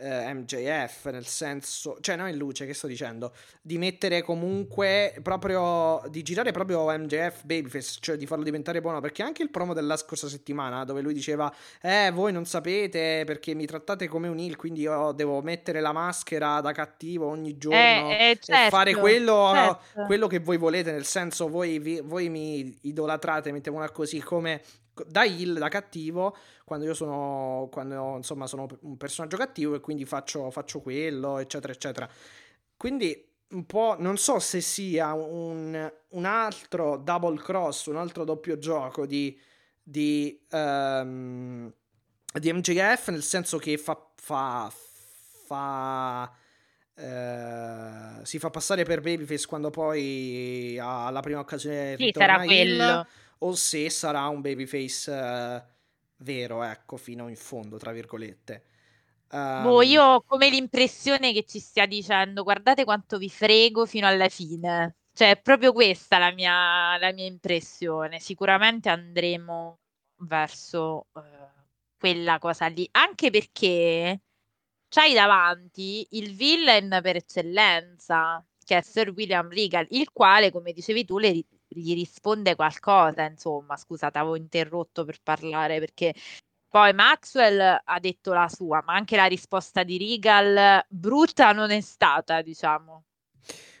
eh, 0.00 0.32
MJF, 0.34 1.10
nel 1.10 1.26
senso, 1.26 1.98
cioè 2.00 2.16
non 2.16 2.28
in 2.28 2.36
luce, 2.36 2.66
che 2.66 2.74
sto 2.74 2.86
dicendo, 2.86 3.32
di 3.60 3.78
mettere 3.78 4.22
comunque 4.22 5.14
proprio, 5.22 6.02
di 6.08 6.22
girare 6.22 6.52
proprio 6.52 6.86
MJF 6.86 7.44
Babyface, 7.44 7.98
cioè 8.00 8.16
di 8.16 8.26
farlo 8.26 8.44
diventare 8.44 8.80
buono, 8.80 9.00
perché 9.00 9.22
anche 9.22 9.42
il 9.42 9.50
promo 9.50 9.74
della 9.74 9.96
scorsa 9.96 10.28
settimana, 10.28 10.84
dove 10.84 11.00
lui 11.02 11.12
diceva, 11.12 11.52
eh, 11.82 12.10
voi 12.12 12.32
non 12.32 12.46
sapete 12.46 13.22
perché 13.24 13.54
mi 13.54 13.66
trattate 13.66 14.08
come 14.08 14.28
un 14.28 14.38
heel, 14.38 14.56
quindi 14.56 14.80
io 14.80 15.12
devo 15.12 15.42
mettere 15.42 15.80
la 15.80 15.92
maschera 15.92 16.60
da 16.60 16.72
cattivo 16.72 17.26
ogni 17.26 17.58
giorno 17.58 17.78
eh, 17.78 18.30
eh, 18.30 18.38
certo, 18.40 18.66
e 18.66 18.70
fare 18.70 18.94
quello, 18.94 19.50
certo. 19.52 20.04
quello, 20.06 20.26
che 20.26 20.38
voi 20.38 20.56
volete, 20.56 20.92
nel 20.92 21.04
senso 21.04 21.48
voi, 21.48 21.78
vi, 21.78 22.00
voi 22.02 22.28
mi 22.28 22.78
idolatrate, 22.82 23.52
mettiamola 23.52 23.90
così, 23.90 24.20
come 24.20 24.62
da 25.08 25.24
heel, 25.24 25.54
da 25.54 25.68
cattivo, 25.68 26.36
quando 26.64 26.84
io 26.86 26.94
sono, 26.94 27.68
quando, 27.70 28.16
insomma, 28.16 28.46
sono 28.46 28.66
un 28.82 28.96
personaggio 28.96 29.36
cattivo 29.36 29.74
e 29.74 29.80
quindi 29.80 30.04
faccio, 30.04 30.50
faccio 30.50 30.80
quello, 30.80 31.38
eccetera, 31.38 31.72
eccetera. 31.72 32.08
Quindi 32.76 33.28
un 33.50 33.66
po', 33.66 33.96
non 33.98 34.16
so 34.16 34.38
se 34.38 34.60
sia 34.60 35.12
un, 35.12 35.92
un 36.08 36.24
altro 36.24 36.96
double 36.96 37.38
cross, 37.38 37.86
un 37.86 37.96
altro 37.96 38.24
doppio 38.24 38.58
gioco 38.58 39.06
di, 39.06 39.38
di, 39.82 40.40
um, 40.50 41.72
di 42.32 42.52
MJF, 42.52 43.08
nel 43.08 43.22
senso 43.22 43.58
che 43.58 43.76
fa, 43.76 44.00
fa, 44.14 44.72
fa 45.46 46.32
uh, 46.94 48.24
si 48.24 48.38
fa 48.38 48.50
passare 48.50 48.84
per 48.84 49.00
Babyface 49.00 49.46
quando 49.46 49.70
poi 49.70 50.78
alla 50.80 51.20
prima 51.20 51.40
occasione 51.40 51.96
sì, 51.96 52.12
sarà 52.14 52.44
quello. 52.44 53.06
O 53.42 53.54
se 53.54 53.90
sarà 53.90 54.26
un 54.28 54.40
Babyface 54.40 55.10
uh, 55.10 55.62
vero, 56.18 56.62
ecco, 56.62 56.96
fino 56.96 57.28
in 57.28 57.36
fondo, 57.36 57.76
tra 57.76 57.92
virgolette. 57.92 58.64
Um, 59.30 59.62
boh, 59.62 59.82
io 59.82 60.02
ho 60.02 60.22
come 60.22 60.50
l'impressione 60.50 61.32
che 61.32 61.44
ci 61.44 61.60
stia 61.60 61.86
dicendo 61.86 62.42
guardate 62.42 62.84
quanto 62.84 63.16
vi 63.16 63.30
frego 63.30 63.86
fino 63.86 64.06
alla 64.06 64.28
fine. 64.28 64.96
Cioè, 65.12 65.30
è 65.30 65.40
proprio 65.40 65.72
questa 65.72 66.18
la 66.18 66.32
mia, 66.32 66.96
la 66.98 67.12
mia 67.12 67.26
impressione. 67.26 68.18
Sicuramente 68.20 68.88
andremo 68.88 69.78
verso 70.22 71.06
uh, 71.12 71.20
quella 71.98 72.38
cosa 72.38 72.66
lì, 72.66 72.88
anche 72.92 73.30
perché 73.30 74.20
c'hai 74.88 75.14
davanti 75.14 76.06
il 76.10 76.34
villain 76.34 76.98
per 77.02 77.16
eccellenza, 77.16 78.44
che 78.64 78.78
è 78.78 78.82
Sir 78.82 79.10
William 79.10 79.48
Regal, 79.48 79.86
il 79.90 80.10
quale, 80.12 80.50
come 80.50 80.72
dicevi 80.72 81.04
tu, 81.04 81.18
le, 81.18 81.44
gli 81.72 81.94
risponde 81.94 82.54
qualcosa, 82.56 83.24
insomma, 83.24 83.76
scusa, 83.76 84.08
avevo 84.08 84.36
interrotto 84.36 85.04
per 85.04 85.20
parlare 85.22 85.78
perché 85.78 86.14
poi 86.68 86.92
Maxwell 86.94 87.80
ha 87.84 88.00
detto 88.00 88.32
la 88.32 88.48
sua, 88.48 88.82
ma 88.84 88.94
anche 88.94 89.16
la 89.16 89.26
risposta 89.26 89.82
di 89.84 89.98
Regal 89.98 90.84
brutta 90.88 91.52
non 91.52 91.70
è 91.70 91.80
stata, 91.80 92.42
diciamo. 92.42 93.04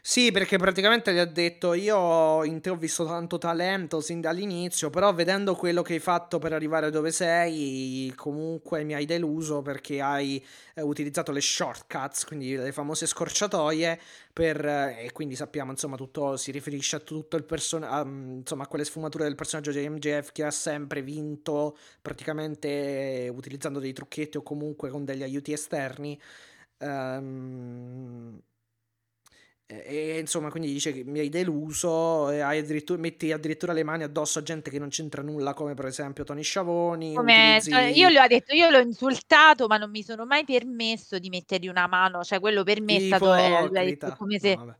Sì, 0.02 0.30
perché 0.32 0.56
praticamente 0.56 1.12
gli 1.12 1.18
ha 1.18 1.24
detto: 1.26 1.74
Io 1.74 2.42
in 2.44 2.60
te 2.60 2.70
ho 2.70 2.76
visto 2.76 3.04
tanto 3.04 3.36
talento 3.38 4.00
sin 4.00 4.20
dall'inizio, 4.20 4.88
però 4.90 5.12
vedendo 5.12 5.54
quello 5.54 5.82
che 5.82 5.94
hai 5.94 5.98
fatto 5.98 6.38
per 6.38 6.52
arrivare 6.54 6.90
dove 6.90 7.10
sei, 7.12 8.10
comunque 8.16 8.82
mi 8.84 8.94
hai 8.94 9.04
deluso 9.04 9.60
perché 9.62 10.00
hai 10.00 10.42
eh, 10.74 10.80
utilizzato 10.82 11.32
le 11.32 11.40
shortcuts, 11.42 12.24
quindi 12.24 12.56
le 12.56 12.72
famose 12.72 13.06
scorciatoie, 13.06 14.00
per, 14.32 14.64
eh, 14.64 15.04
e 15.04 15.12
quindi 15.12 15.36
sappiamo, 15.36 15.70
insomma, 15.70 15.96
tutto 15.96 16.36
si 16.38 16.50
riferisce 16.50 16.96
a 16.96 17.00
tutto 17.00 17.36
il 17.36 17.44
personaggio, 17.44 18.08
insomma, 18.08 18.64
a 18.64 18.66
quelle 18.68 18.84
sfumature 18.84 19.24
del 19.24 19.34
personaggio 19.34 19.70
di 19.70 19.86
MJF 19.88 20.32
che 20.32 20.44
ha 20.44 20.50
sempre 20.50 21.02
vinto 21.02 21.76
praticamente 22.00 23.30
utilizzando 23.34 23.78
dei 23.78 23.92
trucchetti 23.92 24.38
o 24.38 24.42
comunque 24.42 24.88
con 24.90 25.04
degli 25.04 25.22
aiuti 25.22 25.52
esterni. 25.52 26.18
Um, 26.78 28.40
e, 29.70 30.18
insomma, 30.18 30.50
quindi 30.50 30.72
dice 30.72 30.92
che 30.92 31.04
mi 31.04 31.20
hai 31.20 31.28
deluso 31.28 32.26
hai 32.26 32.58
addirittura, 32.58 32.98
metti 32.98 33.30
addirittura 33.30 33.72
le 33.72 33.84
mani 33.84 34.02
addosso 34.02 34.40
a 34.40 34.42
gente 34.42 34.68
che 34.68 34.80
non 34.80 34.88
c'entra 34.88 35.22
nulla, 35.22 35.54
come 35.54 35.74
per 35.74 35.86
esempio 35.86 36.24
Tony 36.24 36.42
Sciavoni. 36.42 37.14
Come, 37.14 37.58
utilizzi... 37.58 37.98
Io 37.98 38.08
le 38.08 38.20
ho 38.20 38.26
detto, 38.26 38.52
io 38.52 38.68
l'ho 38.68 38.80
insultato, 38.80 39.68
ma 39.68 39.76
non 39.76 39.90
mi 39.90 40.02
sono 40.02 40.26
mai 40.26 40.44
permesso 40.44 41.20
di 41.20 41.28
mettergli 41.28 41.68
una 41.68 41.86
mano, 41.86 42.24
cioè 42.24 42.40
quello 42.40 42.64
per 42.64 42.80
me 42.80 42.96
è 42.96 43.00
stato 43.00 43.32
eh, 43.32 43.98
come 44.16 44.38
se... 44.40 44.56
No, 44.56 44.76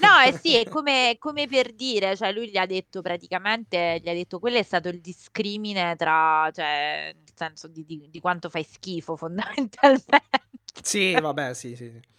No, 0.00 0.20
eh 0.26 0.36
sì, 0.36 0.56
è 0.56 0.64
come, 0.68 1.16
come, 1.18 1.46
per 1.46 1.72
dire, 1.72 2.14
cioè 2.14 2.30
lui 2.30 2.50
gli 2.50 2.58
ha 2.58 2.66
detto 2.66 3.00
praticamente, 3.00 3.98
gli 4.02 4.08
ha 4.10 4.12
detto 4.12 4.38
quello 4.38 4.58
è 4.58 4.62
stato 4.62 4.88
il 4.88 5.00
discrimine 5.00 5.96
tra, 5.96 6.50
cioè, 6.52 7.14
nel 7.14 7.32
senso 7.34 7.68
di, 7.68 7.86
di, 7.86 8.08
di 8.10 8.20
quanto 8.20 8.50
fai 8.50 8.64
schifo 8.64 9.16
fondamentalmente. 9.16 10.42
Sì, 10.82 11.12
vabbè, 11.18 11.54
sì, 11.54 11.74
sì. 11.74 11.90
sì 11.90 12.16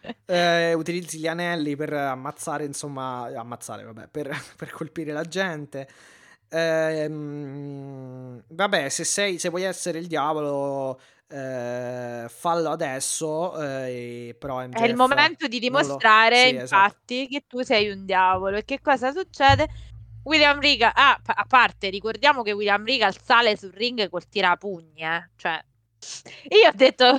eh, 0.26 0.72
utilizzi 0.74 1.18
gli 1.18 1.26
anelli 1.26 1.76
per 1.76 1.92
ammazzare, 1.92 2.64
insomma, 2.64 3.30
ammazzare, 3.34 3.84
vabbè, 3.84 4.08
per, 4.08 4.30
per 4.56 4.70
colpire 4.70 5.12
la 5.12 5.24
gente. 5.24 5.88
Eh, 6.50 7.06
vabbè, 7.08 8.88
se, 8.88 9.04
sei, 9.04 9.38
se 9.38 9.48
vuoi 9.50 9.64
essere 9.64 9.98
il 9.98 10.06
diavolo, 10.06 10.98
eh, 11.28 12.26
fallo 12.28 12.70
adesso. 12.70 13.60
Eh, 13.62 14.34
però 14.38 14.60
MJF 14.66 14.80
è 14.80 14.86
il 14.86 14.96
momento 14.96 15.46
di 15.46 15.58
dimostrare, 15.58 16.36
lo... 16.36 16.58
sì, 16.58 16.64
esatto. 16.64 16.84
infatti, 16.84 17.14
esatto. 17.20 17.34
che 17.34 17.44
tu 17.46 17.62
sei 17.62 17.90
un 17.90 18.04
diavolo. 18.04 18.56
E 18.56 18.64
che 18.64 18.80
cosa 18.80 19.12
succede? 19.12 19.68
William 20.24 20.60
Regal, 20.60 20.92
ah, 20.94 21.18
a 21.24 21.44
parte, 21.46 21.88
ricordiamo 21.88 22.42
che 22.42 22.52
William 22.52 22.84
Regal 22.84 23.16
sale 23.22 23.56
sul 23.56 23.72
ring 23.72 24.08
col 24.10 24.28
tirapugni, 24.28 25.00
eh? 25.00 25.30
Cioè, 25.36 25.58
io 26.50 26.68
ho 26.68 26.72
detto 26.74 27.18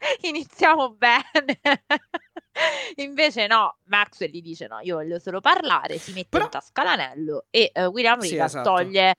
iniziamo 0.22 0.94
bene. 0.94 1.60
Invece 2.96 3.46
no, 3.46 3.78
Maxwell 3.84 4.30
gli 4.30 4.42
dice 4.42 4.66
no, 4.66 4.80
io 4.80 4.96
voglio 4.96 5.18
solo 5.18 5.40
parlare, 5.40 5.98
si 5.98 6.12
mette 6.12 6.28
Però... 6.28 6.44
in 6.44 6.50
tasca 6.50 6.82
l'anello 6.82 7.46
e 7.50 7.70
uh, 7.74 7.82
William 7.82 8.20
Regal 8.20 8.48
sì, 8.48 8.56
esatto. 8.56 8.68
toglie 8.68 9.14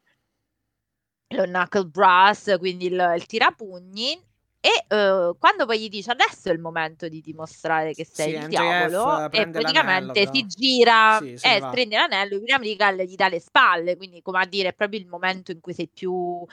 lo 1.35 1.43
knuckle 1.43 1.85
brass, 1.85 2.57
quindi 2.57 2.87
il, 2.87 3.13
il 3.15 3.25
tirapugni 3.25 4.19
e 4.61 4.93
uh, 4.93 5.37
quando 5.37 5.65
poi 5.65 5.79
gli 5.79 5.87
dice 5.87 6.11
adesso 6.11 6.49
è 6.49 6.51
il 6.51 6.59
momento 6.59 7.07
di 7.07 7.21
dimostrare 7.21 7.93
che 7.93 8.03
sei 8.03 8.31
sì, 8.31 8.35
il 8.35 8.39
MJF 8.39 8.49
diavolo 8.49 9.31
e 9.31 9.49
praticamente 9.49 10.29
si 10.33 10.45
gira 10.47 11.17
sì, 11.21 11.37
e 11.41 11.55
eh, 11.55 11.67
prende 11.71 11.95
l'anello 11.95 12.35
William 12.35 12.61
Regal 12.61 12.97
gli 12.97 13.15
dà 13.15 13.29
le 13.29 13.39
spalle 13.39 13.95
quindi 13.95 14.21
come 14.21 14.41
a 14.41 14.45
dire 14.45 14.69
è 14.69 14.73
proprio 14.73 14.99
il 14.99 15.07
momento 15.07 15.51
in 15.51 15.61
cui 15.61 15.73
sei 15.73 15.87
più 15.87 16.45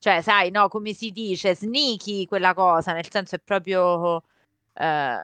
cioè, 0.00 0.22
sai, 0.22 0.50
no, 0.50 0.68
come 0.68 0.94
si 0.94 1.10
dice, 1.10 1.54
sneaky 1.54 2.24
quella 2.24 2.54
cosa, 2.54 2.94
nel 2.94 3.06
senso 3.10 3.34
è 3.34 3.38
proprio 3.38 4.22
eh, 4.72 5.18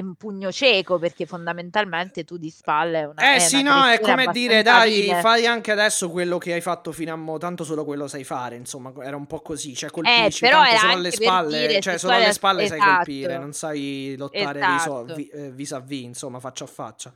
un 0.00 0.14
pugno 0.16 0.50
cieco 0.50 0.98
perché 0.98 1.26
fondamentalmente 1.26 2.24
tu 2.24 2.38
di 2.38 2.50
spalle 2.50 3.04
una, 3.04 3.34
Eh 3.36 3.38
sì, 3.38 3.62
no, 3.62 3.86
è 3.86 4.00
come 4.00 4.26
dire, 4.32 4.62
dai, 4.62 5.02
vile. 5.02 5.20
fai 5.20 5.46
anche 5.46 5.70
adesso 5.70 6.10
quello 6.10 6.38
che 6.38 6.54
hai 6.54 6.60
fatto 6.60 6.90
fino 6.90 7.12
a 7.12 7.16
mo', 7.16 7.38
tanto 7.38 7.62
solo 7.62 7.84
quello 7.84 8.08
sai 8.08 8.24
fare, 8.24 8.56
insomma, 8.56 8.92
era 9.00 9.14
un 9.14 9.26
po' 9.26 9.40
così, 9.42 9.76
cioè 9.76 9.90
colpisci, 9.90 10.44
eh, 10.44 10.48
però 10.48 10.64
tanto 10.64 10.78
solo 10.78 10.92
alle 10.94 11.10
spalle, 11.12 11.66
dire, 11.68 11.80
cioè 11.80 11.98
solo 11.98 12.14
alle 12.14 12.32
spalle 12.32 12.62
esatto. 12.64 12.80
sai 12.80 12.94
colpire, 12.96 13.38
non 13.38 13.52
sai 13.52 14.14
lottare 14.18 14.58
esatto. 14.58 15.04
viso, 15.04 15.14
vi, 15.14 15.50
vis 15.52 15.72
a 15.72 15.78
vis, 15.78 16.02
insomma, 16.02 16.40
faccia 16.40 16.64
a 16.64 16.66
faccia. 16.66 17.14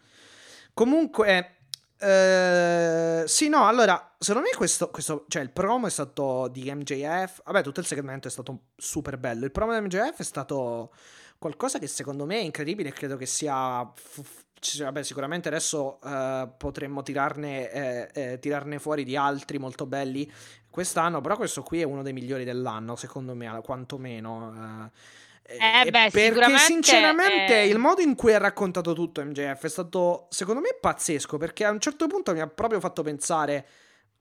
Comunque 0.73 1.56
Uh, 1.99 3.27
sì, 3.27 3.49
no, 3.49 3.67
allora, 3.67 4.15
secondo 4.19 4.49
me 4.49 4.55
questo, 4.55 4.91
questo, 4.91 5.25
cioè 5.29 5.41
il 5.41 5.51
promo 5.51 5.87
è 5.87 5.91
stato 5.91 6.49
di 6.49 6.71
MJF, 6.71 7.43
vabbè 7.45 7.63
tutto 7.63 7.81
il 7.81 7.87
segmento 7.87 8.29
è 8.29 8.31
stato 8.31 8.61
super 8.77 9.17
bello, 9.17 9.47
il 9.47 9.51
promo 9.51 9.73
di 9.73 9.81
MJF 9.81 10.19
è 10.19 10.23
stato 10.23 10.93
qualcosa 11.39 11.79
che 11.79 11.87
secondo 11.87 12.27
me 12.27 12.37
è 12.37 12.43
incredibile 12.43 12.91
e 12.91 12.93
credo 12.93 13.17
che 13.17 13.25
sia, 13.25 13.91
vabbè 14.79 15.03
sicuramente 15.03 15.49
adesso 15.49 15.99
uh, 16.03 16.51
potremmo 16.59 17.03
tirarne, 17.03 17.71
eh, 17.71 18.11
eh, 18.13 18.39
tirarne, 18.41 18.79
fuori 18.79 19.03
di 19.03 19.17
altri 19.17 19.59
molto 19.59 19.87
belli 19.87 20.31
quest'anno, 20.69 21.23
però 21.23 21.37
questo 21.37 21.63
qui 21.63 21.81
è 21.81 21.85
uno 21.85 22.03
dei 22.03 22.13
migliori 22.13 22.45
dell'anno 22.45 22.95
secondo 22.97 23.35
me, 23.35 23.59
quantomeno. 23.65 24.49
Uh, 24.49 24.91
eh, 25.47 25.91
beh, 25.91 26.11
perché 26.11 26.59
sinceramente 26.59 27.55
è... 27.55 27.65
il 27.65 27.79
modo 27.79 28.01
in 28.01 28.15
cui 28.15 28.35
ha 28.35 28.39
raccontato 28.39 28.93
tutto 28.93 29.25
MJF 29.25 29.65
è 29.65 29.69
stato 29.69 30.27
secondo 30.31 30.61
me 30.61 30.77
pazzesco 30.81 31.37
perché 31.39 31.65
a 31.65 31.71
un 31.71 31.81
certo 31.81 32.07
punto 32.07 32.33
mi 32.33 32.41
ha 32.41 32.47
proprio 32.49 32.81
fatto 32.81 33.03
pensare 33.03 33.67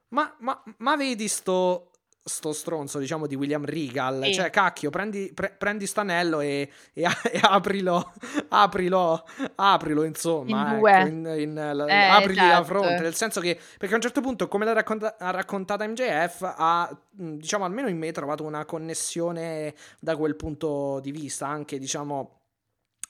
ma, 0.10 0.34
ma, 0.40 0.64
ma 0.78 0.96
vedi 0.96 1.28
sto, 1.28 1.92
sto 2.28 2.54
stronzo, 2.54 2.98
diciamo, 2.98 3.28
di 3.28 3.36
William 3.36 3.64
Regal. 3.64 4.24
Sì. 4.24 4.34
Cioè, 4.34 4.50
cacchio, 4.50 4.90
prendi, 4.90 5.32
pre, 5.32 5.54
prendi 5.56 5.86
stanello 5.86 6.40
e, 6.40 6.68
e, 6.92 7.04
e, 7.04 7.40
aprilo, 7.40 8.14
aprilo, 8.50 9.24
aprilo, 9.54 10.04
insomma. 10.04 10.72
In 10.72 10.76
ecco, 10.76 11.08
in, 11.08 11.36
in, 11.38 11.58
eh, 11.88 12.08
aprigli 12.08 12.40
esatto. 12.40 12.60
la 12.60 12.64
fronte. 12.64 13.00
Nel 13.04 13.14
senso 13.14 13.40
che, 13.40 13.60
perché 13.78 13.94
a 13.94 13.98
un 13.98 14.02
certo 14.02 14.22
punto, 14.22 14.48
come 14.48 14.66
l'ha 14.66 14.74
racconta, 14.74 15.16
raccontata 15.20 15.88
MJF, 15.88 16.54
ha, 16.58 16.98
diciamo, 17.12 17.64
almeno 17.64 17.90
in 17.90 17.98
me 17.98 18.12
trovato 18.12 18.44
una 18.44 18.66
connessione 18.66 19.76
da 20.00 20.18
quel 20.18 20.36
punto 20.36 21.00
di 21.02 21.12
vista, 21.12 21.48
anche, 21.48 21.78
diciamo 21.78 22.35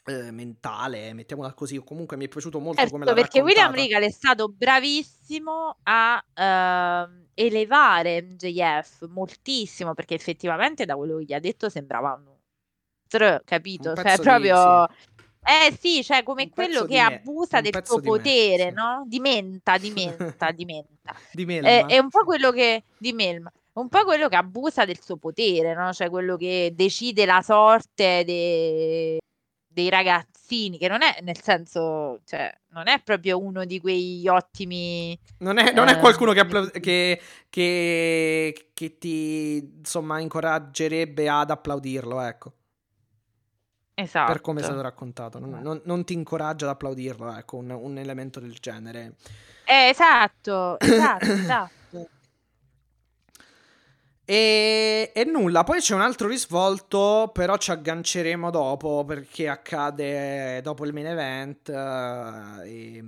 eh, 0.06 0.32
mentale, 0.32 1.14
mettiamola 1.14 1.54
così, 1.54 1.78
o 1.78 1.84
comunque 1.84 2.16
mi 2.18 2.26
è 2.26 2.28
piaciuto 2.28 2.60
molto 2.60 2.78
certo, 2.78 2.92
come 2.94 3.06
l'ha 3.06 3.14
perché 3.14 3.40
raccontata. 3.40 3.68
William 3.68 3.84
Regal 3.84 4.04
è 4.04 4.12
stato 4.12 4.50
bravissimo 4.50 5.78
a 5.84 6.24
uh, 6.24 7.26
elevare 7.34 8.22
MJF 8.22 9.08
moltissimo, 9.08 9.94
perché 9.94 10.14
effettivamente 10.14 10.86
da 10.86 10.96
quello 10.96 11.18
che 11.18 11.24
gli 11.24 11.34
ha 11.34 11.40
detto 11.40 11.70
sembravano 11.70 12.30
un 12.30 12.38
tr, 13.08 13.42
capito? 13.44 13.90
Un 13.90 13.96
cioè 13.96 14.18
proprio... 14.20 14.88
Sì. 14.88 15.14
Eh 15.48 15.78
sì, 15.80 16.04
cioè 16.04 16.24
come 16.24 16.50
quello 16.50 16.86
che 16.86 16.96
me- 16.96 17.18
abusa 17.18 17.62
del 17.62 17.86
suo 17.86 18.02
potere, 18.02 18.66
me, 18.66 18.70
sì. 18.70 18.76
no? 18.76 19.04
Dimenta, 19.06 19.78
dimenta, 19.78 20.52
dimenta. 20.52 21.16
di. 21.32 21.46
È, 21.46 21.86
è 21.88 22.00
un 22.00 22.10
po' 22.10 22.24
quello 22.24 22.52
che... 22.52 22.84
Di 22.98 23.14
Melma 23.14 23.52
un 23.74 23.90
po' 23.90 24.06
quello 24.06 24.30
che 24.30 24.38
abusa 24.38 24.86
del 24.86 25.02
suo 25.02 25.18
potere, 25.18 25.74
no? 25.76 25.92
Cioè 25.92 26.10
quello 26.10 26.38
che 26.38 26.72
decide 26.74 27.26
la 27.26 27.42
sorte 27.42 28.24
de 28.24 29.20
dei 29.76 29.90
ragazzini, 29.90 30.78
che 30.78 30.88
non 30.88 31.02
è 31.02 31.18
nel 31.22 31.40
senso, 31.42 32.22
cioè, 32.24 32.50
non 32.70 32.88
è 32.88 33.02
proprio 33.04 33.38
uno 33.38 33.66
di 33.66 33.82
quegli 33.82 34.26
ottimi. 34.26 35.20
Non 35.40 35.58
è, 35.58 35.74
non 35.74 35.90
è 35.90 35.96
eh, 35.96 36.00
qualcuno 36.00 36.32
che, 36.32 36.40
applaud- 36.40 36.80
che, 36.80 37.22
che, 37.50 38.70
che, 38.74 38.98
ti 38.98 39.58
insomma 39.80 40.20
incoraggerebbe 40.20 41.28
ad 41.28 41.52
applaudirlo, 41.52 42.22
ecco. 42.22 42.54
Esatto. 43.94 44.32
Per 44.32 44.42
come 44.42 44.62
è 44.62 44.64
stato 44.64 44.82
raccontato, 44.82 45.40
non, 45.40 45.60
non, 45.62 45.82
non 45.84 46.06
ti 46.06 46.14
incoraggia 46.14 46.66
ad 46.66 46.72
applaudirlo, 46.72 47.36
ecco, 47.36 47.58
un, 47.58 47.70
un 47.72 47.98
elemento 47.98 48.40
del 48.40 48.54
genere. 48.54 49.16
Eh, 49.66 49.90
esatto, 49.90 50.80
esatto, 50.80 51.26
esatto. 51.32 51.72
E, 54.28 55.12
e, 55.14 55.24
nulla, 55.26 55.64
poi 55.64 55.80
c'è 55.80 55.94
un 55.94 56.02
altro 56.02 56.28
risvolto, 56.28 57.30
però 57.32 57.58
ci 57.58 57.70
agganceremo 57.70 58.50
dopo 58.50 59.04
perché 59.06 59.48
accade 59.48 60.62
dopo 60.64 60.84
il 60.84 60.94
main 60.94 61.06
event. 61.06 61.68
Uh, 61.70 62.62
e, 62.64 63.04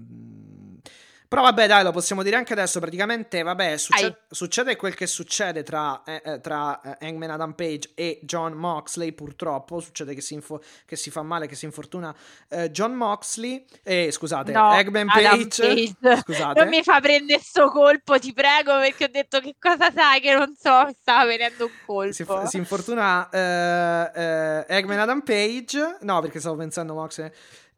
però 1.28 1.42
vabbè, 1.42 1.68
dai, 1.68 1.84
lo 1.84 1.92
possiamo 1.92 2.24
dire 2.24 2.38
anche 2.38 2.54
adesso. 2.54 2.80
Praticamente, 2.80 3.42
vabbè, 3.42 3.78
succe- 3.78 4.22
succede 4.30 4.76
quel 4.76 4.96
che 4.96 5.08
succede 5.08 5.64
tra, 5.64 6.02
eh, 6.06 6.22
eh 6.24 6.40
tra 6.40 6.80
eh, 6.82 7.06
Hangman 7.06 7.32
Adam 7.32 7.54
Page 7.54 7.92
e 7.96 8.20
John 8.24 8.54
Moxley. 8.54 9.12
Purtroppo 9.12 9.80
succede 9.80 10.14
che 10.14 10.22
si, 10.22 10.36
info- 10.36 10.62
che 10.86 10.96
si 10.96 11.10
fa 11.10 11.24
male, 11.24 11.48
che 11.48 11.56
si 11.56 11.66
infortuna 11.66 12.16
eh, 12.48 12.72
John 12.72 12.94
Moxley. 12.94 13.66
Eh, 13.84 14.10
scusate, 14.12 14.54
no, 14.54 14.70
Hangman 14.70 15.08
Page. 15.08 15.68
Page. 15.68 15.96
Scusate. 16.24 16.60
Non 16.60 16.70
mi 16.70 16.82
fa 16.84 17.00
prendere 17.02 17.40
sto 17.42 17.70
colpo, 17.70 18.18
ti 18.20 18.34
prego, 18.34 18.78
perché 18.80 19.06
ho 19.06 19.10
detto 19.12 19.40
che 19.40 19.56
cosa 19.60 19.92
sai 19.92 20.22
che 20.22 20.34
non 20.34 20.56
so, 20.58 20.86
mi 20.86 20.96
stava 21.00 21.26
venendo 21.26 21.66
un 21.66 21.72
colpo. 21.86 22.14
Si, 22.14 22.26
si 22.46 22.58
infortuna 22.58 23.30
eh, 23.30 24.66
Hangman 24.70 25.00
Adam 25.00 25.22
Page. 25.22 25.98
No, 26.02 26.22
perché 26.22 26.40
stavo 26.40 26.56
pensando 26.56 26.94
Moxley. 26.94 27.32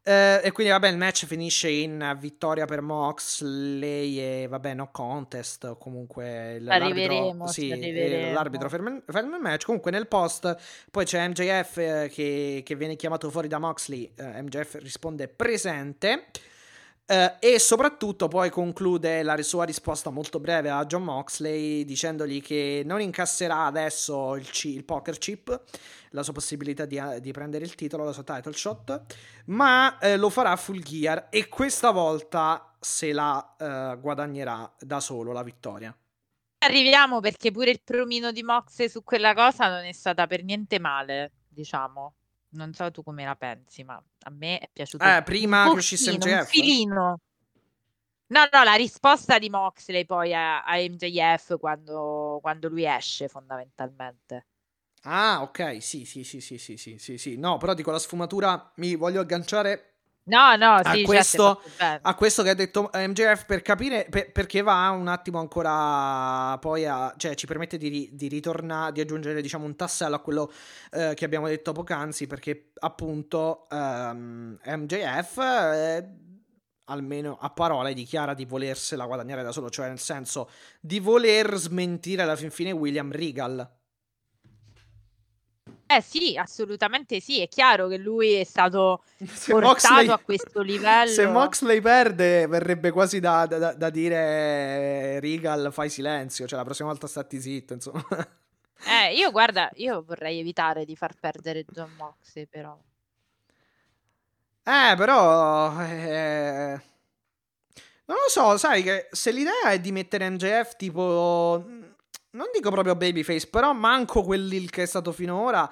Uh, 0.10 0.42
e 0.42 0.52
quindi 0.52 0.72
vabbè 0.74 0.88
il 0.88 0.98
match 0.98 1.28
finisce 1.28 1.70
in 1.70 2.18
vittoria 2.20 2.66
per 2.66 2.82
Moxley 2.82 4.18
e 4.18 4.48
vabbè 4.48 4.74
no 4.74 4.90
contest 4.92 5.78
comunque 5.78 6.58
l'arbitro, 6.62 7.46
sì, 7.46 7.70
l'arbitro 8.34 8.70
ferma, 8.70 9.00
ferma 9.06 9.36
il 9.36 9.42
match. 9.44 9.66
Comunque 9.66 9.92
nel 9.92 10.08
post 10.08 10.58
poi 10.90 11.06
c'è 11.06 11.28
MJF 11.28 11.78
eh, 11.78 12.10
che, 12.12 12.64
che, 12.66 12.76
viene 12.76 12.96
chiamato 12.96 13.30
fuori 13.30 13.48
da 13.48 13.60
Moxley. 13.60 14.12
Eh, 14.16 14.42
MJF 14.42 14.80
risponde 14.80 15.28
presente 15.28 16.26
Uh, 17.10 17.38
e 17.40 17.58
soprattutto 17.58 18.28
poi 18.28 18.52
conclude 18.52 19.24
la 19.24 19.42
sua 19.42 19.64
risposta 19.64 20.12
molto 20.12 20.40
breve 20.40 20.70
a 20.70 20.86
John 20.86 21.02
Moxley 21.02 21.84
dicendogli 21.84 22.40
che 22.40 22.84
non 22.86 23.02
incasserà 23.02 23.66
adesso 23.66 24.36
il, 24.36 24.48
c- 24.48 24.66
il 24.66 24.84
poker 24.84 25.18
chip, 25.18 25.60
la 26.12 26.22
sua 26.22 26.34
possibilità 26.34 26.86
di, 26.86 27.02
di, 27.20 27.32
prendere 27.32 27.66
il 27.66 27.74
titolo, 27.74 28.04
la 28.04 28.12
sua 28.12 28.22
title 28.22 28.54
shot, 28.54 29.02
ma 29.46 29.98
uh, 30.00 30.18
lo 30.18 30.30
farà 30.30 30.56
full 30.56 30.84
gear 30.84 31.30
e 31.32 31.48
questa 31.48 31.90
volta 31.90 32.76
se 32.80 33.12
la 33.12 33.56
uh, 33.58 34.00
guadagnerà 34.00 34.72
da 34.80 35.00
solo 35.00 35.32
la 35.32 35.42
vittoria. 35.42 35.92
Arriviamo 36.60 37.22
perché 37.22 37.50
pure 37.50 37.72
il 37.72 37.82
promino 37.84 38.32
di 38.32 38.44
Moxley 38.44 38.88
su 38.88 39.04
quella 39.04 39.34
cosa 39.34 39.68
non 39.68 39.84
è 39.84 39.94
stata 39.94 40.28
per 40.28 40.44
niente 40.44 40.78
male, 40.78 41.32
diciamo. 41.48 42.18
Non 42.52 42.74
so 42.74 42.90
tu 42.90 43.04
come 43.04 43.26
la 43.26 43.36
pensi, 43.36 43.84
ma 43.84 43.94
a 43.96 44.30
me 44.32 44.60
è 44.60 44.70
piaciuto. 44.72 45.04
Eh, 45.04 45.22
prima 45.24 45.70
che 45.70 45.78
uscisse 45.78 46.12
MJF? 46.12 46.40
Un 46.40 46.46
filino. 46.46 47.20
No, 48.28 48.48
no, 48.52 48.64
la 48.64 48.76
risposta 48.76 49.40
di 49.40 49.50
Moxley 49.50 50.06
poi 50.06 50.34
a, 50.34 50.64
a 50.64 50.78
MJF 50.78 51.58
quando, 51.58 52.40
quando, 52.42 52.70
lui 52.70 52.86
esce, 52.86 53.28
fondamentalmente. 53.28 54.46
Ah, 55.04 55.42
ok, 55.42 55.82
sì, 55.82 56.06
sì, 56.06 56.24
sì, 56.24 56.40
sì, 56.40 56.58
sì, 56.58 56.78
sì, 56.78 56.98
sì, 56.98 57.18
sì. 57.18 57.38
No, 57.38 57.58
però 57.58 57.74
dico 57.74 57.92
la 57.92 58.00
sfumatura, 58.00 58.72
mi 58.76 58.96
voglio 58.96 59.22
agganciare 59.22 59.99
No, 60.30 60.56
no, 60.56 60.76
a, 60.76 60.94
sì, 60.94 61.04
questo, 61.04 61.62
a 61.80 62.16
questo 62.16 62.44
che 62.44 62.50
ha 62.52 62.54
detto 62.54 62.90
MJF 62.94 63.46
per 63.46 63.62
capire 63.64 64.06
per, 64.10 64.32
perché 64.32 64.62
va 64.62 64.90
un 64.92 65.08
attimo 65.08 65.40
ancora 65.40 66.56
poi 66.60 66.86
a, 66.86 67.14
cioè 67.18 67.34
ci 67.34 67.48
permette 67.48 67.78
di, 67.78 68.10
di 68.14 68.28
ritornare, 68.28 68.92
di 68.92 69.02
aggiungere 69.02 69.42
diciamo 69.42 69.66
un 69.66 69.76
tassello 69.76 70.16
a 70.16 70.20
quello 70.20 70.52
eh, 70.92 71.14
che 71.16 71.26
abbiamo 71.26 71.48
detto 71.48 71.72
poc'anzi 71.72 72.28
perché 72.28 72.72
appunto 72.80 73.68
ehm, 73.70 74.60
MJF 74.64 75.38
eh, 75.40 76.10
almeno 76.86 77.38
a 77.40 77.50
parole 77.50 77.94
dichiara 77.94 78.34
di 78.34 78.46
volersela 78.46 79.06
guadagnare 79.06 79.42
da 79.42 79.52
solo, 79.52 79.70
cioè 79.70 79.88
nel 79.88 80.00
senso 80.00 80.50
di 80.80 81.00
voler 81.00 81.56
smentire 81.56 82.22
alla 82.22 82.36
fin 82.36 82.52
fine 82.52 82.72
William 82.72 83.12
Regal 83.12 83.79
eh 85.92 86.02
sì, 86.02 86.38
assolutamente 86.38 87.20
sì, 87.20 87.42
è 87.42 87.48
chiaro 87.48 87.88
che 87.88 87.98
lui 87.98 88.34
è 88.34 88.44
stato 88.44 89.02
se 89.26 89.52
portato 89.52 89.68
Moxley, 89.68 90.08
a 90.08 90.18
questo 90.20 90.62
livello. 90.62 91.12
Se 91.12 91.26
Moxley 91.26 91.82
perde 91.82 92.46
verrebbe 92.46 92.92
quasi 92.92 93.20
da, 93.20 93.48
da, 93.48 93.74
da 93.74 93.90
dire 93.90 95.20
Regal 95.20 95.70
fai 95.74 95.90
silenzio, 95.90 96.46
cioè 96.46 96.60
la 96.60 96.64
prossima 96.66 96.90
volta 96.90 97.08
stati 97.08 97.42
zitto, 97.42 97.74
insomma. 97.74 98.06
Eh, 98.86 99.16
io 99.18 99.32
guarda, 99.32 99.72
io 99.78 100.04
vorrei 100.04 100.40
evitare 100.40 100.86
di 100.86 100.96
far 100.96 101.16
perdere 101.20 101.66
John 101.66 101.92
Moxley, 101.98 102.46
però. 102.46 102.78
Eh, 104.64 104.94
però... 104.96 105.82
Eh... 105.82 106.82
Non 108.06 108.18
lo 108.18 108.30
so, 108.30 108.58
sai 108.58 108.84
che 108.84 109.08
se 109.12 109.32
l'idea 109.32 109.70
è 109.72 109.80
di 109.80 109.92
mettere 109.92 110.30
MJF 110.30 110.76
tipo 110.76 111.64
non 112.32 112.48
dico 112.54 112.70
proprio 112.70 112.96
babyface, 112.96 113.48
però 113.48 113.74
manco 113.74 114.24
quelli 114.24 114.66
che 114.70 114.84
è 114.84 114.86
stato 114.86 115.12
finora. 115.12 115.72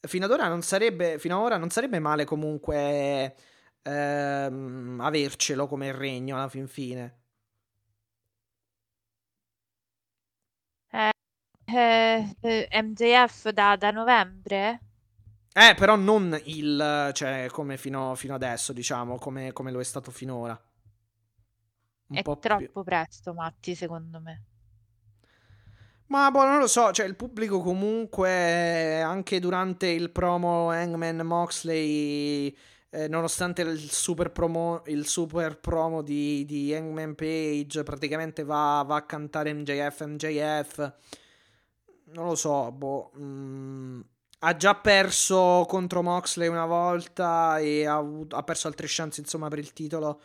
Fino 0.00 0.24
ad 0.26 0.30
ora 0.30 0.48
non 0.48 0.62
sarebbe, 0.62 1.18
ora 1.30 1.56
non 1.56 1.70
sarebbe 1.70 1.98
male 1.98 2.24
comunque 2.24 3.34
ehm, 3.82 5.00
avercelo 5.00 5.66
come 5.66 5.92
regno 5.92 6.36
alla 6.36 6.48
fin 6.48 6.68
fine. 6.68 7.20
Eh, 10.90 11.10
eh, 11.64 12.36
eh 12.40 12.82
MJF 12.82 13.50
da, 13.50 13.76
da, 13.76 13.90
novembre? 13.90 14.80
Eh, 15.52 15.74
però 15.76 15.96
non 15.96 16.38
il, 16.44 17.10
cioè, 17.14 17.48
come 17.50 17.76
fino, 17.78 18.14
fino 18.14 18.34
adesso, 18.34 18.72
diciamo, 18.72 19.18
come, 19.18 19.52
come, 19.52 19.72
lo 19.72 19.80
è 19.80 19.84
stato 19.84 20.10
finora. 20.10 20.60
Un 22.08 22.16
è 22.16 22.22
troppo 22.22 22.56
più... 22.56 22.84
presto, 22.84 23.32
Matti, 23.34 23.74
secondo 23.74 24.20
me. 24.20 24.44
Ma 26.08 26.30
boh, 26.30 26.44
non 26.44 26.58
lo 26.60 26.68
so, 26.68 26.92
cioè 26.92 27.04
il 27.06 27.16
pubblico 27.16 27.60
comunque 27.60 29.00
anche 29.00 29.40
durante 29.40 29.88
il 29.88 30.10
promo 30.10 30.70
Hangman 30.70 31.22
Moxley, 31.26 32.56
eh, 32.90 33.08
nonostante 33.08 33.62
il 33.62 33.90
super 33.90 34.30
promo, 34.30 34.82
il 34.86 35.06
super 35.06 35.58
promo 35.58 36.02
di, 36.02 36.44
di 36.44 36.72
Hangman 36.72 37.16
Page, 37.16 37.82
praticamente 37.82 38.44
va, 38.44 38.84
va, 38.86 38.96
a 38.96 39.02
cantare 39.04 39.52
MJF, 39.52 40.04
MJF. 40.04 40.92
Non 42.14 42.26
lo 42.26 42.34
so, 42.36 42.70
boh. 42.70 43.10
Mm, 43.18 44.00
ha 44.40 44.56
già 44.56 44.76
perso 44.76 45.64
contro 45.68 46.02
Moxley 46.02 46.46
una 46.46 46.66
volta 46.66 47.58
e 47.58 47.84
ha, 47.84 47.96
ha 48.30 48.42
perso 48.44 48.68
altre 48.68 48.86
chance, 48.88 49.20
insomma, 49.20 49.48
per 49.48 49.58
il 49.58 49.72
titolo 49.72 50.20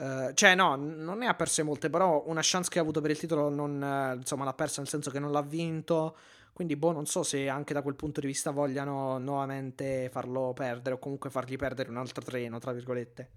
Uh, 0.00 0.32
cioè, 0.32 0.54
no, 0.54 0.76
non 0.76 1.18
ne 1.18 1.26
ha 1.26 1.34
perse 1.34 1.62
molte, 1.62 1.90
però 1.90 2.22
una 2.26 2.40
chance 2.42 2.70
che 2.70 2.78
ha 2.78 2.82
avuto 2.82 3.02
per 3.02 3.10
il 3.10 3.18
titolo 3.18 3.50
non, 3.50 3.82
uh, 3.82 4.16
insomma, 4.16 4.44
l'ha 4.44 4.54
persa 4.54 4.80
nel 4.80 4.88
senso 4.88 5.10
che 5.10 5.18
non 5.18 5.30
l'ha 5.30 5.42
vinto. 5.42 6.16
Quindi, 6.54 6.74
boh, 6.74 6.92
non 6.92 7.04
so 7.04 7.22
se 7.22 7.50
anche 7.50 7.74
da 7.74 7.82
quel 7.82 7.96
punto 7.96 8.20
di 8.20 8.26
vista 8.26 8.50
vogliano 8.50 9.18
nuovamente 9.18 10.08
farlo 10.10 10.54
perdere 10.54 10.94
o 10.94 10.98
comunque 10.98 11.28
fargli 11.28 11.56
perdere 11.56 11.90
un 11.90 11.98
altro 11.98 12.22
treno, 12.22 12.58
tra 12.58 12.72
virgolette. 12.72 13.30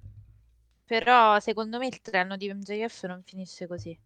Però, 0.85 1.37
secondo 1.41 1.79
me, 1.79 1.87
il 1.87 1.99
treno 1.99 2.37
di 2.37 2.53
MJF 2.53 3.07
non 3.07 3.23
finisce 3.23 3.67
così. 3.67 3.97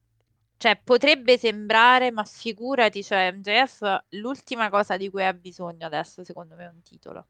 Cioè, 0.57 0.81
potrebbe 0.83 1.37
sembrare, 1.37 2.09
ma 2.09 2.23
figurati, 2.23 3.03
cioè, 3.03 3.31
MJF 3.33 4.05
l'ultima 4.09 4.71
cosa 4.71 4.97
di 4.97 5.11
cui 5.11 5.23
ha 5.23 5.33
bisogno 5.33 5.85
adesso, 5.85 6.23
secondo 6.23 6.55
me, 6.55 6.65
è 6.65 6.69
un 6.69 6.81
titolo. 6.81 7.27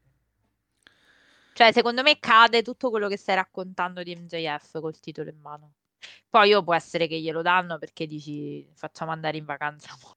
Cioè, 1.58 1.72
secondo 1.72 2.02
me 2.02 2.20
cade 2.20 2.62
tutto 2.62 2.88
quello 2.88 3.08
che 3.08 3.16
stai 3.16 3.34
raccontando 3.34 4.04
di 4.04 4.14
MJF 4.14 4.78
col 4.80 5.00
titolo 5.00 5.28
in 5.28 5.40
mano. 5.40 5.72
Poi 6.28 6.50
io 6.50 6.62
può 6.62 6.72
essere 6.72 7.08
che 7.08 7.18
glielo 7.20 7.42
danno 7.42 7.78
perché 7.78 8.06
dici 8.06 8.70
facciamo 8.74 9.10
andare 9.10 9.38
in 9.38 9.44
vacanza. 9.44 9.88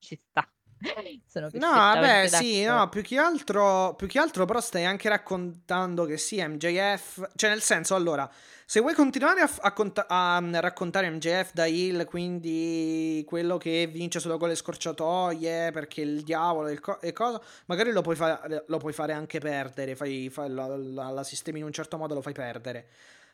Ci 0.00 0.16
sta. 0.16 0.44
Sono 1.26 1.48
no, 1.52 1.70
vabbè, 1.70 2.28
sì, 2.28 2.64
no, 2.64 2.88
più 2.88 3.02
che, 3.02 3.18
altro, 3.18 3.94
più 3.96 4.06
che 4.06 4.18
altro 4.18 4.44
però 4.44 4.60
stai 4.60 4.84
anche 4.84 5.08
raccontando 5.08 6.04
che 6.04 6.16
sì, 6.16 6.42
MJF, 6.42 7.30
cioè 7.36 7.50
nel 7.50 7.62
senso, 7.62 7.94
allora, 7.94 8.28
se 8.66 8.80
vuoi 8.80 8.94
continuare 8.94 9.40
a, 9.40 9.50
a, 9.60 10.36
a 10.36 10.60
raccontare 10.60 11.10
MJF 11.10 11.52
da 11.52 11.66
Hill, 11.66 12.04
quindi 12.04 13.24
quello 13.26 13.56
che 13.56 13.88
vince 13.90 14.18
solo 14.18 14.38
con 14.38 14.48
le 14.48 14.54
scorciatoie, 14.54 15.70
perché 15.72 16.00
il 16.02 16.22
diavolo 16.22 16.68
e, 16.68 16.80
co- 16.80 16.98
cosa, 17.12 17.40
magari 17.66 17.92
lo 17.92 18.02
puoi, 18.02 18.16
fa- 18.16 18.40
lo 18.66 18.78
puoi, 18.78 18.92
fare 18.92 19.12
anche 19.12 19.38
perdere, 19.38 19.94
fai, 19.94 20.28
fai 20.30 20.50
la, 20.50 20.66
la, 20.76 21.10
la 21.10 21.24
sistemi 21.24 21.60
in 21.60 21.64
un 21.64 21.72
certo 21.72 21.96
modo, 21.96 22.14
lo 22.14 22.22
fai 22.22 22.32
perdere. 22.32 22.86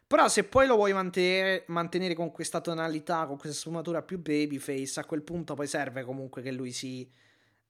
Però 0.06 0.26
se 0.28 0.44
poi 0.44 0.66
lo 0.66 0.76
vuoi 0.76 0.94
mantenere, 0.94 1.64
mantenere, 1.66 2.14
con 2.14 2.32
questa 2.32 2.62
tonalità, 2.62 3.26
con 3.26 3.36
questa 3.36 3.58
sfumatura 3.58 4.00
più 4.02 4.18
babyface, 4.18 5.00
a 5.00 5.04
quel 5.04 5.22
punto 5.22 5.54
poi 5.54 5.66
serve 5.66 6.02
comunque 6.02 6.40
che 6.40 6.50
lui 6.50 6.72
si 6.72 7.06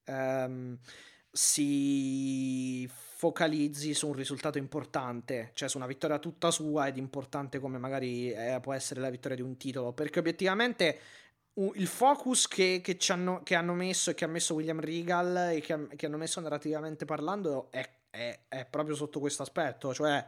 ehm, 0.08 0.78
si 1.30 2.88
focalizzi 3.18 3.94
su 3.94 4.08
un 4.08 4.14
risultato 4.14 4.58
importante, 4.58 5.50
cioè 5.54 5.68
su 5.68 5.76
una 5.76 5.86
vittoria 5.86 6.18
tutta 6.18 6.50
sua 6.50 6.86
ed 6.86 6.96
importante 6.96 7.58
come 7.58 7.78
magari 7.78 8.30
eh, 8.30 8.58
può 8.62 8.72
essere 8.72 9.00
la 9.00 9.10
vittoria 9.10 9.36
di 9.36 9.42
un 9.42 9.56
titolo, 9.56 9.92
perché 9.92 10.20
obiettivamente 10.20 10.98
il 11.74 11.86
focus 11.88 12.46
che, 12.46 12.80
che, 12.82 12.96
hanno, 13.08 13.42
che, 13.42 13.56
hanno, 13.56 13.74
messo 13.74 14.10
e 14.10 14.14
che 14.14 14.24
ha 14.24 14.28
messo 14.28 14.54
William 14.54 14.80
Regal 14.80 15.50
e 15.52 15.60
che, 15.60 15.88
che 15.96 16.06
hanno 16.06 16.16
messo 16.16 16.40
narrativamente 16.40 17.04
parlando 17.04 17.66
è, 17.70 17.88
è, 18.10 18.38
è 18.46 18.64
proprio 18.66 18.94
sotto 18.94 19.18
questo 19.18 19.42
aspetto, 19.42 19.92
cioè 19.92 20.24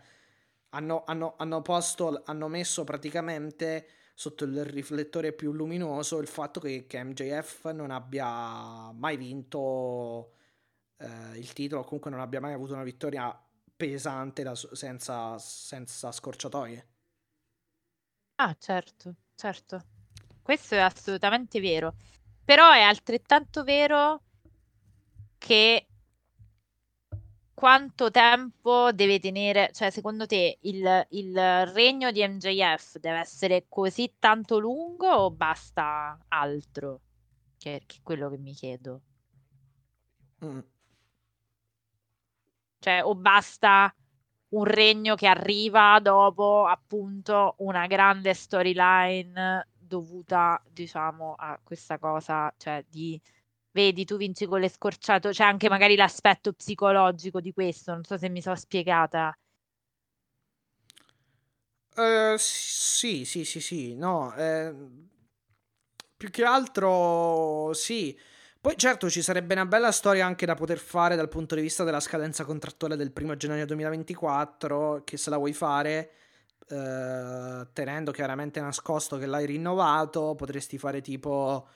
hanno, 0.71 1.05
hanno, 1.07 1.35
hanno 1.37 1.63
posto, 1.63 2.23
hanno 2.25 2.49
messo 2.49 2.83
praticamente 2.85 3.87
sotto 4.21 4.45
il 4.45 4.67
riflettore 4.67 5.33
più 5.33 5.51
luminoso 5.51 6.19
il 6.19 6.27
fatto 6.27 6.61
che, 6.61 6.85
che 6.87 7.03
MJF 7.03 7.71
non 7.71 7.91
abbia 7.91 8.93
mai 8.93 9.17
vinto 9.17 10.35
eh, 10.99 11.39
il 11.39 11.51
titolo, 11.55 11.85
comunque 11.85 12.11
non 12.11 12.21
abbia 12.21 12.39
mai 12.39 12.53
avuto 12.53 12.75
una 12.75 12.83
vittoria 12.83 13.35
pesante 13.75 14.43
da, 14.43 14.55
senza, 14.55 15.39
senza 15.39 16.13
scorciatoie. 16.13 16.89
Ah, 18.35 18.55
certo, 18.59 19.15
certo. 19.35 19.81
Questo 20.43 20.75
è 20.75 20.81
assolutamente 20.81 21.59
vero. 21.59 21.95
Però 22.45 22.71
è 22.73 22.83
altrettanto 22.83 23.65
vero 23.65 24.25
che 25.39 25.87
quanto 27.61 28.11
tempo 28.11 28.91
deve 28.91 29.19
tenere, 29.19 29.71
cioè 29.75 29.91
secondo 29.91 30.25
te 30.25 30.57
il, 30.63 31.07
il 31.11 31.67
regno 31.67 32.11
di 32.11 32.27
MJF 32.27 32.97
deve 32.97 33.19
essere 33.19 33.67
così 33.69 34.15
tanto 34.19 34.59
lungo 34.59 35.07
o 35.07 35.31
basta 35.31 36.19
altro? 36.29 37.03
Che, 37.59 37.83
che 37.85 37.97
è 37.99 38.01
quello 38.03 38.31
che 38.31 38.39
mi 38.39 38.55
chiedo. 38.55 39.03
Mm. 40.43 40.61
Cioè, 42.79 43.05
o 43.05 43.15
basta 43.15 43.95
un 44.49 44.65
regno 44.65 45.15
che 45.15 45.27
arriva 45.27 46.01
dopo 46.01 46.65
appunto 46.65 47.57
una 47.59 47.87
grande 47.87 48.33
storyline 48.33 49.69
dovuta, 49.77 50.63
diciamo, 50.67 51.35
a 51.37 51.61
questa 51.63 51.99
cosa, 51.99 52.51
cioè 52.57 52.83
di 52.89 53.21
vedi, 53.73 54.05
tu 54.05 54.17
vinci 54.17 54.47
con 54.47 54.61
le 54.61 54.69
scorciato, 54.69 55.31
c'è 55.31 55.45
anche 55.45 55.69
magari 55.69 55.97
l'aspetto 55.97 56.53
psicologico 56.53 57.41
di 57.41 57.53
questo, 57.53 57.93
non 57.93 58.05
so 58.05 58.17
se 58.17 58.29
mi 58.29 58.43
sono 58.43 58.57
spiegata. 58.57 59.33
Uh, 61.97 62.37
sì, 62.37 63.25
sì, 63.25 63.45
sì, 63.45 63.61
sì, 63.61 63.95
no, 63.95 64.35
eh, 64.35 64.73
più 66.17 66.31
che 66.31 66.45
altro 66.45 67.73
sì. 67.73 68.19
Poi 68.61 68.77
certo 68.77 69.09
ci 69.09 69.23
sarebbe 69.23 69.55
una 69.55 69.65
bella 69.65 69.91
storia 69.91 70.27
anche 70.27 70.45
da 70.45 70.55
poter 70.55 70.77
fare 70.79 71.17
dal 71.17 71.31
punto 71.31 71.55
di 71.55 71.63
vista 71.63 71.83
della 71.83 71.99
scadenza 72.01 72.45
contrattuale 72.45 72.95
del 72.95 73.11
primo 73.11 73.35
gennaio 73.35 73.65
2024, 73.65 75.03
che 75.05 75.17
se 75.17 75.31
la 75.31 75.39
vuoi 75.39 75.55
fare, 75.55 76.11
eh, 76.69 77.67
tenendo 77.73 78.13
chiaramente 78.13 78.61
nascosto 78.61 79.17
che 79.17 79.25
l'hai 79.25 79.47
rinnovato, 79.47 80.35
potresti 80.35 80.77
fare 80.77 81.01
tipo 81.01 81.69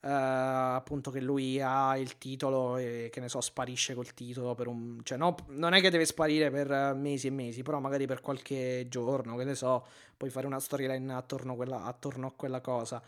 Uh, 0.00 0.76
appunto 0.76 1.10
che 1.10 1.20
lui 1.20 1.60
ha 1.60 1.96
il 1.98 2.18
titolo 2.18 2.76
e 2.76 3.08
che 3.10 3.18
ne 3.18 3.28
so 3.28 3.40
sparisce 3.40 3.94
col 3.94 4.14
titolo 4.14 4.54
per 4.54 4.68
un 4.68 5.00
cioè 5.02 5.18
no, 5.18 5.34
non 5.48 5.74
è 5.74 5.80
che 5.80 5.90
deve 5.90 6.04
sparire 6.04 6.52
per 6.52 6.94
mesi 6.94 7.26
e 7.26 7.30
mesi 7.30 7.64
però 7.64 7.80
magari 7.80 8.06
per 8.06 8.20
qualche 8.20 8.86
giorno 8.88 9.34
che 9.34 9.42
ne 9.42 9.56
so 9.56 9.84
puoi 10.16 10.30
fare 10.30 10.46
una 10.46 10.60
storyline 10.60 11.14
attorno, 11.14 11.56
quella, 11.56 11.84
attorno 11.84 12.26
a 12.26 12.32
quella 12.32 12.60
cosa. 12.60 13.02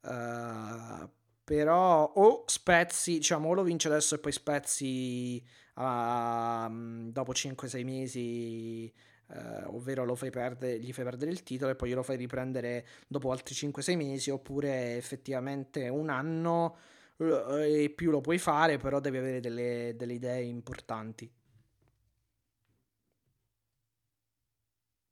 Uh, 0.00 1.08
però 1.42 2.12
o 2.14 2.44
spezzi 2.46 3.14
diciamo 3.14 3.48
o 3.48 3.54
lo 3.54 3.62
vince 3.62 3.88
adesso 3.88 4.16
e 4.16 4.18
poi 4.18 4.32
spezzi 4.32 5.42
uh, 5.76 7.10
dopo 7.10 7.32
5-6 7.32 7.84
mesi 7.84 8.92
eh, 9.28 9.64
ovvero 9.66 10.04
perdere, 10.30 10.78
gli 10.78 10.92
fai 10.92 11.04
perdere 11.04 11.30
il 11.30 11.42
titolo 11.42 11.70
e 11.72 11.76
poi 11.76 11.88
glielo 11.90 12.02
fai 12.02 12.16
riprendere 12.16 12.86
dopo 13.06 13.30
altri 13.32 13.54
5-6 13.54 13.96
mesi, 13.96 14.30
oppure 14.30 14.96
effettivamente 14.96 15.88
un 15.88 16.08
anno 16.10 16.76
eh, 17.18 17.84
e 17.84 17.90
più 17.90 18.10
lo 18.10 18.20
puoi 18.20 18.38
fare, 18.38 18.78
però 18.78 19.00
devi 19.00 19.18
avere 19.18 19.40
delle, 19.40 19.94
delle 19.96 20.14
idee 20.14 20.42
importanti. 20.42 21.30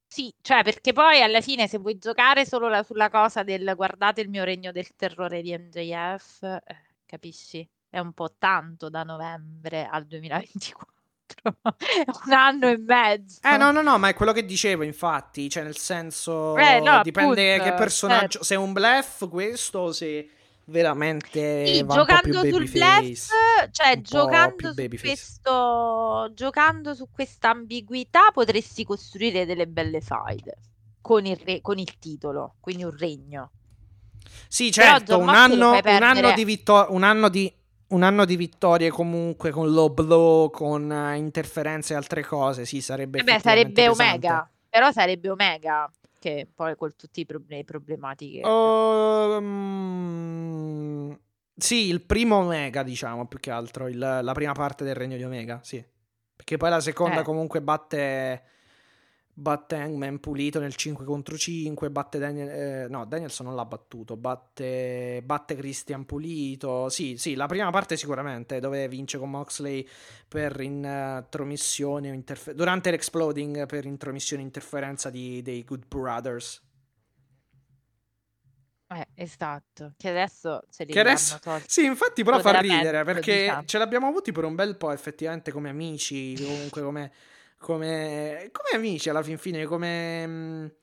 Sì, 0.06 0.32
cioè 0.40 0.62
perché 0.62 0.92
poi 0.94 1.20
alla 1.22 1.40
fine 1.42 1.66
se 1.68 1.76
vuoi 1.78 1.98
giocare 1.98 2.46
solo 2.46 2.68
la, 2.68 2.82
sulla 2.84 3.10
cosa 3.10 3.42
del 3.42 3.72
guardate 3.74 4.20
il 4.20 4.28
mio 4.30 4.44
regno 4.44 4.70
del 4.70 4.94
terrore 4.94 5.42
di 5.42 5.52
MJF, 5.56 6.42
eh, 6.42 6.60
capisci? 7.04 7.68
È 7.88 7.98
un 7.98 8.12
po' 8.12 8.34
tanto 8.38 8.88
da 8.88 9.02
novembre 9.02 9.86
al 9.86 10.06
2024. 10.06 10.93
un 12.26 12.32
anno 12.32 12.68
e 12.68 12.78
mezzo. 12.78 13.38
Eh 13.42 13.56
no, 13.56 13.70
no, 13.70 13.82
no, 13.82 13.98
ma 13.98 14.08
è 14.08 14.14
quello 14.14 14.32
che 14.32 14.44
dicevo, 14.44 14.82
infatti, 14.82 15.48
cioè 15.48 15.62
nel 15.62 15.76
senso 15.76 16.56
eh, 16.56 16.80
no, 16.80 17.02
dipende 17.02 17.54
appunto, 17.54 17.70
che 17.70 17.76
personaggio, 17.76 18.28
certo. 18.28 18.44
se 18.44 18.54
è 18.54 18.58
un 18.58 18.72
bluff 18.72 19.28
questo 19.28 19.92
se 19.92 20.28
veramente 20.66 21.66
sì, 21.66 21.86
giocando 21.86 22.40
sul 22.40 22.70
bluff, 22.70 23.30
cioè 23.70 24.00
giocando 24.00 24.72
su 24.72 24.88
questo 24.98 26.30
giocando 26.32 26.94
su 26.94 27.08
questa 27.12 27.50
ambiguità 27.50 28.30
potresti 28.32 28.84
costruire 28.84 29.44
delle 29.44 29.66
belle 29.66 30.00
fight 30.00 30.52
con 31.04 31.26
il, 31.26 31.36
re, 31.36 31.60
con 31.60 31.78
il 31.78 31.98
titolo, 31.98 32.54
quindi 32.60 32.84
un 32.84 32.96
regno. 32.96 33.50
Sì, 34.48 34.72
certo, 34.72 35.18
un 35.18 35.28
anno, 35.28 35.72
un 35.72 36.02
anno, 36.02 36.32
di 36.32 36.44
vittoria, 36.46 36.90
un 36.90 37.02
anno 37.02 37.28
di 37.28 37.52
un 37.88 38.02
anno 38.02 38.24
di 38.24 38.36
vittorie 38.36 38.90
comunque 38.90 39.50
con 39.50 39.70
low 39.70 39.92
blow, 39.92 40.50
con 40.50 40.90
uh, 40.90 41.14
interferenze 41.16 41.92
e 41.92 41.96
altre 41.96 42.24
cose, 42.24 42.64
sì, 42.64 42.80
sarebbe 42.80 43.22
Beh, 43.22 43.38
sarebbe 43.40 43.72
pesante. 43.72 44.02
Omega, 44.02 44.50
però 44.68 44.90
sarebbe 44.90 45.30
Omega 45.30 45.90
che 46.18 46.48
poi 46.52 46.74
con 46.76 46.94
tutti 46.96 47.20
i 47.20 47.26
problemi 47.26 47.64
problematiche. 47.64 48.46
Um, 48.48 49.44
sì, 51.54 51.88
il 51.88 52.00
primo 52.00 52.36
Omega, 52.36 52.82
diciamo, 52.82 53.26
più 53.26 53.38
che 53.38 53.50
altro, 53.50 53.88
il, 53.88 53.98
la 53.98 54.32
prima 54.32 54.52
parte 54.52 54.84
del 54.84 54.94
regno 54.94 55.16
di 55.16 55.24
Omega, 55.24 55.60
sì. 55.62 55.84
Perché 56.34 56.56
poi 56.56 56.70
la 56.70 56.80
seconda 56.80 57.20
eh. 57.20 57.24
comunque 57.24 57.60
batte 57.60 58.42
batte 59.36 59.74
Hangman 59.74 60.20
pulito 60.20 60.60
nel 60.60 60.76
5 60.76 61.04
contro 61.04 61.36
5, 61.36 61.90
batte 61.90 62.18
Daniel, 62.18 62.48
eh, 62.48 62.88
no, 62.88 63.04
Danielson 63.04 63.46
non 63.46 63.56
l'ha 63.56 63.64
battuto, 63.64 64.16
batte, 64.16 65.20
batte 65.24 65.56
Christian 65.56 66.06
pulito, 66.06 66.88
sì, 66.88 67.16
sì, 67.16 67.34
la 67.34 67.46
prima 67.46 67.70
parte 67.70 67.96
sicuramente, 67.96 68.60
dove 68.60 68.86
vince 68.86 69.18
con 69.18 69.30
Moxley 69.30 69.86
per 70.28 70.60
intromissione, 70.60 72.08
interfer- 72.08 72.56
durante 72.56 72.92
l'exploding 72.92 73.66
per 73.66 73.84
intromissione 73.86 74.42
e 74.42 74.46
interferenza 74.46 75.10
di, 75.10 75.42
dei 75.42 75.64
Good 75.64 75.86
Brothers. 75.88 76.62
Eh, 78.86 79.08
esatto, 79.14 79.94
che 79.96 80.10
adesso 80.10 80.62
ce 80.70 80.84
li 80.84 80.92
che 80.92 81.00
adesso... 81.00 81.40
Sì, 81.66 81.84
infatti 81.84 82.22
però 82.22 82.38
fa 82.38 82.60
ridere, 82.60 83.02
perché 83.02 83.40
diciamo. 83.40 83.64
ce 83.64 83.78
l'abbiamo 83.78 84.06
avuti 84.06 84.30
per 84.30 84.44
un 84.44 84.54
bel 84.54 84.76
po' 84.76 84.92
effettivamente 84.92 85.50
come 85.50 85.70
amici, 85.70 86.36
comunque 86.40 86.82
come 86.82 87.12
come, 87.64 88.50
come 88.52 88.68
amici 88.74 89.08
alla 89.08 89.22
fin 89.22 89.38
fine, 89.38 89.64
come 89.64 90.26
mh, 90.26 90.74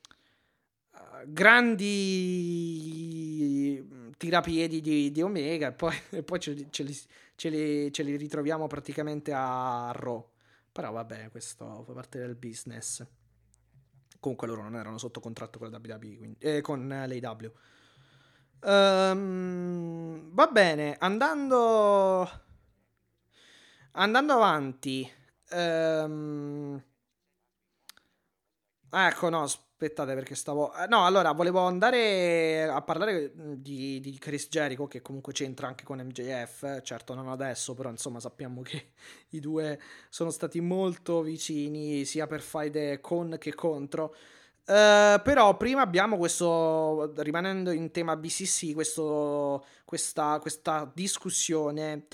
grandi 1.26 1.86
tirapiedi 4.16 4.80
di, 4.80 5.12
di 5.12 5.22
Omega 5.22 5.68
e 5.68 5.72
poi, 5.74 5.96
e 6.10 6.24
poi 6.24 6.40
ce, 6.40 6.66
ce, 6.70 6.82
li, 6.82 6.92
ce, 7.36 7.50
li, 7.50 7.92
ce, 7.92 8.02
li, 8.02 8.16
ritroviamo 8.16 8.66
praticamente 8.66 9.32
a 9.32 9.92
Raw. 9.94 10.28
Però 10.72 10.90
vabbè, 10.90 11.30
questo 11.30 11.84
fa 11.86 11.92
parte 11.92 12.18
del 12.18 12.34
business. 12.34 13.06
Comunque 14.18 14.48
loro 14.48 14.62
non 14.62 14.74
erano 14.74 14.98
sotto 14.98 15.20
contratto 15.20 15.60
con 15.60 15.70
la 15.70 15.78
WWE, 15.80 16.16
quindi, 16.16 16.36
eh, 16.40 16.60
con 16.62 16.88
l'AW. 16.88 17.52
Um, 18.64 20.34
va 20.34 20.48
bene, 20.48 20.96
andando 20.98 22.28
andando 23.92 24.32
avanti 24.32 25.08
Ehm... 25.52 26.82
Ecco, 28.94 29.30
no, 29.30 29.42
aspettate 29.42 30.12
perché 30.14 30.34
stavo... 30.34 30.74
Eh, 30.74 30.86
no, 30.86 31.06
allora, 31.06 31.32
volevo 31.32 31.60
andare 31.60 32.64
a 32.64 32.82
parlare 32.82 33.32
di, 33.56 34.00
di, 34.00 34.18
Chris 34.18 34.48
Jericho, 34.48 34.86
che 34.86 35.00
comunque 35.00 35.32
c'entra 35.32 35.66
anche 35.66 35.84
con 35.84 35.98
MJF, 35.98 36.82
certo 36.82 37.14
non 37.14 37.28
adesso, 37.28 37.72
però 37.72 37.88
insomma 37.88 38.20
sappiamo 38.20 38.60
che 38.60 38.92
i 39.30 39.40
due 39.40 39.80
sono 40.10 40.28
stati 40.28 40.60
molto 40.60 41.22
vicini, 41.22 42.04
sia 42.04 42.26
per 42.26 42.42
faide 42.42 43.00
con 43.00 43.36
che 43.38 43.54
contro. 43.54 44.14
Uh, 44.64 45.20
però 45.22 45.56
prima 45.56 45.80
abbiamo 45.80 46.18
questo, 46.18 47.12
rimanendo 47.16 47.70
in 47.72 47.90
tema 47.90 48.14
BCC, 48.14 48.74
questo, 48.74 49.64
questa, 49.86 50.38
questa 50.38 50.90
discussione 50.94 52.06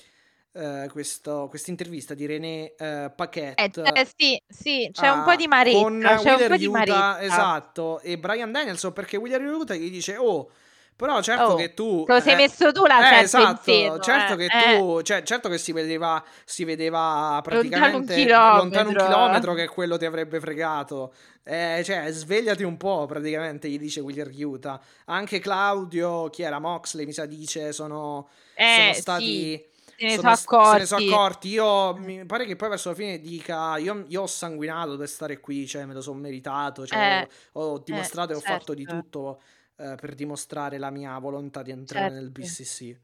Uh, 0.51 0.89
questa 0.89 1.47
intervista 1.67 2.15
di 2.15 2.25
René 2.25 2.73
uh, 2.79 3.11
Paquette. 3.15 3.61
Eh, 3.61 3.99
eh, 4.01 4.07
sì, 4.15 4.41
sì, 4.47 4.89
c'è 4.91 5.09
uh, 5.09 5.17
un 5.17 5.23
po' 5.23 5.35
di 5.35 5.45
maretta. 5.45 5.79
Con 5.79 5.99
c'è 6.01 6.33
un 6.33 6.47
po' 6.47 6.55
di 6.57 6.67
maretta. 6.67 7.21
Esatto, 7.21 7.99
e 7.99 8.17
Brian 8.17 8.51
Danielson 8.51 8.91
perché 8.91 9.17
William 9.17 9.45
Utah 9.45 9.75
gli 9.75 9.91
dice, 9.91 10.17
oh, 10.17 10.49
però 10.95 11.21
certo 11.21 11.51
oh, 11.51 11.55
che 11.55 11.75
tu... 11.75 12.03
Te 12.03 12.13
lo 12.13 12.19
sei 12.19 12.33
eh, 12.33 12.35
messo 12.35 12.71
tu 12.73 12.85
la 12.85 13.19
eh, 13.19 13.21
esatto, 13.21 13.61
pensiero, 13.63 13.99
certo 13.99 14.33
eh, 14.33 14.37
che 14.37 14.47
tu... 14.75 15.01
Cioè, 15.01 15.21
certo 15.21 15.47
che 15.47 15.57
si 15.57 15.71
vedeva, 15.71 16.21
si 16.43 16.65
vedeva 16.65 17.39
praticamente 17.43 18.17
lontano 18.17 18.49
un, 18.49 18.57
lontano 18.57 18.89
un 18.89 18.95
chilometro 18.95 19.53
che 19.53 19.67
quello 19.67 19.97
ti 19.97 20.05
avrebbe 20.05 20.41
fregato. 20.41 21.13
Eh, 21.43 21.83
cioè, 21.85 22.11
svegliati 22.11 22.63
un 22.63 22.75
po', 22.75 23.05
praticamente, 23.05 23.69
gli 23.69 23.79
dice 23.79 24.01
William 24.01 24.29
Utah. 24.35 24.81
Anche 25.05 25.39
Claudio, 25.39 26.29
chi 26.31 26.41
era 26.41 26.59
Moxley, 26.59 27.05
mi 27.05 27.13
sa 27.13 27.25
dice, 27.25 27.71
sono, 27.71 28.27
sono 28.57 28.93
stati... 28.93 29.25
Sì 29.25 29.67
se 30.07 30.27
ne 30.27 30.35
sono. 30.35 30.61
Se 30.61 30.77
ne 30.77 30.85
sono 30.85 31.01
accorti. 31.01 31.49
Io 31.49 31.95
mi 31.97 32.25
pare 32.25 32.45
che 32.45 32.55
poi 32.55 32.69
verso 32.69 32.89
la 32.89 32.95
fine 32.95 33.19
dica: 33.19 33.77
Io, 33.77 34.05
io 34.07 34.21
ho 34.23 34.27
sanguinato 34.27 34.97
per 34.97 35.07
stare 35.09 35.39
qui, 35.39 35.67
cioè 35.67 35.85
me 35.85 35.93
lo 35.93 36.01
sono 36.01 36.19
meritato. 36.19 36.85
Cioè, 36.85 37.21
Eh, 37.21 37.29
ho, 37.53 37.79
dimostrato 37.79 38.31
eh, 38.31 38.35
e 38.35 38.37
ho 38.37 38.41
fatto 38.41 38.73
di 38.73 38.85
certo. 38.85 39.01
tutto 39.01 39.41
eh, 39.77 39.95
per 39.95 40.15
dimostrare 40.15 40.77
la 40.77 40.89
mia 40.91 41.17
volontà 41.19 41.61
di 41.61 41.71
entrare 41.71 42.13
nel 42.13 42.31
Certo. 42.31 42.41
BCC. 42.41 42.99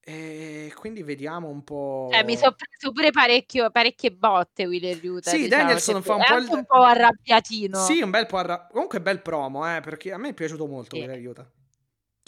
E 0.00 0.72
quindi 0.76 1.02
vediamo 1.02 1.48
un 1.48 1.62
Eh, 2.10 2.24
mi 2.24 2.36
sono 2.36 2.52
po'. 2.52 2.56
preso 2.56 2.92
pure 2.92 3.10
parecchio, 3.10 3.70
parecchie 3.70 4.10
botte 4.12 4.66
Wheeler 4.66 4.96
Yuta, 5.04 5.30
Sì, 5.30 5.36
diciamo, 5.36 5.48
Danielson 5.48 6.02
fa 6.02 6.14
un 6.14 6.20
è 6.22 6.24
po' 6.24 6.36
il. 6.38 6.48
un 6.50 6.64
po' 6.64 6.82
arrabbiatino. 6.82 7.76
Sì, 7.76 8.00
un 8.00 8.10
bel 8.10 8.26
po'. 8.26 8.38
arra- 8.38 8.66
Comunque, 8.70 9.00
bel 9.02 9.20
promo, 9.20 9.66
eh, 9.76 9.80
perché 9.80 10.12
a 10.12 10.16
me 10.18 10.30
è 10.30 10.34
piaciuto 10.34 10.66
molto 10.66 10.96
Sì. 10.96 11.02
quello 11.02 11.12
aiuta. 11.12 11.50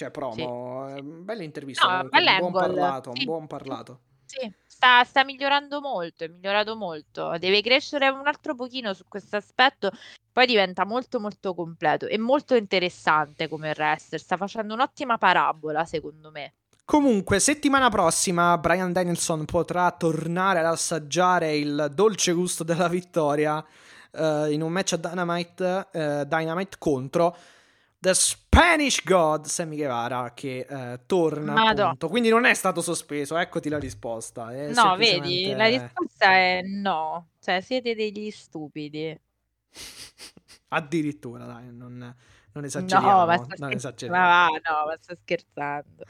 Cioè, 0.00 0.10
promo, 0.10 0.86
sì, 0.86 0.92
eh, 0.92 0.96
sì. 0.96 1.02
bella 1.02 1.42
intervista 1.42 1.86
No, 1.86 2.08
comunque, 2.08 2.30
un 2.30 2.38
buon 2.38 2.52
parlato, 2.52 3.10
un 3.10 3.16
Sì, 3.16 3.24
buon 3.26 3.40
sì, 3.42 3.46
parlato. 3.46 4.00
sì. 4.24 4.52
Sta, 4.66 5.04
sta 5.04 5.24
migliorando 5.24 5.82
molto, 5.82 6.24
è 6.24 6.28
migliorato 6.28 6.74
molto. 6.74 7.36
Deve 7.38 7.60
crescere 7.60 8.08
un 8.08 8.26
altro 8.26 8.54
pochino 8.54 8.94
su 8.94 9.04
questo 9.08 9.36
aspetto, 9.36 9.90
poi 10.32 10.46
diventa 10.46 10.86
molto 10.86 11.20
molto 11.20 11.52
completo 11.52 12.06
e 12.06 12.16
molto 12.16 12.54
interessante 12.54 13.46
come 13.46 13.74
wrestler. 13.76 14.18
Sta 14.18 14.38
facendo 14.38 14.72
un'ottima 14.72 15.18
parabola, 15.18 15.84
secondo 15.84 16.30
me. 16.30 16.54
Comunque, 16.86 17.40
settimana 17.40 17.90
prossima 17.90 18.56
Brian 18.56 18.92
Danielson 18.92 19.44
potrà 19.44 19.90
tornare 19.90 20.60
ad 20.60 20.64
assaggiare 20.64 21.54
il 21.56 21.90
dolce 21.94 22.32
gusto 22.32 22.64
della 22.64 22.88
vittoria 22.88 23.62
eh, 24.12 24.48
in 24.50 24.62
un 24.62 24.72
match 24.72 24.94
a 24.94 24.96
Dynamite, 24.96 25.88
eh, 25.92 26.24
Dynamite 26.26 26.76
contro 26.78 27.36
The 28.02 28.14
Spanish 28.14 29.04
God 29.04 29.44
Sammy 29.44 29.76
Guevara 29.76 30.32
che 30.32 30.66
eh, 30.68 31.00
torna 31.04 31.52
Madò. 31.52 31.84
appunto. 31.84 32.08
Quindi 32.08 32.30
non 32.30 32.46
è 32.46 32.54
stato 32.54 32.80
sospeso, 32.80 33.36
eccoti 33.36 33.68
la 33.68 33.78
risposta. 33.78 34.50
È 34.54 34.72
No, 34.72 34.96
vedi, 34.96 35.10
semplicemente- 35.10 35.56
la 35.56 35.66
risposta 35.66 36.24
è 36.32 36.60
no. 36.64 37.28
Cioè, 37.40 37.60
siete 37.60 37.94
degli 37.94 38.30
stupidi. 38.30 39.18
Addirittura, 40.68 41.44
dai, 41.44 41.66
non, 41.72 42.14
non 42.52 42.64
esageriamo. 42.64 43.10
No, 43.18 43.26
ma 43.26 43.36
sto 43.36 43.46
non 43.48 43.56
scher- 43.56 43.74
esageriamo. 43.74 44.22
ma 44.22 44.28
va, 44.28 44.46
no, 44.46 44.86
ma 44.86 44.96
sto 45.00 45.14
scherzando. 45.20 46.04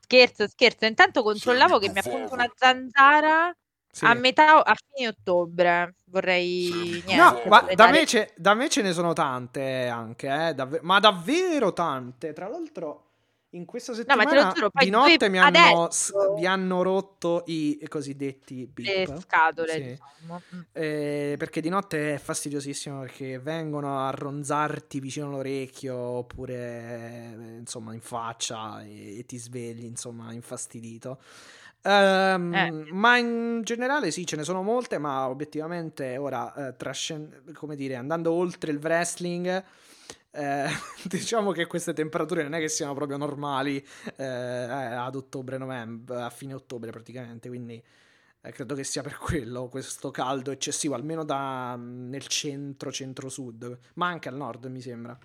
Scherzo, 0.00 0.48
scherzo. 0.48 0.84
Intanto 0.86 1.22
controllavo 1.22 1.78
che 1.78 1.90
mi 1.90 1.98
ha 1.98 2.02
appunto 2.04 2.32
una 2.34 2.50
zanzara 2.54 3.54
Sì. 3.92 4.04
a 4.04 4.14
metà, 4.14 4.64
a 4.64 4.74
fine 4.94 5.08
ottobre. 5.08 5.94
Vorrei 6.06 7.02
niente, 7.06 7.14
No, 7.16 7.42
ma 7.48 7.60
da 7.74 7.88
me, 7.90 8.04
ce, 8.06 8.32
da 8.36 8.54
me 8.54 8.68
ce 8.68 8.82
ne 8.82 8.92
sono 8.92 9.12
tante 9.12 9.86
anche, 9.86 10.48
eh, 10.48 10.54
davve- 10.54 10.80
ma 10.82 10.98
davvero 10.98 11.72
tante. 11.72 12.32
Tra 12.32 12.48
l'altro, 12.48 13.04
in 13.50 13.64
questa 13.64 13.92
ma 13.92 13.98
settimana 13.98 14.44
lo 14.46 14.52
giuro, 14.52 14.70
di 14.72 14.90
notte 14.90 15.28
mi 15.28 15.38
hanno, 15.38 15.88
mi 16.36 16.46
hanno 16.46 16.82
rotto 16.82 17.42
i 17.46 17.84
cosiddetti 17.88 18.72
le 18.76 19.04
beep. 19.06 19.20
scatole, 19.20 19.72
Sì. 19.72 19.82
diciamo. 19.82 20.42
Mm. 20.54 20.60
Eh, 20.72 21.34
perché 21.38 21.60
di 21.60 21.68
notte 21.68 22.14
è 22.14 22.18
fastidiosissimo 22.18 23.00
perché 23.00 23.38
vengono 23.40 24.06
a 24.06 24.10
ronzarti 24.10 25.00
vicino 25.00 25.26
all'orecchio 25.26 25.96
oppure 25.96 26.54
eh, 26.56 27.56
insomma 27.58 27.92
in 27.94 28.00
faccia 28.00 28.82
e, 28.82 29.18
e 29.18 29.24
ti 29.26 29.36
svegli 29.38 29.84
insomma 29.84 30.32
infastidito. 30.32 31.20
Ehm, 31.82 32.54
Eh. 32.54 32.70
Ma 32.92 33.16
in 33.16 33.60
generale 33.64 34.10
sì, 34.10 34.26
ce 34.26 34.36
ne 34.36 34.44
sono 34.44 34.62
molte, 34.62 34.98
ma 34.98 35.28
obiettivamente 35.28 36.16
ora 36.16 36.68
eh, 36.68 36.76
trascen- 36.76 37.52
come 37.54 37.76
dire, 37.76 37.96
andando 37.96 38.32
oltre 38.32 38.70
il 38.72 38.78
wrestling, 38.78 39.64
eh, 40.32 40.66
diciamo 41.08 41.52
che 41.52 41.66
queste 41.66 41.92
temperature 41.92 42.42
non 42.42 42.54
è 42.54 42.58
che 42.58 42.68
siano 42.68 42.94
proprio 42.94 43.16
normali 43.16 43.84
eh, 44.16 44.24
ad 44.24 45.14
ottobre-novembre, 45.14 46.22
a 46.22 46.30
fine 46.30 46.54
ottobre 46.54 46.90
praticamente, 46.90 47.48
quindi 47.48 47.82
eh, 48.42 48.52
credo 48.52 48.74
che 48.74 48.84
sia 48.84 49.02
per 49.02 49.16
quello 49.18 49.68
questo 49.68 50.10
caldo 50.10 50.50
eccessivo, 50.50 50.94
almeno 50.94 51.24
da, 51.24 51.76
nel 51.76 52.26
centro, 52.26 52.90
centro-sud, 52.92 53.78
ma 53.94 54.08
anche 54.08 54.28
al 54.28 54.36
nord 54.36 54.66
mi 54.66 54.80
sembra. 54.80 55.18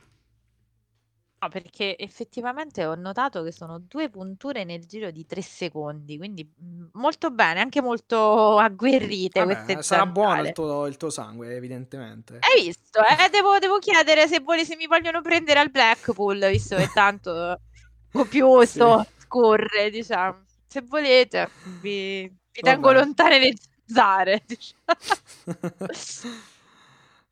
No, 1.37 1.49
perché 1.49 1.97
effettivamente 1.97 2.85
ho 2.85 2.95
notato 2.95 3.43
che 3.43 3.51
sono 3.51 3.77
due 3.79 4.09
punture 4.09 4.63
nel 4.63 4.85
giro 4.85 5.11
di 5.11 5.25
tre 5.25 5.41
secondi, 5.41 6.17
quindi 6.17 6.49
mm, 6.49 6.85
molto 6.93 7.29
bene, 7.29 7.59
anche 7.59 7.81
molto 7.81 8.57
agguerrite 8.57 9.41
Vabbè, 9.41 9.63
queste 9.65 9.83
sarà 9.83 10.05
buono 10.05 10.41
il 10.41 10.53
tuo, 10.53 10.87
il 10.87 10.95
tuo 10.97 11.09
sangue, 11.09 11.53
evidentemente. 11.55 12.39
Hai 12.39 12.63
visto? 12.63 12.99
Eh? 12.99 13.29
Devo, 13.29 13.59
devo 13.59 13.79
chiedere 13.79 14.27
se, 14.27 14.39
vuole- 14.39 14.63
se 14.63 14.75
mi 14.77 14.87
vogliono 14.87 15.21
prendere 15.21 15.59
al 15.59 15.71
Blackpool, 15.71 16.47
visto 16.49 16.77
che 16.77 16.89
tanto 16.93 17.59
copioso 18.11 19.05
scorre, 19.17 19.89
diciamo. 19.89 20.43
Se 20.67 20.81
volete, 20.81 21.49
vi, 21.81 22.21
vi 22.23 22.61
tengo 22.61 22.91
lontane 22.93 23.39
le 23.39 23.53
zanzare. 23.85 24.43
diciamo. 24.47 24.93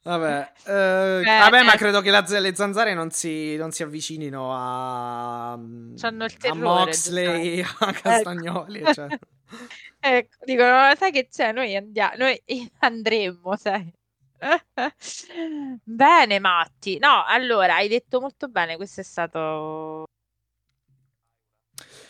Vabbè, 0.04 0.52
eh, 0.66 1.20
Eh, 1.22 1.24
vabbè, 1.24 1.64
ma 1.64 1.74
eh. 1.74 1.78
credo 1.78 2.02
che 2.02 2.10
la- 2.12 2.26
le 2.28 2.54
zanzare 2.56 2.94
non 2.94 3.10
si, 3.12 3.56
non 3.56 3.72
si 3.72 3.84
avvicinino 3.84 4.50
a, 4.54 5.58
C'hanno 5.96 6.26
il 6.26 6.34
a 6.34 6.38
terrore, 6.40 6.60
Moxley, 6.60 7.62
a 7.80 7.92
Castagnoli. 7.94 8.80
Ecco. 8.80 8.94
cioè. 8.94 9.08
Ecco, 10.06 10.38
dicono, 10.44 10.94
sai 10.98 11.12
che 11.12 11.28
c'è? 11.30 11.54
Noi 11.54 11.74
andiamo, 11.78 12.16
noi 12.18 12.42
andremmo, 12.80 13.56
sai. 13.56 13.90
Bene, 15.84 16.40
Matti. 16.40 16.98
No, 16.98 17.24
allora, 17.26 17.76
hai 17.76 17.88
detto 17.88 18.20
molto 18.20 18.50
bene, 18.50 18.76
questo 18.76 19.00
è 19.00 19.04
stato 19.04 19.40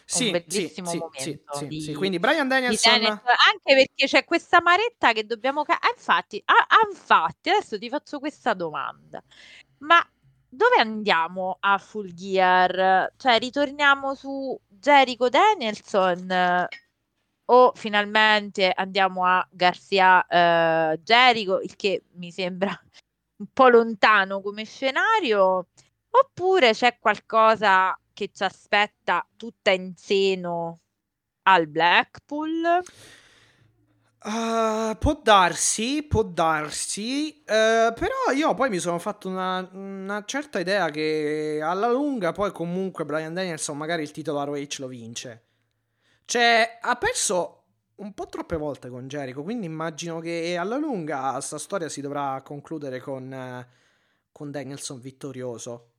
Sì, 0.06 0.26
un 0.26 0.32
bellissimo 0.32 0.90
sì, 0.90 0.98
momento 0.98 1.56
sì, 1.56 1.68
di. 1.68 1.94
Quindi 1.94 2.20
Brian 2.20 2.44
di 2.44 2.50
Danielson, 2.50 2.94
Danielson, 2.94 3.26
anche 3.26 3.74
perché 3.76 4.06
c'è 4.06 4.26
questa 4.26 4.62
maretta 4.62 5.14
che 5.14 5.26
dobbiamo... 5.26 5.64
ca- 5.64 5.80
ah, 5.80 5.90
infatti, 5.96 6.42
ah, 6.46 6.66
ah, 6.68 6.88
infatti, 6.90 7.50
adesso 7.50 7.78
ti 7.80 7.90
faccio 7.90 8.20
questa 8.20 8.54
domanda. 8.54 9.24
Ma 9.80 10.06
dove 10.50 10.76
andiamo 10.78 11.58
a 11.60 11.78
Full 11.78 12.14
Gear? 12.14 13.14
Cioè, 13.18 13.40
ritorniamo 13.40 14.14
su 14.16 14.60
Jericho 14.68 15.30
Danielson 15.30 16.68
o 17.46 17.72
finalmente 17.76 18.72
andiamo 18.74 19.26
a 19.26 19.46
Garcia 19.52 20.26
eh, 20.26 21.00
Jericho, 21.04 21.60
il 21.60 21.76
che 21.76 22.04
mi 22.14 22.32
sembra 22.32 22.70
un 23.38 23.48
po' 23.52 23.68
lontano 23.68 24.42
come 24.42 24.64
scenario, 24.64 25.68
oppure 26.10 26.72
c'è 26.74 26.98
qualcosa 27.00 27.98
che 28.14 28.30
ci 28.32 28.44
aspetta 28.44 29.28
tutta 29.36 29.72
in 29.72 29.94
seno 29.96 30.80
al 31.44 31.68
Blackpool? 31.68 32.82
Uh, 34.26 34.96
può 34.98 35.20
darsi, 35.22 36.02
può 36.04 36.24
darsi, 36.24 37.44
eh, 37.44 37.92
però 37.94 38.32
io 38.34 38.54
poi 38.54 38.70
mi 38.70 38.80
sono 38.80 38.98
fatto 38.98 39.28
una, 39.28 39.70
una 39.74 40.24
certa 40.26 40.62
idea 40.62 40.90
che 40.90 41.60
alla 41.62 41.92
lunga 41.92 42.32
poi 42.32 42.54
comunque 42.54 43.04
Brian 43.04 43.34
Danielson 43.34 43.76
magari 43.76 44.04
il 44.04 44.12
titolo 44.12 44.42
ROH 44.42 44.78
lo 44.78 44.88
vince. 44.88 45.44
Cioè, 46.24 46.80
ha 46.82 46.96
perso 46.96 47.64
un 47.96 48.14
po' 48.14 48.28
troppe 48.28 48.56
volte 48.56 48.88
con 48.90 49.10
Jericho, 49.10 49.44
quindi 49.44 49.66
immagino 49.66 50.20
che 50.20 50.56
alla 50.58 50.78
lunga 50.78 51.40
sta 51.42 51.58
storia 51.58 51.90
si 51.90 52.00
dovrà 52.00 52.42
concludere 52.44 53.02
con, 53.02 53.32
eh, 53.32 53.68
con 54.32 54.52
Danielson 54.52 55.02
vittorioso. 55.02 55.93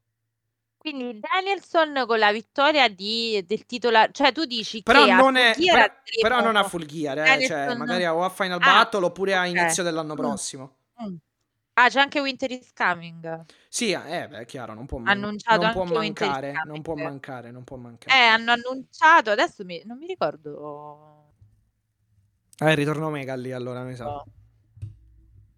Quindi 0.84 1.18
Danielson 1.18 2.04
con 2.06 2.18
la 2.18 2.30
vittoria 2.30 2.90
di, 2.90 3.42
del 3.46 3.64
titolo, 3.64 4.06
cioè 4.12 4.32
tu 4.32 4.44
dici 4.44 4.82
Però 4.82 5.06
che 5.06 5.12
non, 5.14 5.36
è, 5.36 5.54
però, 5.56 5.86
però 6.20 6.40
non 6.42 6.56
a 6.56 6.64
full 6.64 6.84
gear, 6.84 7.16
eh, 7.20 7.46
cioè 7.46 7.74
magari 7.74 8.04
o 8.04 8.22
a 8.22 8.28
Final 8.28 8.60
Ah, 8.60 8.66
Battle 8.82 9.06
oppure 9.06 9.34
a 9.34 9.46
inizio 9.46 9.82
dell'anno 9.82 10.12
Mm. 10.12 10.16
prossimo. 10.16 10.76
Mm. 11.02 11.14
Ah, 11.72 11.88
c'è 11.88 12.00
anche 12.00 12.20
Winter 12.20 12.50
is 12.50 12.70
Coming. 12.74 13.46
Sì, 13.66 13.92
eh, 13.92 14.28
beh, 14.28 14.40
è 14.40 14.44
chiaro, 14.44 14.74
non 14.74 14.84
può, 14.84 14.98
man- 14.98 15.08
Annunciato 15.16 15.62
non 15.62 15.72
può 15.72 15.84
mancare, 15.84 16.52
non 16.66 16.82
può 16.82 16.94
mancare, 16.96 17.50
non 17.50 17.64
può 17.64 17.76
Eh, 17.78 17.80
mancare. 17.80 18.26
hanno 18.26 18.52
annunciato, 18.52 19.30
adesso 19.30 19.64
mi- 19.64 19.82
non 19.86 19.96
mi 19.96 20.06
ricordo. 20.06 21.30
Eh, 22.58 22.74
ritorno 22.74 23.08
Mega 23.08 23.34
lì 23.36 23.52
allora, 23.52 23.82
mi 23.84 23.94
sa. 23.96 24.16
Oh. 24.16 24.24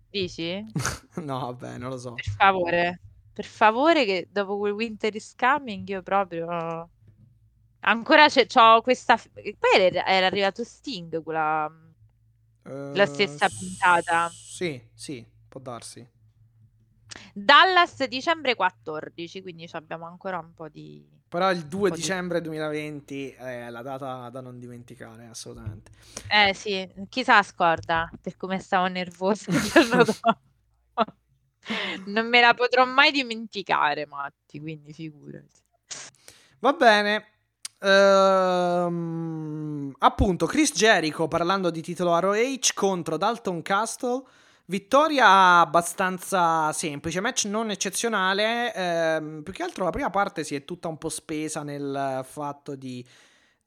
Dici? 0.08 0.64
no, 1.16 1.40
vabbè, 1.40 1.78
non 1.78 1.90
lo 1.90 1.98
so. 1.98 2.14
Per 2.14 2.24
favore, 2.36 3.00
per 3.36 3.44
favore, 3.44 4.06
che 4.06 4.28
dopo 4.30 4.56
quel 4.56 4.72
Winter 4.72 5.14
is 5.14 5.34
Coming 5.36 5.86
io 5.90 6.00
proprio. 6.02 6.88
Ancora 7.80 8.28
c'è, 8.28 8.46
c'ho 8.46 8.80
questa. 8.80 9.18
Poi 9.18 9.54
era, 9.78 10.26
arrivato 10.26 10.64
Sting, 10.64 11.22
quella. 11.22 11.70
La 12.94 13.02
Eh, 13.02 13.06
stessa 13.06 13.46
puntata. 13.50 14.30
Sì, 14.30 14.80
sì, 14.94 15.22
può 15.46 15.60
darsi. 15.60 16.08
Dallas 17.34 18.02
dicembre 18.06 18.54
14, 18.54 19.42
quindi 19.42 19.68
abbiamo 19.72 20.06
ancora 20.06 20.38
un 20.38 20.54
po' 20.54 20.68
di. 20.70 21.06
Però 21.28 21.50
il 21.50 21.66
2 21.66 21.90
po' 21.90 21.94
di- 21.94 22.00
dicembre 22.00 22.40
2020 22.40 23.30
è 23.32 23.68
la 23.68 23.82
data 23.82 24.30
da 24.30 24.40
non 24.40 24.58
dimenticare, 24.58 25.26
assolutamente. 25.26 25.90
Eh 26.28 26.54
sì, 26.54 26.88
chissà 27.08 27.42
scorda 27.42 28.10
per 28.20 28.36
come 28.36 28.58
stavo 28.58 28.86
nervosa 28.86 29.50
il 29.50 29.60
giorno 29.60 29.96
dopo. 30.04 30.38
Non 32.06 32.28
me 32.28 32.40
la 32.40 32.54
potrò 32.54 32.84
mai 32.84 33.10
dimenticare, 33.10 34.06
Matti, 34.06 34.60
quindi 34.60 34.92
figurati. 34.92 35.64
Va 36.60 36.72
bene. 36.72 37.26
Ehm, 37.80 39.14
appunto, 39.98 40.46
Chris 40.46 40.72
Jericho 40.72 41.28
parlando 41.28 41.70
di 41.70 41.82
titolo 41.82 42.18
ROH 42.18 42.72
contro 42.74 43.16
Dalton 43.16 43.62
Castle. 43.62 44.22
Vittoria 44.68 45.60
abbastanza 45.60 46.72
semplice, 46.72 47.20
match 47.20 47.44
non 47.44 47.70
eccezionale. 47.70 48.74
Ehm, 48.74 49.42
più 49.42 49.52
che 49.52 49.62
altro 49.62 49.84
la 49.84 49.90
prima 49.90 50.10
parte 50.10 50.42
si 50.42 50.54
è 50.56 50.64
tutta 50.64 50.88
un 50.88 50.98
po' 50.98 51.08
spesa 51.08 51.62
nel 51.62 52.24
fatto 52.28 52.74
di. 52.74 53.06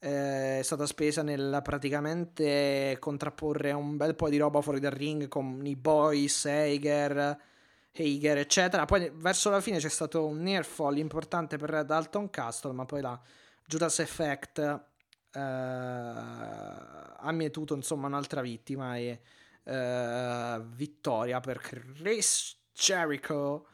Eh, 0.02 0.60
è 0.60 0.62
stata 0.64 0.86
spesa 0.86 1.24
nel 1.24 1.60
praticamente 1.62 2.96
contrapporre 3.00 3.74
un 3.74 3.98
bel 3.98 4.16
po' 4.16 4.30
di 4.30 4.38
roba 4.38 4.62
fuori 4.62 4.80
dal 4.80 4.92
ring 4.92 5.28
con 5.28 5.66
i 5.66 5.76
boys, 5.76 6.46
Hager, 6.46 7.38
Hager, 7.91 8.38
eccetera. 8.38 8.86
Poi 8.86 9.11
verso 9.14 9.49
la 9.49 9.61
fine 9.61 9.80
c'è 9.80 9.90
stato 9.90 10.26
un 10.26 10.41
near 10.41 10.66
fall 10.66 10.98
importante 10.98 11.57
per 11.57 11.84
Dalton 11.86 12.30
Castle, 12.30 12.74
ma 12.74 12.86
poi 12.86 13.02
la 13.02 13.20
Judas 13.66 13.99
Effect 13.99 14.60
eh, 14.60 15.40
ha 15.40 17.32
mietuto 17.32 17.76
insomma 17.76 18.07
un'altra 18.07 18.41
vittima 18.41 18.98
e 18.98 19.22
eh, 19.64 20.61
vittoria 20.76 21.40
per 21.40 21.60
Chris 21.60 22.57
Jericho. 22.74 23.68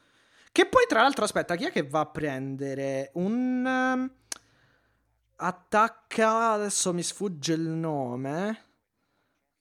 Che 0.52 0.66
poi, 0.68 0.86
tra 0.88 1.02
l'altro, 1.02 1.26
aspetta, 1.26 1.56
chi 1.56 1.66
è 1.66 1.72
che 1.72 1.84
va 1.84 2.00
a 2.00 2.06
prendere 2.06 3.12
un. 3.16 3.66
Um, 3.66 4.12
attacca. 5.36 6.52
Adesso 6.54 6.94
mi 6.94 7.04
sfugge 7.04 7.54
il 7.54 7.68
nome. 7.68 8.64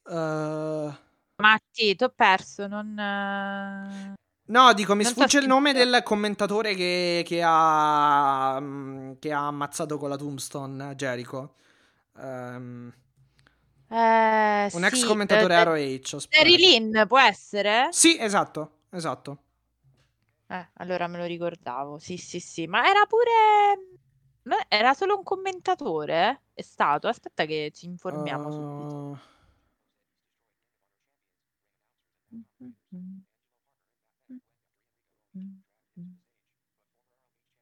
Uh... 0.04 0.92
Matti, 1.36 1.96
ti 1.96 2.04
ho 2.04 2.12
perso. 2.14 2.68
Non. 2.68 2.96
Uh... 2.96 4.14
No, 4.46 4.74
dico, 4.74 4.94
mi 4.94 5.04
non 5.04 5.12
sfugge 5.12 5.38
il 5.38 5.46
nome 5.46 5.72
del 5.72 6.02
commentatore 6.04 6.74
che, 6.74 7.22
che, 7.24 7.40
ha, 7.42 8.58
mm, 8.60 9.12
che, 9.18 9.32
ha, 9.32 9.46
ammazzato 9.46 9.96
con 9.96 10.10
la 10.10 10.16
tombstone 10.16 10.94
Jericho. 10.96 11.54
Um, 12.16 12.92
eh, 13.88 14.68
un 14.72 14.84
ex 14.84 15.04
commentatore 15.06 15.54
eh, 15.54 15.64
ROH. 15.64 16.26
Terry 16.28 16.56
Lynn 16.56 17.06
può 17.06 17.18
essere? 17.18 17.88
Sì, 17.90 18.18
esatto, 18.18 18.80
esatto. 18.90 19.38
Eh, 20.48 20.68
allora 20.74 21.06
me 21.06 21.18
lo 21.18 21.24
ricordavo. 21.24 21.98
Sì, 21.98 22.18
sì, 22.18 22.38
sì. 22.38 22.66
Ma 22.66 22.86
era 22.86 23.06
pure. 23.06 24.66
Era 24.68 24.92
solo 24.92 25.16
un 25.16 25.22
commentatore? 25.22 26.42
È 26.52 26.60
stato? 26.60 27.08
Aspetta 27.08 27.46
che 27.46 27.72
ci 27.74 27.86
informiamo 27.86 28.48
uh... 28.48 28.52
subito. 28.52 29.20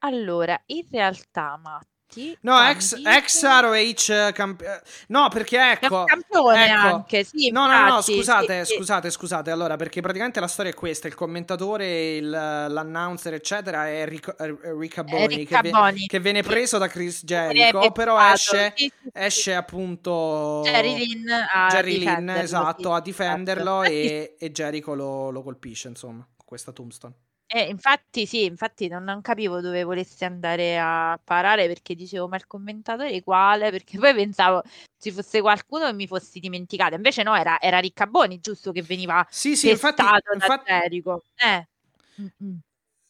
Allora, 0.04 0.60
in 0.66 0.86
realtà, 0.90 1.58
Matt, 1.62 1.92
Uniti. 2.12 2.36
No, 2.42 2.60
ex, 2.68 2.94
ex 3.04 3.42
ROH 3.42 4.32
campione. 4.32 4.82
No, 5.08 5.28
perché 5.28 5.72
ecco. 5.72 6.04
Campione 6.04 6.66
ecco. 6.66 6.76
anche, 6.78 7.24
sì. 7.24 7.50
No, 7.50 7.66
no, 7.66 7.88
no, 7.88 8.00
scusate, 8.02 8.64
sì, 8.64 8.74
scusate, 8.74 9.10
scusate. 9.10 9.50
Allora, 9.50 9.76
perché 9.76 10.00
praticamente 10.00 10.40
la 10.40 10.46
storia 10.46 10.70
è 10.70 10.74
questa: 10.74 11.08
il 11.08 11.14
commentatore, 11.14 12.16
il, 12.16 12.28
l'announcer, 12.28 13.34
eccetera, 13.34 13.88
è 13.88 14.06
Rick, 14.06 14.34
Ricca 14.78 15.02
Boni, 15.04 15.46
che, 15.46 16.06
che, 16.06 16.20
viene 16.20 16.42
preso 16.42 16.78
da 16.78 16.88
Chris 16.88 17.24
Jericho. 17.24 17.90
Però 17.92 18.20
esce, 18.20 18.74
esce 19.12 19.54
appunto 19.54 20.62
Jerry 20.64 20.96
Lynn 20.96 21.28
a 21.28 21.68
Jerry 21.68 21.98
Lynn, 21.98 22.28
esatto, 22.30 22.92
a 22.92 23.00
difenderlo 23.00 23.82
e, 23.82 24.36
e 24.38 24.52
Jericho 24.52 24.94
lo, 24.94 25.30
lo 25.30 25.42
colpisce, 25.42 25.88
insomma, 25.88 26.26
con 26.36 26.46
questa 26.46 26.72
tombstone. 26.72 27.14
Eh, 27.54 27.64
infatti 27.68 28.24
sì, 28.24 28.44
infatti 28.44 28.88
non, 28.88 29.04
non 29.04 29.20
capivo 29.20 29.60
dove 29.60 29.84
volesse 29.84 30.24
andare 30.24 30.78
a 30.78 31.20
parare 31.22 31.66
perché 31.66 31.94
dicevo, 31.94 32.26
ma 32.26 32.36
il 32.36 32.46
commentatore 32.46 33.22
quale? 33.22 33.70
Perché 33.70 33.98
poi 34.00 34.14
pensavo 34.14 34.62
ci 34.98 35.10
fosse 35.10 35.42
qualcuno 35.42 35.86
e 35.86 35.92
mi 35.92 36.06
fossi 36.06 36.40
dimenticata. 36.40 36.94
Invece 36.94 37.22
no, 37.22 37.34
era, 37.36 37.60
era 37.60 37.78
Riccaboni, 37.78 38.40
giusto, 38.40 38.72
che 38.72 38.80
veniva 38.80 39.26
sì, 39.28 39.54
sì, 39.54 39.68
infatti, 39.68 40.02
infatti... 40.32 40.70
Eh. 40.70 41.68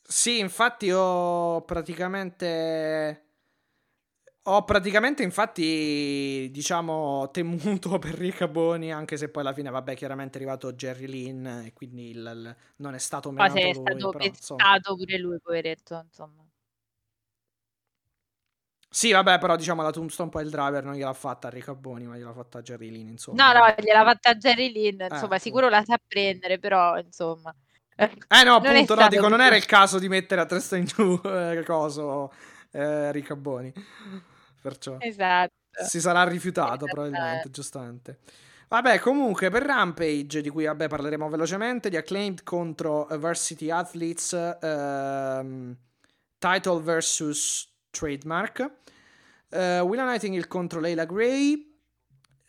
Sì, 0.02 0.40
infatti 0.40 0.90
ho 0.90 1.62
praticamente 1.62 3.31
ho 4.44 4.64
praticamente, 4.64 5.22
infatti, 5.22 6.48
diciamo, 6.50 7.30
temuto 7.30 7.98
per 8.00 8.14
Riccaboni, 8.14 8.92
anche 8.92 9.16
se 9.16 9.28
poi 9.28 9.42
alla 9.42 9.52
fine, 9.52 9.70
vabbè, 9.70 9.94
chiaramente 9.94 10.38
è 10.38 10.42
arrivato 10.42 10.72
Jerry 10.72 11.06
Lynn 11.06 11.46
e 11.46 11.72
quindi 11.72 12.10
il, 12.10 12.18
il, 12.18 12.56
non 12.76 12.94
è 12.94 12.98
stato 12.98 13.30
menato 13.30 13.52
Poi 13.52 13.70
è 13.70 13.72
stato 13.72 14.10
però, 14.10 14.94
pure 14.96 15.18
lui, 15.18 15.38
poveretto, 15.40 16.02
insomma. 16.04 16.44
Sì, 18.94 19.10
vabbè, 19.12 19.38
però 19.38 19.56
diciamo 19.56 19.80
la 19.80 19.90
tombstone 19.90 20.28
poi 20.28 20.42
il 20.44 20.50
driver 20.50 20.84
non 20.84 20.94
gliel'ha 20.94 21.14
fatta 21.14 21.48
a 21.48 21.50
Riccaboni, 21.50 22.06
ma 22.06 22.16
gliel'ha 22.16 22.34
fatta 22.34 22.58
a 22.58 22.62
Jerry 22.62 22.90
Lynn, 22.90 23.08
insomma. 23.08 23.52
No, 23.52 23.58
no, 23.58 23.74
gliel'ha 23.78 24.04
fatta 24.04 24.30
a 24.30 24.34
Jerry 24.34 24.70
Lynn, 24.70 25.00
insomma, 25.00 25.36
eh, 25.36 25.38
sicuro 25.38 25.68
la 25.70 25.82
sa 25.82 25.98
prendere, 26.04 26.58
però, 26.58 26.98
insomma... 26.98 27.54
Eh 27.96 28.44
no, 28.44 28.56
appunto, 28.56 28.94
no, 28.94 29.08
dico, 29.08 29.28
non 29.28 29.40
era 29.40 29.56
il 29.56 29.64
caso 29.64 29.98
di 29.98 30.08
mettere 30.08 30.40
a 30.42 30.46
testa 30.46 30.76
in 30.76 30.84
giù, 30.84 31.18
eh, 31.24 31.62
coso, 31.64 32.32
eh, 32.72 33.12
Riccaboni. 33.12 33.72
Perciò 34.62 34.96
esatto. 35.00 35.52
si 35.84 36.00
sarà 36.00 36.22
rifiutato 36.24 36.84
esatto. 36.84 36.92
probabilmente, 36.92 37.50
giustamente. 37.50 38.18
Vabbè, 38.68 39.00
comunque 39.00 39.50
per 39.50 39.64
Rampage, 39.64 40.40
di 40.40 40.48
cui 40.48 40.64
vabbè, 40.64 40.88
parleremo 40.88 41.28
velocemente, 41.28 41.90
di 41.90 41.96
Acclaimed 41.96 42.42
contro 42.42 43.06
Varsity 43.10 43.68
Athletes, 43.68 44.32
ehm, 44.32 45.76
Title 46.38 46.80
vs 46.80 47.68
Trademark, 47.90 48.72
uh, 49.50 49.56
Willa 49.82 50.04
Nightingale 50.04 50.46
contro 50.46 50.80
Leila 50.80 51.04
Gray, 51.04 51.71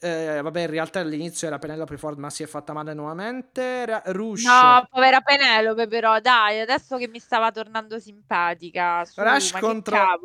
eh, 0.04 0.42
vabbè, 0.42 0.62
in 0.62 0.70
realtà 0.70 1.00
all'inizio 1.00 1.48
era 1.48 1.58
Penelope 1.58 1.98
Ford, 1.98 2.18
ma 2.18 2.30
si 2.30 2.44
è 2.44 2.46
fatta 2.46 2.74
male 2.74 2.94
nuovamente. 2.94 3.86
Ra- 3.86 4.02
Rush. 4.06 4.44
No, 4.44 4.86
povera 4.90 5.22
Penelope, 5.22 5.88
però, 5.88 6.20
dai, 6.20 6.60
adesso 6.60 6.98
che 6.98 7.08
mi 7.08 7.20
stava 7.20 7.52
tornando 7.52 8.00
simpatica. 8.00 9.06
Su, 9.06 9.22
Rush, 9.22 9.52
contro, 9.60 10.20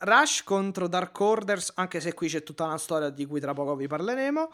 Rush 0.00 0.42
contro 0.42 0.88
Dark 0.88 1.18
Orders, 1.20 1.72
anche 1.76 2.00
se 2.00 2.12
qui 2.12 2.28
c'è 2.28 2.42
tutta 2.42 2.64
una 2.64 2.78
storia 2.78 3.10
di 3.10 3.24
cui 3.26 3.38
tra 3.38 3.52
poco 3.52 3.76
vi 3.76 3.86
parleremo. 3.86 4.52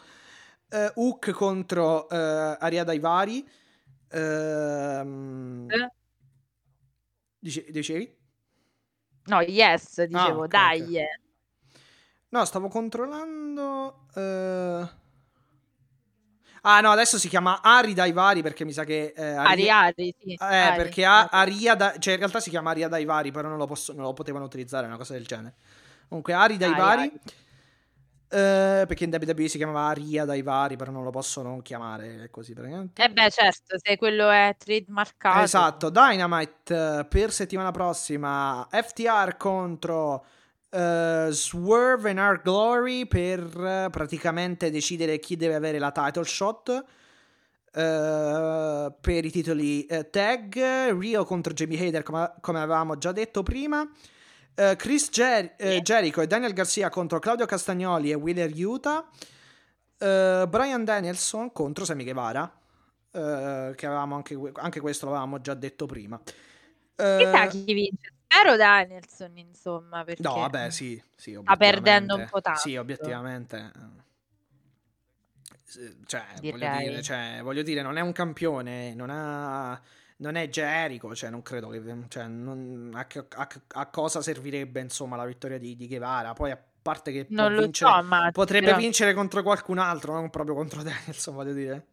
Uh, 0.69 1.01
Hook 1.01 1.31
contro 1.31 2.07
uh, 2.11 2.57
Aria 2.59 2.85
Daivari. 2.85 3.49
Uh, 4.13 5.67
eh? 5.69 5.91
Dice- 7.39 7.65
dicevi? 7.71 8.15
No, 9.27 9.41
yes, 9.41 10.05
dicevo, 10.05 10.43
ah, 10.43 10.45
okay, 10.45 10.49
dai. 10.49 10.83
Okay. 10.83 11.25
No, 12.37 12.45
stavo 12.45 12.69
controllando. 12.69 14.09
Uh... 14.13 14.87
Ah, 16.61 16.81
no, 16.83 16.91
adesso 16.91 17.19
si 17.19 17.31
chiama 17.31 17.63
Ari 17.63 17.95
dai 17.95 18.13
vari 18.13 18.43
perché 18.43 18.67
mi 18.67 18.73
sa 18.73 18.85
che. 18.85 19.15
Eh, 19.17 19.25
Ari, 19.25 19.71
Ari, 19.71 20.15
sì. 20.19 20.33
Eh, 20.35 20.45
Ari, 20.45 20.77
perché 20.77 21.07
Ari. 21.07 21.29
Aria 21.31 21.75
da... 21.75 21.95
Cioè, 21.99 22.13
in 22.13 22.19
realtà 22.19 22.41
si 22.41 22.51
chiama 22.51 22.71
Aria 22.71 22.89
dai 22.89 23.07
vari, 23.07 23.31
però 23.31 23.49
non 23.49 23.57
lo, 23.57 23.65
posso... 23.65 23.95
non 23.95 24.03
lo 24.03 24.13
potevano 24.13 24.45
utilizzare, 24.45 24.87
una 24.87 24.99
cosa 24.99 25.15
del 25.15 25.25
genere. 25.25 25.55
Comunque, 26.09 26.35
Ari 26.35 26.59
dai 26.59 26.73
Ari, 26.73 26.79
vari. 26.79 27.03
Ari. 27.03 27.21
Uh, 28.29 28.87
perché 28.87 29.05
in 29.05 29.19
WWE 29.19 29.49
si 29.49 29.57
chiamava 29.57 29.87
Aria 29.87 30.27
dai 30.27 30.43
vari, 30.43 30.77
però 30.77 30.91
non 30.91 31.05
lo 31.05 31.11
possono 31.11 31.63
chiamare 31.63 32.29
così 32.31 32.53
praticamente. 32.53 33.03
Eh 33.03 33.09
beh, 33.09 33.31
certo, 33.31 33.79
se 33.83 33.97
quello 33.97 34.29
è 34.29 34.55
trademarkato. 34.59 35.43
Esatto, 35.43 35.89
Dynamite 35.89 37.07
per 37.09 37.33
settimana 37.33 37.71
prossima, 37.71 38.69
FTR 38.71 39.39
contro 39.39 40.27
Uh, 40.69 41.31
Swerve 41.31 42.11
and 42.11 42.19
Our 42.19 42.43
Glory 42.43 43.07
per 43.07 43.41
uh, 43.41 43.89
praticamente 43.89 44.69
decidere 44.69 45.21
chi 45.21 45.37
deve 45.37 45.55
avere 45.55 45.79
la 45.79 45.93
title 45.93 46.25
shot 46.25 46.69
uh, 46.69 46.83
per 49.01 49.25
i 49.25 49.31
titoli 49.31 49.87
tag 50.11 50.99
Rio 50.99 51.25
contro 51.25 51.53
Jamie 51.53 51.87
Hader 51.87 52.03
come, 52.03 52.33
come, 52.41 52.61
avevamo 52.61 52.99
già 52.99 53.13
detto 53.13 53.45
prima 53.45 53.89
Chris 54.77 55.11
Jer- 55.11 55.55
Jericho 55.83 56.23
e 56.23 56.27
Daniel 56.27 56.53
Garcia 56.53 56.89
contro 56.89 57.21
Claudio 57.21 57.45
Castagnoli 57.47 58.11
e 58.11 58.15
Wheeler 58.15 58.51
Utah 58.55 59.09
Brian 59.99 60.83
Danielson 60.83 61.53
contro 61.53 61.85
Sammy 61.85 62.05
Guevara 62.05 62.51
che 63.13 63.87
avevamo 63.87 64.17
anche, 64.17 64.37
anche 64.55 64.81
questo 64.81 65.05
l'avevamo 65.05 65.41
già 65.41 65.55
detto 65.55 65.87
prima. 65.87 66.19
Chissà 66.97 67.47
chi 67.49 67.65
vince 67.73 68.16
Spero 68.37 68.57
Danielson, 68.57 69.39
insomma, 69.39 70.05
perché 70.05 70.23
No, 70.23 70.35
vabbè, 70.35 70.71
sì, 70.71 71.03
sì 71.15 71.39
sta 71.41 71.57
perdendo 71.57 72.17
un 72.17 72.27
po' 72.29 72.43
tanto. 72.43 72.61
Sì, 72.61 72.77
obiettivamente. 72.77 73.73
Eh, 75.77 75.97
cioè 76.05 76.25
voglio, 76.43 76.77
dire, 76.77 77.03
cioè, 77.03 77.41
voglio 77.43 77.63
dire, 77.63 77.81
non 77.81 77.97
è 77.97 78.03
un 78.03 78.13
campione, 78.13 78.95
non 78.95 79.09
ha 79.11 79.81
non 80.19 80.35
è 80.35 80.49
Jericho, 80.49 81.15
cioè 81.15 81.31
non 81.31 81.43
credo 81.43 81.69
che 81.69 81.83
cioè, 82.09 82.27
non, 82.27 82.91
a, 82.95 83.07
a, 83.37 83.49
a, 83.69 83.87
cosa 83.87 84.23
servirebbe 84.23 84.81
insomma 84.81 85.17
la 85.17 85.27
vittoria 85.27 85.59
di, 85.59 85.75
di 85.75 85.89
Guevara. 85.89 86.33
Poi 86.33 86.51
a 86.51 86.63
parte 86.83 87.13
che 87.13 87.27
vincere, 87.29 87.71
so, 87.73 88.03
ma, 88.03 88.31
potrebbe 88.33 88.67
però... 88.67 88.79
vincere 88.79 89.15
contro 89.15 89.43
qualcun 89.43 89.79
altro, 89.79 90.13
non 90.13 90.31
proprio 90.31 90.55
contro 90.55 90.83
Danielson, 90.85 91.35
voglio 91.35 91.53
dire. 91.55 91.87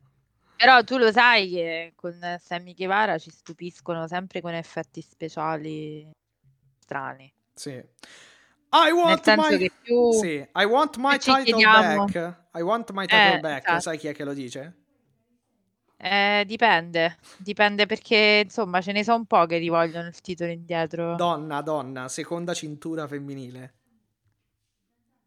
Però 0.58 0.84
tu 0.84 0.98
lo 0.98 1.12
sai 1.12 1.50
che 1.50 1.94
con 1.96 2.14
Sammy 2.40 2.74
Guevara 2.74 3.18
ci 3.18 3.32
stupiscono 3.32 4.08
sempre 4.08 4.40
con 4.40 4.54
effetti 4.54 5.02
speciali 5.02 6.10
strani. 6.84 7.32
Sì. 7.54 7.72
I 7.72 8.92
want 8.92 9.34
my... 9.36 9.58
che 9.58 9.72
più 9.82 10.12
Sì, 10.12 10.46
I 10.56 10.64
want 10.66 10.98
my 10.98 11.18
title 11.18 11.44
chiediamo 11.44 12.06
back. 12.06 12.42
I 12.56 12.62
want 12.62 12.92
my 12.92 13.06
title 13.06 13.34
Eh, 13.36 13.40
back. 13.40 13.64
esatto. 13.68 13.80
Sai 13.80 13.98
chi 13.98 14.08
è 14.08 14.14
che 14.14 14.24
lo 14.24 14.34
dice? 14.34 14.78
Eh, 15.98 16.44
dipende, 16.46 17.18
dipende 17.38 17.86
perché 17.86 18.42
insomma 18.44 18.82
ce 18.82 18.92
ne 18.92 19.04
sono 19.04 19.18
un 19.18 19.26
po' 19.26 19.46
che 19.46 19.60
ti 19.60 19.70
vogliono 19.70 20.08
il 20.08 20.20
titolo 20.20 20.52
indietro. 20.52 21.16
Donna, 21.16 21.62
donna, 21.62 22.10
seconda 22.10 22.54
cintura 22.54 23.08
femminile. 23.08 23.74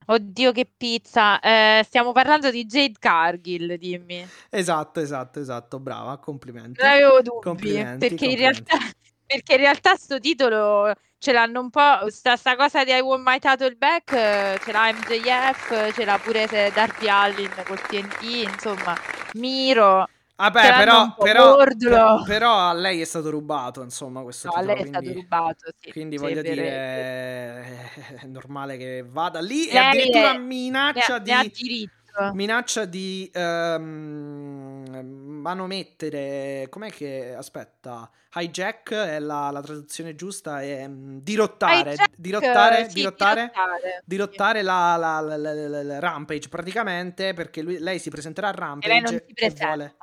Oddio, 0.08 0.52
che 0.52 0.70
pizza! 0.76 1.40
Eh, 1.40 1.82
stiamo 1.84 2.12
parlando 2.12 2.50
di 2.50 2.64
Jade 2.66 2.94
Cargill, 2.98 3.74
dimmi. 3.74 4.28
Esatto, 4.50 5.00
esatto, 5.00 5.40
esatto. 5.40 5.80
Brava, 5.80 6.18
complimenti. 6.18 6.80
Non 6.80 6.90
avevo 6.92 7.22
dubbi, 7.22 7.40
Complimenti, 7.40 8.08
perché 8.08 8.24
in 8.26 8.30
complimenti. 8.30 8.64
realtà, 8.70 8.94
perché 9.26 9.52
in 9.54 9.58
realtà 9.60 9.96
sto 9.96 10.20
titolo 10.20 10.92
ce 11.26 11.32
l'hanno 11.32 11.58
un 11.60 11.70
po', 11.70 12.08
sta, 12.08 12.36
sta 12.36 12.54
cosa 12.54 12.84
di 12.84 12.92
I 12.92 13.00
Want 13.00 13.24
My 13.26 13.40
Title 13.40 13.74
Back, 13.74 14.12
eh, 14.12 14.58
ce 14.62 14.70
l'ha 14.70 14.92
MJF, 14.92 15.92
ce 15.92 16.04
l'ha 16.04 16.18
pure 16.22 16.46
Darby 16.72 17.08
Allin 17.08 17.50
col 17.66 17.80
TNT, 17.80 18.22
insomma, 18.44 18.96
Miro. 19.32 20.06
Vabbè, 20.36 20.74
però, 20.76 21.14
però, 21.18 21.54
Wardlow. 21.56 22.18
per- 22.18 22.26
però 22.26 22.58
a 22.68 22.72
lei 22.74 23.00
è 23.00 23.04
stato 23.04 23.30
rubato, 23.30 23.82
insomma, 23.82 24.22
questo 24.22 24.46
No, 24.46 24.52
a 24.54 24.60
titolo, 24.60 24.74
lei 24.74 24.82
è 24.84 24.86
stato 24.86 25.02
quindi, 25.02 25.20
rubato, 25.20 25.70
sì, 25.80 25.90
quindi 25.90 26.16
sì, 26.16 26.22
voglio 26.22 26.42
dire, 26.42 26.62
è 26.62 27.64
vero. 28.04 28.18
è 28.22 28.26
normale 28.26 28.76
che 28.76 29.04
vada 29.04 29.40
lì 29.40 29.66
e 29.66 29.72
Lei 29.72 29.84
addirittura 29.88 30.30
è- 30.30 30.32
ne 30.34 30.38
minaccia 30.38 31.18
ne 31.18 31.32
ha 31.32 31.42
di... 31.42 31.50
diritto. 31.50 31.94
Minaccia 32.32 32.84
di 32.86 33.30
ehm, 33.32 34.65
manomettere, 34.90 36.66
com'è 36.70 36.90
che, 36.90 37.34
aspetta, 37.34 38.10
hijack 38.34 38.92
è 38.92 39.18
la, 39.18 39.50
la 39.50 39.60
traduzione 39.60 40.14
giusta, 40.14 40.62
è 40.62 40.86
mm, 40.88 41.18
dirottare, 41.18 41.92
Hijack, 41.92 42.14
dirottare, 42.16 42.88
sì, 42.88 42.94
dirottare, 42.94 43.50
dirottare, 43.52 44.02
dirottare 44.04 44.62
la, 44.62 44.96
la- 44.96 45.20
la- 45.20 45.36
la- 45.82 45.98
Rampage 45.98 46.48
praticamente 46.48 47.32
perché 47.34 47.62
lui- 47.62 47.78
lei 47.78 47.98
si 47.98 48.10
presenterà 48.10 48.48
a 48.48 48.76
E 48.80 48.88
lei 48.88 49.00
non 49.00 49.12
Rampage 49.12 49.24
si 49.26 49.44
e 49.44 49.64
vuole... 49.66 49.96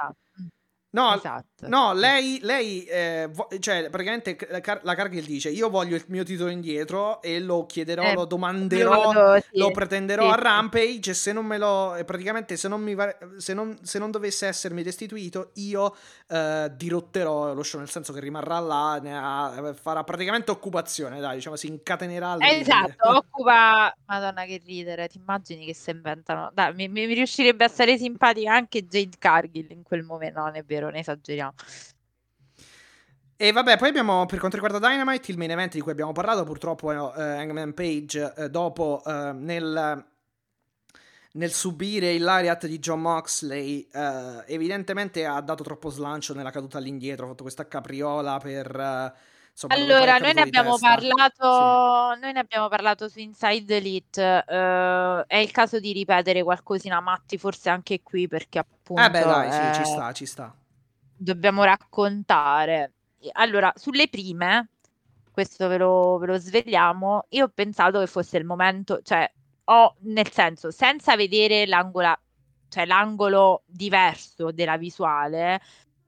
No, 0.93 1.15
Esatto. 1.15 1.67
no, 1.67 1.91
lei, 1.93 2.37
lei 2.43 2.83
eh, 2.83 3.27
vo- 3.31 3.47
cioè, 3.59 3.89
praticamente 3.89 4.37
la, 4.47 4.59
Car- 4.59 4.81
la 4.83 4.93
Cargill 4.93 5.25
dice: 5.25 5.49
Io 5.49 5.71
voglio 5.71 5.95
il 5.95 6.03
mio 6.09 6.23
titolo 6.23 6.51
indietro 6.51 7.19
e 7.23 7.39
lo 7.39 7.65
chiederò, 7.65 8.03
Eh, 8.03 8.13
lo 8.13 8.25
domanderò, 8.25 9.11
vado- 9.11 9.41
sì, 9.41 9.57
lo 9.57 9.71
pretenderò 9.71 10.25
sì, 10.25 10.29
a 10.29 10.35
sì. 10.35 10.41
Rampage. 10.43 11.09
E 11.09 11.13
se 11.15 11.33
non 11.33 11.47
me 11.47 11.57
lo, 11.57 11.95
e 11.95 12.05
praticamente, 12.05 12.57
se 12.57 12.67
non, 12.67 12.81
mi 12.81 12.93
va- 12.93 13.15
se 13.37 13.55
non, 13.55 13.75
se 13.81 13.97
non 13.97 14.11
dovesse 14.11 14.45
essermi 14.45 14.83
restituito, 14.83 15.49
io 15.55 15.95
eh, 16.27 16.71
dirotterò 16.75 17.53
lo 17.55 17.63
show. 17.63 17.79
Nel 17.79 17.89
senso 17.89 18.13
che 18.13 18.19
rimarrà 18.19 18.59
là, 18.59 18.91
ha- 18.93 19.73
farà 19.73 20.03
praticamente 20.03 20.51
occupazione. 20.51 21.19
Dai, 21.19 21.37
diciamo, 21.37 21.55
si 21.55 21.67
incatenerà. 21.67 22.37
Esatto, 22.39 23.09
occupa. 23.17 23.91
Madonna, 24.05 24.45
che 24.45 24.61
ridere. 24.63 25.07
Ti 25.07 25.17
immagini 25.17 25.65
che 25.65 25.73
si 25.73 25.89
inventano? 25.89 26.51
Dai, 26.53 26.71
mi, 26.75 26.87
mi 26.87 27.05
riuscirebbe 27.15 27.63
a 27.65 27.67
stare 27.67 27.97
simpatica 27.97 28.53
anche 28.53 28.85
Jade 28.85 29.17
Cargill 29.17 29.71
in 29.71 29.81
quel 29.81 30.03
momento. 30.03 30.37
No, 30.39 30.45
non 30.45 30.55
è 30.55 30.63
vero, 30.63 30.82
ne 30.89 30.99
esageriamo. 30.99 31.53
E 33.35 33.51
vabbè, 33.51 33.77
poi 33.77 33.89
abbiamo 33.89 34.25
per 34.25 34.39
quanto 34.39 34.57
riguarda 34.57 34.87
Dynamite 34.87 35.31
il 35.31 35.37
main 35.37 35.51
event 35.51 35.73
di 35.73 35.81
cui 35.81 35.91
abbiamo 35.91 36.11
parlato, 36.13 36.43
purtroppo 36.43 36.91
eh, 36.91 37.21
Hangman 37.21 37.73
Page 37.73 38.33
eh, 38.37 38.49
dopo 38.49 39.01
eh, 39.05 39.31
nel, 39.33 40.05
nel 41.33 41.51
subire 41.51 42.13
il 42.13 42.21
lariat 42.23 42.67
di 42.67 42.79
John 42.79 43.01
Moxley 43.01 43.89
eh, 43.91 44.43
evidentemente 44.47 45.25
ha 45.25 45.41
dato 45.41 45.63
troppo 45.63 45.89
slancio 45.89 46.33
nella 46.33 46.51
caduta 46.51 46.77
all'indietro, 46.77 47.25
ha 47.25 47.29
fatto 47.29 47.43
questa 47.43 47.67
capriola 47.67 48.37
per... 48.37 48.67
eh, 48.79 49.13
insomma, 49.51 49.73
Allora, 49.73 50.17
è 50.17 50.19
noi 50.21 50.33
ne 50.33 50.41
abbiamo 50.41 50.77
testa. 50.77 50.87
parlato, 50.87 52.19
noi 52.21 52.31
ne 52.33 52.39
abbiamo 52.39 52.69
parlato 52.69 53.09
su 53.09 53.19
Inside 53.19 53.75
Elite. 53.75 54.43
eh, 54.47 55.23
è 55.27 55.37
il 55.37 55.51
caso 55.51 55.79
di 55.79 55.91
ripetere 55.91 56.43
qualcosina, 56.43 57.01
Matti, 57.01 57.37
forse 57.37 57.69
anche 57.69 58.01
qui, 58.03 58.27
perché 58.27 58.59
appunto 58.59 59.01
Eh 59.01 59.09
beh 59.09 59.19
dai, 59.19 59.51
sì, 59.51 59.83
ci 59.83 59.85
sta, 59.85 60.13
ci 60.13 60.25
sta. 60.25 60.55
Dobbiamo 61.23 61.63
raccontare. 61.63 62.93
Allora, 63.33 63.71
sulle 63.75 64.09
prime, 64.09 64.69
questo 65.31 65.67
ve 65.67 65.77
lo, 65.77 66.17
ve 66.17 66.27
lo 66.27 66.37
svegliamo, 66.37 67.25
io 67.29 67.45
ho 67.45 67.51
pensato 67.53 67.99
che 67.99 68.07
fosse 68.07 68.37
il 68.37 68.45
momento, 68.45 69.01
cioè, 69.01 69.29
ho, 69.65 69.95
nel 70.01 70.29
senso, 70.31 70.71
senza 70.71 71.15
vedere 71.15 71.65
l'angola, 71.65 72.17
cioè 72.67 72.85
l'angolo 72.85 73.63
diverso 73.65 74.51
della 74.51 74.77
visuale, 74.77 75.61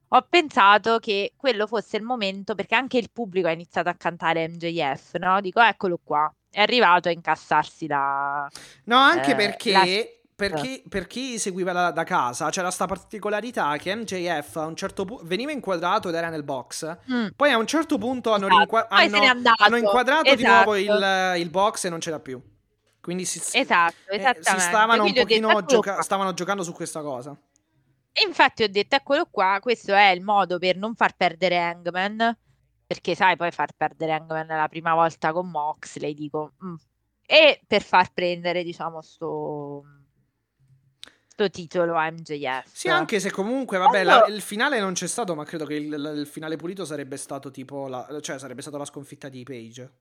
ho 0.09 0.25
pensato 0.29 0.99
che 0.99 1.33
quello 1.35 1.65
fosse 1.67 1.97
il 1.97 2.03
momento, 2.03 2.53
perché 2.53 2.75
anche 2.75 2.97
il 2.97 3.09
pubblico 3.11 3.47
ha 3.47 3.51
iniziato 3.51 3.89
a 3.89 3.95
cantare 3.95 4.47
MJF, 4.47 5.15
no? 5.15 5.41
Dico, 5.41 5.61
eccolo 5.61 5.99
qua, 6.03 6.31
è 6.49 6.61
arrivato 6.61 7.07
a 7.07 7.11
incassarsi 7.11 7.87
la... 7.87 8.47
No, 8.85 8.97
anche 8.97 9.31
eh, 9.31 9.35
perché, 9.35 9.71
la- 9.71 9.85
per, 10.35 10.53
chi, 10.53 10.83
per 10.87 11.07
chi 11.07 11.39
seguiva 11.39 11.71
da, 11.71 11.91
da 11.91 12.03
casa 12.03 12.49
c'era 12.49 12.69
sta 12.69 12.85
particolarità 12.85 13.77
che 13.77 13.95
MJF 13.95 14.57
a 14.57 14.65
un 14.65 14.75
certo 14.75 15.05
punto 15.05 15.23
veniva 15.25 15.51
inquadrato 15.51 16.09
ed 16.09 16.15
era 16.15 16.29
nel 16.29 16.43
box. 16.43 16.97
Mm, 17.11 17.27
Poi 17.35 17.51
a 17.51 17.57
un 17.57 17.65
certo 17.65 17.97
punto 17.97 18.33
hanno, 18.33 18.47
esatto. 18.47 18.59
rinqua- 18.59 18.87
hanno- 18.89 19.51
hanno 19.57 19.77
inquadrato 19.77 20.35
di 20.35 20.43
Esatto. 20.43 20.53
nuovo 20.71 20.75
il, 20.75 21.39
il 21.41 21.49
box 21.49 21.85
e 21.85 21.89
non 21.89 21.99
c'era 21.99 22.19
più. 22.19 22.41
Quindi 22.99 23.23
si, 23.23 23.39
Esatto, 23.57 24.09
eh, 24.09 24.37
si 24.41 24.59
stavano 24.59 25.03
un 25.03 25.13
pochino 25.13 25.49
eccolo 25.49 25.65
gioca- 25.65 26.01
stavano 26.01 26.33
giocando 26.33 26.63
su 26.63 26.73
questa 26.73 27.01
cosa. 27.01 27.37
E 28.11 28.25
infatti 28.25 28.63
ho 28.63 28.69
detto, 28.69 28.95
eccolo 28.95 29.27
qua, 29.29 29.59
questo 29.61 29.93
è 29.93 30.09
il 30.09 30.21
modo 30.21 30.57
per 30.57 30.75
non 30.75 30.95
far 30.95 31.15
perdere 31.15 31.57
Hangman, 31.59 32.35
perché 32.87 33.13
sai, 33.13 33.35
poi 33.35 33.51
far 33.51 33.73
perdere 33.75 34.13
Hangman 34.13 34.47
la 34.47 34.67
prima 34.67 34.93
volta 34.93 35.31
con 35.33 35.49
Moxley, 35.49 36.13
dico, 36.13 36.53
mm. 36.65 36.75
e 37.25 37.61
per 37.67 37.83
far 37.83 38.11
prendere, 38.13 38.63
diciamo, 38.63 39.01
sto, 39.01 39.83
sto 41.35 41.49
titolo 41.49 41.95
MJF. 41.99 42.65
Sì, 42.73 42.87
anche 42.89 43.19
se 43.19 43.31
comunque, 43.31 43.77
vabbè, 43.77 44.03
la- 44.03 44.23
Allora- 44.23 44.33
il 44.33 44.41
finale 44.41 44.79
non 44.79 44.93
c'è 44.93 45.07
stato, 45.07 45.35
ma 45.35 45.43
credo 45.45 45.65
che 45.65 45.75
il, 45.75 46.13
il 46.17 46.25
finale 46.27 46.55
pulito 46.57 46.85
sarebbe 46.85 47.17
stato 47.17 47.51
tipo 47.51 47.87
la, 47.87 48.19
cioè 48.21 48.39
sarebbe 48.39 48.61
stata 48.61 48.77
la 48.77 48.85
sconfitta 48.85 49.29
di 49.29 49.43
Page. 49.43 49.91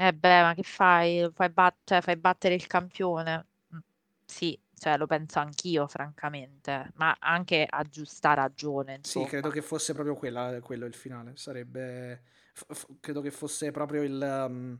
Eh 0.00 0.12
beh, 0.14 0.42
ma 0.42 0.54
che 0.54 0.62
fai? 0.62 1.28
Fai, 1.34 1.50
bat- 1.50 1.76
cioè, 1.84 2.00
fai 2.00 2.16
battere 2.16 2.54
il 2.54 2.66
campione? 2.66 3.46
Mm, 3.74 3.78
Sì, 4.24 4.58
cioè, 4.74 4.96
lo 4.96 5.06
penso 5.06 5.40
anch'io, 5.40 5.86
francamente, 5.88 6.92
ma 6.96 7.16
anche 7.18 7.66
a 7.68 7.82
giusta 7.84 8.34
ragione, 8.34 9.00
Sì, 9.02 9.24
insomma. 9.24 9.26
credo 9.26 9.48
che 9.50 9.62
fosse 9.62 9.92
proprio 9.94 10.14
quella, 10.14 10.60
quello 10.60 10.86
il 10.86 10.94
finale. 10.94 11.36
Sarebbe. 11.36 12.22
f- 12.52 12.66
f- 12.72 12.86
credo 13.00 13.20
che 13.20 13.30
fosse 13.30 13.70
proprio 13.70 14.02
il. 14.02 14.20
um, 14.48 14.78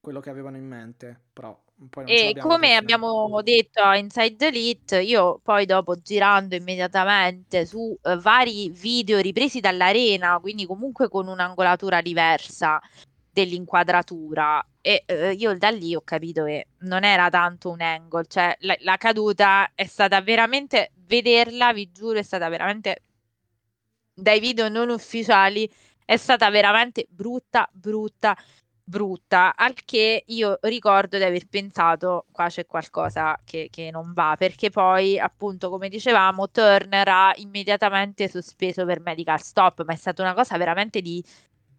quello 0.00 0.20
che 0.20 0.30
avevano 0.30 0.56
in 0.56 0.66
mente. 0.66 1.20
Però 1.32 1.63
E 2.06 2.36
come 2.40 2.76
abbiamo 2.76 3.42
detto 3.42 3.80
a 3.82 3.96
Inside 3.96 4.46
Elite, 4.46 5.00
io 5.00 5.40
poi 5.42 5.66
dopo 5.66 5.96
girando 5.96 6.54
immediatamente 6.54 7.66
su 7.66 7.96
eh, 8.02 8.16
vari 8.16 8.70
video 8.70 9.18
ripresi 9.18 9.60
dall'arena, 9.60 10.38
quindi 10.38 10.66
comunque 10.66 11.08
con 11.08 11.26
un'angolatura 11.26 12.00
diversa 12.00 12.80
dell'inquadratura, 13.30 14.64
e 14.80 15.02
eh, 15.06 15.32
io 15.32 15.58
da 15.58 15.70
lì 15.70 15.94
ho 15.96 16.02
capito 16.02 16.44
che 16.44 16.68
non 16.80 17.02
era 17.02 17.28
tanto 17.28 17.70
un 17.70 17.80
angle, 17.80 18.24
cioè 18.28 18.56
la, 18.60 18.76
la 18.80 18.96
caduta 18.96 19.72
è 19.74 19.84
stata 19.86 20.20
veramente, 20.20 20.92
vederla, 20.94 21.72
vi 21.72 21.90
giuro, 21.90 22.18
è 22.18 22.22
stata 22.22 22.48
veramente 22.48 23.02
dai 24.14 24.38
video 24.38 24.68
non 24.68 24.90
ufficiali, 24.90 25.68
è 26.04 26.16
stata 26.16 26.48
veramente 26.50 27.06
brutta, 27.08 27.68
brutta, 27.72 28.36
brutta, 28.84 29.56
al 29.56 29.74
che 29.84 30.24
io 30.26 30.58
ricordo 30.62 31.16
di 31.16 31.24
aver 31.24 31.46
pensato 31.48 32.26
qua 32.30 32.48
c'è 32.48 32.66
qualcosa 32.66 33.40
che, 33.42 33.68
che 33.70 33.90
non 33.90 34.12
va, 34.12 34.36
perché 34.38 34.68
poi 34.68 35.18
appunto 35.18 35.70
come 35.70 35.88
dicevamo 35.88 36.50
Turner 36.50 37.08
ha 37.08 37.32
immediatamente 37.36 38.28
sospeso 38.28 38.84
per 38.84 39.00
medical 39.00 39.40
stop, 39.40 39.84
ma 39.84 39.94
è 39.94 39.96
stata 39.96 40.22
una 40.22 40.34
cosa 40.34 40.56
veramente 40.58 41.00
di... 41.00 41.24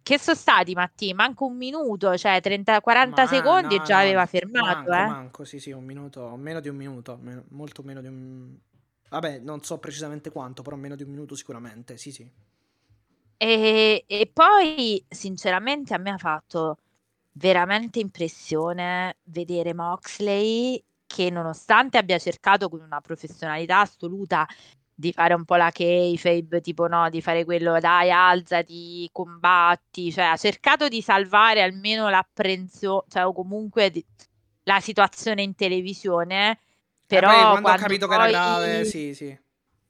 Che 0.02 0.20
sono 0.20 0.36
stati 0.36 0.72
Matti? 0.74 1.12
Manco 1.14 1.46
un 1.46 1.56
minuto, 1.56 2.16
cioè 2.16 2.40
30, 2.40 2.80
40 2.80 3.22
Ma 3.22 3.28
secondi 3.28 3.74
e 3.74 3.78
no, 3.78 3.84
già 3.84 3.96
no, 3.96 4.02
aveva 4.02 4.24
fermato, 4.26 4.88
Manco, 4.88 4.92
eh. 4.92 5.06
manco, 5.06 5.44
sì, 5.44 5.58
sì, 5.58 5.72
un 5.72 5.84
minuto, 5.84 6.36
meno 6.36 6.60
di 6.60 6.68
un 6.68 6.76
minuto, 6.76 7.18
meno- 7.20 7.44
molto 7.48 7.82
meno 7.82 8.00
di 8.00 8.06
un... 8.06 8.56
Vabbè, 9.08 9.40
non 9.40 9.62
so 9.62 9.78
precisamente 9.78 10.30
quanto, 10.30 10.62
però 10.62 10.76
meno 10.76 10.94
di 10.94 11.02
un 11.02 11.10
minuto 11.10 11.34
sicuramente, 11.34 11.96
sì, 11.96 12.12
sì. 12.12 12.30
E, 13.36 14.04
e 14.06 14.30
poi, 14.32 15.04
sinceramente, 15.08 15.92
a 15.92 15.98
me 15.98 16.10
ha 16.10 16.18
fatto 16.18 16.78
veramente 17.38 17.98
impressione 18.00 19.18
vedere 19.24 19.74
Moxley 19.74 20.82
che, 21.06 21.30
nonostante 21.30 21.98
abbia 21.98 22.18
cercato 22.18 22.68
con 22.68 22.80
una 22.80 23.00
professionalità 23.00 23.80
assoluta 23.80 24.46
di 24.98 25.12
fare 25.12 25.34
un 25.34 25.44
po' 25.44 25.56
la 25.56 25.70
kayfabe, 25.70 26.60
tipo 26.62 26.86
no, 26.88 27.10
di 27.10 27.20
fare 27.20 27.44
quello, 27.44 27.78
dai, 27.78 28.10
alzati, 28.10 29.08
combatti, 29.12 30.10
cioè 30.10 30.24
ha 30.24 30.36
cercato 30.36 30.88
di 30.88 31.02
salvare 31.02 31.62
almeno 31.62 32.08
l'apprensione, 32.08 33.04
cioè 33.08 33.26
o 33.26 33.32
comunque 33.34 33.90
di- 33.90 34.04
la 34.64 34.80
situazione 34.80 35.42
in 35.42 35.54
televisione, 35.54 36.50
Eh, 36.52 36.58
però 37.06 37.28
poi 37.28 37.40
quando 37.42 37.58
ho 37.58 37.62
quando 37.62 37.82
capito 37.82 38.06
che 38.08 38.14
era 38.14 38.22
poi- 38.22 38.32
grave, 38.32 38.84
sì, 38.86 39.14
sì. 39.14 39.38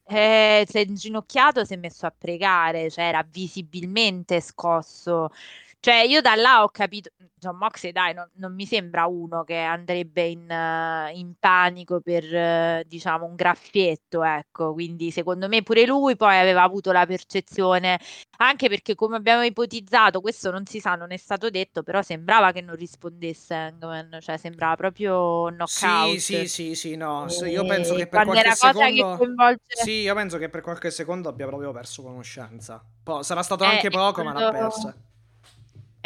eh, 0.09 0.64
si 0.68 0.78
è 0.78 0.81
inginocchiato, 0.86 1.64
si 1.64 1.74
è 1.74 1.77
messo 1.77 2.06
a 2.06 2.14
pregare, 2.16 2.90
cioè 2.90 3.05
era 3.05 3.24
visibilmente 3.28 4.40
scosso. 4.40 5.31
Cioè, 5.78 6.02
io 6.02 6.20
da 6.20 6.34
là 6.34 6.64
ho 6.64 6.68
capito, 6.68 7.10
John 7.38 7.58
Moxley, 7.58 7.92
dai, 7.92 8.12
non, 8.12 8.28
non 8.36 8.54
mi 8.54 8.66
sembra 8.66 9.06
uno 9.06 9.44
che 9.44 9.56
andrebbe 9.56 10.22
in, 10.24 10.48
uh, 10.50 11.16
in 11.16 11.34
panico 11.38 12.00
per, 12.00 12.24
uh, 12.24 12.82
diciamo, 12.88 13.24
un 13.24 13.36
graffietto, 13.36 14.24
ecco. 14.24 14.72
Quindi, 14.72 15.12
secondo 15.12 15.46
me, 15.46 15.62
pure 15.62 15.86
lui 15.86 16.16
poi 16.16 16.38
aveva 16.38 16.62
avuto 16.62 16.90
la 16.90 17.06
percezione, 17.06 18.00
anche 18.38 18.68
perché, 18.68 18.96
come 18.96 19.14
abbiamo 19.14 19.42
ipotizzato, 19.44 20.20
questo 20.20 20.50
non 20.50 20.66
si 20.66 20.80
sa, 20.80 20.96
non 20.96 21.12
è 21.12 21.16
stato 21.16 21.50
detto, 21.50 21.84
però 21.84 22.02
sembrava 22.02 22.50
che 22.50 22.62
non 22.62 22.74
rispondesse 22.74 23.54
Hangman, 23.54 24.18
cioè 24.20 24.38
sembrava 24.38 24.74
proprio 24.74 25.50
knockout. 25.50 26.16
Sì, 26.16 26.18
sì, 26.18 26.48
sì, 26.48 26.74
sì, 26.74 26.96
no, 26.96 27.28
e... 27.28 27.48
io 27.48 27.64
penso 27.64 27.94
che 27.94 28.08
per 28.08 28.24
qualche 28.24 28.54
secondo... 28.54 29.16
Coinvolge... 29.16 29.60
Sì, 29.68 30.00
io 30.00 30.14
penso 30.14 30.38
che 30.38 30.48
per 30.48 30.62
qualche 30.62 30.90
secondo 30.90 31.28
abbia 31.28 31.46
proprio 31.46 31.70
perso 31.70 32.02
conoscenza. 32.02 32.84
Poi, 33.04 33.22
sarà 33.22 33.44
stato 33.44 33.62
eh, 33.62 33.68
anche 33.68 33.90
poco, 33.90 34.22
quando... 34.22 34.40
ma 34.40 34.40
l'ha 34.40 34.50
persa 34.50 34.96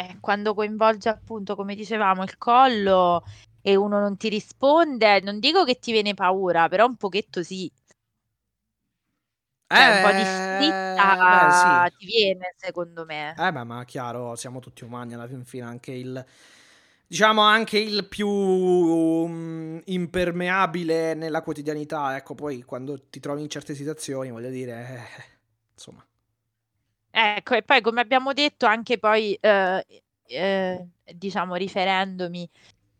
eh, 0.01 0.17
quando 0.19 0.53
coinvolge 0.53 1.09
appunto, 1.09 1.55
come 1.55 1.75
dicevamo, 1.75 2.23
il 2.23 2.37
collo 2.37 3.23
e 3.61 3.75
uno 3.75 3.99
non 3.99 4.17
ti 4.17 4.29
risponde, 4.29 5.21
non 5.21 5.39
dico 5.39 5.63
che 5.63 5.79
ti 5.79 5.91
viene 5.91 6.13
paura, 6.13 6.67
però 6.67 6.85
un 6.85 6.95
pochetto 6.95 7.43
sì. 7.43 7.71
Cioè, 9.67 9.95
un 9.95 10.01
po' 10.03 10.15
di 10.17 10.23
sfitta 10.23 11.87
eh, 11.87 11.89
sì. 11.91 11.97
ti 11.97 12.05
viene, 12.05 12.53
secondo 12.57 13.05
me. 13.05 13.33
Eh 13.37 13.51
beh, 13.51 13.63
ma 13.63 13.85
chiaro, 13.85 14.35
siamo 14.35 14.59
tutti 14.59 14.83
umani 14.83 15.13
alla 15.13 15.27
fin 15.27 15.45
fine, 15.45 15.63
anche 15.63 15.91
il 15.93 16.25
diciamo 17.07 17.41
anche 17.41 17.77
il 17.77 18.07
più 18.07 18.29
um, 18.29 19.81
impermeabile 19.83 21.13
nella 21.13 21.41
quotidianità, 21.41 22.15
ecco, 22.15 22.35
poi 22.35 22.63
quando 22.63 23.09
ti 23.09 23.19
trovi 23.19 23.41
in 23.41 23.49
certe 23.49 23.75
situazioni, 23.75 24.31
voglio 24.31 24.49
dire, 24.49 24.87
eh, 25.17 25.23
insomma, 25.73 26.05
Ecco, 27.13 27.55
e 27.55 27.61
poi 27.63 27.81
come 27.81 27.99
abbiamo 27.99 28.31
detto 28.31 28.65
anche 28.65 28.97
poi, 28.97 29.33
eh, 29.33 29.85
eh, 30.27 30.87
diciamo 31.13 31.55
riferendomi, 31.55 32.49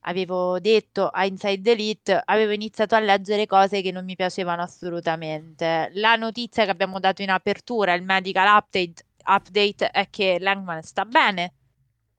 avevo 0.01 0.59
detto 0.59 1.07
a 1.07 1.25
Inside 1.25 1.71
Elite, 1.71 2.21
avevo 2.25 2.51
iniziato 2.51 2.95
a 2.95 2.99
leggere 2.99 3.45
cose 3.45 3.81
che 3.81 3.91
non 3.91 4.03
mi 4.05 4.15
piacevano 4.15 4.63
assolutamente. 4.63 5.91
La 5.93 6.15
notizia 6.17 6.65
che 6.65 6.71
abbiamo 6.71 6.99
dato 6.99 7.21
in 7.21 7.29
apertura, 7.29 7.93
il 7.93 8.03
medical 8.03 8.47
update, 8.57 9.05
update 9.25 9.89
è 9.91 10.09
che 10.09 10.37
Langman 10.41 10.81
sta 10.83 11.05
bene, 11.05 11.53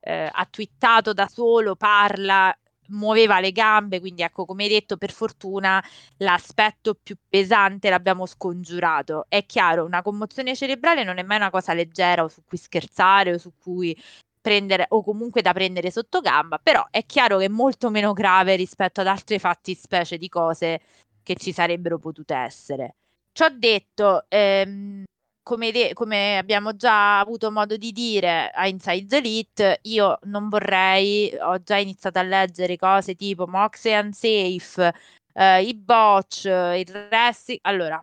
eh, 0.00 0.30
ha 0.32 0.46
twittato 0.50 1.12
da 1.12 1.28
solo, 1.28 1.76
parla, 1.76 2.56
muoveva 2.88 3.40
le 3.40 3.52
gambe, 3.52 4.00
quindi 4.00 4.22
ecco, 4.22 4.44
come 4.44 4.64
hai 4.64 4.68
detto, 4.70 4.96
per 4.96 5.12
fortuna 5.12 5.82
l'aspetto 6.18 6.94
più 7.00 7.16
pesante 7.28 7.90
l'abbiamo 7.90 8.26
scongiurato. 8.26 9.26
È 9.28 9.44
chiaro, 9.46 9.84
una 9.84 10.02
commozione 10.02 10.54
cerebrale 10.56 11.04
non 11.04 11.18
è 11.18 11.22
mai 11.22 11.36
una 11.38 11.50
cosa 11.50 11.74
leggera 11.74 12.24
o 12.24 12.28
su 12.28 12.42
cui 12.46 12.58
scherzare 12.58 13.34
o 13.34 13.38
su 13.38 13.52
cui 13.58 13.96
prendere 14.40 14.86
o 14.88 15.02
comunque 15.04 15.40
da 15.42 15.52
prendere 15.52 15.90
sotto 15.90 16.20
gamba, 16.20 16.58
però 16.58 16.84
è 16.90 17.06
chiaro 17.06 17.38
che 17.38 17.44
è 17.44 17.48
molto 17.48 17.90
meno 17.90 18.12
grave 18.12 18.56
rispetto 18.56 19.00
ad 19.00 19.06
altre 19.06 19.38
fattispecie 19.38 20.18
di 20.18 20.28
cose 20.28 20.80
che 21.22 21.36
ci 21.36 21.52
sarebbero 21.52 21.98
potute 21.98 22.34
essere. 22.34 22.96
Ciò 23.32 23.48
detto, 23.50 24.26
ehm, 24.28 25.04
come, 25.42 25.72
de- 25.72 25.92
come, 25.94 26.38
abbiamo 26.38 26.74
già 26.76 27.18
avuto 27.18 27.50
modo 27.50 27.76
di 27.76 27.92
dire 27.92 28.50
a 28.50 28.66
Inside 28.66 29.16
Elite, 29.16 29.78
io 29.82 30.18
non 30.24 30.48
vorrei, 30.48 31.34
ho 31.40 31.62
già 31.62 31.76
iniziato 31.78 32.18
a 32.18 32.22
leggere 32.22 32.76
cose 32.76 33.14
tipo 33.14 33.46
Moxie 33.46 33.98
Unsafe, 33.98 34.94
eh, 35.34 35.62
i 35.62 35.74
botch, 35.74 36.44
il 36.44 37.08
wrestling. 37.10 37.60
Allora, 37.62 38.02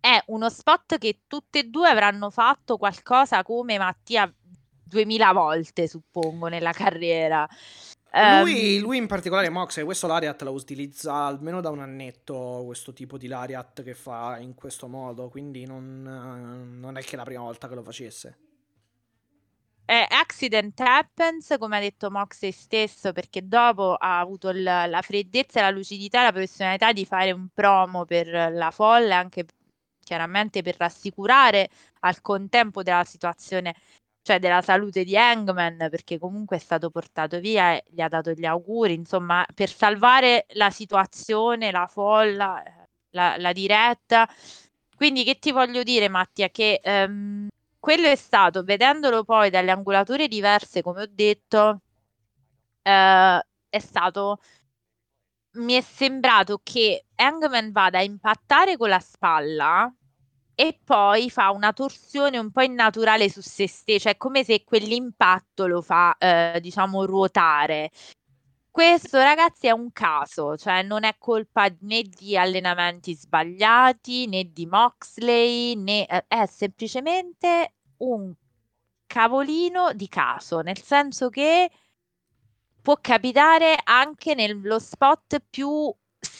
è 0.00 0.22
uno 0.26 0.50
spot 0.50 0.98
che 0.98 1.20
tutte 1.26 1.60
e 1.60 1.64
due 1.64 1.88
avranno 1.88 2.30
fatto 2.30 2.76
qualcosa 2.76 3.42
come 3.42 3.78
Mattia 3.78 4.32
2000 4.84 5.32
volte, 5.32 5.88
suppongo, 5.88 6.48
nella 6.48 6.72
carriera. 6.72 7.48
Lui, 8.14 8.76
um, 8.76 8.82
lui, 8.82 8.96
in 8.98 9.06
particolare, 9.06 9.48
Mox, 9.48 9.82
questo 9.84 10.06
Lariat 10.06 10.42
la 10.42 10.50
utilizza 10.50 11.14
almeno 11.14 11.62
da 11.62 11.70
un 11.70 11.80
annetto, 11.80 12.62
questo 12.66 12.92
tipo 12.92 13.16
di 13.16 13.26
Lariat 13.26 13.82
che 13.82 13.94
fa 13.94 14.36
in 14.38 14.54
questo 14.54 14.86
modo, 14.86 15.30
quindi 15.30 15.64
non, 15.64 16.02
non 16.78 16.98
è 16.98 17.02
che 17.02 17.14
è 17.14 17.16
la 17.16 17.24
prima 17.24 17.42
volta 17.42 17.68
che 17.68 17.74
lo 17.74 17.82
facesse. 17.82 18.38
È 19.84 20.06
accident 20.10 20.78
happens, 20.80 21.54
come 21.58 21.78
ha 21.78 21.80
detto 21.80 22.10
Moxley 22.10 22.52
stesso, 22.52 23.12
perché 23.12 23.48
dopo 23.48 23.94
ha 23.94 24.20
avuto 24.20 24.50
l- 24.50 24.62
la 24.62 25.00
freddezza, 25.02 25.62
la 25.62 25.70
lucidità 25.70 26.20
e 26.20 26.24
la 26.24 26.32
professionalità 26.32 26.92
di 26.92 27.06
fare 27.06 27.32
un 27.32 27.48
promo 27.52 28.04
per 28.04 28.28
la 28.52 28.70
folla, 28.70 29.16
anche 29.16 29.46
chiaramente 30.02 30.62
per 30.62 30.76
rassicurare 30.76 31.70
al 32.00 32.20
contempo 32.20 32.82
della 32.82 33.04
situazione 33.04 33.74
cioè 34.22 34.38
della 34.38 34.62
salute 34.62 35.04
di 35.04 35.16
Hangman, 35.16 35.88
perché 35.90 36.18
comunque 36.18 36.56
è 36.56 36.60
stato 36.60 36.90
portato 36.90 37.40
via 37.40 37.74
e 37.74 37.84
gli 37.88 38.00
ha 38.00 38.08
dato 38.08 38.32
gli 38.32 38.44
auguri, 38.44 38.94
insomma, 38.94 39.44
per 39.54 39.68
salvare 39.68 40.46
la 40.50 40.70
situazione, 40.70 41.70
la 41.72 41.86
folla, 41.86 42.62
la, 43.10 43.36
la 43.36 43.52
diretta. 43.52 44.28
Quindi 44.96 45.24
che 45.24 45.38
ti 45.38 45.50
voglio 45.50 45.82
dire, 45.82 46.08
Mattia, 46.08 46.48
che 46.50 46.80
ehm, 46.82 47.48
quello 47.80 48.06
è 48.06 48.16
stato, 48.16 48.62
vedendolo 48.62 49.24
poi 49.24 49.50
dalle 49.50 49.72
angolature 49.72 50.28
diverse, 50.28 50.82
come 50.82 51.02
ho 51.02 51.08
detto, 51.10 51.80
eh, 52.82 53.46
è 53.68 53.78
stato 53.78 54.38
mi 55.54 55.74
è 55.74 55.80
sembrato 55.82 56.60
che 56.62 57.06
Hangman 57.16 57.72
vada 57.72 57.98
a 57.98 58.02
impattare 58.02 58.76
con 58.76 58.88
la 58.88 59.00
spalla 59.00 59.92
e 60.62 60.78
poi 60.84 61.28
fa 61.28 61.50
una 61.50 61.72
torsione 61.72 62.38
un 62.38 62.52
po' 62.52 62.62
innaturale 62.62 63.28
su 63.28 63.40
se 63.40 63.66
stesso, 63.66 63.98
cioè 63.98 64.16
come 64.16 64.44
se 64.44 64.62
quell'impatto 64.62 65.66
lo 65.66 65.82
fa, 65.82 66.16
eh, 66.16 66.60
diciamo, 66.60 67.04
ruotare. 67.04 67.90
Questo, 68.70 69.18
ragazzi, 69.18 69.66
è 69.66 69.72
un 69.72 69.90
caso, 69.90 70.56
cioè 70.56 70.82
non 70.84 71.02
è 71.02 71.16
colpa 71.18 71.68
né 71.80 72.02
di 72.02 72.36
allenamenti 72.36 73.12
sbagliati 73.12 74.28
né 74.28 74.52
di 74.52 74.66
Moxley, 74.66 75.74
né 75.74 76.06
eh, 76.06 76.26
è 76.28 76.46
semplicemente 76.46 77.74
un 77.96 78.32
cavolino 79.04 79.92
di 79.94 80.06
caso, 80.06 80.60
nel 80.60 80.80
senso 80.80 81.28
che 81.28 81.72
può 82.80 82.98
capitare 83.00 83.80
anche 83.82 84.36
nello 84.36 84.78
spot 84.78 85.42
più 85.50 85.92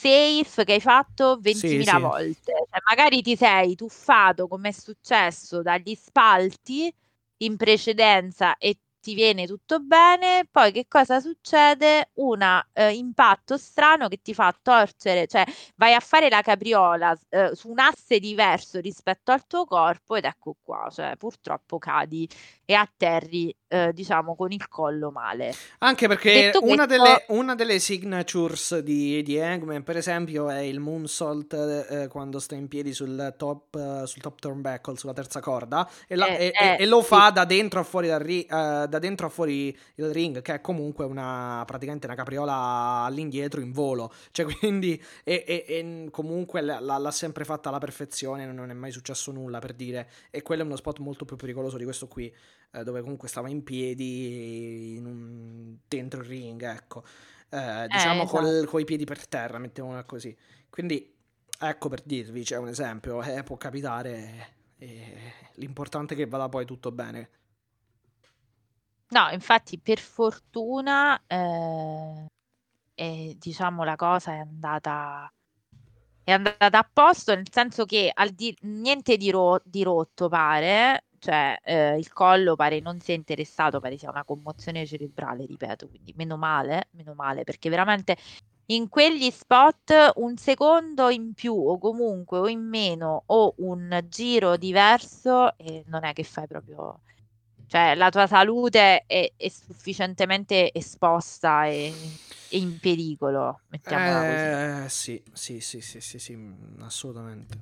safe 0.03 0.65
che 0.65 0.73
hai 0.73 0.81
fatto 0.81 1.39
20.000 1.41 1.55
sì, 1.57 1.83
sì. 1.83 1.99
volte. 1.99 2.53
Cioè, 2.69 2.81
magari 2.87 3.21
ti 3.21 3.35
sei 3.35 3.75
tuffato, 3.75 4.47
come 4.47 4.69
è 4.69 4.71
successo, 4.71 5.61
dagli 5.61 5.95
spalti 5.95 6.93
in 7.37 7.57
precedenza 7.57 8.57
e 8.57 8.77
ti 9.03 9.15
viene 9.15 9.45
tutto 9.45 9.81
bene, 9.81 10.47
poi 10.49 10.71
che 10.71 10.85
cosa 10.87 11.19
succede? 11.19 12.11
Un 12.13 12.41
eh, 12.71 12.93
impatto 12.93 13.57
strano 13.57 14.07
che 14.07 14.21
ti 14.21 14.33
fa 14.33 14.55
torcere, 14.61 15.27
cioè 15.27 15.43
vai 15.75 15.93
a 15.93 15.99
fare 15.99 16.29
la 16.29 16.41
capriola 16.41 17.13
eh, 17.27 17.51
su 17.53 17.69
un 17.69 17.79
asse 17.79 18.19
diverso 18.19 18.79
rispetto 18.79 19.33
al 19.33 19.45
tuo 19.45 19.65
corpo 19.65 20.15
ed 20.15 20.23
ecco 20.23 20.55
qua, 20.61 20.87
cioè 20.89 21.17
purtroppo 21.17 21.79
cadi 21.79 22.29
e 22.63 22.75
atterri 22.75 23.53
eh, 23.67 23.91
diciamo 23.91 24.35
con 24.35 24.51
il 24.51 24.67
collo 24.69 25.11
male. 25.11 25.53
Anche 25.79 26.07
perché 26.07 26.51
una, 26.61 26.85
questo... 26.85 26.85
delle, 26.85 27.25
una, 27.29 27.55
delle, 27.55 27.79
signatures 27.79 28.79
di, 28.79 29.21
di 29.21 29.37
Hangman 29.37 29.83
per 29.83 29.97
esempio 29.97 30.49
è 30.49 30.59
il 30.59 30.79
moonsault 30.79 31.87
eh, 31.89 32.07
quando 32.07 32.39
sta 32.39 32.55
in 32.55 32.69
piedi 32.69 32.93
sul 32.93 33.33
top, 33.37 34.05
sul 34.05 34.21
top 34.21 34.39
turnbuckle, 34.39 34.95
sulla 34.95 35.13
terza 35.13 35.41
corda 35.41 35.89
e, 36.07 36.15
la, 36.15 36.27
e, 36.27 36.51
e, 36.53 36.77
e 36.79 36.85
lo 36.85 37.01
sì. 37.01 37.07
fa 37.07 37.31
da 37.31 37.43
dentro 37.43 37.81
a 37.81 37.83
fuori 37.83 38.07
dal 38.07 38.19
ri- 38.21 38.45
da 38.93 38.99
dentro 38.99 39.25
a 39.25 39.29
fuori 39.29 39.75
il 39.95 40.11
ring, 40.11 40.41
che 40.43 40.53
è 40.53 40.61
comunque 40.61 41.03
una 41.05 41.63
praticamente 41.65 42.05
una 42.05 42.15
capriola 42.15 42.53
all'indietro 43.03 43.59
in 43.59 43.71
volo. 43.71 44.13
Cioè, 44.31 44.45
quindi, 44.57 45.01
e, 45.23 45.43
e, 45.47 45.65
e 45.67 46.07
comunque 46.11 46.61
l'ha, 46.61 46.79
l'ha, 46.79 47.11
sempre 47.11 47.43
fatta 47.43 47.69
alla 47.69 47.79
perfezione, 47.79 48.45
non 48.45 48.69
è 48.69 48.73
mai 48.73 48.91
successo 48.91 49.31
nulla 49.31 49.57
per 49.59 49.73
dire. 49.73 50.09
E 50.29 50.43
quello 50.43 50.61
è 50.61 50.65
uno 50.65 50.75
spot 50.75 50.99
molto 50.99 51.25
più 51.25 51.35
pericoloso 51.35 51.77
di 51.77 51.83
questo 51.83 52.07
qui, 52.07 52.33
eh, 52.71 52.83
dove 52.83 53.01
comunque 53.01 53.27
stava 53.27 53.49
in 53.49 53.63
piedi 53.63 54.95
in 54.95 55.05
un, 55.05 55.77
dentro 55.87 56.21
il 56.21 56.27
ring, 56.27 56.61
ecco. 56.61 57.03
Eh, 57.49 57.87
diciamo 57.87 58.21
eh, 58.21 58.25
esatto. 58.25 58.65
con 58.67 58.79
i 58.79 58.85
piedi 58.85 59.05
per 59.05 59.27
terra, 59.27 59.57
mettiamola 59.57 60.03
così. 60.03 60.35
Quindi, 60.69 61.15
ecco 61.59 61.89
per 61.89 62.01
dirvi, 62.03 62.43
c'è 62.43 62.57
un 62.57 62.67
esempio, 62.67 63.23
eh, 63.23 63.41
può 63.41 63.57
capitare. 63.57 64.61
l'importante 65.55 66.13
è 66.13 66.17
che 66.17 66.27
vada 66.27 66.47
poi 66.47 66.65
tutto 66.65 66.91
bene. 66.91 67.29
No, 69.13 69.29
infatti 69.31 69.77
per 69.79 69.99
fortuna, 69.99 71.21
ehm, 71.27 72.25
eh, 72.95 73.35
diciamo 73.39 73.83
la 73.83 73.95
cosa 73.95 74.33
è 74.33 74.37
andata 74.39 75.31
è 76.23 76.31
andata 76.33 76.79
a 76.79 76.89
posto, 76.91 77.35
nel 77.35 77.51
senso 77.51 77.85
che 77.85 78.11
al 78.13 78.29
di 78.31 78.55
niente 78.61 79.17
di 79.17 79.31
ro 79.31 79.61
di 79.65 79.83
rotto 79.83 80.29
pare, 80.29 81.05
cioè, 81.19 81.57
ehm, 81.63 81.97
il 81.99 82.11
collo 82.13 82.55
pare 82.55 82.79
non 82.81 82.99
sia 83.01 83.15
interessato, 83.15 83.79
pare 83.81 83.97
sia 83.97 84.09
una 84.09 84.23
commozione 84.25 84.85
cerebrale, 84.85 85.45
ripeto, 85.45 85.89
quindi 85.89 86.13
meno 86.17 86.37
male, 86.37 86.87
meno 86.91 87.13
male, 87.15 87.43
perché 87.43 87.69
veramente 87.69 88.17
in 88.67 88.89
quegli 88.89 89.29
spot 89.31 90.13
un 90.17 90.37
secondo 90.37 91.09
in 91.09 91.33
più 91.33 91.53
o 91.55 91.77
comunque 91.79 92.39
o 92.39 92.47
in 92.49 92.61
meno 92.67 93.23
o 93.27 93.53
un 93.59 94.05
giro 94.09 94.57
diverso 94.57 95.57
e 95.57 95.83
non 95.87 96.05
è 96.05 96.13
che 96.13 96.23
fai 96.23 96.47
proprio 96.47 97.01
Cioè, 97.73 97.95
la 97.95 98.11
tua 98.11 98.27
salute 98.27 99.03
è, 99.07 99.33
è 99.35 99.49
sufficientemente 99.49 100.71
esposta 100.71 101.65
e, 101.65 101.91
e, 102.49 102.57
in 102.59 102.77
pericolo, 102.77 103.61
mettiamola 103.69 104.21
eh, 104.21 104.85
così. 104.85 104.89
Sì, 104.89 105.23
sì, 105.33 105.59
sì, 105.59 105.81
sì, 105.81 105.99
sì, 105.99 106.19
sì, 106.19 106.37
assolutamente. 106.81 107.57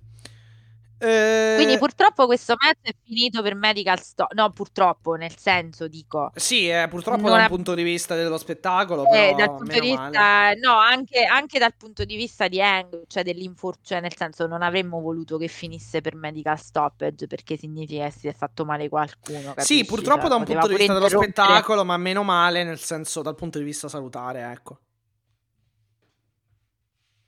Eh... 1.02 1.56
Quindi 1.56 1.80
purtroppo 1.80 2.28
questo 2.28 2.54
match 2.60 2.78
è 2.84 2.92
finito 3.04 3.42
per 3.42 3.56
Medical 3.56 4.00
Stop. 4.00 4.34
No, 4.34 4.52
purtroppo, 4.52 5.16
nel 5.16 5.36
senso, 5.36 5.88
dico. 5.88 6.32
Sì, 6.36 6.70
eh, 6.70 6.88
purtroppo 6.88 7.28
dal 7.28 7.42
ha... 7.42 7.48
punto 7.48 7.74
di 7.74 7.82
vista 7.82 8.14
dello 8.16 8.38
spettacolo. 8.38 9.10
Eh, 9.12 9.34
dal 9.36 9.56
punto 9.56 9.80
di 9.80 9.80
vista, 9.80 10.52
no, 10.54 10.78
anche, 10.78 11.24
anche, 11.24 11.58
dal 11.58 11.74
punto 11.76 12.06
di 12.06 12.16
vista 12.16 12.48
di 12.48 12.62
Hang, 12.62 13.04
cioè 13.08 13.24
dell'infortunio, 13.24 13.80
cioè 13.84 14.00
nel 14.00 14.16
senso, 14.16 14.46
non 14.46 14.62
avremmo 14.62 15.02
voluto 15.02 15.38
che 15.38 15.48
finisse 15.48 16.02
per 16.02 16.16
medical 16.16 16.60
stoppage 16.60 17.26
perché 17.26 17.58
significa 17.58 18.06
che 18.06 18.12
si 18.12 18.28
è 18.28 18.34
fatto 18.34 18.64
male 18.64 18.88
qualcuno. 18.88 19.54
Capisci? 19.56 19.78
Sì, 19.78 19.86
purtroppo 19.86 20.22
cioè, 20.22 20.30
da 20.30 20.36
un 20.36 20.44
punto 20.44 20.68
di 20.68 20.76
vista 20.76 20.94
dello 20.94 21.10
spettacolo, 21.10 21.84
ma 21.84 21.98
meno 21.98 22.22
male 22.22 22.64
nel 22.64 22.80
senso 22.80 23.24
dal 23.24 23.36
punto 23.36 23.58
di 23.58 23.64
vista 23.64 23.88
salutare, 23.88 24.52
ecco. 24.52 24.78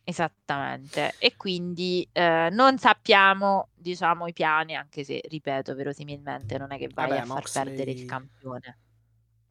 Esattamente, 0.06 1.16
e 1.18 1.38
quindi 1.38 2.06
eh, 2.12 2.50
non 2.52 2.78
sappiamo, 2.78 3.70
diciamo, 3.74 4.28
i 4.28 4.34
piani, 4.34 4.76
anche 4.76 5.06
se, 5.06 5.22
ripeto, 5.26 5.74
verosimilmente 5.76 6.58
non 6.58 6.74
è 6.74 6.78
che 6.78 6.90
vai 6.94 7.08
Vabbè, 7.08 7.22
a 7.22 7.26
far 7.26 7.36
Moxley... 7.38 7.64
perdere 7.64 7.92
il 7.92 8.06
campione. 8.06 8.78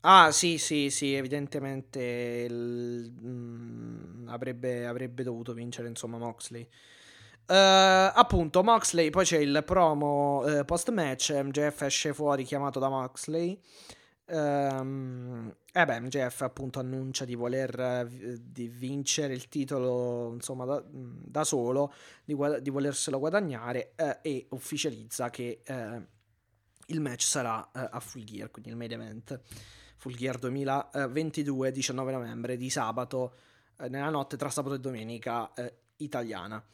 Ah, 0.00 0.30
sì, 0.30 0.58
sì, 0.58 0.90
sì, 0.90 1.14
evidentemente 1.14 2.46
il... 2.50 3.14
mm, 3.24 4.28
avrebbe, 4.28 4.86
avrebbe, 4.86 5.22
dovuto 5.22 5.54
vincere, 5.54 5.88
insomma, 5.88 6.18
Moxley. 6.18 6.68
Uh, 7.46 8.12
appunto, 8.12 8.62
Moxley, 8.62 9.08
poi 9.08 9.24
c'è 9.24 9.38
il 9.38 9.62
promo 9.64 10.40
uh, 10.40 10.64
post-match, 10.66 11.30
MJF 11.30 11.82
esce 11.82 12.12
fuori 12.12 12.44
chiamato 12.44 12.78
da 12.78 12.90
Moxley. 12.90 13.58
Um, 14.32 15.54
eh 15.70 15.84
beh, 15.84 16.00
MJF 16.00 16.40
appunto 16.40 16.78
annuncia 16.78 17.26
di 17.26 17.34
voler 17.34 18.08
di 18.40 18.66
vincere 18.66 19.34
il 19.34 19.46
titolo 19.48 20.32
insomma 20.32 20.64
da, 20.64 20.82
da 20.88 21.44
solo, 21.44 21.92
di, 22.24 22.34
di, 22.62 22.70
volerselo 22.70 23.18
guadagnare 23.18 23.92
eh, 23.94 24.20
e 24.22 24.46
ufficializza 24.52 25.28
che 25.28 25.60
eh, 25.62 26.06
il 26.86 27.00
match 27.02 27.24
sarà 27.24 27.70
eh, 27.72 27.86
a 27.90 28.00
Full 28.00 28.24
Gear, 28.24 28.50
quindi 28.50 28.70
il 28.70 28.76
main 28.76 28.92
event 28.92 29.38
Full 29.98 30.14
Gear 30.14 30.38
2022, 30.38 31.70
19 31.70 32.12
novembre 32.12 32.56
di 32.56 32.70
sabato, 32.70 33.34
eh, 33.76 33.90
nella 33.90 34.08
notte 34.08 34.38
tra 34.38 34.48
sabato 34.48 34.76
e 34.76 34.80
domenica 34.80 35.52
eh, 35.52 35.74
italiana. 35.96 36.64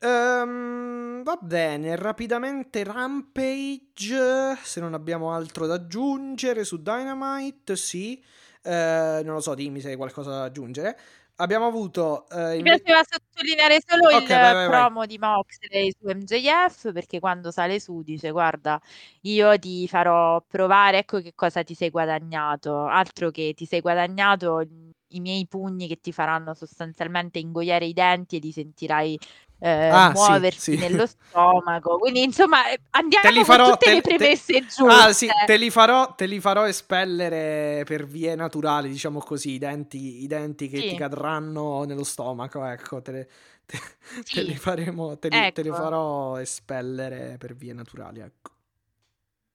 Um, 0.00 1.24
va 1.24 1.36
bene, 1.42 1.96
rapidamente 1.96 2.84
Rampage, 2.84 4.56
se 4.62 4.78
non 4.80 4.94
abbiamo 4.94 5.32
altro 5.32 5.66
da 5.66 5.74
aggiungere 5.74 6.62
su 6.64 6.80
Dynamite, 6.80 7.74
sì. 7.74 8.22
Uh, 8.62 9.24
non 9.24 9.34
lo 9.34 9.40
so, 9.40 9.54
dimmi 9.54 9.80
se 9.80 9.88
hai 9.90 9.96
qualcosa 9.96 10.30
da 10.30 10.44
aggiungere. 10.44 10.96
Abbiamo 11.40 11.66
avuto... 11.66 12.26
Uh, 12.30 12.56
Mi 12.56 12.62
piaceva 12.62 13.00
sottolineare 13.04 13.78
solo 13.84 14.06
okay, 14.06 14.22
il 14.22 14.28
vai, 14.28 14.54
vai, 14.54 14.68
promo 14.68 14.98
vai. 14.98 15.06
di 15.08 15.18
Moxley 15.18 15.92
su 15.98 16.06
MJF 16.06 16.92
perché 16.92 17.18
quando 17.20 17.50
sale 17.50 17.80
su 17.80 18.02
dice 18.02 18.30
guarda 18.30 18.80
io 19.22 19.58
ti 19.58 19.86
farò 19.88 20.40
provare, 20.46 20.98
ecco 20.98 21.20
che 21.20 21.32
cosa 21.34 21.62
ti 21.62 21.74
sei 21.74 21.90
guadagnato, 21.90 22.86
altro 22.86 23.30
che 23.30 23.52
ti 23.54 23.66
sei 23.66 23.80
guadagnato 23.80 24.64
i 25.12 25.20
miei 25.20 25.46
pugni 25.46 25.86
che 25.88 26.00
ti 26.00 26.12
faranno 26.12 26.54
sostanzialmente 26.54 27.38
ingoiare 27.38 27.86
i 27.86 27.92
denti 27.92 28.36
e 28.36 28.40
ti 28.40 28.52
sentirai 28.52 29.18
eh, 29.60 29.88
ah, 29.88 30.10
muoversi 30.12 30.72
sì, 30.72 30.76
sì. 30.76 30.78
nello 30.78 31.06
stomaco. 31.06 31.98
Quindi, 31.98 32.22
insomma, 32.22 32.70
eh, 32.70 32.80
andiamo 32.90 33.44
farò, 33.44 33.64
con 33.64 33.72
tutte 33.72 33.86
te, 33.86 33.94
le 33.94 34.00
premesse 34.00 34.52
te, 34.52 34.60
giuste. 34.60 34.84
Ah, 34.84 35.12
sì, 35.12 35.28
te 35.46 35.56
li, 35.56 35.70
farò, 35.70 36.14
te 36.14 36.26
li 36.26 36.40
farò 36.40 36.66
espellere 36.66 37.82
per 37.84 38.06
vie 38.06 38.34
naturali, 38.34 38.88
diciamo 38.88 39.18
così, 39.18 39.52
i 39.52 39.58
denti, 39.58 40.22
i 40.22 40.26
denti 40.26 40.68
che 40.68 40.80
ti 40.86 40.94
cadranno 40.94 41.84
nello 41.84 42.04
stomaco, 42.04 42.64
ecco, 42.64 43.02
te, 43.02 43.10
le, 43.12 43.28
te, 43.66 43.78
te 44.32 44.42
li 44.42 44.56
faremo, 44.56 45.18
te 45.18 45.28
li, 45.28 45.36
ecco. 45.36 45.52
te 45.52 45.62
li 45.62 45.70
farò 45.70 46.36
espellere 46.36 47.36
per 47.38 47.54
vie 47.54 47.72
naturali, 47.72 48.20
ecco. 48.20 48.50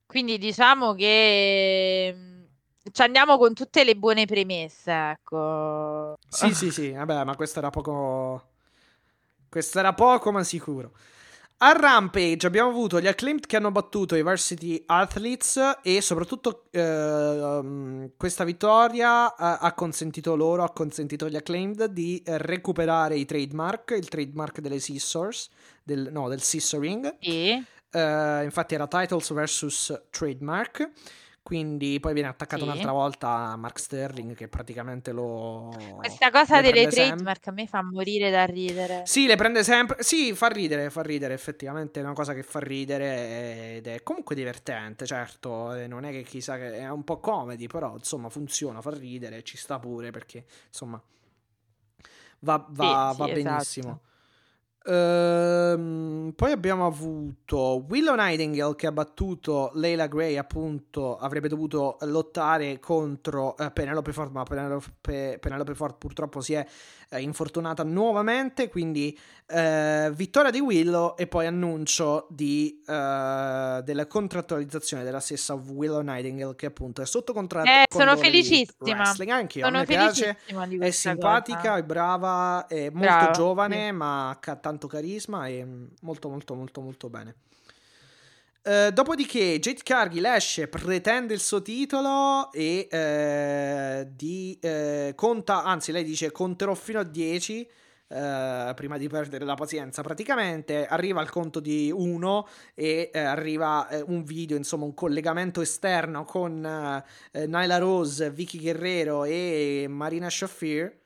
Quindi 0.05 0.37
diciamo 0.37 0.93
che 0.93 2.13
mm, 2.15 2.43
ci 2.91 3.01
andiamo 3.01 3.37
con 3.37 3.53
tutte 3.53 3.83
le 3.83 3.95
buone 3.95 4.25
premesse, 4.25 4.91
ecco. 4.91 6.17
Sì, 6.27 6.53
sì, 6.53 6.69
sì, 6.71 6.91
vabbè, 6.91 7.23
ma 7.23 7.35
questo 7.35 7.59
era 7.59 7.69
poco 7.69 8.52
questo 9.53 9.77
era 9.77 9.93
poco 9.93 10.31
ma 10.31 10.43
sicuro. 10.43 10.93
A 11.57 11.73
Rampage 11.73 12.47
abbiamo 12.47 12.69
avuto 12.69 12.99
gli 12.99 13.05
Acclaimed 13.05 13.45
che 13.45 13.55
hanno 13.55 13.69
battuto 13.71 14.15
i 14.15 14.23
Varsity 14.23 14.81
Athletes 14.83 15.77
e 15.83 16.01
soprattutto 16.01 16.65
eh, 16.71 18.09
questa 18.17 18.43
vittoria 18.45 19.35
ha, 19.35 19.59
ha, 19.59 19.73
consentito 19.73 20.35
loro, 20.35 20.63
ha 20.63 20.73
consentito 20.73 21.25
agli 21.25 21.35
Acclaimed 21.35 21.85
di 21.85 22.21
recuperare 22.25 23.15
i 23.15 23.25
trademark, 23.25 23.91
il 23.91 24.09
trademark 24.09 24.59
delle 24.59 24.79
Scissors, 24.79 25.51
del, 25.83 26.09
no, 26.11 26.27
del 26.29 26.41
Scissoring. 26.41 27.17
E? 27.19 27.63
Uh, 27.91 28.43
infatti 28.43 28.73
era 28.73 28.87
Titles 28.87 29.31
vs 29.31 30.05
Trademark. 30.09 30.91
Quindi 31.43 31.99
poi 31.99 32.13
viene 32.13 32.29
attaccato 32.29 32.63
sì. 32.63 32.69
un'altra 32.69 32.93
volta 32.93 33.27
a 33.27 33.57
Mark 33.57 33.77
Sterling 33.77 34.33
che 34.33 34.47
praticamente 34.47 35.11
lo... 35.11 35.75
Questa 35.97 36.31
cosa 36.31 36.61
delle 36.61 36.87
trademark 36.87 37.47
a 37.47 37.51
me 37.51 37.67
fa 37.67 37.83
morire 37.83 38.31
da 38.31 38.45
ridere. 38.45 39.01
Sì, 39.05 39.25
le 39.25 39.35
prende 39.35 39.61
sempre... 39.61 40.01
Sì, 40.01 40.33
fa 40.33 40.47
ridere, 40.47 40.89
fa 40.89 41.01
ridere, 41.01 41.33
effettivamente 41.33 41.99
è 41.99 42.03
una 42.03 42.13
cosa 42.13 42.33
che 42.33 42.43
fa 42.43 42.59
ridere 42.59 43.75
ed 43.75 43.87
è 43.87 44.03
comunque 44.03 44.35
divertente, 44.35 45.05
certo, 45.05 45.75
non 45.85 46.05
è 46.05 46.11
che 46.11 46.23
chissà 46.23 46.55
che 46.55 46.77
è 46.77 46.89
un 46.89 47.03
po' 47.03 47.19
comedy, 47.19 47.67
però 47.67 47.95
insomma 47.95 48.29
funziona, 48.29 48.79
fa 48.79 48.91
ridere, 48.91 49.43
ci 49.43 49.57
sta 49.57 49.79
pure 49.79 50.11
perché 50.11 50.45
insomma 50.67 51.01
va, 52.39 52.65
va, 52.69 53.11
sì, 53.11 53.17
va 53.19 53.25
sì, 53.25 53.33
benissimo. 53.33 53.87
Esatto. 53.89 54.11
Ehm, 54.85 56.33
poi 56.35 56.51
abbiamo 56.51 56.85
avuto 56.85 57.85
Willow 57.87 58.15
Nightingale 58.15 58.75
che 58.75 58.87
ha 58.87 58.91
battuto 58.91 59.71
Leila 59.75 60.07
Gray, 60.07 60.35
appunto, 60.37 61.17
avrebbe 61.17 61.47
dovuto 61.47 61.97
lottare 62.01 62.79
contro 62.79 63.55
uh, 63.57 63.71
Penelope 63.71 64.11
Ford, 64.11 64.31
ma 64.31 64.43
Penelope, 64.43 65.37
Penelope 65.39 65.75
Ford 65.75 65.95
purtroppo 65.97 66.41
si 66.41 66.53
è 66.53 66.65
uh, 67.13 67.19
infortunata 67.19 67.83
nuovamente, 67.83 68.67
quindi 68.69 69.17
uh, 69.47 70.11
vittoria 70.11 70.51
di 70.51 70.59
Willow 70.59 71.15
e 71.17 71.27
poi 71.27 71.45
annuncio 71.45 72.27
di, 72.29 72.81
della 72.85 74.07
contrattualizzazione 74.07 75.03
della 75.03 75.19
stessa 75.19 75.53
Willow 75.53 76.01
Nightingale 76.01 76.55
che 76.55 76.65
appunto 76.65 77.01
è 77.01 77.05
sotto 77.05 77.33
contratto. 77.33 77.69
Eh, 77.69 77.83
sono 77.89 78.17
felicissima. 78.17 79.13
Anche 79.33 79.59
io, 79.59 79.69
me 79.69 79.85
piace, 79.85 80.37
è 80.79 80.89
simpatica, 80.91 81.59
cosa. 81.59 81.77
è 81.77 81.83
brava, 81.83 82.67
è 82.67 82.89
molto 82.89 82.99
Brava, 82.99 83.31
giovane, 83.31 83.85
sì. 83.85 83.91
ma 83.91 84.29
ha 84.29 84.55
tanto 84.55 84.73
tanto 84.73 84.87
carisma 84.87 85.47
e 85.47 85.65
molto 86.01 86.29
molto 86.29 86.55
molto 86.55 86.81
molto 86.81 87.09
bene. 87.09 87.35
Uh, 88.65 88.91
dopodiché 88.91 89.59
Jade 89.59 89.81
Cargill 89.83 90.23
esce, 90.23 90.69
pretende 90.69 91.33
il 91.33 91.41
suo 91.41 91.61
titolo 91.61 92.49
e 92.53 92.87
uh, 92.89 94.09
di, 94.09 94.57
uh, 94.61 95.13
conta, 95.15 95.63
anzi 95.65 95.91
lei 95.91 96.05
dice 96.05 96.31
conterò 96.31 96.73
fino 96.73 96.99
a 96.99 97.03
10 97.03 97.69
prima 98.75 98.99
di 98.99 99.07
perdere 99.07 99.43
la 99.43 99.55
pazienza 99.55 100.03
praticamente, 100.03 100.85
arriva 100.85 101.19
al 101.19 101.31
conto 101.31 101.59
di 101.59 101.91
1 101.91 102.47
e 102.75 103.09
arriva 103.11 103.87
un 104.05 104.23
video, 104.23 104.55
insomma 104.55 104.85
un 104.85 104.93
collegamento 104.93 105.61
esterno 105.61 106.23
con 106.23 106.61
Nyla 107.31 107.77
Rose, 107.79 108.29
Vicky 108.29 108.59
Guerrero 108.59 109.23
e 109.23 109.87
Marina 109.89 110.29
Shafir 110.29 111.01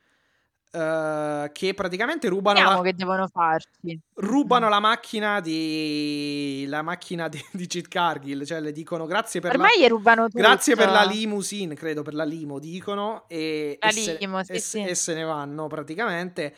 Uh, 0.69 1.49
che 1.53 1.73
praticamente 1.73 2.27
rubano 2.27 2.61
la... 2.61 2.81
che 2.81 2.93
devono 2.93 3.27
farci. 3.27 3.97
rubano 4.15 4.67
la 4.67 4.81
macchina 4.81 5.39
di 5.39 6.65
la 6.67 6.81
macchina 6.81 7.29
di, 7.29 7.41
di 7.53 7.65
Cheat 7.67 7.87
Cargill 7.87 8.43
cioè 8.43 8.59
le 8.59 8.73
dicono 8.73 9.05
grazie 9.05 9.39
per 9.39 9.51
ormai 9.51 9.79
la... 9.79 9.87
rubano 9.87 10.25
tutto. 10.25 10.37
grazie 10.37 10.75
per 10.75 10.91
la 10.91 11.03
limousine 11.03 11.73
credo 11.73 12.01
per 12.01 12.13
la 12.13 12.25
limo 12.25 12.59
dicono 12.59 13.23
e, 13.29 13.77
la 13.79 13.87
e, 13.87 14.17
limo, 14.19 14.43
se, 14.43 14.59
sì, 14.59 14.81
e, 14.81 14.83
sì. 14.83 14.89
e 14.91 14.95
se 14.95 15.13
ne 15.13 15.23
vanno 15.23 15.67
praticamente 15.67 16.53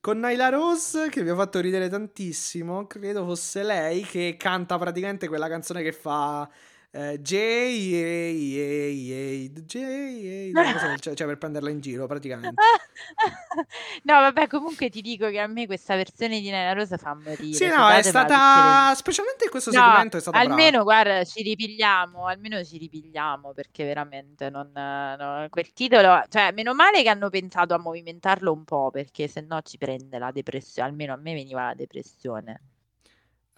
con 0.00 0.20
Naila 0.20 0.48
Rose 0.48 1.08
che 1.10 1.22
mi 1.24 1.30
ha 1.30 1.34
fatto 1.34 1.58
ridere 1.58 1.88
tantissimo 1.88 2.86
credo 2.86 3.24
fosse 3.24 3.64
lei 3.64 4.02
che 4.02 4.36
canta 4.38 4.78
praticamente 4.78 5.26
quella 5.26 5.48
canzone 5.48 5.82
che 5.82 5.92
fa 5.92 6.48
Uh, 6.92 7.16
J, 7.18 7.36
A, 7.36 8.02
A, 8.02 8.80
A, 9.14 9.60
J, 9.64 10.52
A, 10.56 10.96
cioè, 10.96 11.14
cioè 11.14 11.26
per 11.28 11.38
prenderla 11.38 11.70
in 11.70 11.78
giro 11.78 12.06
praticamente. 12.06 12.60
no, 14.02 14.14
vabbè, 14.14 14.48
comunque 14.48 14.90
ti 14.90 15.00
dico 15.00 15.30
che 15.30 15.38
a 15.38 15.46
me 15.46 15.66
questa 15.66 15.94
versione 15.94 16.40
di 16.40 16.50
Nella 16.50 16.72
Rosa 16.72 16.96
fa 16.96 17.14
morire. 17.14 17.52
Sì, 17.52 17.68
no, 17.68 17.88
è 17.88 18.02
stata, 18.02 18.92
specialmente 18.96 19.44
in 19.44 19.50
questo 19.50 19.70
no, 19.70 19.80
segmento 19.80 20.16
è 20.16 20.20
stata 20.20 20.36
almeno, 20.36 20.82
brava. 20.82 20.82
guarda, 20.82 21.24
ci 21.24 21.42
ripigliamo, 21.42 22.26
almeno 22.26 22.64
ci 22.64 22.76
ripigliamo, 22.76 23.52
perché 23.52 23.84
veramente 23.84 24.50
non, 24.50 24.72
no, 24.72 25.46
quel 25.48 25.72
titolo, 25.72 26.24
cioè, 26.28 26.50
meno 26.50 26.74
male 26.74 27.04
che 27.04 27.08
hanno 27.08 27.30
pensato 27.30 27.72
a 27.72 27.78
movimentarlo 27.78 28.52
un 28.52 28.64
po', 28.64 28.90
perché 28.90 29.28
se 29.28 29.42
no 29.42 29.60
ci 29.62 29.78
prende 29.78 30.18
la 30.18 30.32
depressione, 30.32 30.88
almeno 30.88 31.12
a 31.12 31.16
me 31.18 31.34
veniva 31.34 31.66
la 31.66 31.74
depressione. 31.74 32.60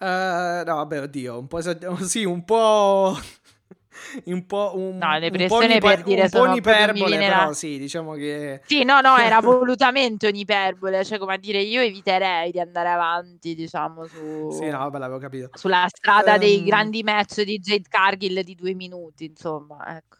Uh, 0.03 0.65
no, 0.65 0.75
vabbè, 0.75 1.03
oddio, 1.03 1.39
un 1.39 1.47
po' 1.47 1.59
esager- 1.59 1.95
sì, 2.03 2.25
un 2.25 2.43
po'... 2.43 3.17
un 4.25 4.45
po' 4.45 4.73
un, 4.75 4.97
no, 4.97 5.15
un 5.15 5.47
po', 5.47 5.61
iper- 5.63 5.79
per 5.79 6.03
dire 6.03 6.23
un 6.23 6.29
po 6.29 6.41
un'iperbole, 6.41 7.17
però 7.17 7.53
sì, 7.53 7.77
diciamo 7.77 8.13
che... 8.15 8.61
Sì, 8.65 8.83
no, 8.83 8.99
no, 8.99 9.15
era 9.15 9.39
volutamente 9.41 10.27
un'iperbole, 10.27 11.05
cioè 11.05 11.17
come 11.17 11.35
a 11.35 11.37
dire 11.37 11.61
io 11.61 11.79
eviterei 11.79 12.51
di 12.51 12.59
andare 12.59 12.89
avanti, 12.89 13.55
diciamo, 13.55 14.05
su... 14.07 14.49
Sì, 14.51 14.67
no, 14.67 14.79
vabbè, 14.79 14.97
l'avevo 14.97 15.19
capito. 15.19 15.49
Sulla 15.53 15.85
strada 15.87 16.33
um... 16.33 16.39
dei 16.39 16.63
grandi 16.65 17.01
match 17.01 17.41
di 17.43 17.57
Jade 17.59 17.87
Cargill 17.87 18.41
di 18.41 18.55
due 18.55 18.73
minuti, 18.73 19.23
insomma, 19.23 19.95
ecco. 19.95 20.17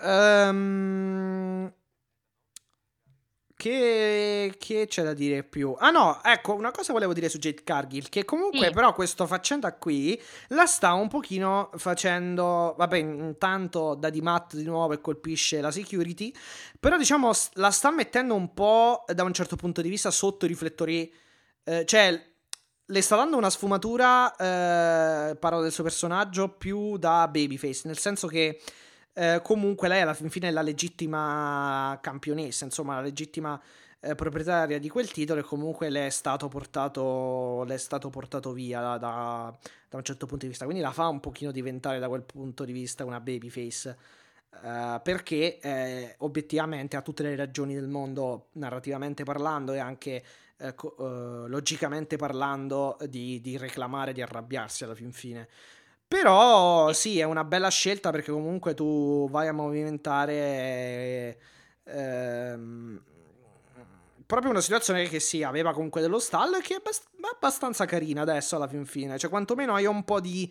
Um, 0.00 1.72
che, 3.58 4.54
che, 4.56 4.86
c'è 4.86 5.02
da 5.02 5.14
dire 5.14 5.42
più? 5.42 5.74
Ah 5.76 5.90
no, 5.90 6.22
ecco, 6.22 6.54
una 6.54 6.70
cosa 6.70 6.92
volevo 6.92 7.12
dire 7.12 7.28
su 7.28 7.38
Jade 7.38 7.64
Cargill, 7.64 8.08
che 8.08 8.24
comunque 8.24 8.68
sì. 8.68 8.72
però 8.72 8.94
questa 8.94 9.26
faccenda 9.26 9.74
qui 9.74 10.20
la 10.50 10.64
sta 10.64 10.92
un 10.92 11.08
pochino 11.08 11.68
facendo, 11.74 12.76
vabbè, 12.78 12.98
intanto 12.98 13.96
da 13.96 14.10
di 14.10 14.20
Matt 14.20 14.54
di 14.54 14.62
nuovo 14.62 14.92
e 14.92 15.00
colpisce 15.00 15.60
la 15.60 15.72
security, 15.72 16.32
però 16.78 16.96
diciamo 16.96 17.32
la 17.54 17.72
sta 17.72 17.90
mettendo 17.90 18.36
un 18.36 18.54
po' 18.54 19.04
da 19.12 19.24
un 19.24 19.32
certo 19.32 19.56
punto 19.56 19.82
di 19.82 19.88
vista 19.88 20.12
sotto 20.12 20.44
i 20.44 20.48
riflettori, 20.48 21.12
eh, 21.64 21.84
cioè 21.84 22.26
le 22.84 23.02
sta 23.02 23.16
dando 23.16 23.36
una 23.36 23.50
sfumatura, 23.50 24.36
eh, 24.36 25.34
parlo 25.34 25.62
del 25.62 25.72
suo 25.72 25.82
personaggio, 25.82 26.48
più 26.48 26.96
da 26.96 27.26
babyface, 27.26 27.82
nel 27.86 27.98
senso 27.98 28.28
che 28.28 28.60
eh, 29.18 29.40
comunque 29.42 29.88
lei 29.88 30.02
alla 30.02 30.14
fine 30.14 30.46
è 30.48 30.50
la 30.52 30.62
legittima 30.62 31.98
campionessa, 32.00 32.64
insomma 32.64 32.94
la 32.94 33.00
legittima 33.00 33.60
eh, 33.98 34.14
proprietaria 34.14 34.78
di 34.78 34.88
quel 34.88 35.10
titolo 35.10 35.40
e 35.40 35.42
comunque 35.42 35.90
le 35.90 36.06
è 36.06 36.10
stato 36.10 36.46
portato, 36.46 37.64
le 37.64 37.74
è 37.74 37.78
stato 37.78 38.10
portato 38.10 38.52
via 38.52 38.80
da, 38.80 38.96
da, 38.96 39.58
da, 39.88 39.96
un 39.96 40.04
certo 40.04 40.26
punto 40.26 40.44
di 40.44 40.50
vista, 40.50 40.66
quindi 40.66 40.82
la 40.82 40.92
fa 40.92 41.08
un 41.08 41.18
pochino 41.18 41.50
diventare 41.50 41.98
da 41.98 42.06
quel 42.06 42.22
punto 42.22 42.64
di 42.64 42.72
vista 42.72 43.04
una 43.04 43.20
babyface. 43.20 43.98
Uh, 44.60 45.00
perché 45.02 45.58
eh, 45.60 46.14
obiettivamente 46.18 46.96
ha 46.96 47.02
tutte 47.02 47.22
le 47.22 47.36
ragioni 47.36 47.74
del 47.74 47.86
mondo 47.86 48.48
narrativamente 48.52 49.22
parlando 49.22 49.72
e 49.72 49.78
anche 49.78 50.24
uh, 50.56 50.74
co- 50.74 50.94
uh, 50.96 51.46
logicamente 51.48 52.16
parlando 52.16 52.96
di, 53.08 53.40
di 53.40 53.56
reclamare, 53.56 54.12
di 54.12 54.22
arrabbiarsi 54.22 54.84
alla 54.84 54.94
fin 54.94 55.12
fine. 55.12 55.48
Però 56.08 56.90
sì, 56.94 57.18
è 57.18 57.24
una 57.24 57.44
bella 57.44 57.68
scelta 57.68 58.10
perché 58.10 58.32
comunque 58.32 58.72
tu 58.72 59.28
vai 59.28 59.46
a 59.46 59.52
movimentare 59.52 61.38
ehm, 61.84 63.02
proprio 64.24 64.50
una 64.50 64.62
situazione 64.62 65.06
che 65.06 65.20
sì, 65.20 65.42
aveva 65.42 65.74
comunque 65.74 66.00
dello 66.00 66.18
stall 66.18 66.62
che 66.62 66.72
è 66.72 66.76
abbast- 66.78 67.08
abbastanza 67.34 67.84
carina 67.84 68.22
adesso 68.22 68.56
alla 68.56 68.68
fin 68.68 68.86
fine. 68.86 69.18
Cioè, 69.18 69.28
quantomeno 69.28 69.74
hai 69.74 69.84
un 69.84 70.02
po' 70.02 70.18
di... 70.20 70.50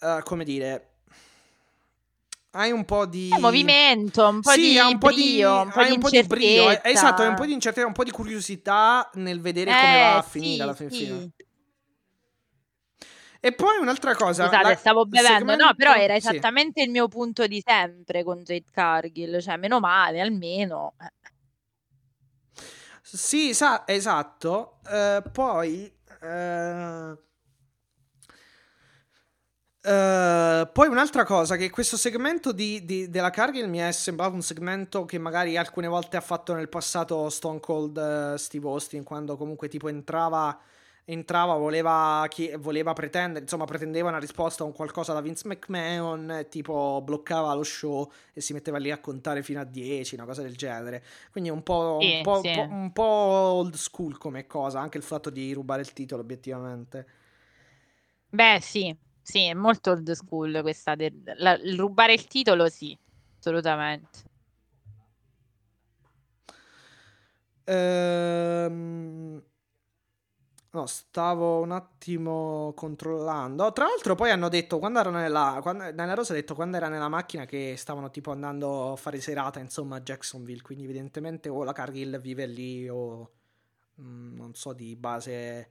Uh, 0.00 0.22
come 0.22 0.44
dire... 0.44 0.86
Hai 2.52 2.72
un 2.72 2.84
po' 2.84 3.06
di... 3.06 3.30
È 3.32 3.38
movimento, 3.38 4.28
un 4.28 4.40
po' 4.40 4.50
sì, 4.50 4.70
di 4.70 4.78
un 4.78 4.98
po' 4.98 5.06
brio, 5.06 5.16
di, 5.16 5.66
un 5.66 5.70
po' 5.70 5.84
di, 5.84 5.90
un 5.92 5.98
po' 5.98 6.10
di 6.10 6.22
brio. 6.24 6.82
Esatto, 6.82 7.22
hai 7.22 7.28
un 7.28 7.36
po' 7.36 7.46
di 7.46 7.52
incertezza, 7.52 7.86
un 7.86 7.92
po' 7.92 8.04
di 8.04 8.10
curiosità 8.10 9.08
nel 9.14 9.40
vedere 9.40 9.70
come 9.70 9.96
eh, 9.96 10.00
va 10.00 10.16
a 10.16 10.22
sì, 10.22 10.28
finire 10.30 10.62
alla 10.64 10.74
fin 10.74 10.90
sì. 10.90 10.96
fine. 11.04 11.30
E 13.40 13.52
poi 13.52 13.78
un'altra 13.78 14.14
cosa. 14.14 14.44
Scusate, 14.44 14.68
la, 14.68 14.76
stavo 14.76 15.06
bevendo. 15.06 15.38
segmento... 15.38 15.64
No, 15.64 15.74
però 15.74 15.94
era 15.94 16.18
sì. 16.18 16.28
esattamente 16.28 16.82
il 16.82 16.90
mio 16.90 17.08
punto 17.08 17.46
di 17.46 17.62
sempre 17.64 18.22
con 18.22 18.42
Jade 18.42 18.66
Cargill. 18.70 19.40
Cioè, 19.40 19.56
meno 19.56 19.80
male, 19.80 20.20
almeno. 20.20 20.94
Sì, 23.00 23.54
sa- 23.54 23.84
esatto. 23.86 24.80
Uh, 24.84 25.30
poi. 25.30 25.90
Uh... 26.20 27.18
Uh, 29.82 30.70
poi 30.74 30.88
un'altra 30.88 31.24
cosa 31.24 31.56
che 31.56 31.70
questo 31.70 31.96
segmento 31.96 32.52
di, 32.52 32.84
di, 32.84 33.08
della 33.08 33.30
Cargill 33.30 33.66
mi 33.66 33.78
è 33.78 33.90
sembrato 33.92 34.34
un 34.34 34.42
segmento 34.42 35.06
che 35.06 35.16
magari 35.16 35.56
alcune 35.56 35.86
volte 35.86 36.18
ha 36.18 36.20
fatto 36.20 36.52
nel 36.52 36.68
passato 36.68 37.30
Stone 37.30 37.60
Cold 37.60 37.96
uh, 37.96 38.36
Steve 38.36 38.68
Austin 38.68 39.04
quando 39.04 39.38
comunque 39.38 39.68
tipo 39.68 39.88
entrava 39.88 40.60
entrava, 41.12 41.54
voleva, 41.54 42.24
chi, 42.28 42.52
voleva 42.58 42.92
pretendere, 42.92 43.40
insomma, 43.42 43.64
pretendeva 43.64 44.08
una 44.08 44.18
risposta 44.18 44.62
a 44.62 44.66
un 44.66 44.72
qualcosa 44.72 45.12
da 45.12 45.20
Vince 45.20 45.46
McMahon, 45.48 46.46
tipo 46.48 47.00
bloccava 47.04 47.52
lo 47.54 47.62
show 47.64 48.10
e 48.32 48.40
si 48.40 48.52
metteva 48.52 48.78
lì 48.78 48.90
a 48.90 48.98
contare 48.98 49.42
fino 49.42 49.60
a 49.60 49.64
10, 49.64 50.14
una 50.14 50.24
cosa 50.24 50.42
del 50.42 50.56
genere. 50.56 51.02
Quindi 51.32 51.50
un 51.50 51.62
po', 51.62 51.98
Sì, 52.00 52.16
un 52.16 52.22
po', 52.22 52.40
sì. 52.40 52.50
po'- 52.52 52.66
un 52.70 52.92
po' 52.92 53.02
old 53.02 53.74
school 53.74 54.18
come 54.18 54.46
cosa, 54.46 54.80
anche 54.80 54.98
il 54.98 55.04
fatto 55.04 55.30
di 55.30 55.52
rubare 55.52 55.80
il 55.82 55.92
titolo, 55.92 56.22
obiettivamente. 56.22 57.06
Beh, 58.28 58.58
sì, 58.60 58.96
sì, 59.20 59.44
è 59.46 59.54
molto 59.54 59.90
old 59.90 60.10
school 60.12 60.60
questa. 60.62 60.94
del- 60.94 61.20
la- 61.36 61.58
rubare 61.76 62.12
il 62.12 62.26
titolo, 62.26 62.68
sì, 62.68 62.96
assolutamente. 63.38 64.28
Ehm, 67.64 69.42
No, 70.72 70.86
stavo 70.86 71.60
un 71.60 71.72
attimo 71.72 72.72
controllando. 72.76 73.72
Tra 73.72 73.86
l'altro, 73.86 74.14
poi 74.14 74.30
hanno 74.30 74.48
detto 74.48 74.78
quando 74.78 75.00
erano 75.00 75.18
nella. 75.18 75.58
Quando, 75.62 75.90
Nella 75.90 76.14
Rosa 76.14 76.32
ha 76.32 76.36
detto 76.36 76.54
quando 76.54 76.76
era 76.76 76.88
nella 76.88 77.08
macchina 77.08 77.44
che 77.44 77.74
stavano 77.76 78.10
tipo 78.10 78.30
andando 78.30 78.92
a 78.92 78.96
fare 78.96 79.20
serata 79.20 79.58
insomma 79.58 79.96
a 79.96 80.00
Jacksonville. 80.00 80.62
Quindi, 80.62 80.84
evidentemente, 80.84 81.48
o 81.48 81.64
la 81.64 81.72
Cargill 81.72 82.20
vive 82.20 82.46
lì 82.46 82.88
o 82.88 83.30
mm, 84.00 84.36
non 84.36 84.54
so 84.54 84.72
di 84.72 84.94
base 84.94 85.70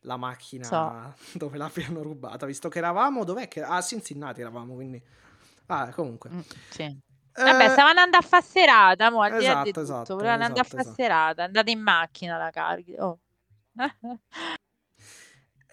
la 0.00 0.18
macchina 0.18 0.64
So. 0.64 1.14
dove 1.38 1.56
l'abbiano 1.56 2.02
rubata. 2.02 2.44
Visto 2.44 2.68
che 2.68 2.78
eravamo, 2.78 3.24
dov'è 3.24 3.48
che. 3.48 3.62
Ah, 3.62 3.76
a 3.76 3.80
Cincinnati 3.80 4.42
eravamo. 4.42 4.74
Quindi, 4.74 5.02
ah, 5.68 5.90
comunque. 5.94 6.28
Mm, 6.30 6.40
sì. 6.68 7.00
Vabbè, 7.32 7.64
Eh, 7.64 7.68
stavano 7.70 7.98
andando 8.00 8.18
a 8.18 8.20
fare 8.20 8.44
serata, 8.44 9.10
mo, 9.10 9.24
esatto, 9.24 9.80
esatto, 9.80 10.14
Volevano 10.14 10.44
andare 10.44 10.60
a 10.60 10.64
esatto, 10.64 10.68
fare 10.68 10.82
esatto. 10.82 10.94
serata. 10.94 11.44
Andate 11.44 11.70
in 11.70 11.80
macchina 11.80 12.36
la 12.36 12.50
Cargill. 12.50 13.00
Oh. 13.00 13.18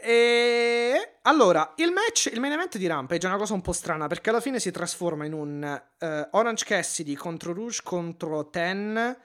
E 0.04 1.18
allora, 1.22 1.74
il 1.76 1.92
match, 1.92 2.32
il 2.34 2.40
main 2.40 2.54
event 2.54 2.78
di 2.80 2.88
Rampage 2.88 3.28
è 3.28 3.30
una 3.30 3.38
cosa 3.38 3.54
un 3.54 3.62
po' 3.62 3.72
strana 3.72 4.08
perché 4.08 4.32
alla 4.32 4.42
fine 4.42 4.60
si 4.60 4.72
trasforma 4.72 5.26
in 5.26 5.34
un 5.34 5.82
eh, 6.00 6.28
Orange 6.32 6.66
Cassidy 6.66 7.14
contro 7.14 7.54
Rouge 7.54 7.82
contro 7.84 8.50
Ten 8.50 9.16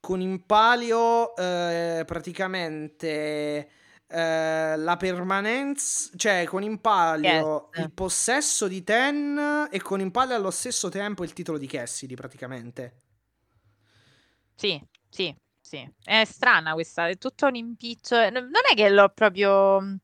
con 0.00 0.22
in 0.22 0.46
palio 0.46 1.36
eh, 1.36 2.02
praticamente 2.06 3.68
eh, 4.06 4.76
la 4.76 4.96
permanenza, 4.96 6.10
cioè 6.16 6.44
con 6.44 6.62
in 6.62 6.80
palio 6.80 7.68
Yes. 7.74 7.84
il 7.84 7.92
possesso 7.92 8.66
di 8.68 8.82
Ten 8.82 9.68
e 9.70 9.82
con 9.82 10.00
in 10.00 10.10
palio 10.10 10.34
allo 10.34 10.50
stesso 10.50 10.88
tempo 10.88 11.24
il 11.24 11.34
titolo 11.34 11.58
di 11.58 11.66
Cassidy 11.66 12.14
praticamente. 12.14 13.00
Sì, 14.54 14.82
sì, 15.08 15.34
sì. 15.72 15.90
È 16.04 16.24
strana 16.24 16.74
questa, 16.74 17.08
è 17.08 17.16
tutto 17.16 17.46
un 17.46 17.54
impiccio. 17.54 18.16
Non 18.30 18.50
è 18.70 18.74
che 18.74 18.90
l'ho 18.90 19.08
proprio 19.08 19.80
mh, 19.80 20.00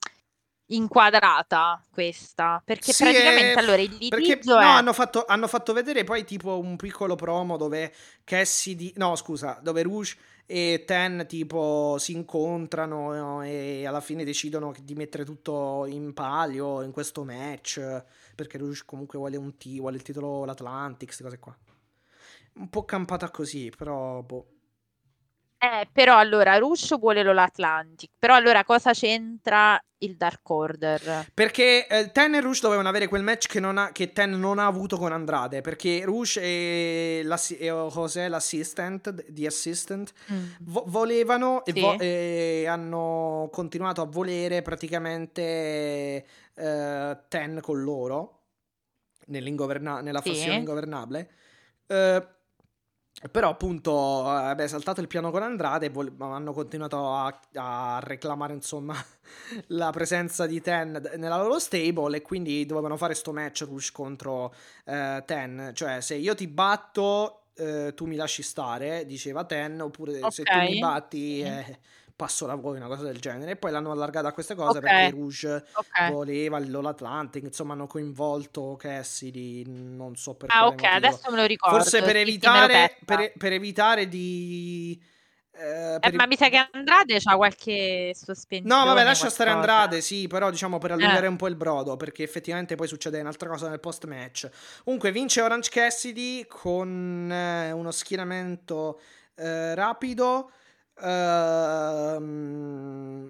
inquadrata 0.67 1.85
questa, 1.91 2.63
perché 2.65 2.93
Sì, 2.93 3.05
praticamente 3.05 3.53
è- 3.53 3.59
allora 3.59 3.83
il 3.83 3.91
Perché 4.09 4.37
litigio 4.37 4.55
no, 4.55 4.61
è... 4.61 4.65
hanno 4.65 4.93
fatto, 4.95 5.25
hanno 5.27 5.47
fatto 5.47 5.73
vedere 5.75 6.05
poi 6.05 6.25
tipo 6.25 6.59
un 6.59 6.77
piccolo 6.77 7.17
promo 7.17 7.57
dove 7.59 7.93
Cassidy, 8.25 8.93
no 8.97 9.15
scusa, 9.17 9.59
dove 9.63 9.83
Rouge 9.83 10.17
e 10.47 10.85
Ten 10.87 11.27
tipo 11.29 11.97
si 11.99 12.13
incontrano 12.13 13.13
no, 13.15 13.43
e 13.43 13.87
alla 13.87 14.01
fine 14.01 14.25
decidono 14.25 14.73
di 14.81 14.95
mettere 14.95 15.25
tutto 15.25 15.85
in 15.87 16.15
palio 16.15 16.81
in 16.83 16.91
questo 16.93 17.23
match 17.25 18.03
perché 18.35 18.57
Rouge 18.57 18.85
comunque 18.87 19.19
vuole 19.19 19.37
un 19.37 19.57
T, 19.59 19.79
vuole 19.79 19.97
il 19.97 20.03
titolo 20.03 20.45
l'Atlantic, 20.47 21.05
queste 21.07 21.23
cose 21.25 21.39
qua. 21.39 21.55
Un 22.55 22.69
po' 22.71 22.85
campata 22.85 23.31
così, 23.31 23.71
però 23.77 24.23
boh. 24.23 24.58
Eh, 25.61 25.89
però 25.93 26.17
allora 26.17 26.57
Rush 26.57 26.97
vuole 26.99 27.23
l'Atlantic, 27.25 28.11
però 28.17 28.35
allora 28.37 28.63
cosa 28.65 28.93
c'entra 28.93 29.77
il 29.99 30.17
Dark 30.17 30.49
Order? 30.49 31.27
Perché 31.35 31.89
eh, 31.89 32.13
Ten 32.13 32.35
e 32.37 32.41
Rouge 32.41 32.61
dovevano 32.63 32.89
avere 32.89 33.09
quel 33.09 33.25
match 33.25 33.49
che, 33.49 33.59
non 33.59 33.77
ha, 33.77 33.91
che 33.91 34.13
Ten 34.13 34.39
non 34.39 34.61
ha 34.61 34.67
avuto 34.67 34.97
con 34.97 35.11
Andrade. 35.11 35.61
Perché 35.61 36.05
Rouge 36.05 36.41
e, 36.41 37.23
l'assi- 37.25 37.57
e 37.57 37.67
José, 37.67 38.29
l'assistant, 38.29 39.11
di 39.29 39.47
assistant, 39.47 40.13
vo- 40.61 40.85
volevano 40.87 41.65
e, 41.65 41.73
Sì. 41.73 41.81
vo- 41.81 41.99
e 41.99 42.67
hanno 42.69 43.49
continuato 43.51 44.01
a 44.01 44.07
volere 44.07 44.63
praticamente 44.63 45.43
eh, 46.55 47.19
Ten 47.29 47.59
con 47.61 47.83
loro 47.83 48.43
nell'ingoverna- 49.27 50.01
nella 50.03 50.21
Sì. 50.23 50.29
fazione 50.31 50.59
ingovernabile. 50.59 51.31
Eh, 51.89 52.27
però 53.33 53.49
appunto 53.51 54.25
eh, 54.49 54.55
beh, 54.55 54.65
è 54.65 54.69
saltato 54.69 55.01
il 55.01 55.09
piano 55.09 55.31
con 55.33 55.43
Andrade 55.43 55.87
e 55.87 55.89
vol- 55.91 56.15
hanno 56.19 56.53
continuato 56.53 57.13
a, 57.15 57.41
a 57.55 57.99
reclamare 58.03 58.53
insomma 58.55 58.95
la 59.69 59.91
presenza 59.91 60.47
di 60.47 60.61
Ten 60.61 61.03
nella 61.17 61.37
loro 61.39 61.59
stable 61.59 62.19
e 62.19 62.23
quindi 62.23 62.65
dovevano 62.65 62.97
fare 62.97 63.15
sto 63.15 63.33
match 63.33 63.63
Rush 63.69 63.91
contro 63.91 64.55
eh, 64.85 65.23
Ten 65.27 65.73
cioè 65.75 66.01
se 66.01 66.15
io 66.15 66.35
ti 66.37 66.47
batto 66.47 67.43
eh, 67.55 67.93
tu 67.97 68.07
mi 68.07 68.15
lasci 68.15 68.43
stare 68.43 69.05
diceva 69.05 69.45
Ten 69.45 69.81
oppure 69.81 70.31
se 70.31 70.45
tu 70.45 70.57
mi 70.59 70.79
batti 70.79 71.37
Sì. 71.39 71.43
eh, 71.43 71.79
passo 72.19 72.47
da 72.47 72.57
voi, 72.57 72.79
una 72.79 72.89
cosa 72.89 73.05
del 73.05 73.21
genere. 73.21 73.53
E 73.53 73.57
poi 73.57 73.71
l'hanno 73.71 73.93
allargata 73.93 74.27
a 74.27 74.33
queste 74.33 74.57
cose 74.57 74.79
Ok. 74.79 74.83
perché 74.85 75.11
Rouge 75.11 75.65
Ok. 75.75 76.11
voleva 76.11 76.59
l'Atlantic, 76.59 77.45
insomma 77.45 77.75
hanno 77.75 77.87
coinvolto 77.87 78.75
Cassidy, 78.77 79.63
non 79.67 80.17
so 80.17 80.35
per 80.35 80.49
Ah, 80.53 80.67
ok, 80.67 80.73
motivo. 80.83 80.93
adesso 80.95 81.31
me 81.31 81.37
lo 81.37 81.45
ricordo. 81.47 81.79
Forse 81.79 82.03
per 82.03 82.17
evitare, 82.17 82.97
per, 83.05 83.33
per 83.39 83.53
evitare 83.53 84.09
di... 84.09 85.01
eh, 85.53 85.99
Eh, 86.01 86.13
ma 86.13 86.27
mi 86.27 86.37
sa 86.37 86.49
che 86.49 86.69
Andrade 86.73 87.21
c'ha 87.21 87.37
qualche 87.37 88.11
sospensione. 88.15 88.75
No, 88.75 88.85
vabbè, 88.85 89.05
lascia 89.05 89.31
stare. 89.31 89.51
Andrade, 89.51 90.01
sì, 90.01 90.27
però 90.27 90.51
diciamo 90.51 90.79
per 90.79 90.91
allungare 90.93 91.27
Eh. 91.27 91.29
un 91.29 91.37
po' 91.37 91.47
il 91.47 91.55
brodo, 91.55 91.97
perché 91.97 92.25
effettivamente 92.25 92.75
poi 92.75 92.89
succede 92.89 93.21
un'altra 93.21 93.49
cosa 93.49 93.69
nel 93.69 93.79
post-match. 93.79 94.51
Comunque 94.83 95.13
vince 95.13 95.41
Orange 95.41 95.71
Cassidy 95.71 96.47
con 96.49 97.31
eh, 97.31 97.71
uno 97.71 97.93
schienamento 97.93 98.99
eh, 99.37 99.75
rapido. 99.77 100.51
Ehm, 101.01 102.25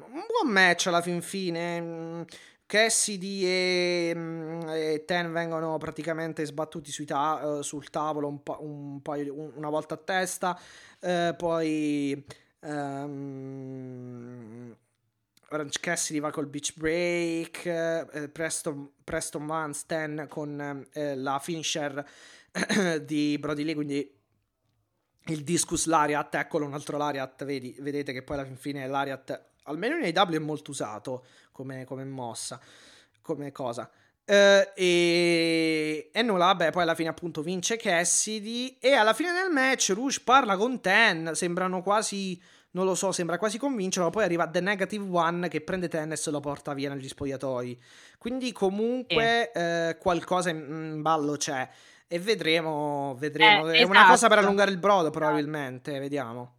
un 0.02 0.24
buon 0.26 0.52
match 0.52 0.86
alla 0.86 1.00
fin 1.02 1.20
fine. 1.22 2.24
Cassidy 2.66 3.44
e, 3.44 4.12
mm, 4.14 4.60
e 4.68 5.04
Ten 5.06 5.32
vengono 5.32 5.76
praticamente 5.78 6.44
sbattuti 6.44 7.04
ta- 7.06 7.58
eh, 7.58 7.62
sul 7.62 7.88
tavolo 7.90 8.28
un, 8.28 8.42
pa- 8.42 8.58
un 8.60 9.00
paio- 9.02 9.34
un- 9.34 9.52
una 9.56 9.70
volta 9.70 9.94
a 9.94 9.98
testa. 9.98 10.58
Eh, 11.00 11.34
poi 11.36 12.24
ehm, 12.60 13.96
Orange 15.50 15.78
Cassidy 15.80 16.20
va 16.20 16.30
col 16.30 16.46
beach 16.46 16.74
break. 16.76 17.64
eh, 17.66 18.28
Preston, 18.30 18.92
Preston 19.02 19.46
Van 19.46 19.72
Stan 19.72 20.26
con 20.28 20.86
eh, 20.92 21.14
la 21.16 21.38
finisher 21.38 22.04
di 23.04 23.36
Brody 23.38 23.64
Lee. 23.64 23.74
Quindi 23.74 24.17
il 25.32 25.44
discus 25.44 25.86
Lariat. 25.86 26.34
Eccolo 26.34 26.66
un 26.66 26.74
altro 26.74 26.96
Lariat. 26.96 27.44
Vedi, 27.44 27.76
vedete 27.80 28.12
che 28.12 28.22
poi 28.22 28.36
alla 28.36 28.46
fin 28.46 28.56
fine 28.56 28.86
Lariat, 28.86 29.42
almeno 29.64 29.96
nei 29.96 30.12
W, 30.12 30.34
è 30.34 30.38
molto 30.38 30.70
usato 30.70 31.24
come, 31.52 31.84
come 31.84 32.04
mossa, 32.04 32.60
come 33.22 33.52
cosa. 33.52 33.90
Eh, 34.30 34.72
e, 34.74 36.10
e 36.12 36.22
nulla, 36.22 36.46
vabbè, 36.46 36.70
poi 36.70 36.82
alla 36.82 36.94
fine 36.94 37.08
appunto 37.08 37.40
vince 37.40 37.78
Cassidy 37.78 38.76
e 38.78 38.92
alla 38.92 39.14
fine 39.14 39.32
del 39.32 39.50
match 39.50 39.92
Rouge 39.94 40.20
parla 40.22 40.54
con 40.58 40.82
Ten, 40.82 41.30
sembrano 41.32 41.82
quasi, 41.82 42.38
non 42.72 42.84
lo 42.84 42.94
so, 42.94 43.10
sembra 43.10 43.38
quasi 43.38 43.56
convincerlo, 43.56 44.10
poi 44.10 44.24
arriva 44.24 44.46
The 44.46 44.60
Negative 44.60 45.06
One 45.10 45.48
che 45.48 45.62
prende 45.62 45.88
Ten 45.88 46.12
e 46.12 46.16
se 46.16 46.30
lo 46.30 46.40
porta 46.40 46.74
via 46.74 46.92
negli 46.92 47.08
spogliatoi. 47.08 47.82
Quindi 48.18 48.52
comunque 48.52 49.50
eh, 49.50 49.96
qualcosa 49.98 50.50
in, 50.50 50.58
in 50.58 51.00
ballo 51.00 51.36
c'è 51.36 51.66
e 52.08 52.18
vedremo, 52.18 53.14
vedremo. 53.18 53.68
Eh, 53.70 53.78
è 53.78 53.82
una 53.84 54.06
cosa 54.06 54.26
per 54.26 54.38
esatto. 54.38 54.40
allungare 54.40 54.70
il 54.70 54.78
brodo 54.78 55.10
probabilmente, 55.10 55.98
vediamo. 55.98 56.56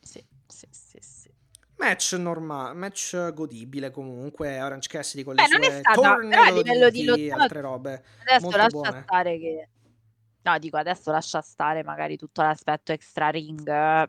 Sì, 0.00 0.24
sì, 0.48 0.66
sì, 0.70 0.98
sì. 1.00 1.30
Match 1.76 2.12
normale, 2.14 2.74
match 2.74 3.32
godibile 3.32 3.90
comunque. 3.90 4.60
Orange 4.60 4.88
Cassidy 4.88 5.22
con 5.22 5.34
Beh, 5.34 5.42
le 5.42 5.48
non 5.48 5.62
è 5.62 5.70
sue 5.70 5.78
stata- 5.80 6.16
però 6.16 6.42
a 6.42 6.50
livello 6.50 6.90
di 6.90 7.04
lottato- 7.04 7.42
altre 7.42 7.60
robe. 7.60 8.04
Adesso 8.26 8.50
lascia 8.50 8.66
buone. 8.68 9.02
stare 9.02 9.38
che... 9.38 9.68
No, 10.44 10.58
dico, 10.58 10.76
adesso 10.76 11.12
lascia 11.12 11.40
stare 11.40 11.84
magari 11.84 12.16
tutto 12.16 12.42
l'aspetto 12.42 12.90
extra 12.90 13.28
ring, 13.28 13.62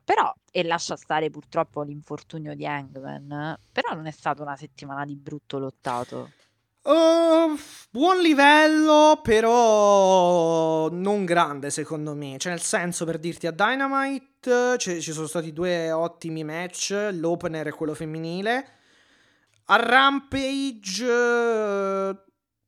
però, 0.03 0.33
e 0.51 0.63
lascia 0.63 0.95
stare 0.95 1.29
purtroppo 1.29 1.83
l'infortunio 1.83 2.55
di 2.55 2.65
Hangman, 2.65 3.55
però 3.71 3.93
non 3.93 4.07
è 4.07 4.11
stata 4.11 4.41
una 4.41 4.55
settimana 4.55 5.05
di 5.05 5.15
brutto 5.15 5.59
lottato. 5.59 6.31
Uh, 6.85 7.57
buon 7.91 8.19
livello, 8.19 9.21
però 9.23 10.89
non 10.89 11.23
grande 11.23 11.69
secondo 11.69 12.13
me. 12.13 12.35
Cioè, 12.37 12.51
nel 12.51 12.61
senso, 12.61 13.05
per 13.05 13.19
dirti, 13.19 13.47
a 13.47 13.51
Dynamite 13.51 14.75
ci, 14.77 14.99
ci 15.01 15.13
sono 15.13 15.27
stati 15.27 15.53
due 15.53 15.91
ottimi 15.91 16.43
match, 16.43 17.11
l'opener 17.13 17.67
e 17.67 17.71
quello 17.71 17.93
femminile. 17.93 18.67
A 19.67 19.77
Rampage, 19.77 21.05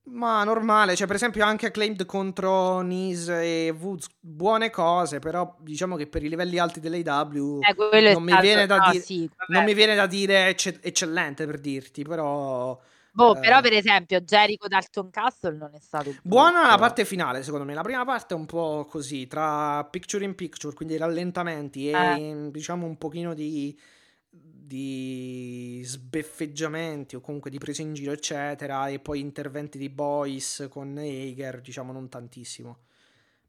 ma 0.04 0.44
normale. 0.44 0.96
Cioè, 0.96 1.06
per 1.06 1.16
esempio, 1.16 1.44
anche 1.44 1.66
Acclaimed 1.66 2.06
contro 2.06 2.80
Nese 2.80 3.42
e 3.42 3.76
Woods, 3.78 4.06
buone 4.18 4.70
cose, 4.70 5.18
però 5.18 5.56
diciamo 5.60 5.94
che 5.96 6.06
per 6.06 6.24
i 6.24 6.30
livelli 6.30 6.56
alti 6.56 6.80
dell'AW 6.80 7.60
Eh, 7.60 7.74
non 8.14 8.22
mi 8.22 8.30
stato- 8.30 8.40
viene 8.42 8.64
da 8.64 8.78
no, 8.78 8.90
dire... 8.92 9.04
sì. 9.04 9.30
Non 9.48 9.64
mi 9.64 9.74
viene 9.74 9.94
da 9.94 10.06
dire 10.06 10.46
ecce- 10.46 10.80
eccellente 10.80 11.44
per 11.44 11.58
dirti, 11.60 12.02
però... 12.02 12.80
Boh, 13.16 13.34
eh, 13.34 13.40
però 13.40 13.62
per 13.62 13.72
esempio 13.72 14.20
Jericho 14.20 14.68
Dalton 14.68 15.08
Castle 15.08 15.56
non 15.56 15.74
è 15.74 15.80
stato 15.80 16.14
Buona 16.22 16.66
la 16.66 16.76
parte 16.76 17.06
finale, 17.06 17.42
secondo 17.42 17.64
me. 17.64 17.72
La 17.72 17.80
prima 17.80 18.04
parte 18.04 18.34
è 18.34 18.36
un 18.36 18.44
po' 18.44 18.84
così, 18.86 19.26
tra 19.26 19.82
picture 19.86 20.22
in 20.26 20.34
picture, 20.34 20.74
quindi 20.74 20.98
rallentamenti 20.98 21.88
e 21.88 22.48
diciamo 22.50 22.84
un 22.84 22.98
pochino 22.98 23.32
di, 23.32 23.74
di 24.28 25.80
sbeffeggiamenti 25.82 27.16
o 27.16 27.20
comunque 27.22 27.50
di 27.50 27.56
prese 27.56 27.80
in 27.80 27.94
giro, 27.94 28.12
eccetera, 28.12 28.88
e 28.88 28.98
poi 28.98 29.20
interventi 29.20 29.78
di 29.78 29.88
Boys 29.88 30.66
con 30.68 30.94
Hager, 30.98 31.62
diciamo 31.62 31.92
non 31.92 32.10
tantissimo. 32.10 32.80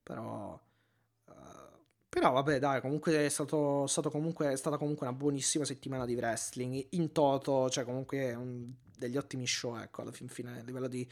Però 0.01 0.57
eh, 1.27 1.33
però 2.07 2.31
vabbè, 2.31 2.57
dai, 2.59 2.79
comunque 2.79 3.25
è 3.25 3.29
stato, 3.29 3.85
stato 3.85 4.09
comunque, 4.09 4.53
è 4.53 4.55
stata 4.55 4.77
comunque 4.77 5.05
una 5.07 5.15
buonissima 5.15 5.65
settimana 5.65 6.05
di 6.05 6.15
wrestling 6.15 6.87
in 6.91 7.11
toto, 7.11 7.69
cioè 7.69 7.83
comunque 7.83 8.33
un- 8.33 8.71
degli 8.97 9.17
ottimi 9.17 9.45
show, 9.47 9.77
ecco, 9.77 10.01
alla 10.01 10.11
fin 10.11 10.27
fine 10.27 10.59
a 10.59 10.63
livello 10.63 10.87
di 10.87 11.07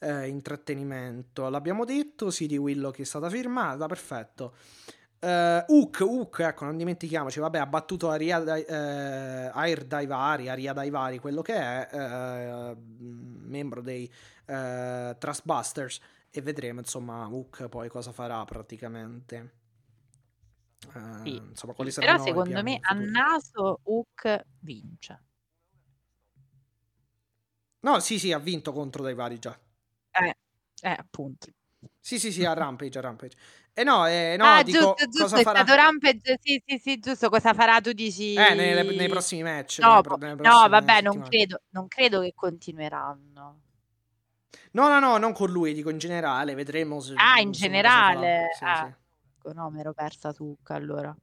eh, 0.00 0.26
intrattenimento. 0.28 1.48
L'abbiamo 1.48 1.84
detto, 1.84 2.30
sì, 2.30 2.46
di 2.46 2.56
Willow 2.56 2.92
che 2.92 3.02
è 3.02 3.04
stata 3.04 3.28
firmata, 3.30 3.86
perfetto. 3.86 4.54
Eh, 5.18 5.64
Hook, 5.68 5.98
Hook, 6.00 6.38
ecco, 6.40 6.64
non 6.64 6.76
dimentichiamoci, 6.76 7.40
vabbè, 7.40 7.58
ha 7.58 7.66
battuto 7.66 8.08
Aria, 8.08 8.38
Dai- 8.38 8.62
eh, 8.62 9.50
Air 9.52 9.84
Daivari, 9.84 10.48
Aria 10.48 10.72
Daivari, 10.72 11.18
quello 11.18 11.42
che 11.42 11.54
è, 11.54 11.88
eh, 11.92 12.76
membro 12.76 13.82
dei 13.82 14.10
eh, 14.46 15.16
Trustbusters, 15.18 16.00
e 16.30 16.40
vedremo, 16.40 16.78
insomma, 16.80 17.26
Hook 17.28 17.68
poi 17.68 17.88
cosa 17.88 18.12
farà 18.12 18.44
praticamente. 18.44 19.52
Eh, 20.94 21.18
Sì, 21.22 21.36
insomma, 21.36 21.74
quali 21.74 21.92
Però 21.92 22.16
secondo 22.18 22.62
me 22.62 22.78
a 22.80 22.94
naso 22.94 23.80
Hook 23.82 24.44
vince. 24.60 25.24
No, 27.80 27.98
sì, 28.00 28.18
sì, 28.18 28.32
ha 28.32 28.38
vinto 28.38 28.72
contro 28.72 29.02
Daivari 29.02 29.38
già. 29.38 29.58
Eh, 30.10 30.36
eh, 30.82 30.90
appunto. 30.90 31.48
Sì, 31.98 32.18
sì, 32.18 32.30
sì, 32.32 32.44
a 32.44 32.52
Rampage, 32.52 32.98
a 32.98 33.02
Rampage. 33.02 33.36
E 33.72 33.84
no, 33.84 34.06
eh, 34.06 34.36
no, 34.36 34.44
ah, 34.44 34.62
dico, 34.62 34.78
giusto, 34.78 35.04
giusto, 35.04 35.22
cosa 35.22 35.38
è 35.38 35.42
farà... 35.42 35.62
stato 35.62 35.74
Rampage. 35.80 36.38
Sì, 36.42 36.62
sì, 36.66 36.78
sì, 36.78 36.98
giusto. 36.98 37.28
Cosa 37.30 37.54
farà 37.54 37.80
tu 37.80 37.92
dici? 37.92 38.34
Eh, 38.34 38.54
nei, 38.54 38.96
nei 38.96 39.08
prossimi 39.08 39.42
match. 39.42 39.80
Dopo. 39.80 40.16
pro- 40.16 40.34
No, 40.34 40.68
vabbè, 40.68 41.00
non 41.00 41.22
credo, 41.22 41.62
non 41.70 41.88
credo 41.88 42.20
che 42.20 42.32
continueranno. 42.34 43.60
No, 44.72 44.88
no, 44.88 44.98
no, 44.98 45.16
non 45.16 45.32
con 45.32 45.50
lui, 45.50 45.72
dico 45.72 45.90
in 45.90 45.98
generale, 45.98 46.54
vedremo 46.54 47.00
se... 47.00 47.14
Ah, 47.16 47.40
in 47.40 47.52
generale? 47.52 48.48
farà. 48.54 48.76
Sì, 48.76 48.84
Ah. 48.84 48.96
sì. 49.42 49.52
No, 49.54 49.70
mi 49.70 49.80
ero 49.80 49.92
persa 49.94 50.34
Hook 50.36 50.70
allora. 50.70 51.16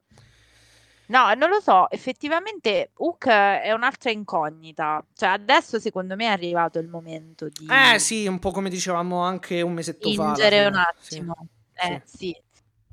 No, 1.09 1.33
non 1.35 1.49
lo 1.49 1.61
so, 1.61 1.89
effettivamente 1.89 2.91
Hook 2.95 3.27
è 3.27 3.71
un'altra 3.71 4.11
incognita. 4.11 5.01
Cioè, 5.13 5.29
adesso 5.29 5.79
secondo 5.79 6.15
me 6.17 6.25
è 6.25 6.29
arrivato 6.29 6.79
il 6.79 6.89
momento 6.89 7.47
di 7.47 7.65
Eh 7.69 7.97
sì, 7.97 8.27
un 8.27 8.39
po' 8.39 8.51
come 8.51 8.69
dicevamo 8.69 9.21
anche 9.21 9.61
un 9.61 9.71
mesetto 9.73 10.11
fa. 10.11 10.33
fine. 10.35 10.67
un 10.67 10.73
Sì. 10.99 11.15
attimo. 11.17 11.35
Eh 11.75 12.01
sì, 12.03 12.41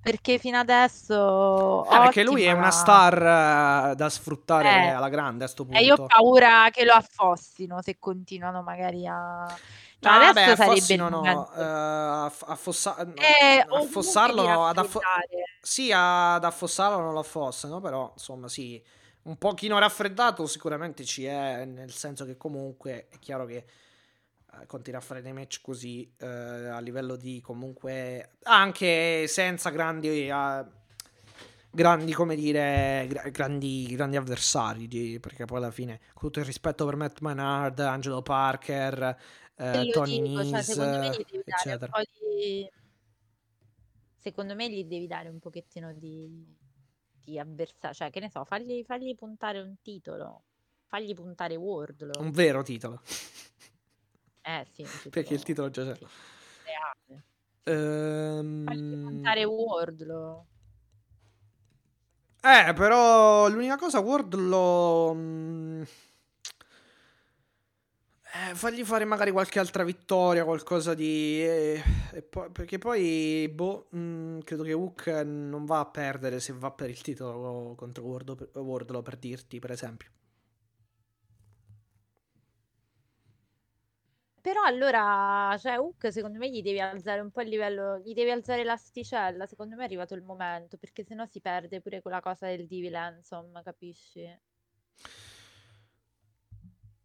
perché 0.01 0.39
fino 0.39 0.59
adesso 0.59 1.85
Eh, 1.91 1.99
perché 1.99 2.23
lui 2.23 2.45
è 2.45 2.53
una 2.53 2.71
star 2.71 3.91
eh, 3.93 3.95
da 3.97 4.09
sfruttare 4.09 4.69
Eh. 4.69 4.89
alla 4.91 5.09
grande 5.09 5.45
a 5.45 5.49
sto 5.49 5.65
punto. 5.65 5.81
E 5.81 5.85
io 5.85 5.95
ho 5.95 6.07
paura 6.07 6.69
che 6.71 6.85
lo 6.85 6.93
affossino 6.93 7.83
se 7.83 7.99
continuano 7.99 8.63
magari 8.63 9.07
a... 9.09 9.45
No, 10.05 10.11
Cioè, 10.11 10.19
vabbè, 10.19 10.41
adesso 10.41 10.57
sarebbe 10.57 10.73
affossino 10.73 11.07
il 11.07 11.11
no, 11.11 11.53
eh, 11.55 11.63
aff- 11.63 12.45
affossa- 12.47 12.97
no, 13.05 13.13
Eh, 13.15 13.65
affossarlo 13.69 14.43
no, 14.47 14.67
ad 14.67 14.79
affo- 14.79 15.01
sì, 15.61 15.91
ad 15.95 16.45
affossarlo 16.45 16.99
non 17.01 17.13
lo 17.15 17.21
affossano, 17.21 17.81
però 17.81 18.11
insomma 18.13 18.49
sì, 18.49 18.83
un 19.23 19.37
pochino 19.39 19.79
raffreddato 19.79 20.47
sicuramente 20.47 21.05
ci 21.05 21.25
è, 21.25 21.65
nel 21.65 21.91
senso 21.93 22.25
che 22.27 22.37
comunque 22.37 23.09
è 23.09 23.19
chiaro 23.19 23.47
che 23.47 23.57
eh, 24.61 24.67
continua 24.67 25.01
a 25.01 25.03
fare 25.03 25.23
dei 25.23 25.33
match 25.33 25.61
così 25.63 26.11
eh, 26.19 26.27
a 26.27 26.79
livello 26.81 27.17
di 27.17 27.41
comunque 27.41 28.33
anche 28.43 29.27
senza 29.27 29.71
grandi 29.71 30.29
eh, 30.29 30.65
grandi 31.71 32.13
come 32.13 32.37
dire 32.37 33.07
gra- 33.09 33.29
grandi, 33.31 33.87
grandi 33.95 34.17
avversari 34.17 34.87
di- 34.87 35.19
perché 35.21 35.45
poi 35.45 35.59
alla 35.59 35.71
fine 35.71 35.99
con 36.13 36.23
tutto 36.29 36.39
il 36.41 36.45
rispetto 36.45 36.85
per 36.85 36.97
Matt 36.97 37.21
Menard 37.21 37.79
Angelo 37.81 38.23
Parker 38.23 39.17
eh, 39.57 39.91
Tony 39.93 40.23
dico, 40.23 40.45
cioè, 40.45 40.63
secondo 40.63 40.99
me 40.99 41.11
gli 41.11 41.25
devi 41.25 41.25
dare 41.31 41.33
un 41.33 41.43
eccetera 41.47 41.93
po' 41.93 42.03
di... 42.19 42.71
Secondo 44.17 44.55
me 44.55 44.71
gli 44.71 44.85
devi 44.85 45.07
dare 45.07 45.29
un 45.29 45.39
pochettino 45.39 45.93
di, 45.93 46.57
di 47.25 47.39
avversario, 47.39 47.95
cioè 47.95 48.11
che 48.11 48.21
ne 48.21 48.31
so, 48.31 48.45
fagli, 48.45 48.83
fagli 48.85 49.15
puntare 49.15 49.61
un 49.61 49.77
titolo, 49.83 50.45
fagli 50.87 51.13
puntare 51.15 51.57
Wardlow. 51.57 52.23
un 52.23 52.31
vero 52.31 52.63
titolo 52.63 53.03
Eh 54.43 54.65
sì, 54.73 54.83
titolo 54.83 55.11
perché 55.11 55.35
il 55.35 55.43
titolo 55.43 55.71
già 55.71 55.83
c'è 55.85 55.99
reale. 56.65 57.25
Fagli 57.63 57.65
Ehm, 57.67 58.65
puntare 59.03 59.45
Wardlow. 59.45 60.47
Eh, 62.43 62.73
però 62.75 63.49
l'unica 63.49 63.77
cosa, 63.77 64.01
Wardlow... 64.01 65.15
mh, 65.15 65.87
eh, 68.35 68.55
fagli 68.55 68.85
fare 68.85 69.05
magari 69.05 69.31
qualche 69.31 69.59
altra 69.61 69.85
vittoria, 69.85 70.45
qualcosa 70.45 70.95
di... 70.95 71.41
eh, 71.43 71.83
poi- 72.29 72.51
perché 72.51 72.79
poi, 72.79 73.49
boh, 73.53 73.87
mh, 73.91 74.41
credo 74.41 74.63
che 74.65 74.73
Hook 74.73 75.07
non 75.25 75.65
va 75.65 75.79
a 75.81 75.87
perdere 75.87 76.41
se 76.41 76.53
va 76.53 76.71
per 76.73 76.91
il 76.91 77.01
titolo 77.01 77.75
contro 77.77 78.05
Wardlow, 78.05 79.03
per 79.03 79.17
dirti, 79.17 79.59
per 79.61 79.71
esempio. 79.71 80.11
Però 84.41 84.63
allora, 84.63 85.57
cioè, 85.59 85.79
Hook 85.79 86.13
secondo 86.13 86.39
me 86.39 86.49
gli 86.51 86.63
devi 86.63 86.79
alzare 86.81 87.21
un 87.21 87.31
po' 87.33 87.41
il 87.41 87.49
livello, 87.49 87.99
gli 87.99 88.13
devi 88.13 88.31
alzare 88.31 88.63
l'asticella, 88.63 89.47
secondo 89.47 89.75
me 89.75 89.83
è 89.83 89.85
arrivato 89.87 90.15
il 90.15 90.23
momento, 90.23 90.77
perché 90.77 91.03
sennò 91.03 91.25
si 91.27 91.41
perde 91.41 91.81
pure 91.81 92.01
quella 92.03 92.21
cosa 92.21 92.47
del 92.47 92.67
Divil 92.67 92.95
insomma, 93.17 93.63
capisci? 93.63 94.23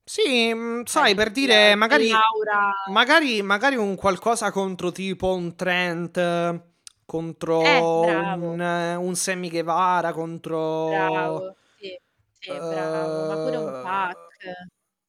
Sì, 0.10 0.50
Cioè, 0.50 0.82
sai, 0.88 1.14
per 1.14 1.30
dire, 1.30 1.76
magari, 1.76 2.08
quell'aura... 2.08 2.74
magari, 2.90 3.44
magari 3.44 3.76
un 3.76 3.96
qualcosa 3.96 4.50
contro 4.50 4.92
tipo 4.92 5.36
un 5.36 5.56
Trent, 5.56 6.18
eh, 6.18 6.62
contro 7.06 7.62
Eh, 7.62 8.34
un, 8.34 8.60
eh, 8.60 8.96
un 8.96 9.14
Sammy 9.14 9.52
Guevara, 9.52 10.12
contro... 10.12 10.88
bravo, 10.88 11.56
sì, 11.78 11.96
sì, 12.40 12.50
bravo, 12.50 13.28
ma 13.28 13.38
pure 13.38 13.58
un 13.58 13.68
eh, 13.68 13.82
Pac, 13.84 14.16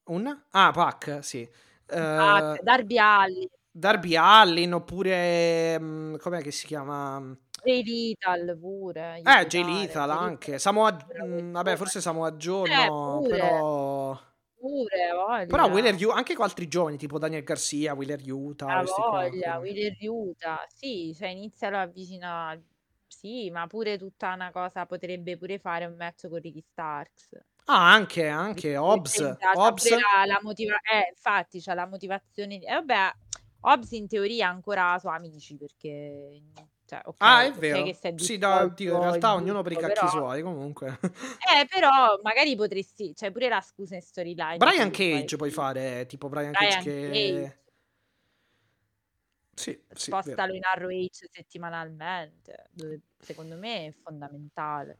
un? 0.05 0.43
Ah, 0.51 0.70
Pac, 0.70 1.18
sì. 1.22 1.48
Pac, 1.86 2.59
Eh, 2.59 2.62
Darby 2.62 2.98
Allin, 2.98 3.48
Darby 3.70 4.16
Allin, 4.16 4.74
oppure... 4.74 5.78
mh, 5.81 6.18
com'è 6.18 6.43
che 6.43 6.51
si 6.51 6.66
chiama? 6.66 7.22
Jay 7.64 7.82
Lethal 7.82 8.55
pure, 8.60 9.16
Eh, 9.16 9.22
dare, 9.22 9.64
Lethal 9.64 10.10
anche. 10.10 10.59
Samoa... 10.59 10.93
mh, 10.93 11.52
vabbè, 11.52 11.77
forse 11.77 12.02
Samoa 12.02 12.32
Joe 12.32 12.68
Eh, 12.68 12.86
no, 12.86 13.18
pure, 13.20 13.39
però... 13.39 14.28
pure, 14.61 15.47
Però 15.47 15.69
Wheeler 15.69 15.95
voglia. 15.95 16.07
Utah, 16.07 16.16
anche 16.16 16.35
con 16.35 16.45
altri 16.45 16.69
giovani, 16.69 16.99
tipo 16.99 17.19
Daniel 17.19 17.43
Garcia, 17.43 17.95
Wheeler 17.95 18.20
Utah, 18.24 18.66
La 18.66 18.82
voglia, 18.82 19.59
Wheeler 19.59 19.97
Utah, 20.01 20.66
sì, 20.69 21.15
cioè 21.16 21.28
inizialo 21.28 21.78
a 21.78 21.81
avvicinare, 21.82 22.62
sì, 23.07 23.51
ma 23.51 23.66
pure 23.66 23.97
tutta 23.99 24.35
una 24.35 24.51
cosa 24.53 24.85
potrebbe 24.87 25.37
pure 25.37 25.59
fare 25.59 25.87
un 25.87 25.97
match 25.97 26.28
con 26.28 26.39
Ricky 26.41 26.61
Starks. 26.61 27.31
Ah, 27.65 27.93
anche, 27.93 28.27
anche 28.27 28.77
Hobbs. 28.77 29.37
Hobbs. 29.55 29.91
la, 29.91 30.24
la 30.27 30.41
motiva- 30.43 30.81
eh, 30.81 31.09
infatti 31.11 31.61
c'ha 31.61 31.74
la 31.74 31.87
motivazione 31.87 32.59
di... 32.59 32.65
E 32.65 32.73
vabbè, 32.73 33.12
Hobbs 33.61 33.93
in 33.93 34.09
teoria 34.09 34.49
ha 34.49 34.51
ancora 34.51 34.99
suoi 34.99 35.16
amici 35.16 35.57
perché... 35.57 36.43
Cioè, 36.91 37.03
ok, 37.05 37.17
Ah, 37.19 37.45
è 37.45 37.53
vero. 37.53 37.85
che 37.85 37.91
è 38.01 38.15
Sì, 38.17 38.37
da, 38.37 38.55
dissolto 38.55 38.75
Dio, 38.75 38.95
in 38.97 39.01
realtà 39.01 39.35
ognuno 39.35 39.62
per 39.62 39.71
i 39.71 39.77
cacchi 39.77 39.95
però... 39.95 40.09
suoi, 40.09 40.43
comunque. 40.43 40.99
Eh, 41.41 41.67
però 41.69 42.19
magari 42.23 42.57
potresti... 42.57 43.15
Cioè, 43.15 43.31
pure 43.31 43.49
la 43.49 43.61
scusa 43.61 43.95
in 43.95 44.03
storyline 44.03 44.57
Brian 44.57 44.91
può 44.91 44.99
fare 44.99 45.21
Cage 45.21 45.37
puoi 45.37 45.51
fare, 45.51 46.07
tipo 46.07 46.29
Brian 46.29 46.51
Brian 46.51 46.71
Cage 46.73 46.83
che... 46.83 47.43
Cage, 47.43 47.62
Sì, 49.55 49.85
sì, 49.89 50.11
spostalo 50.11 50.53
in 50.53 50.62
ROH 50.62 51.29
settimanalmente, 51.31 52.71
dove 52.73 53.01
secondo 53.21 53.57
me 53.57 53.87
è 53.87 53.93
fondamentale. 54.03 54.99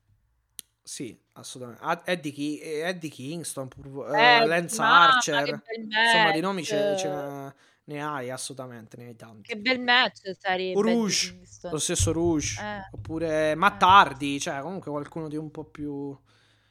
Sì, 0.81 1.21
assolutamente. 1.33 1.85
Ah, 1.85 2.03
Eddie, 2.05 2.33
Ki- 2.33 2.61
eh, 2.61 2.89
Eddie 2.89 3.11
Kingston, 3.11 3.67
pur- 3.67 4.15
Eh, 4.15 4.37
eh, 4.37 4.47
Lance 4.47 4.81
Archer. 4.81 5.62
Insomma, 5.77 6.31
di 6.31 6.41
nomi 6.41 6.65
ce 6.65 6.77
match! 6.77 7.55
Ne, 7.91 8.03
hai, 8.03 8.31
assolutamente, 8.31 8.97
ne 8.97 9.07
hai 9.07 9.17
tanti. 9.17 9.49
Che 9.49 9.57
bel 9.57 9.81
match 9.81 10.37
sarebbe 10.39 10.81
Rouge, 10.81 11.41
lo 11.62 11.79
stesso 11.79 12.12
Rouge. 12.12 12.61
Eh, 12.61 12.89
Oppure 12.93 13.53
eh. 13.53 13.57
Hardy, 13.59 14.39
cioè 14.39 14.61
comunque 14.61 14.91
qualcuno 14.91 15.29
di 15.29 15.37
un 15.37 15.51
po' 15.51 15.65
più... 15.65 16.17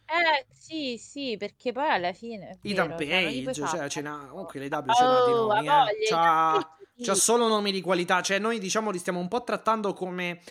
Eh, 0.06 0.46
sì, 0.52 0.98
sì, 0.98 1.36
perché 1.38 1.72
poi 1.72 1.90
alla 1.90 2.14
fine 2.14 2.58
Ethan 2.64 2.88
cioè 2.88 2.96
puoi 2.96 3.08
Page, 3.08 3.62
fare 3.62 3.78
cioè 3.78 3.90
ce 3.90 4.02
n'ha, 4.02 4.28
comunque 4.30 4.60
le 4.60 4.66
W 4.66 4.92
ce 4.92 5.04
n'ha 5.04 5.26
di 5.26 5.32
Oh, 5.32 5.48
nomi, 5.48 5.68
eh. 5.68 5.70
voglia, 5.70 6.76
C'ha, 7.02 7.16
solo 7.16 7.48
nomi 7.48 7.72
di 7.72 7.82
qualità, 7.82 8.22
cioè 8.22 8.40
noi 8.40 8.58
diciamo 8.58 8.90
li 8.90 8.98
stiamo 8.98 9.20
un 9.20 9.28
po' 9.28 9.44
trattando 9.44 9.94
come, 9.94 10.42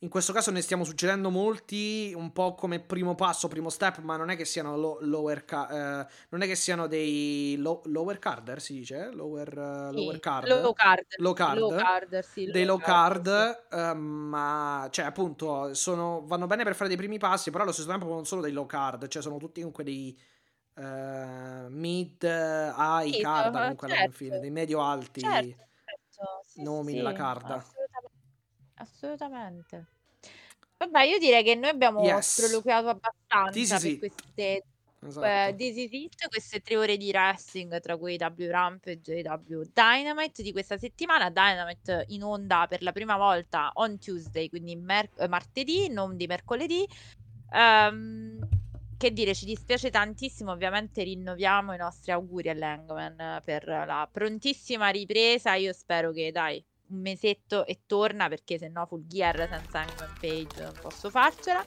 in 0.00 0.08
questo 0.08 0.32
caso 0.32 0.50
ne 0.50 0.60
stiamo 0.60 0.84
suggerendo 0.84 1.28
molti, 1.30 2.12
un 2.14 2.32
po' 2.32 2.54
come 2.54 2.78
primo 2.80 3.14
passo, 3.14 3.48
primo 3.48 3.68
step, 3.68 3.98
ma 3.98 4.16
non 4.16 4.30
è 4.30 4.36
che 4.36 4.44
siano 4.44 4.76
lo- 4.76 4.98
lower, 5.00 5.44
ca- 5.44 6.02
eh, 6.02 6.06
non 6.30 6.42
è 6.42 6.46
che 6.46 6.54
siano 6.54 6.86
dei 6.86 7.56
lo- 7.58 7.82
lower 7.86 8.18
carder, 8.18 8.60
si 8.60 8.74
dice? 8.74 9.10
Lower, 9.12 9.52
lower 9.92 10.14
Sì, 10.14 10.20
card? 10.20 10.48
low 10.48 10.72
card, 10.72 11.04
Low 11.20 11.32
card? 11.34 11.58
low 11.58 11.74
card, 11.74 12.18
sì, 12.20 12.44
dei 12.44 12.64
low 12.64 12.78
card, 12.78 13.24
card, 13.24 13.64
sì. 13.70 13.76
eh, 13.76 13.94
ma 13.94 14.88
cioè 14.90 15.04
appunto 15.04 15.74
sono, 15.74 16.24
vanno 16.26 16.46
bene 16.46 16.62
per 16.62 16.74
fare 16.76 16.88
dei 16.88 16.96
primi 16.96 17.18
passi, 17.18 17.50
però 17.50 17.64
allo 17.64 17.72
stesso 17.72 17.88
tempo 17.88 18.06
non 18.06 18.24
sono 18.24 18.40
dei 18.40 18.52
low 18.52 18.66
card, 18.66 19.08
cioè 19.08 19.20
sono 19.20 19.36
tutti 19.38 19.58
comunque 19.58 19.82
dei 19.84 20.16
eh, 20.76 21.66
mid, 21.68 22.22
high 22.22 23.16
card, 23.16 23.50
comunque 23.56 23.86
alla 23.88 23.96
certo, 23.96 24.16
fine, 24.16 24.38
dei 24.38 24.50
medio 24.50 24.80
alti 24.82 25.20
certo, 25.20 25.66
certo, 25.84 26.42
nomi 26.62 26.92
sì, 26.92 26.96
nella 26.96 27.12
carda. 27.12 27.64
Assolutamente. 28.78 29.86
Vabbè, 30.76 31.02
io 31.02 31.18
direi 31.18 31.42
che 31.42 31.54
noi 31.54 31.70
abbiamo 31.70 32.02
Yes. 32.02 32.40
sproloquiato 32.40 32.86
This 33.50 33.72
abbastanza 33.72 33.80
per 33.80 33.98
queste 33.98 34.42
eh, 34.42 34.62
Esatto. 35.00 35.62
It, 35.62 36.28
queste 36.28 36.60
tre 36.60 36.76
ore 36.76 36.96
di 36.96 37.10
wrestling 37.10 37.78
tra 37.80 37.96
cui 37.96 38.16
W 38.16 38.50
Rampage 38.50 39.14
e 39.14 39.22
W 39.22 39.62
Dynamite 39.72 40.42
di 40.42 40.50
questa 40.52 40.76
settimana. 40.76 41.30
Dynamite 41.30 42.04
in 42.08 42.24
onda 42.24 42.66
per 42.68 42.82
la 42.82 42.92
prima 42.92 43.16
volta 43.16 43.70
on 43.74 43.98
Tuesday, 43.98 44.48
quindi 44.48 44.74
mer- 44.76 45.10
eh, 45.18 45.28
martedì, 45.28 45.88
non 45.88 46.16
di 46.16 46.26
mercoledì. 46.26 46.86
Ehm, 47.52 48.38
che 48.96 49.12
dire, 49.12 49.34
ci 49.34 49.44
dispiace 49.44 49.90
tantissimo. 49.90 50.50
Ovviamente 50.50 51.04
rinnoviamo 51.04 51.72
i 51.72 51.78
nostri 51.78 52.10
auguri 52.10 52.48
all'Hangman 52.48 53.40
per 53.44 53.66
la 53.68 54.08
prontissima 54.10 54.88
ripresa. 54.88 55.54
Io 55.54 55.72
spero 55.72 56.10
che, 56.10 56.32
dai, 56.32 56.62
un 56.88 57.00
mesetto 57.00 57.66
e 57.66 57.80
torna 57.86 58.28
perché 58.28 58.58
se 58.58 58.68
no 58.68 58.86
Full 58.86 59.06
Gear 59.06 59.48
senza 59.50 59.80
Hangman 59.80 60.14
Page 60.20 60.62
non 60.62 60.72
posso 60.80 61.10
farcela. 61.10 61.64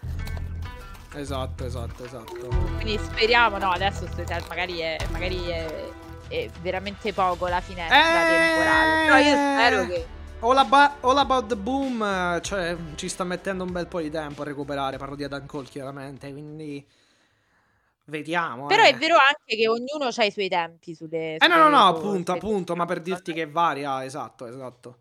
Esatto, 1.13 1.65
esatto, 1.65 2.05
esatto. 2.05 2.47
Quindi 2.75 2.97
speriamo, 2.97 3.57
no, 3.57 3.69
adesso 3.71 4.07
magari, 4.47 4.79
è, 4.79 4.97
magari 5.11 5.45
è, 5.47 5.89
è 6.29 6.49
veramente 6.61 7.11
poco 7.11 7.47
la 7.47 7.59
finestra 7.59 7.97
temporale. 7.97 9.05
Però 9.05 9.17
io 9.17 9.33
spero 9.33 9.81
Eh, 9.81 9.87
che... 9.87 10.07
All, 10.39 10.57
Aba- 10.57 10.95
All 11.01 11.17
About 11.17 11.47
the 11.47 11.55
Boom, 11.57 12.01
eh, 12.01 12.39
cioè, 12.41 12.75
ci 12.95 13.09
sta 13.09 13.25
mettendo 13.25 13.63
un 13.65 13.71
bel 13.71 13.87
po' 13.87 13.99
di 13.99 14.09
tempo 14.09 14.41
a 14.41 14.45
recuperare. 14.45 14.97
Parlo 14.97 15.15
di 15.15 15.25
Adam 15.25 15.45
Cole, 15.45 15.67
chiaramente. 15.67 16.31
Quindi 16.31 16.87
vediamo. 18.05 18.67
Però 18.67 18.81
eh. 18.81 18.89
è 18.89 18.95
vero 18.95 19.17
anche 19.17 19.57
che 19.57 19.67
ognuno 19.67 20.09
ha 20.15 20.23
i 20.23 20.31
suoi 20.31 20.47
tempi 20.47 20.95
sulle... 20.95 21.35
Eh 21.35 21.47
no, 21.47 21.55
sulle 21.55 21.57
no, 21.57 21.69
no, 21.69 21.87
appunto, 21.87 22.31
appunto, 22.31 22.75
ma 22.75 22.85
per 22.85 23.01
dirti 23.01 23.33
che 23.33 23.47
varia, 23.47 24.03
esatto, 24.05 24.47
esatto. 24.47 25.00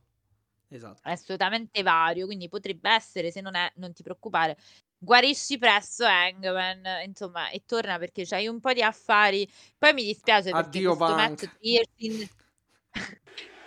Esatto. 0.70 1.02
è 1.02 1.10
assolutamente 1.12 1.82
vario, 1.82 2.26
quindi 2.26 2.48
potrebbe 2.48 2.90
essere, 2.90 3.30
se 3.30 3.40
non 3.40 3.54
è, 3.54 3.70
non 3.76 3.92
ti 3.92 4.02
preoccupare. 4.02 4.56
Guarisci 4.98 5.56
presto 5.58 6.04
Hangman, 6.04 6.82
insomma, 7.06 7.48
e 7.50 7.64
torna 7.64 7.98
perché 7.98 8.24
c'hai 8.26 8.46
un 8.48 8.60
po' 8.60 8.72
di 8.72 8.82
affari. 8.82 9.48
Poi 9.78 9.94
mi 9.94 10.04
dispiace 10.04 10.54
perché 10.54 10.82
Addio 10.82 10.82
questo 10.82 11.14
Punk. 11.14 11.14
match 11.14 11.50
in, 11.60 12.26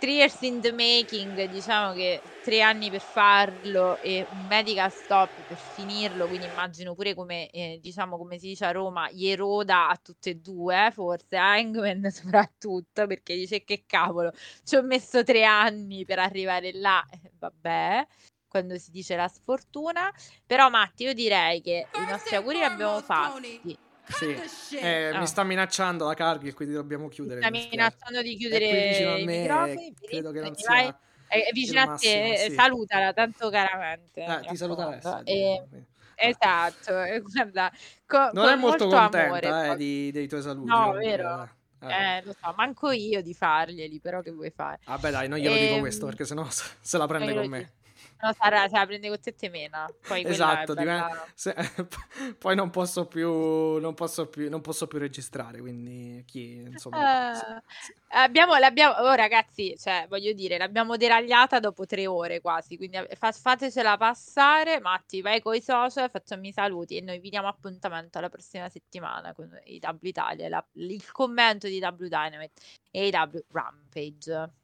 three 0.04 0.16
years 0.16 0.40
in 0.42 0.60
the 0.60 0.70
making, 0.72 1.44
diciamo 1.44 1.92
che 1.94 2.22
tre 2.40 2.60
anni 2.60 2.90
per 2.90 3.00
farlo 3.00 3.98
e 4.00 4.26
un 4.30 4.44
medical 4.46 4.90
stop 4.92 5.42
per 5.44 5.56
finirlo, 5.56 6.26
quindi 6.28 6.44
immagino 6.46 6.94
pure 6.94 7.14
come, 7.14 7.48
eh, 7.50 7.78
diciamo, 7.80 8.18
come 8.18 8.38
si 8.38 8.48
dice 8.48 8.66
a 8.66 8.70
Roma, 8.72 9.10
gli 9.10 9.26
eroda 9.26 9.88
a 9.88 9.96
tutte 9.96 10.30
e 10.30 10.34
due, 10.36 10.90
forse 10.92 11.36
Hangman 11.36 12.10
soprattutto, 12.12 13.06
perché 13.06 13.34
dice 13.34 13.64
che 13.64 13.84
cavolo, 13.86 14.30
ci 14.62 14.76
ho 14.76 14.82
messo 14.82 15.22
tre 15.24 15.44
anni 15.44 16.04
per 16.04 16.18
arrivare 16.18 16.72
là, 16.72 17.02
Eh, 17.10 17.32
vabbè, 17.38 18.06
quando 18.46 18.76
si 18.78 18.90
dice 18.90 19.16
la 19.16 19.28
sfortuna, 19.28 20.10
però 20.46 20.68
Matti 20.68 21.04
io 21.04 21.14
direi 21.14 21.60
che 21.62 21.88
i 21.92 22.04
nostri 22.04 22.36
auguri 22.36 22.58
li 22.58 22.64
abbiamo 22.64 23.00
fatti, 23.00 23.78
Sì. 24.06 24.76
Eh, 24.76 25.10
Ah. 25.14 25.18
Mi 25.20 25.26
sta 25.26 25.42
minacciando 25.44 26.06
la 26.06 26.14
Cargill, 26.14 26.52
quindi 26.54 26.74
dobbiamo 26.74 27.08
chiudere. 27.08 27.40
sta 27.40 27.50
mi 27.50 27.58
dispiace. 27.58 27.76
minacciando 27.76 28.22
di 28.22 28.36
chiudere 28.36 28.68
qui 28.68 28.88
vicino 28.88 29.10
a 29.12 29.16
i 29.18 29.24
me, 29.24 29.38
microfoni, 29.40 29.94
credo 30.06 30.30
che 30.32 30.40
non 30.40 30.54
sia 30.54 30.98
è 31.26 31.48
vicino 31.52 31.72
il 31.72 31.78
a 31.78 31.82
te, 31.82 31.90
massimo, 31.90 32.32
eh, 32.32 32.36
sì. 32.50 32.54
salutala 32.54 33.12
tanto 33.12 33.50
caramente, 33.50 34.22
Eh, 34.22 34.38
mi 34.40 34.46
ti 34.46 34.56
saluta 34.56 34.86
adesso. 34.88 35.20
E- 35.24 35.64
quindi- 35.68 35.86
esatto, 36.16 37.00
e 37.02 37.20
guarda, 37.20 37.72
co- 38.06 38.30
Non 38.32 38.48
è 38.48 38.56
molto 38.56 38.86
molto 38.86 38.88
contenta 38.88 39.24
amore, 39.48 39.70
eh, 39.72 39.76
di- 39.76 40.10
dei 40.12 40.28
tuoi 40.28 40.42
saluti. 40.42 40.68
No, 40.68 40.92
vero? 40.92 41.42
eh. 41.42 41.62
Eh. 41.86 42.16
Eh, 42.18 42.22
lo 42.24 42.34
so, 42.40 42.54
manco 42.56 42.90
io 42.92 43.20
di 43.22 43.34
farglieli, 43.34 43.98
però 44.00 44.20
che 44.22 44.30
vuoi 44.30 44.50
fare? 44.50 44.78
Vabbè, 44.86 45.10
dai, 45.10 45.28
non 45.28 45.38
glielo 45.38 45.54
dico 45.56 45.74
Ehm, 45.74 45.80
questo 45.80 46.06
perché 46.06 46.24
sennò 46.24 46.48
se 46.48 46.64
se 46.80 46.96
la 46.98 47.06
prende 47.06 47.34
con 47.34 47.46
me. 47.48 47.72
No, 48.20 48.32
Sara 48.32 48.68
se 48.68 48.76
la 48.76 48.86
prende 48.86 49.08
con 49.08 49.20
te 49.20 49.34
e 49.38 49.48
mena. 49.48 49.86
Poi 50.06 50.24
esatto, 50.24 50.74
bella... 50.74 51.08
diven- 51.08 51.32
se- 51.34 51.54
poi 52.38 52.56
non 52.56 52.70
posso, 52.70 53.06
più, 53.06 53.78
non, 53.78 53.94
posso 53.94 54.26
più, 54.28 54.48
non 54.48 54.60
posso 54.60 54.86
più 54.86 54.98
registrare, 54.98 55.60
quindi 55.60 56.24
chi, 56.26 56.62
insomma... 56.66 57.32
Uh, 57.32 57.62
abbiamo, 58.08 58.56
l'abbiamo, 58.56 58.94
oh 58.94 59.12
ragazzi, 59.14 59.76
cioè, 59.78 60.06
voglio 60.08 60.32
dire, 60.32 60.56
l'abbiamo 60.56 60.96
deragliata 60.96 61.60
dopo 61.60 61.84
tre 61.84 62.06
ore 62.06 62.40
quasi, 62.40 62.76
quindi 62.76 62.98
fa- 63.14 63.32
fatecela 63.32 63.96
passare. 63.96 64.80
Matti, 64.80 65.20
vai 65.20 65.42
con 65.42 65.54
i 65.54 65.60
social, 65.60 66.10
facciamo 66.10 66.46
i 66.46 66.52
saluti 66.52 66.96
e 66.96 67.00
noi 67.00 67.18
vi 67.18 67.30
diamo 67.30 67.48
appuntamento 67.48 68.20
la 68.20 68.28
prossima 68.28 68.68
settimana 68.68 69.32
con 69.34 69.50
AW 69.50 69.98
Italia, 70.02 70.48
la, 70.48 70.66
il 70.74 71.10
commento 71.10 71.66
di 71.66 71.78
W 71.78 72.06
Dynamite 72.06 72.60
e 72.90 73.10
AW 73.12 73.44
Rampage. 73.50 74.62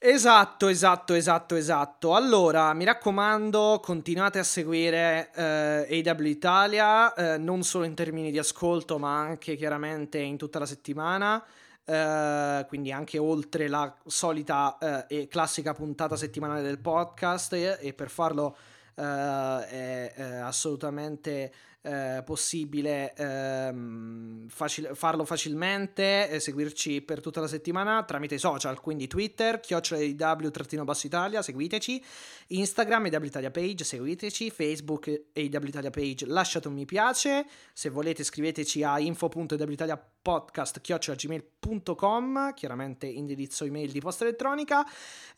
Esatto, 0.00 0.68
esatto, 0.68 1.14
esatto, 1.14 1.56
esatto. 1.56 2.14
Allora, 2.14 2.72
mi 2.72 2.84
raccomando, 2.84 3.80
continuate 3.82 4.38
a 4.38 4.44
seguire 4.44 5.32
eh, 5.34 6.02
AW 6.06 6.24
Italia, 6.24 7.12
eh, 7.14 7.36
non 7.36 7.64
solo 7.64 7.84
in 7.84 7.94
termini 7.94 8.30
di 8.30 8.38
ascolto, 8.38 8.98
ma 8.98 9.18
anche 9.18 9.56
chiaramente 9.56 10.18
in 10.18 10.36
tutta 10.36 10.60
la 10.60 10.66
settimana. 10.66 11.44
Uh, 11.88 12.66
quindi 12.66 12.92
anche 12.92 13.16
oltre 13.16 13.66
la 13.66 13.96
solita 14.04 14.76
uh, 14.78 15.04
e 15.08 15.26
classica 15.26 15.72
puntata 15.72 16.16
settimanale 16.16 16.60
del 16.60 16.78
podcast 16.78 17.54
e, 17.54 17.78
e 17.80 17.94
per 17.94 18.10
farlo 18.10 18.54
uh, 18.96 19.02
è 19.02 20.12
assolutamente 20.42 21.50
eh, 21.82 22.22
possibile 22.24 23.14
ehm, 23.14 24.48
facil- 24.48 24.90
farlo 24.94 25.24
facilmente 25.24 26.28
e 26.28 26.40
seguirci 26.40 27.02
per 27.02 27.20
tutta 27.20 27.40
la 27.40 27.46
settimana 27.46 28.02
tramite 28.02 28.34
i 28.34 28.38
social, 28.38 28.80
quindi 28.80 29.06
Twitter, 29.06 29.60
chiocciola-basso 29.60 31.06
Italia, 31.06 31.40
seguiteci, 31.40 32.04
Instagram, 32.48 33.06
EW 33.06 33.24
Italia 33.24 33.50
Page, 33.52 33.84
seguiteci, 33.84 34.50
Facebook, 34.50 35.26
EW 35.32 35.64
Italia 35.66 35.90
Page, 35.90 36.26
lasciate 36.26 36.66
un 36.66 36.74
mi 36.74 36.84
piace, 36.84 37.46
se 37.72 37.90
volete 37.90 38.24
scriveteci 38.24 38.82
a 38.82 38.98
info.ewitaliapodcast 38.98 40.80
chiocciolagmail.com, 40.80 42.54
chiaramente 42.54 43.06
indirizzo 43.06 43.64
email 43.64 43.92
di 43.92 44.00
posta 44.00 44.24
elettronica, 44.24 44.84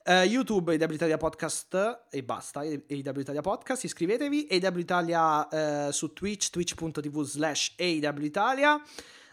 uh, 0.06 0.12
YouTube 0.22 0.72
EW 0.72 0.92
Italia 0.92 1.18
Podcast 1.18 2.06
e 2.10 2.22
basta, 2.22 2.64
Italia 2.64 3.42
Podcast, 3.42 3.84
iscrivetevi, 3.84 4.46
EW 4.46 4.78
Italia 4.78 5.46
uh, 5.86 5.90
su 5.90 6.14
Twitter 6.14 6.28
Twitch, 6.30 6.50
twitch.tv 6.50 7.22
slash 7.24 7.74
Italia. 7.76 8.80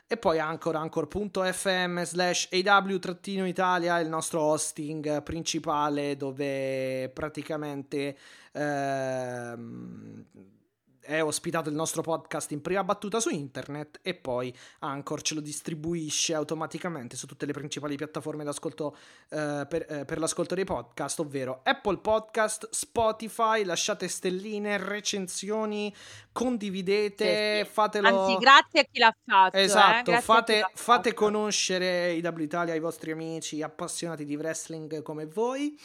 E 0.07 0.17
poi 0.17 0.39
Anchor, 0.39 0.75
anchor.fm 0.75 2.01
slash 2.03 2.47
AW-Italia, 2.51 3.99
il 3.99 4.07
nostro 4.07 4.41
hosting 4.41 5.21
principale 5.21 6.15
dove 6.15 7.11
praticamente 7.13 8.17
ehm, 8.53 10.25
è 11.07 11.23
ospitato 11.23 11.69
il 11.69 11.75
nostro 11.75 12.01
podcast 12.01 12.51
in 12.51 12.61
prima 12.61 12.83
battuta 12.83 13.21
su 13.21 13.29
internet 13.29 13.99
e 14.01 14.13
poi 14.13 14.53
Anchor 14.79 15.21
ce 15.21 15.35
lo 15.35 15.39
distribuisce 15.39 16.33
automaticamente 16.33 17.15
su 17.15 17.25
tutte 17.25 17.45
le 17.45 17.53
principali 17.53 17.95
piattaforme 17.95 18.43
d'ascolto 18.43 18.97
eh, 19.29 19.65
per, 19.69 19.85
eh, 19.89 20.03
per, 20.03 20.19
l'ascolto 20.19 20.53
dei 20.53 20.65
podcast, 20.65 21.21
ovvero 21.21 21.61
Apple 21.63 21.99
Podcast, 21.99 22.67
Spotify, 22.71 23.63
lasciate 23.63 24.09
stelline, 24.09 24.75
recensioni, 24.77 25.95
condividete, 26.33 27.59
sì, 27.59 27.65
sì. 27.65 27.71
fatelo... 27.71 28.25
Anzi, 28.25 28.37
grazie 28.37 28.79
a 28.81 28.83
chi 28.83 28.99
l'ha 28.99 29.15
fatto. 29.25 29.55
Esatto, 29.55 30.11
eh? 30.11 30.19
fate, 30.19 30.59
l'ha 30.59 30.71
fate 30.73 31.09
fatto. 31.09 31.23
conoscere 31.23 32.11
IW 32.15 32.39
Italia 32.41 32.73
ai 32.73 32.81
vostri 32.81 33.11
amici 33.11 33.61
appassionati 33.61 34.25
di 34.25 34.35
wrestling 34.35 35.01
come 35.03 35.25
voi 35.25 35.79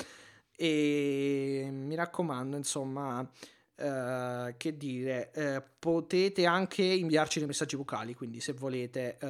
e 0.56 1.68
mi 1.70 1.94
raccomando, 1.94 2.56
insomma... 2.56 3.24
Uh, 3.82 4.54
che 4.58 4.76
dire, 4.76 5.32
uh, 5.34 5.62
potete 5.76 6.46
anche 6.46 6.84
inviarci 6.84 7.38
dei 7.38 7.48
messaggi 7.48 7.74
vocali, 7.74 8.14
quindi 8.14 8.38
se 8.38 8.52
volete, 8.52 9.18
uh, 9.20 9.26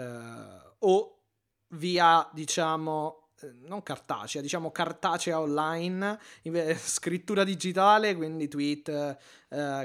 o 0.81 1.21
via, 1.69 2.29
diciamo, 2.35 3.29
non 3.65 3.83
cartacea, 3.83 4.43
diciamo 4.43 4.71
cartacea 4.71 5.41
online, 5.41 6.19
scrittura 6.77 7.45
digitale, 7.45 8.15
quindi 8.15 8.47
tweet, 8.47 9.17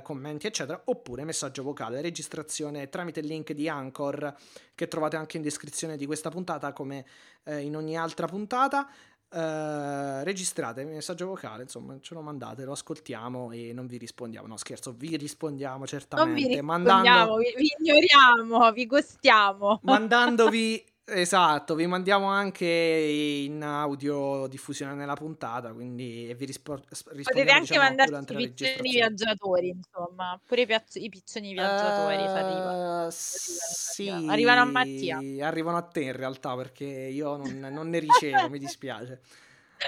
commenti, 0.03 0.47
eccetera, 0.47 0.81
oppure 0.83 1.23
messaggio 1.23 1.63
vocale, 1.63 2.01
registrazione 2.01 2.89
tramite 2.89 3.21
il 3.21 3.27
link 3.27 3.53
di 3.53 3.69
Anchor 3.69 4.35
che 4.75 4.89
trovate 4.89 5.15
anche 5.15 5.37
in 5.37 5.43
descrizione 5.43 5.95
di 5.95 6.05
questa 6.05 6.29
puntata, 6.29 6.73
come 6.73 7.05
in 7.45 7.73
ogni 7.73 7.97
altra 7.97 8.27
puntata. 8.27 8.89
Uh, 9.29 10.23
registrate 10.23 10.81
il 10.81 10.87
messaggio 10.87 11.27
vocale, 11.27 11.63
insomma, 11.63 11.97
ce 11.99 12.13
lo 12.13 12.21
mandate, 12.21 12.63
lo 12.63 12.71
ascoltiamo 12.71 13.51
e 13.51 13.73
non 13.73 13.85
vi 13.85 13.97
rispondiamo. 13.97 14.47
No, 14.47 14.55
scherzo, 14.55 14.93
vi 14.97 15.17
rispondiamo 15.17 15.85
certamente. 15.85 16.31
Non 16.31 16.39
vi 16.39 16.47
rispondiamo, 16.47 16.93
mandando... 16.93 17.35
vi, 17.37 17.53
vi 17.57 17.75
ignoriamo, 17.77 18.71
vi 18.71 18.85
gustiamo. 18.85 19.79
Mandandovi 19.83 20.83
Esatto, 21.09 21.73
vi 21.73 21.87
mandiamo 21.87 22.25
anche 22.25 22.65
in 22.65 23.63
audio 23.63 24.45
diffusione 24.47 24.93
nella 24.93 25.15
puntata, 25.15 25.71
quindi 25.71 26.33
vi 26.35 26.45
rispo- 26.45 26.83
Potete 27.23 27.49
anche 27.49 27.61
diciamo, 27.61 27.83
mandarci 27.83 28.33
i 28.33 28.51
piccioni 28.51 28.91
viaggiatori, 28.91 29.69
insomma, 29.69 30.37
pure 30.45 30.63
i, 30.63 30.65
piazz- 30.65 30.97
i 30.97 31.07
piccioni 31.07 31.53
viaggiatori 31.53 32.25
uh, 32.25 32.29
arrivano. 32.35 33.07
Sì, 33.09 34.09
arrivano 34.09 34.61
a 34.61 34.65
Mattia. 34.65 35.19
Arrivano 35.47 35.77
a 35.77 35.83
te 35.83 36.01
in 36.01 36.15
realtà 36.15 36.57
perché 36.57 36.83
io 36.83 37.37
non, 37.37 37.57
non 37.57 37.89
ne 37.89 37.99
ricevo, 37.99 38.49
mi 38.49 38.59
dispiace. 38.59 39.21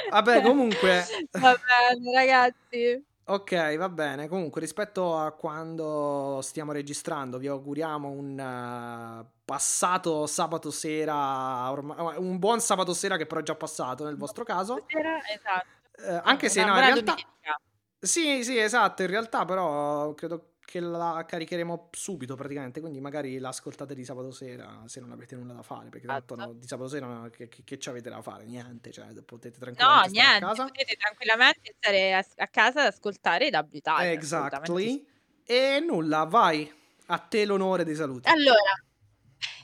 Vabbè, 0.10 0.40
comunque... 0.42 1.04
Va 1.32 1.54
bene, 1.54 2.14
ragazzi. 2.14 3.04
Ok, 3.30 3.78
va 3.78 3.90
bene. 3.90 4.28
Comunque, 4.28 4.60
rispetto 4.60 5.16
a 5.16 5.32
quando 5.34 6.40
stiamo 6.42 6.72
registrando, 6.72 7.38
vi 7.38 7.48
auguriamo 7.48 8.10
un 8.10 8.40
uh, 8.40 9.24
passato 9.46 10.26
sabato 10.26 10.72
sera, 10.72 11.70
ormai, 11.70 12.18
un 12.18 12.40
buon 12.40 12.60
sabato 12.60 12.92
sera 12.96 13.18
che 13.18 13.28
però 13.28 13.42
è 13.42 13.44
già 13.44 13.54
passato 13.54 14.04
nel 14.04 14.18
vostro 14.18 14.44
caso. 14.44 14.84
Sera, 14.88 15.20
esatto. 15.28 15.68
Eh, 16.12 16.22
anche 16.24 16.50
se 16.50 16.66
no, 16.66 16.74
in 16.74 16.80
realtà... 16.80 17.14
domenica. 17.14 17.62
Sì, 18.00 18.44
sì, 18.44 18.58
esatto, 18.58 19.04
in 19.04 19.10
realtà 19.10 19.46
però 19.46 20.12
credo 20.16 20.54
che 20.70 20.80
la 20.80 21.26
caricheremo 21.28 21.90
subito 21.92 22.36
praticamente, 22.36 22.80
quindi 22.80 23.00
magari 23.00 23.40
l'ascoltate 23.40 23.96
di 23.96 24.06
sabato 24.06 24.30
sera 24.30 24.84
se 24.86 25.00
non 25.00 25.12
avete 25.12 25.36
nulla 25.36 25.54
da 25.54 25.64
fare, 25.64 25.90
perché 25.90 26.06
tanto 26.06 26.36
Esatto. 26.36 26.52
no, 26.52 26.58
di 26.60 26.68
sabato 26.68 26.90
sera 26.90 27.28
che, 27.32 27.48
che, 27.48 27.64
che 27.64 27.80
ci 27.80 27.90
avete 27.90 28.10
da 28.12 28.22
fare? 28.22 28.46
Niente, 28.46 28.92
cioè 28.92 29.08
potete 29.24 29.58
No, 29.58 29.64
tranquillamente 29.74 30.10
stare 30.10 30.28
a 30.28 30.30
niente, 30.30 30.46
casa. 30.46 30.64
potete 30.66 30.96
tranquillamente 30.96 31.76
stare 31.76 32.14
a, 32.14 32.26
a 32.36 32.48
casa 32.48 32.82
ad 32.82 32.88
ascoltare 32.94 33.48
W 33.50 33.68
Italia. 33.72 34.12
Exactly. 34.12 35.08
E 35.44 35.80
nulla, 35.80 36.26
vai. 36.26 36.72
A 37.08 37.18
te 37.18 37.46
l'onore 37.46 37.84
dei 37.84 37.96
saluti. 37.96 38.30
Allora, 38.30 38.84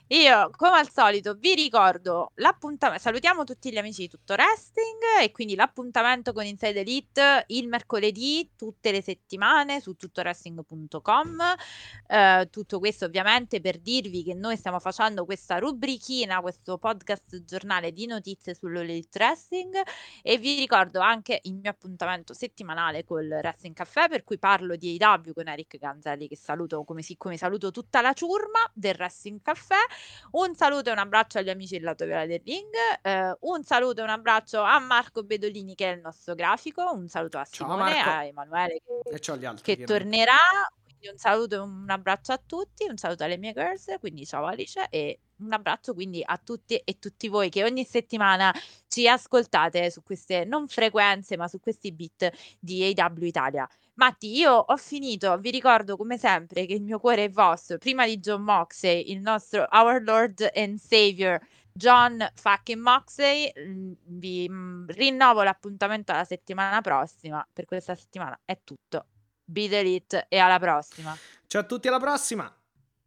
io 0.10 0.52
come 0.56 0.78
al 0.78 0.92
solito 0.92 1.34
vi 1.34 1.56
ricordo 1.56 2.32
l'appuntamento, 2.36 3.02
salutiamo 3.02 3.44
tutti 3.44 3.72
gli 3.72 3.78
amici 3.78 4.02
di 4.02 4.08
Tutto 4.08 4.34
Wrestling 4.34 5.24
e 5.24 5.32
quindi 5.32 5.56
l'appuntamento 5.56 6.32
con 6.32 6.46
Inside 6.46 6.82
Elite 6.82 7.46
il 7.48 7.68
mercoledì 7.68 8.52
tutte 8.56 8.92
le 8.92 9.02
settimane 9.02 9.82
su 9.82 9.96
tuttoWrestling.com. 9.96 11.42
Eh, 12.06 12.48
tutto 12.52 12.78
questo 12.78 13.06
ovviamente 13.06 13.60
per 13.62 13.80
dirvi 13.80 14.24
che 14.24 14.36
noi 14.36 14.58
stiamo 14.58 14.80
facendo 14.80 15.26
questa 15.26 15.58
rubrichina, 15.58 16.40
questo 16.40 16.78
podcast 16.78 17.44
giornale 17.44 17.92
di 17.92 18.06
notizie 18.06 18.54
sull'Elite 18.54 19.18
Wrestling 19.18 19.82
e 20.22 20.38
vi 20.38 20.56
ricordo 20.56 21.00
anche 21.00 21.40
il 21.46 21.56
mio 21.56 21.72
appuntamento 21.72 22.36
settimanale 22.36 23.04
col 23.06 23.26
Wrestling 23.26 23.74
Caffè 23.74 24.08
per 24.08 24.24
cui 24.24 24.38
parlo 24.38 24.76
di 24.76 24.98
AW 25.00 25.34
con 25.34 25.48
Eric 25.48 25.78
Ganzelli 25.80 26.28
che 26.28 26.38
saluto 26.38 26.84
come, 26.84 27.02
si, 27.02 27.18
come 27.18 27.38
saluto 27.38 27.72
tutta 27.72 28.02
la 28.02 28.14
ciurma 28.14 28.60
del 28.72 28.94
Wrestling 28.96 29.42
Caffè 29.42 29.94
un 30.32 30.56
saluto 30.56 30.90
e 30.90 30.92
un 30.92 30.98
abbraccio 30.98 31.38
agli 31.40 31.50
amici 31.50 31.76
del 31.76 31.84
lato 31.84 32.06
viola 32.06 32.26
del 32.26 32.42
ring. 32.44 32.74
eh, 33.02 33.36
un 33.42 33.64
saluto 33.64 34.02
e 34.02 34.04
un 34.04 34.10
abbraccio 34.10 34.62
a 34.62 34.80
Marco 34.80 35.24
Bedolini, 35.24 35.76
che 35.76 35.92
è 35.92 35.96
il 35.96 36.02
nostro 36.02 36.36
grafico. 36.36 36.92
Un 36.94 37.08
saluto 37.08 37.38
a 37.38 37.46
Ciao, 37.46 37.68
Simone, 37.68 37.94
Marco. 37.94 38.10
a 38.10 38.26
Emanuele, 38.26 38.82
che, 38.84 39.46
altri. 39.46 39.76
che 39.76 39.84
tornerà. 39.86 40.36
Quindi 40.84 41.08
un 41.10 41.18
saluto 41.18 41.56
e 41.56 41.60
un 41.60 41.86
abbraccio 41.90 42.32
a 42.32 42.42
tutti. 42.44 42.86
Un 42.90 42.98
saluto 42.98 43.24
alle 43.24 43.38
mie 43.38 43.54
girls. 43.54 43.96
Quindi 44.00 44.26
ciao 44.26 44.46
Alice. 44.46 44.88
E 44.90 45.20
un 45.38 45.52
abbraccio 45.52 45.94
quindi 45.94 46.22
a 46.26 46.38
tutti 46.38 46.76
e 46.78 46.98
tutti 47.00 47.28
voi 47.28 47.50
che 47.50 47.64
ogni 47.64 47.86
settimana 47.86 48.54
ci 48.88 49.08
ascoltate 49.08 49.92
su 49.92 50.04
queste 50.04 50.46
non 50.46 50.68
frequenze, 50.68 51.36
ma 51.38 51.48
su 51.48 51.60
questi 51.60 51.92
beat 51.92 52.32
di 52.60 52.94
AW 52.96 53.24
Italia. 53.24 53.68
Matti, 53.96 54.36
io 54.36 54.52
ho 54.54 54.78
finito, 54.78 55.38
vi 55.38 55.52
ricordo 55.52 55.96
come 55.96 56.18
sempre 56.18 56.66
che 56.66 56.74
il 56.74 56.84
mio 56.84 57.00
cuore 57.00 57.26
è 57.26 57.30
vostro, 57.30 57.78
prima 57.78 58.06
di 58.06 58.20
John 58.20 58.42
Moxley, 58.42 59.12
il 59.12 59.22
nostro 59.22 59.68
Our 59.72 60.02
Lord 60.02 60.52
and 60.54 60.78
Savior 60.78 61.40
John 61.78 62.26
fucking 62.36 62.82
Moxley, 62.82 63.52
mm, 63.58 63.92
vi 64.04 64.48
mm, 64.50 64.88
rinnovo 64.88 65.44
l'appuntamento 65.44 66.14
alla 66.14 66.24
settimana 66.24 66.80
prossima, 66.80 67.46
per 67.52 67.66
questa 67.66 67.96
settimana 67.96 68.40
è 68.46 68.60
tutto. 68.64 69.08
Be 69.44 69.68
the 69.68 69.80
Elite 69.80 70.26
e 70.30 70.38
alla 70.38 70.58
prossima. 70.58 71.16
Ciao 71.48 71.62
a 71.62 71.66
tutti, 71.66 71.90
alla 71.90 72.00
prossima. 72.00 72.54